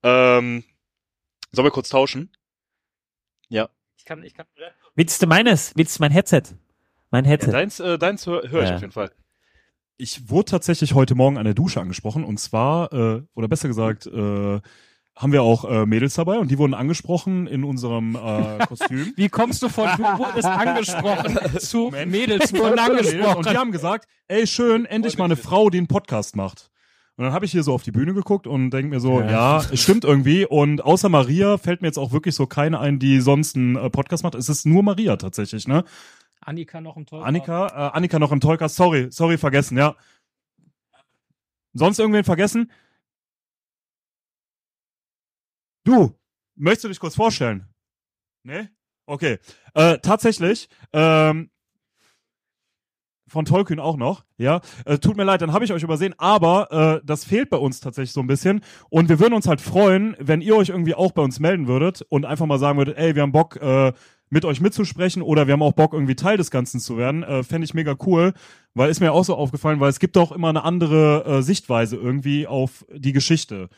Ähm, 0.03 0.63
sollen 1.51 1.65
wir 1.65 1.71
kurz 1.71 1.89
tauschen? 1.89 2.31
Ja. 3.49 3.69
Ich 3.97 4.05
kann, 4.05 4.23
ich 4.23 4.33
kann. 4.33 4.45
Willst 4.95 5.21
du 5.21 5.27
meines? 5.27 5.73
Willst 5.75 5.97
du 5.99 6.03
mein 6.03 6.11
Headset? 6.11 6.43
Mein 7.11 7.25
ja 7.25 7.31
Headset. 7.31 7.51
deins, 7.51 7.79
äh, 7.79 7.97
deins 7.97 8.25
höre 8.27 8.49
hör 8.49 8.63
ich 8.63 8.69
Ja. 8.69 8.75
auf 8.75 8.81
jeden 8.81 8.93
Fall. 8.93 9.11
Ich 9.97 10.29
wurde 10.29 10.51
tatsächlich 10.51 10.93
heute 10.93 11.15
Morgen 11.15 11.37
an 11.37 11.43
der 11.45 11.53
Dusche 11.53 11.81
angesprochen 11.81 12.23
und 12.23 12.39
zwar, 12.39 12.93
äh, 12.93 13.21
oder 13.33 13.47
besser 13.47 13.67
gesagt, 13.67 14.05
äh, 14.07 14.61
haben 15.19 15.33
wir 15.33 15.43
auch 15.43 15.65
äh, 15.69 15.85
Mädels 15.85 16.13
dabei 16.13 16.39
und 16.39 16.49
die 16.49 16.57
wurden 16.57 16.73
angesprochen 16.73 17.45
in 17.45 17.65
unserem 17.65 18.15
äh, 18.15 18.57
Kostüm. 18.67 19.11
Wie 19.17 19.27
kommst 19.27 19.61
du 19.61 19.67
von 19.67 19.89
du 19.97 20.03
wurdest 20.17 20.47
angesprochen 20.47 21.37
zu 21.59 21.91
Mädels 22.07 22.53
wurden 22.53 22.73
Und 22.73 22.79
angesprochen? 22.79 23.43
die 23.43 23.57
haben 23.57 23.73
gesagt, 23.73 24.07
ey, 24.29 24.47
schön, 24.47 24.85
endlich 24.85 25.17
mal 25.17 25.25
eine 25.25 25.35
Frau, 25.35 25.69
die 25.69 25.77
einen 25.77 25.87
Podcast 25.87 26.37
macht. 26.37 26.71
Und 27.17 27.25
dann 27.25 27.33
habe 27.33 27.43
ich 27.43 27.51
hier 27.51 27.63
so 27.63 27.73
auf 27.73 27.83
die 27.83 27.91
Bühne 27.91 28.13
geguckt 28.13 28.47
und 28.47 28.69
denke 28.71 28.87
mir 28.91 29.01
so, 29.01 29.19
ja. 29.19 29.29
Ja. 29.29 29.57
es 29.57 29.81
stimmt 29.81 30.05
irgendwie. 30.05 30.45
Und 30.45 30.81
außer 30.85 31.09
Maria 31.09 31.57
fällt 31.57 31.81
mir 31.81 31.89
jetzt 31.89 31.99
auch 31.99 32.13
wirklich 32.13 32.33
so 32.33 32.47
keine 32.47 32.79
ein, 32.79 32.97
die 32.97 33.19
sonst 33.19 33.57
einen 33.57 33.75
äh, 33.75 33.89
Podcast 33.89 34.23
macht. 34.23 34.35
Es 34.35 34.47
ist 34.47 34.65
nur 34.65 34.83
Maria 34.83 35.17
tatsächlich, 35.17 35.67
ne? 35.67 35.83
Annika 36.39 36.79
noch 36.79 36.95
im 36.95 37.05
Tor. 37.05 37.25
Annika, 37.25 37.67
äh, 37.67 37.97
Annika 37.97 38.19
noch 38.19 38.31
im 38.31 38.39
Tollcast. 38.39 38.77
Sorry, 38.77 39.07
sorry, 39.11 39.37
vergessen, 39.37 39.77
ja. 39.77 39.97
Sonst 41.73 41.99
irgendwen 41.99 42.23
vergessen? 42.23 42.71
Du, 45.89 46.15
möchtest 46.55 46.83
du 46.83 46.87
dich 46.89 46.99
kurz 46.99 47.15
vorstellen? 47.15 47.65
Ne? 48.43 48.69
Okay. 49.07 49.39
Äh, 49.73 49.97
tatsächlich, 49.97 50.69
ähm, 50.93 51.49
von 53.27 53.45
Tolkien 53.45 53.79
auch 53.79 53.97
noch, 53.97 54.23
ja. 54.37 54.61
Äh, 54.85 54.99
tut 54.99 55.17
mir 55.17 55.23
leid, 55.23 55.41
dann 55.41 55.51
habe 55.51 55.65
ich 55.65 55.73
euch 55.73 55.81
übersehen, 55.81 56.13
aber 56.19 56.99
äh, 57.01 57.01
das 57.03 57.25
fehlt 57.25 57.49
bei 57.49 57.57
uns 57.57 57.79
tatsächlich 57.79 58.11
so 58.11 58.19
ein 58.19 58.27
bisschen. 58.27 58.61
Und 58.91 59.09
wir 59.09 59.19
würden 59.19 59.33
uns 59.33 59.47
halt 59.47 59.61
freuen, 59.61 60.15
wenn 60.19 60.41
ihr 60.41 60.55
euch 60.55 60.69
irgendwie 60.69 60.93
auch 60.93 61.11
bei 61.11 61.23
uns 61.23 61.39
melden 61.39 61.65
würdet 61.65 62.03
und 62.03 62.23
einfach 62.23 62.45
mal 62.45 62.59
sagen 62.59 62.77
würdet, 62.77 62.95
ey, 62.95 63.15
wir 63.15 63.23
haben 63.23 63.31
Bock, 63.31 63.55
äh, 63.55 63.91
mit 64.29 64.45
euch 64.45 64.61
mitzusprechen 64.61 65.23
oder 65.23 65.47
wir 65.47 65.53
haben 65.53 65.63
auch 65.63 65.73
Bock, 65.73 65.93
irgendwie 65.93 66.15
Teil 66.15 66.37
des 66.37 66.51
Ganzen 66.51 66.79
zu 66.79 66.97
werden. 66.97 67.23
Äh, 67.23 67.41
Fände 67.41 67.65
ich 67.65 67.73
mega 67.73 67.95
cool, 68.05 68.33
weil 68.75 68.91
ist 68.91 68.99
mir 68.99 69.11
auch 69.11 69.25
so 69.25 69.33
aufgefallen, 69.33 69.79
weil 69.79 69.89
es 69.89 69.99
gibt 69.99 70.17
auch 70.19 70.31
immer 70.31 70.49
eine 70.49 70.63
andere 70.63 71.25
äh, 71.25 71.41
Sichtweise 71.41 71.95
irgendwie 71.95 72.45
auf 72.45 72.85
die 72.91 73.13
Geschichte. 73.13 73.69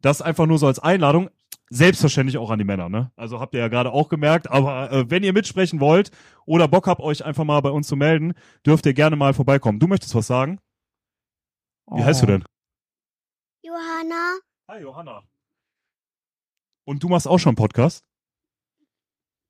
Das 0.00 0.22
einfach 0.22 0.46
nur 0.46 0.58
so 0.58 0.66
als 0.66 0.78
Einladung. 0.78 1.28
Selbstverständlich 1.70 2.38
auch 2.38 2.50
an 2.50 2.58
die 2.58 2.64
Männer, 2.64 2.88
ne? 2.88 3.12
Also 3.16 3.40
habt 3.40 3.54
ihr 3.54 3.60
ja 3.60 3.68
gerade 3.68 3.92
auch 3.92 4.08
gemerkt, 4.08 4.50
aber 4.50 4.90
äh, 4.90 5.10
wenn 5.10 5.22
ihr 5.22 5.32
mitsprechen 5.32 5.80
wollt 5.80 6.10
oder 6.46 6.66
Bock 6.68 6.86
habt, 6.86 7.00
euch 7.00 7.24
einfach 7.24 7.44
mal 7.44 7.60
bei 7.60 7.70
uns 7.70 7.88
zu 7.88 7.96
melden, 7.96 8.34
dürft 8.64 8.86
ihr 8.86 8.94
gerne 8.94 9.16
mal 9.16 9.34
vorbeikommen. 9.34 9.78
Du 9.78 9.86
möchtest 9.86 10.14
was 10.14 10.26
sagen? 10.26 10.60
Wie 11.90 12.04
heißt 12.04 12.22
du 12.22 12.26
denn? 12.26 12.44
Johanna, 13.62 14.38
Hi, 14.70 14.82
Johanna. 14.82 15.22
Und 16.84 17.02
du 17.02 17.08
machst 17.08 17.26
auch 17.26 17.38
schon 17.38 17.50
einen 17.50 17.56
Podcast? 17.56 18.04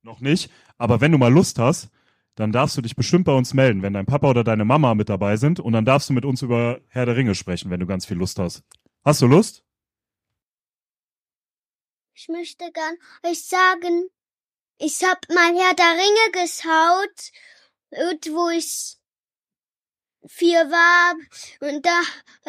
Noch 0.02 0.20
nicht, 0.20 0.50
aber 0.76 1.00
wenn 1.00 1.10
du 1.10 1.18
mal 1.18 1.32
Lust 1.32 1.58
hast, 1.58 1.90
dann 2.36 2.52
darfst 2.52 2.76
du 2.76 2.82
dich 2.82 2.94
bestimmt 2.94 3.24
bei 3.24 3.32
uns 3.32 3.52
melden, 3.52 3.82
wenn 3.82 3.94
dein 3.94 4.06
Papa 4.06 4.30
oder 4.30 4.44
deine 4.44 4.64
Mama 4.64 4.94
mit 4.94 5.08
dabei 5.08 5.36
sind 5.36 5.58
und 5.58 5.72
dann 5.72 5.84
darfst 5.84 6.08
du 6.08 6.12
mit 6.12 6.24
uns 6.24 6.42
über 6.42 6.80
Herr 6.86 7.04
der 7.04 7.16
Ringe 7.16 7.34
sprechen, 7.34 7.70
wenn 7.70 7.80
du 7.80 7.86
ganz 7.86 8.06
viel 8.06 8.16
Lust 8.16 8.38
hast. 8.38 8.62
Hast 9.04 9.20
du 9.20 9.26
Lust? 9.26 9.64
Ich 12.18 12.28
möchte 12.28 12.72
gern 12.72 12.98
euch 13.22 13.46
sagen, 13.46 14.10
ich 14.78 15.04
hab 15.04 15.28
mal 15.28 15.56
Herr 15.56 15.74
der 15.74 15.92
Ringe 15.92 16.30
geschaut, 16.32 17.30
und 17.90 18.34
wo 18.34 18.48
ich 18.48 18.96
vier 20.26 20.68
war, 20.68 21.14
und 21.60 21.86
da, 21.86 22.02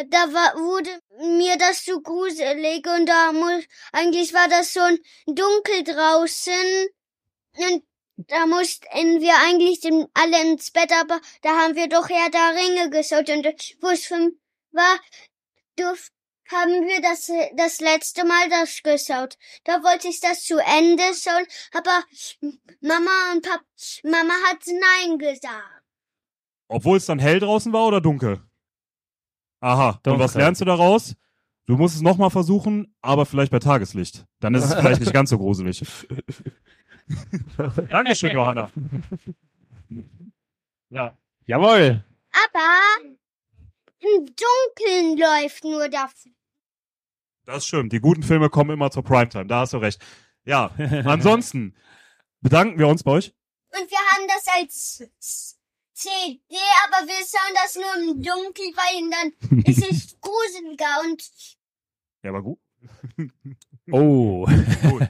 da 0.07 0.33
war, 0.33 0.57
wurde 0.57 0.99
mir 1.19 1.55
das 1.57 1.83
zu 1.83 2.01
gruselig, 2.01 2.87
und 2.87 3.05
da 3.05 3.31
muss, 3.31 3.63
eigentlich 3.91 4.33
war 4.33 4.47
das 4.47 4.73
so 4.73 4.79
ein 4.79 4.97
dunkel 5.27 5.83
draußen, 5.83 6.87
und 7.57 7.85
da 8.17 8.47
mussten 8.47 9.21
wir 9.21 9.35
eigentlich 9.37 9.81
alle 10.15 10.41
ins 10.41 10.71
Bett, 10.71 10.91
aber 10.93 11.21
da 11.43 11.59
haben 11.59 11.75
wir 11.75 11.87
doch 11.87 12.09
Herr 12.09 12.31
der 12.31 12.55
Ringe 12.55 12.89
geschaut, 12.89 13.29
und 13.29 13.45
wo 13.81 13.89
es 13.89 14.07
fünf 14.07 14.33
war, 14.71 14.99
durfte 15.75 16.18
haben 16.51 16.87
wir 16.87 17.01
das, 17.01 17.31
das 17.55 17.79
letzte 17.79 18.25
Mal 18.25 18.49
das 18.49 18.81
geschaut. 18.83 19.37
Da 19.63 19.83
wollte 19.83 20.07
ich 20.07 20.19
das 20.19 20.43
zu 20.43 20.57
Ende 20.57 21.03
schauen, 21.13 21.45
aber 21.73 22.03
Mama 22.81 23.33
und 23.33 23.43
Papa, 23.43 23.63
Mama 24.03 24.33
hat 24.47 24.59
nein 24.67 25.17
gesagt. 25.17 25.83
Obwohl 26.67 26.97
es 26.97 27.05
dann 27.05 27.19
hell 27.19 27.39
draußen 27.39 27.73
war 27.73 27.87
oder 27.87 28.01
dunkel? 28.01 28.41
Aha, 29.61 29.89
und 29.89 30.07
Dunkel. 30.07 30.23
was 30.23 30.35
lernst 30.35 30.61
du 30.61 30.65
daraus? 30.65 31.15
Du 31.65 31.77
musst 31.77 31.95
es 31.95 32.01
nochmal 32.01 32.29
versuchen, 32.29 32.95
aber 33.01 33.25
vielleicht 33.25 33.51
bei 33.51 33.59
Tageslicht. 33.59 34.25
Dann 34.39 34.55
ist 34.55 34.63
es 34.63 34.73
vielleicht 34.73 35.01
nicht 35.01 35.13
ganz 35.13 35.29
so 35.29 35.37
gruselig. 35.37 35.83
Dankeschön, 37.89 38.31
Johanna. 38.31 38.71
Ja. 40.91 41.15
Jawohl. 41.45 42.03
Aber 42.31 43.09
im 43.99 44.25
Dunkeln 44.25 45.17
läuft 45.19 45.63
nur 45.63 45.87
das. 45.87 46.27
Das 47.49 47.65
stimmt. 47.65 47.91
Die 47.93 47.99
guten 47.99 48.21
Filme 48.21 48.51
kommen 48.51 48.69
immer 48.69 48.91
zur 48.91 49.03
Primetime. 49.03 49.47
Da 49.47 49.61
hast 49.61 49.73
du 49.73 49.77
recht. 49.77 49.99
Ja. 50.45 50.69
Ansonsten 51.05 51.75
bedanken 52.41 52.77
wir 52.77 52.87
uns 52.87 53.01
bei 53.01 53.11
euch. 53.13 53.33
Und 53.71 53.89
wir 53.89 53.97
haben 53.97 54.27
das 54.27 54.45
als 54.55 55.59
CD, 55.93 56.55
aber 56.85 57.07
wir 57.07 57.15
schauen 57.15 57.55
das 57.55 57.75
nur 57.75 58.13
im 58.13 58.21
Dunkeln, 58.21 58.73
weil 58.75 59.09
dann 59.09 59.63
ist 59.65 59.79
es 59.79 60.17
gruseliger 60.21 61.01
und 61.03 61.23
Ja, 62.23 62.29
aber 62.29 62.43
gut. 62.43 62.59
Oh. 63.91 64.45
Gut. 64.45 65.09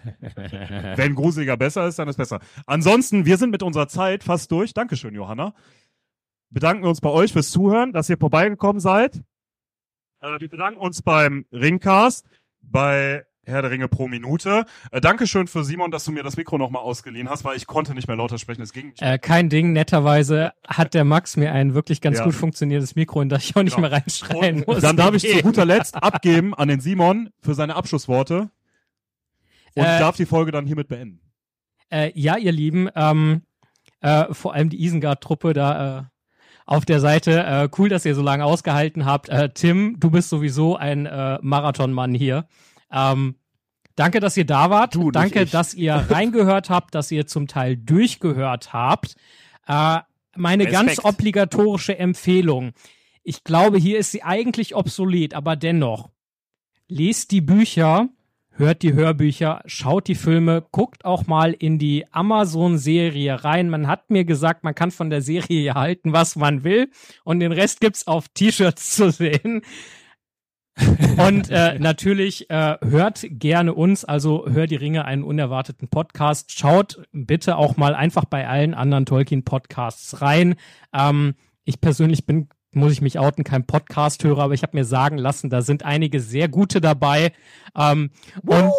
Wenn 0.95 1.13
gruseliger 1.13 1.57
besser 1.57 1.85
ist, 1.85 1.99
dann 1.99 2.07
ist 2.07 2.15
besser. 2.15 2.39
Ansonsten, 2.65 3.25
wir 3.25 3.35
sind 3.35 3.49
mit 3.49 3.61
unserer 3.61 3.89
Zeit 3.89 4.23
fast 4.23 4.49
durch. 4.53 4.73
Dankeschön, 4.73 5.13
Johanna. 5.13 5.53
Bedanken 6.49 6.83
wir 6.83 6.89
uns 6.89 7.01
bei 7.01 7.09
euch 7.09 7.33
fürs 7.33 7.51
Zuhören, 7.51 7.91
dass 7.91 8.09
ihr 8.09 8.17
vorbeigekommen 8.17 8.79
seid. 8.79 9.21
Äh, 10.21 10.39
wir 10.39 10.49
bedanken 10.49 10.79
uns 10.79 11.01
beim 11.01 11.45
Ringcast, 11.51 12.25
bei 12.61 13.25
Herr 13.45 13.61
der 13.63 13.71
Ringe 13.71 13.87
pro 13.87 14.07
Minute. 14.07 14.65
Äh, 14.91 15.01
Dankeschön 15.01 15.47
für 15.47 15.63
Simon, 15.63 15.89
dass 15.91 16.05
du 16.05 16.11
mir 16.11 16.21
das 16.23 16.37
Mikro 16.37 16.57
nochmal 16.57 16.83
ausgeliehen 16.83 17.29
hast, 17.29 17.43
weil 17.45 17.57
ich 17.57 17.65
konnte 17.65 17.95
nicht 17.95 18.07
mehr 18.07 18.17
lauter 18.17 18.37
sprechen. 18.37 18.61
Es 18.61 18.73
ging 18.73 18.87
nicht. 18.89 19.01
Äh, 19.01 19.17
kein 19.17 19.49
Ding, 19.49 19.73
netterweise 19.73 20.53
hat 20.67 20.93
der 20.93 21.03
Max 21.03 21.35
mir 21.35 21.51
ein 21.53 21.73
wirklich 21.73 22.01
ganz 22.01 22.19
Ja. 22.19 22.25
gut 22.25 22.35
funktionierendes 22.35 22.95
Mikro, 22.95 23.21
in 23.21 23.29
das 23.29 23.43
ich 23.45 23.55
auch 23.55 23.63
nicht 23.63 23.75
Genau. 23.75 23.89
mehr 23.89 23.97
reinschreien 23.97 24.63
muss. 24.67 24.81
Dann 24.81 24.97
darf 24.97 25.15
ich 25.15 25.27
zu 25.27 25.41
guter 25.41 25.65
Letzt 25.65 25.95
abgeben 25.95 26.53
an 26.53 26.67
den 26.67 26.79
Simon 26.79 27.31
für 27.41 27.55
seine 27.55 27.75
Abschlussworte 27.75 28.49
und 29.75 29.83
Äh, 29.83 29.99
darf 29.99 30.15
die 30.17 30.25
Folge 30.27 30.51
dann 30.51 30.67
hiermit 30.67 30.87
beenden. 30.89 31.21
Äh, 31.89 32.11
ja, 32.13 32.37
ihr 32.37 32.51
Lieben, 32.51 32.87
ähm, 32.95 33.41
äh, 34.01 34.31
vor 34.31 34.53
allem 34.53 34.69
die 34.69 34.83
Isengard-Truppe 34.83 35.53
da 35.53 35.99
äh, 35.99 36.03
auf 36.69 36.85
der 36.85 36.99
Seite. 36.99 37.43
Äh, 37.43 37.69
cool, 37.77 37.89
dass 37.89 38.05
ihr 38.05 38.13
so 38.13 38.21
lange 38.21 38.45
ausgehalten 38.45 39.03
habt. 39.05 39.27
Äh, 39.27 39.49
Tim, 39.49 39.99
du 39.99 40.11
bist 40.11 40.29
sowieso 40.29 40.75
ein 40.75 41.07
äh, 41.07 41.39
Marathonmann 41.41 42.13
hier. 42.13 42.47
Ähm, 42.91 43.35
Danke, 43.95 44.19
dass 44.19 44.37
ihr 44.37 44.45
da 44.45 44.69
wart. 44.69 44.95
Du, 44.95 45.09
Danke, 45.11 45.45
dass 45.45 45.73
ihr 45.73 45.93
reingehört 46.09 46.69
habt, 46.69 46.93
dass 46.93 47.11
ihr 47.11 47.25
zum 47.25 47.47
Teil 47.47 47.75
durchgehört 47.75 48.71
habt. 48.71 49.15
Äh, 49.67 49.99
meine 50.35 50.65
Respekt. 50.65 50.85
ganz 50.85 51.03
obligatorische 51.03 51.97
Empfehlung. 51.97 52.73
Ich 53.23 53.43
glaube, 53.43 53.79
hier 53.79 53.97
ist 53.97 54.11
sie 54.11 54.21
eigentlich 54.21 54.75
obsolet, 54.75 55.33
aber 55.33 55.55
dennoch. 55.55 56.09
Lest 56.87 57.31
die 57.31 57.41
Bücher, 57.41 58.09
hört 58.59 58.83
die 58.83 58.93
Hörbücher, 58.93 59.61
schaut 59.65 60.07
die 60.07 60.15
Filme, 60.15 60.65
guckt 60.71 61.05
auch 61.05 61.25
mal 61.25 61.53
in 61.53 61.79
die 61.79 62.05
Amazon-Serie 62.11 63.43
rein. 63.43 63.69
Man 63.69 63.87
hat 63.87 64.09
mir 64.09 64.25
gesagt, 64.25 64.63
man 64.63 64.75
kann 64.75 64.91
von 64.91 65.09
der 65.09 65.21
Serie 65.21 65.73
halten, 65.75 66.13
was 66.13 66.35
man 66.35 66.63
will. 66.63 66.91
Und 67.23 67.39
den 67.39 67.53
Rest 67.53 67.81
gibt's 67.81 68.05
auf 68.05 68.27
T-Shirts 68.29 68.95
zu 68.95 69.11
sehen. 69.11 69.61
Und 71.17 71.49
äh, 71.49 71.77
natürlich 71.79 72.49
äh, 72.49 72.77
hört 72.81 73.25
gerne 73.29 73.73
uns, 73.73 74.05
also 74.05 74.45
Hör 74.49 74.67
die 74.67 74.75
Ringe, 74.75 75.03
einen 75.03 75.23
unerwarteten 75.23 75.89
Podcast. 75.89 76.57
Schaut 76.57 77.01
bitte 77.11 77.57
auch 77.57 77.75
mal 77.75 77.95
einfach 77.95 78.25
bei 78.25 78.47
allen 78.47 78.73
anderen 78.73 79.05
Tolkien-Podcasts 79.05 80.21
rein. 80.21 80.55
Ähm, 80.93 81.35
ich 81.65 81.81
persönlich 81.81 82.25
bin, 82.25 82.47
muss 82.71 82.91
ich 82.91 83.01
mich 83.01 83.19
outen, 83.19 83.43
kein 83.43 83.65
Podcast-Hörer, 83.65 84.43
aber 84.43 84.53
ich 84.53 84.63
habe 84.63 84.77
mir 84.77 84.85
sagen 84.85 85.17
lassen, 85.17 85.49
da 85.49 85.61
sind 85.61 85.83
einige 85.83 86.19
sehr 86.19 86.47
gute 86.47 86.81
dabei. 86.81 87.31
Ähm, 87.75 88.11
und 88.45 88.71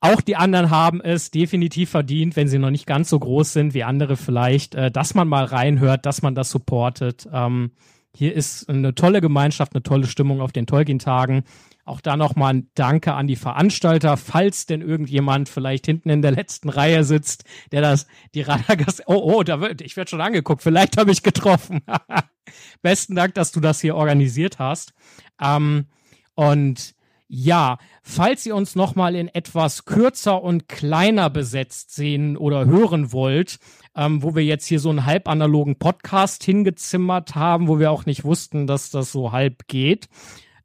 auch 0.00 0.20
die 0.20 0.36
anderen 0.36 0.70
haben 0.70 1.00
es 1.00 1.30
definitiv 1.30 1.90
verdient, 1.90 2.36
wenn 2.36 2.48
sie 2.48 2.58
noch 2.58 2.70
nicht 2.70 2.86
ganz 2.86 3.08
so 3.08 3.18
groß 3.18 3.52
sind 3.52 3.74
wie 3.74 3.82
andere 3.82 4.16
vielleicht, 4.16 4.74
äh, 4.74 4.90
dass 4.90 5.14
man 5.14 5.26
mal 5.26 5.44
reinhört, 5.44 6.06
dass 6.06 6.22
man 6.22 6.34
das 6.34 6.50
supportet. 6.50 7.28
Ähm, 7.32 7.72
hier 8.14 8.34
ist 8.34 8.68
eine 8.68 8.94
tolle 8.94 9.20
Gemeinschaft, 9.20 9.74
eine 9.74 9.82
tolle 9.82 10.06
Stimmung 10.06 10.40
auf 10.40 10.52
den 10.52 10.66
Tolkien-Tagen. 10.66 11.44
Auch 11.84 12.00
da 12.00 12.16
nochmal 12.16 12.54
ein 12.54 12.70
Danke 12.74 13.14
an 13.14 13.26
die 13.26 13.36
Veranstalter, 13.36 14.16
falls 14.16 14.66
denn 14.66 14.82
irgendjemand 14.82 15.48
vielleicht 15.48 15.86
hinten 15.86 16.10
in 16.10 16.22
der 16.22 16.32
letzten 16.32 16.68
Reihe 16.68 17.02
sitzt, 17.02 17.44
der 17.72 17.80
das, 17.80 18.06
die 18.34 18.42
Radagast, 18.42 19.04
oh, 19.06 19.36
oh, 19.36 19.42
da 19.42 19.60
wird, 19.60 19.80
ich 19.80 19.96
werde 19.96 20.10
schon 20.10 20.20
angeguckt, 20.20 20.62
vielleicht 20.62 20.96
habe 20.96 21.10
ich 21.10 21.22
getroffen. 21.22 21.80
Besten 22.82 23.14
Dank, 23.14 23.34
dass 23.34 23.52
du 23.52 23.60
das 23.60 23.80
hier 23.80 23.96
organisiert 23.96 24.58
hast. 24.58 24.94
Ähm, 25.40 25.86
und 26.34 26.94
ja, 27.30 27.78
falls 28.02 28.46
ihr 28.46 28.56
uns 28.56 28.74
nochmal 28.74 29.14
in 29.14 29.28
etwas 29.28 29.84
kürzer 29.84 30.42
und 30.42 30.66
kleiner 30.66 31.28
besetzt 31.28 31.94
sehen 31.94 32.38
oder 32.38 32.64
hören 32.64 33.12
wollt, 33.12 33.58
ähm, 33.94 34.22
wo 34.22 34.34
wir 34.34 34.44
jetzt 34.44 34.66
hier 34.66 34.80
so 34.80 34.88
einen 34.88 35.04
halbanalogen 35.04 35.76
Podcast 35.78 36.42
hingezimmert 36.42 37.34
haben, 37.34 37.68
wo 37.68 37.78
wir 37.78 37.90
auch 37.90 38.06
nicht 38.06 38.24
wussten, 38.24 38.66
dass 38.66 38.90
das 38.90 39.12
so 39.12 39.30
halb 39.30 39.68
geht. 39.68 40.08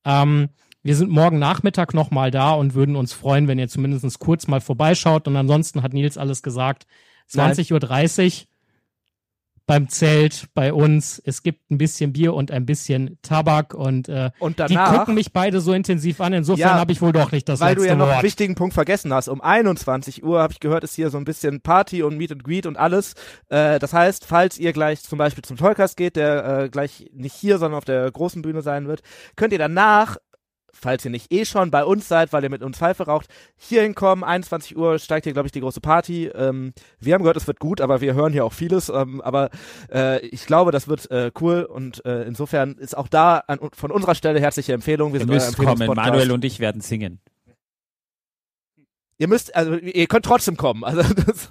Ähm, 0.06 0.50
wir 0.84 0.96
sind 0.96 1.12
morgen 1.12 1.40
Nachmittag 1.40 1.94
nochmal 1.94 2.32
da 2.32 2.52
und 2.52 2.76
würden 2.76 2.96
uns 2.96 3.14
freuen, 3.14 3.48
wenn 3.48 3.60
ihr 3.60 3.68
zumindest 3.70 4.20
kurz 4.20 4.48
mal 4.48 4.62
vorbeischaut. 4.62 5.28
Und 5.28 5.36
ansonsten 5.36 5.82
hat 5.82 5.94
Nils 5.94 6.18
alles 6.18 6.44
gesagt. 6.44 6.86
Nein. 7.34 7.54
20.30 7.54 7.74
Uhr 7.74 8.48
beim 9.66 9.88
Zelt 9.88 10.48
bei 10.54 10.74
uns. 10.74 11.22
Es 11.24 11.42
gibt 11.42 11.72
ein 11.72 11.78
bisschen 11.78 12.12
Bier 12.12 12.34
und 12.34 12.52
ein 12.52 12.66
bisschen 12.66 13.18
Tabak 13.22 13.74
und, 13.74 14.10
äh, 14.10 14.32
Und 14.40 14.60
die 14.60 14.74
danach- 14.74 14.98
gucken 15.00 15.16
mich 15.16 15.32
beide 15.32 15.62
so 15.62 15.72
intensiv 15.74 16.20
an. 16.20 16.34
Insofern 16.34 16.74
habe 16.74 16.92
ich 16.92 17.02
wohl 17.02 17.14
doch 17.14 17.32
nicht 17.32 17.48
das 17.48 17.62
Weil 17.62 17.70
letzte 17.76 17.84
du 17.84 17.88
ja 17.90 17.96
noch 17.96 18.06
einen 18.08 18.16
Wort. 18.16 18.24
wichtigen 18.24 18.56
Punkt 18.56 18.74
vergessen 18.74 19.14
hast. 19.14 19.30
Um 19.30 19.40
21 19.42 20.24
Uhr 20.24 20.42
habe 20.42 20.52
ich 20.52 20.60
gehört, 20.60 20.84
ist 20.84 20.96
hier 20.96 21.10
so 21.10 21.18
ein 21.18 21.24
bisschen 21.24 21.62
Party 21.62 22.04
und 22.04 22.18
Meet 22.18 22.34
and 22.34 22.44
Greet 22.44 22.66
und 22.66 22.78
alles. 22.78 23.14
Äh, 23.50 23.80
das 23.80 23.94
heißt, 23.94 24.26
falls 24.26 24.58
ihr 24.58 24.74
gleich 24.74 25.02
zum 25.04 25.18
Beispiel 25.18 25.44
zum 25.46 25.56
Tollcast 25.56 25.96
geht, 25.96 26.18
der 26.18 26.64
äh, 26.64 26.70
gleich 26.70 27.10
nicht 27.14 27.34
hier, 27.36 27.58
sondern 27.58 27.78
auf 27.78 27.86
der 27.86 28.12
großen 28.12 28.42
Bühne 28.42 28.62
sein 28.62 28.88
wird, 28.88 29.02
könnt 29.38 29.54
ihr 29.54 29.60
danach 29.60 30.18
falls 30.74 31.06
ihr 31.06 31.12
nicht 31.12 31.32
eh 31.32 31.46
schon 31.46 31.72
bei 31.72 31.86
uns 31.86 32.08
seid, 32.08 32.34
weil 32.34 32.44
ihr 32.44 32.50
mit 32.50 32.64
uns 32.64 32.78
Pfeife 32.78 33.06
raucht, 33.06 33.28
hier 33.56 33.84
hinkommen. 33.84 34.24
21 34.24 34.76
Uhr 34.76 35.00
steigt 35.00 35.26
hier, 35.26 35.34
glaube 35.34 35.48
ich, 35.48 35.52
die 35.52 35.62
große 35.62 35.82
Party. 35.82 36.28
Ähm, 36.28 36.74
wir 37.00 37.14
haben 37.14 37.22
gehört, 37.22 37.38
es 37.38 37.48
wird 37.48 37.60
gut, 37.60 37.80
aber 37.80 38.02
wir 38.02 38.14
hören 38.14 38.34
hier 38.34 38.46
auch 38.46 38.54
vieles. 38.54 38.90
Ähm, 38.90 39.22
aber 39.22 39.50
äh, 39.92 40.26
ich 40.28 40.46
glaube, 40.46 40.72
das 40.72 40.88
wird 40.88 41.10
äh, 41.12 41.32
cool 41.40 41.64
und 41.64 42.06
äh, 42.06 42.24
insofern 42.24 42.74
ist 42.76 42.98
auch 42.98 43.08
da 43.08 43.38
an, 43.48 43.60
von 43.74 43.92
unserer 43.92 44.16
Stelle 44.16 44.40
herzliche 44.40 44.74
Empfehlung. 44.74 45.14
Wir 45.14 45.22
Ihr 45.22 45.28
sind 45.28 45.32
euer 45.32 45.36
müsst 45.36 45.58
kommen. 45.58 45.96
Manuel 45.96 46.32
und 46.32 46.44
ich 46.44 46.60
werden 46.60 46.82
singen. 46.82 47.20
Ihr 49.18 49.28
müsst, 49.28 49.56
also 49.56 49.76
ihr 49.76 50.08
könnt 50.08 50.26
trotzdem 50.26 50.58
kommen. 50.58 50.84
Also 50.84 51.02
das, 51.26 51.50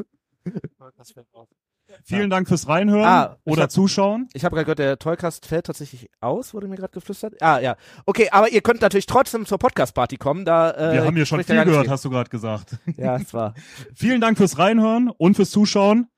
Vielen 2.04 2.30
Dank 2.30 2.48
fürs 2.48 2.68
Reinhören 2.68 3.04
Ah, 3.04 3.36
oder 3.44 3.62
hab- 3.62 3.70
Zuschauen. 3.70 4.28
Ich 4.32 4.44
habe 4.44 4.54
gerade 4.56 4.64
gehört, 4.66 4.78
der 4.78 4.98
Tollcast 4.98 5.46
fällt 5.46 5.66
tatsächlich 5.66 6.08
aus, 6.20 6.52
wurde 6.54 6.68
mir 6.68 6.76
gerade 6.76 6.92
geflüstert. 6.92 7.34
Ah, 7.40 7.58
ja. 7.60 7.76
Okay, 8.06 8.28
aber 8.30 8.50
ihr 8.50 8.60
könnt 8.60 8.80
natürlich 8.80 9.06
trotzdem 9.06 9.46
zur 9.46 9.58
Podcast-Party 9.58 10.16
kommen. 10.16 10.44
Da, 10.44 10.70
äh, 10.72 10.92
Wir 10.94 11.04
haben 11.04 11.16
hier 11.16 11.26
schon 11.26 11.42
viel 11.44 11.64
gehört, 11.64 11.88
hast 11.88 12.04
du 12.04 12.10
gerade 12.10 12.30
gesagt. 12.30 12.76
Ja, 12.96 13.16
es 13.16 13.32
war. 13.34 13.54
Vielen 13.94 14.20
Dank 14.20 14.36
fürs 14.38 14.58
Reinhören 14.58 15.08
und 15.10 15.34
fürs 15.36 15.50
Zuschauen. 15.50 16.08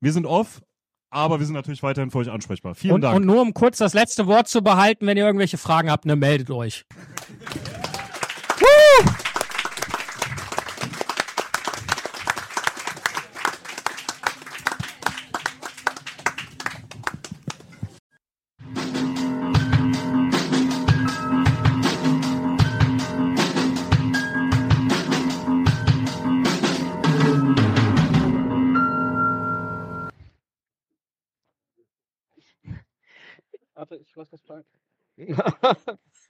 Wir 0.00 0.12
sind 0.12 0.26
off, 0.26 0.62
aber 1.10 1.38
wir 1.40 1.46
sind 1.46 1.54
natürlich 1.54 1.82
weiterhin 1.82 2.10
für 2.10 2.18
euch 2.18 2.30
ansprechbar. 2.30 2.74
Vielen 2.74 2.94
Und, 2.94 3.00
Dank. 3.02 3.16
und 3.16 3.26
nur 3.26 3.40
um 3.42 3.54
kurz 3.54 3.78
das 3.78 3.94
letzte 3.94 4.26
Wort 4.26 4.48
zu 4.48 4.62
behalten, 4.62 5.06
wenn 5.06 5.16
ihr 5.16 5.24
irgendwelche 5.26 5.58
Fragen 5.58 5.90
habt, 5.90 6.04
ne, 6.06 6.16
meldet 6.16 6.50
euch. 6.50 6.84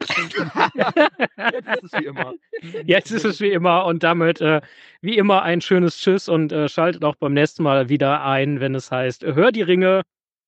Jetzt 0.00 1.68
ist 1.68 1.82
es 1.84 1.92
wie 1.92 2.04
immer. 2.04 2.34
Jetzt 2.84 3.10
ist 3.10 3.24
es 3.24 3.40
wie 3.40 3.50
immer 3.50 3.84
und 3.84 4.02
damit 4.02 4.40
äh, 4.40 4.60
wie 5.00 5.18
immer 5.18 5.42
ein 5.42 5.60
schönes 5.60 5.98
Tschüss 5.98 6.28
und 6.28 6.52
äh, 6.52 6.68
schaltet 6.68 7.04
auch 7.04 7.16
beim 7.16 7.34
nächsten 7.34 7.62
Mal 7.62 7.88
wieder 7.88 8.22
ein, 8.24 8.60
wenn 8.60 8.74
es 8.74 8.90
heißt, 8.90 9.24
hör 9.24 9.52
die 9.52 9.62
Ringe. 9.62 10.02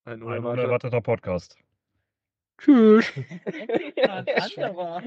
Ein 0.05 0.23
unerwarteter 0.23 1.01
Podcast. 1.01 1.57
Tschüss. 2.59 3.11
Ein 3.97 4.27
anderer. 4.29 5.03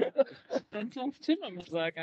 Dann 0.70 0.90
Tim 0.90 1.38
mal 1.40 1.64
sagen. 1.64 2.00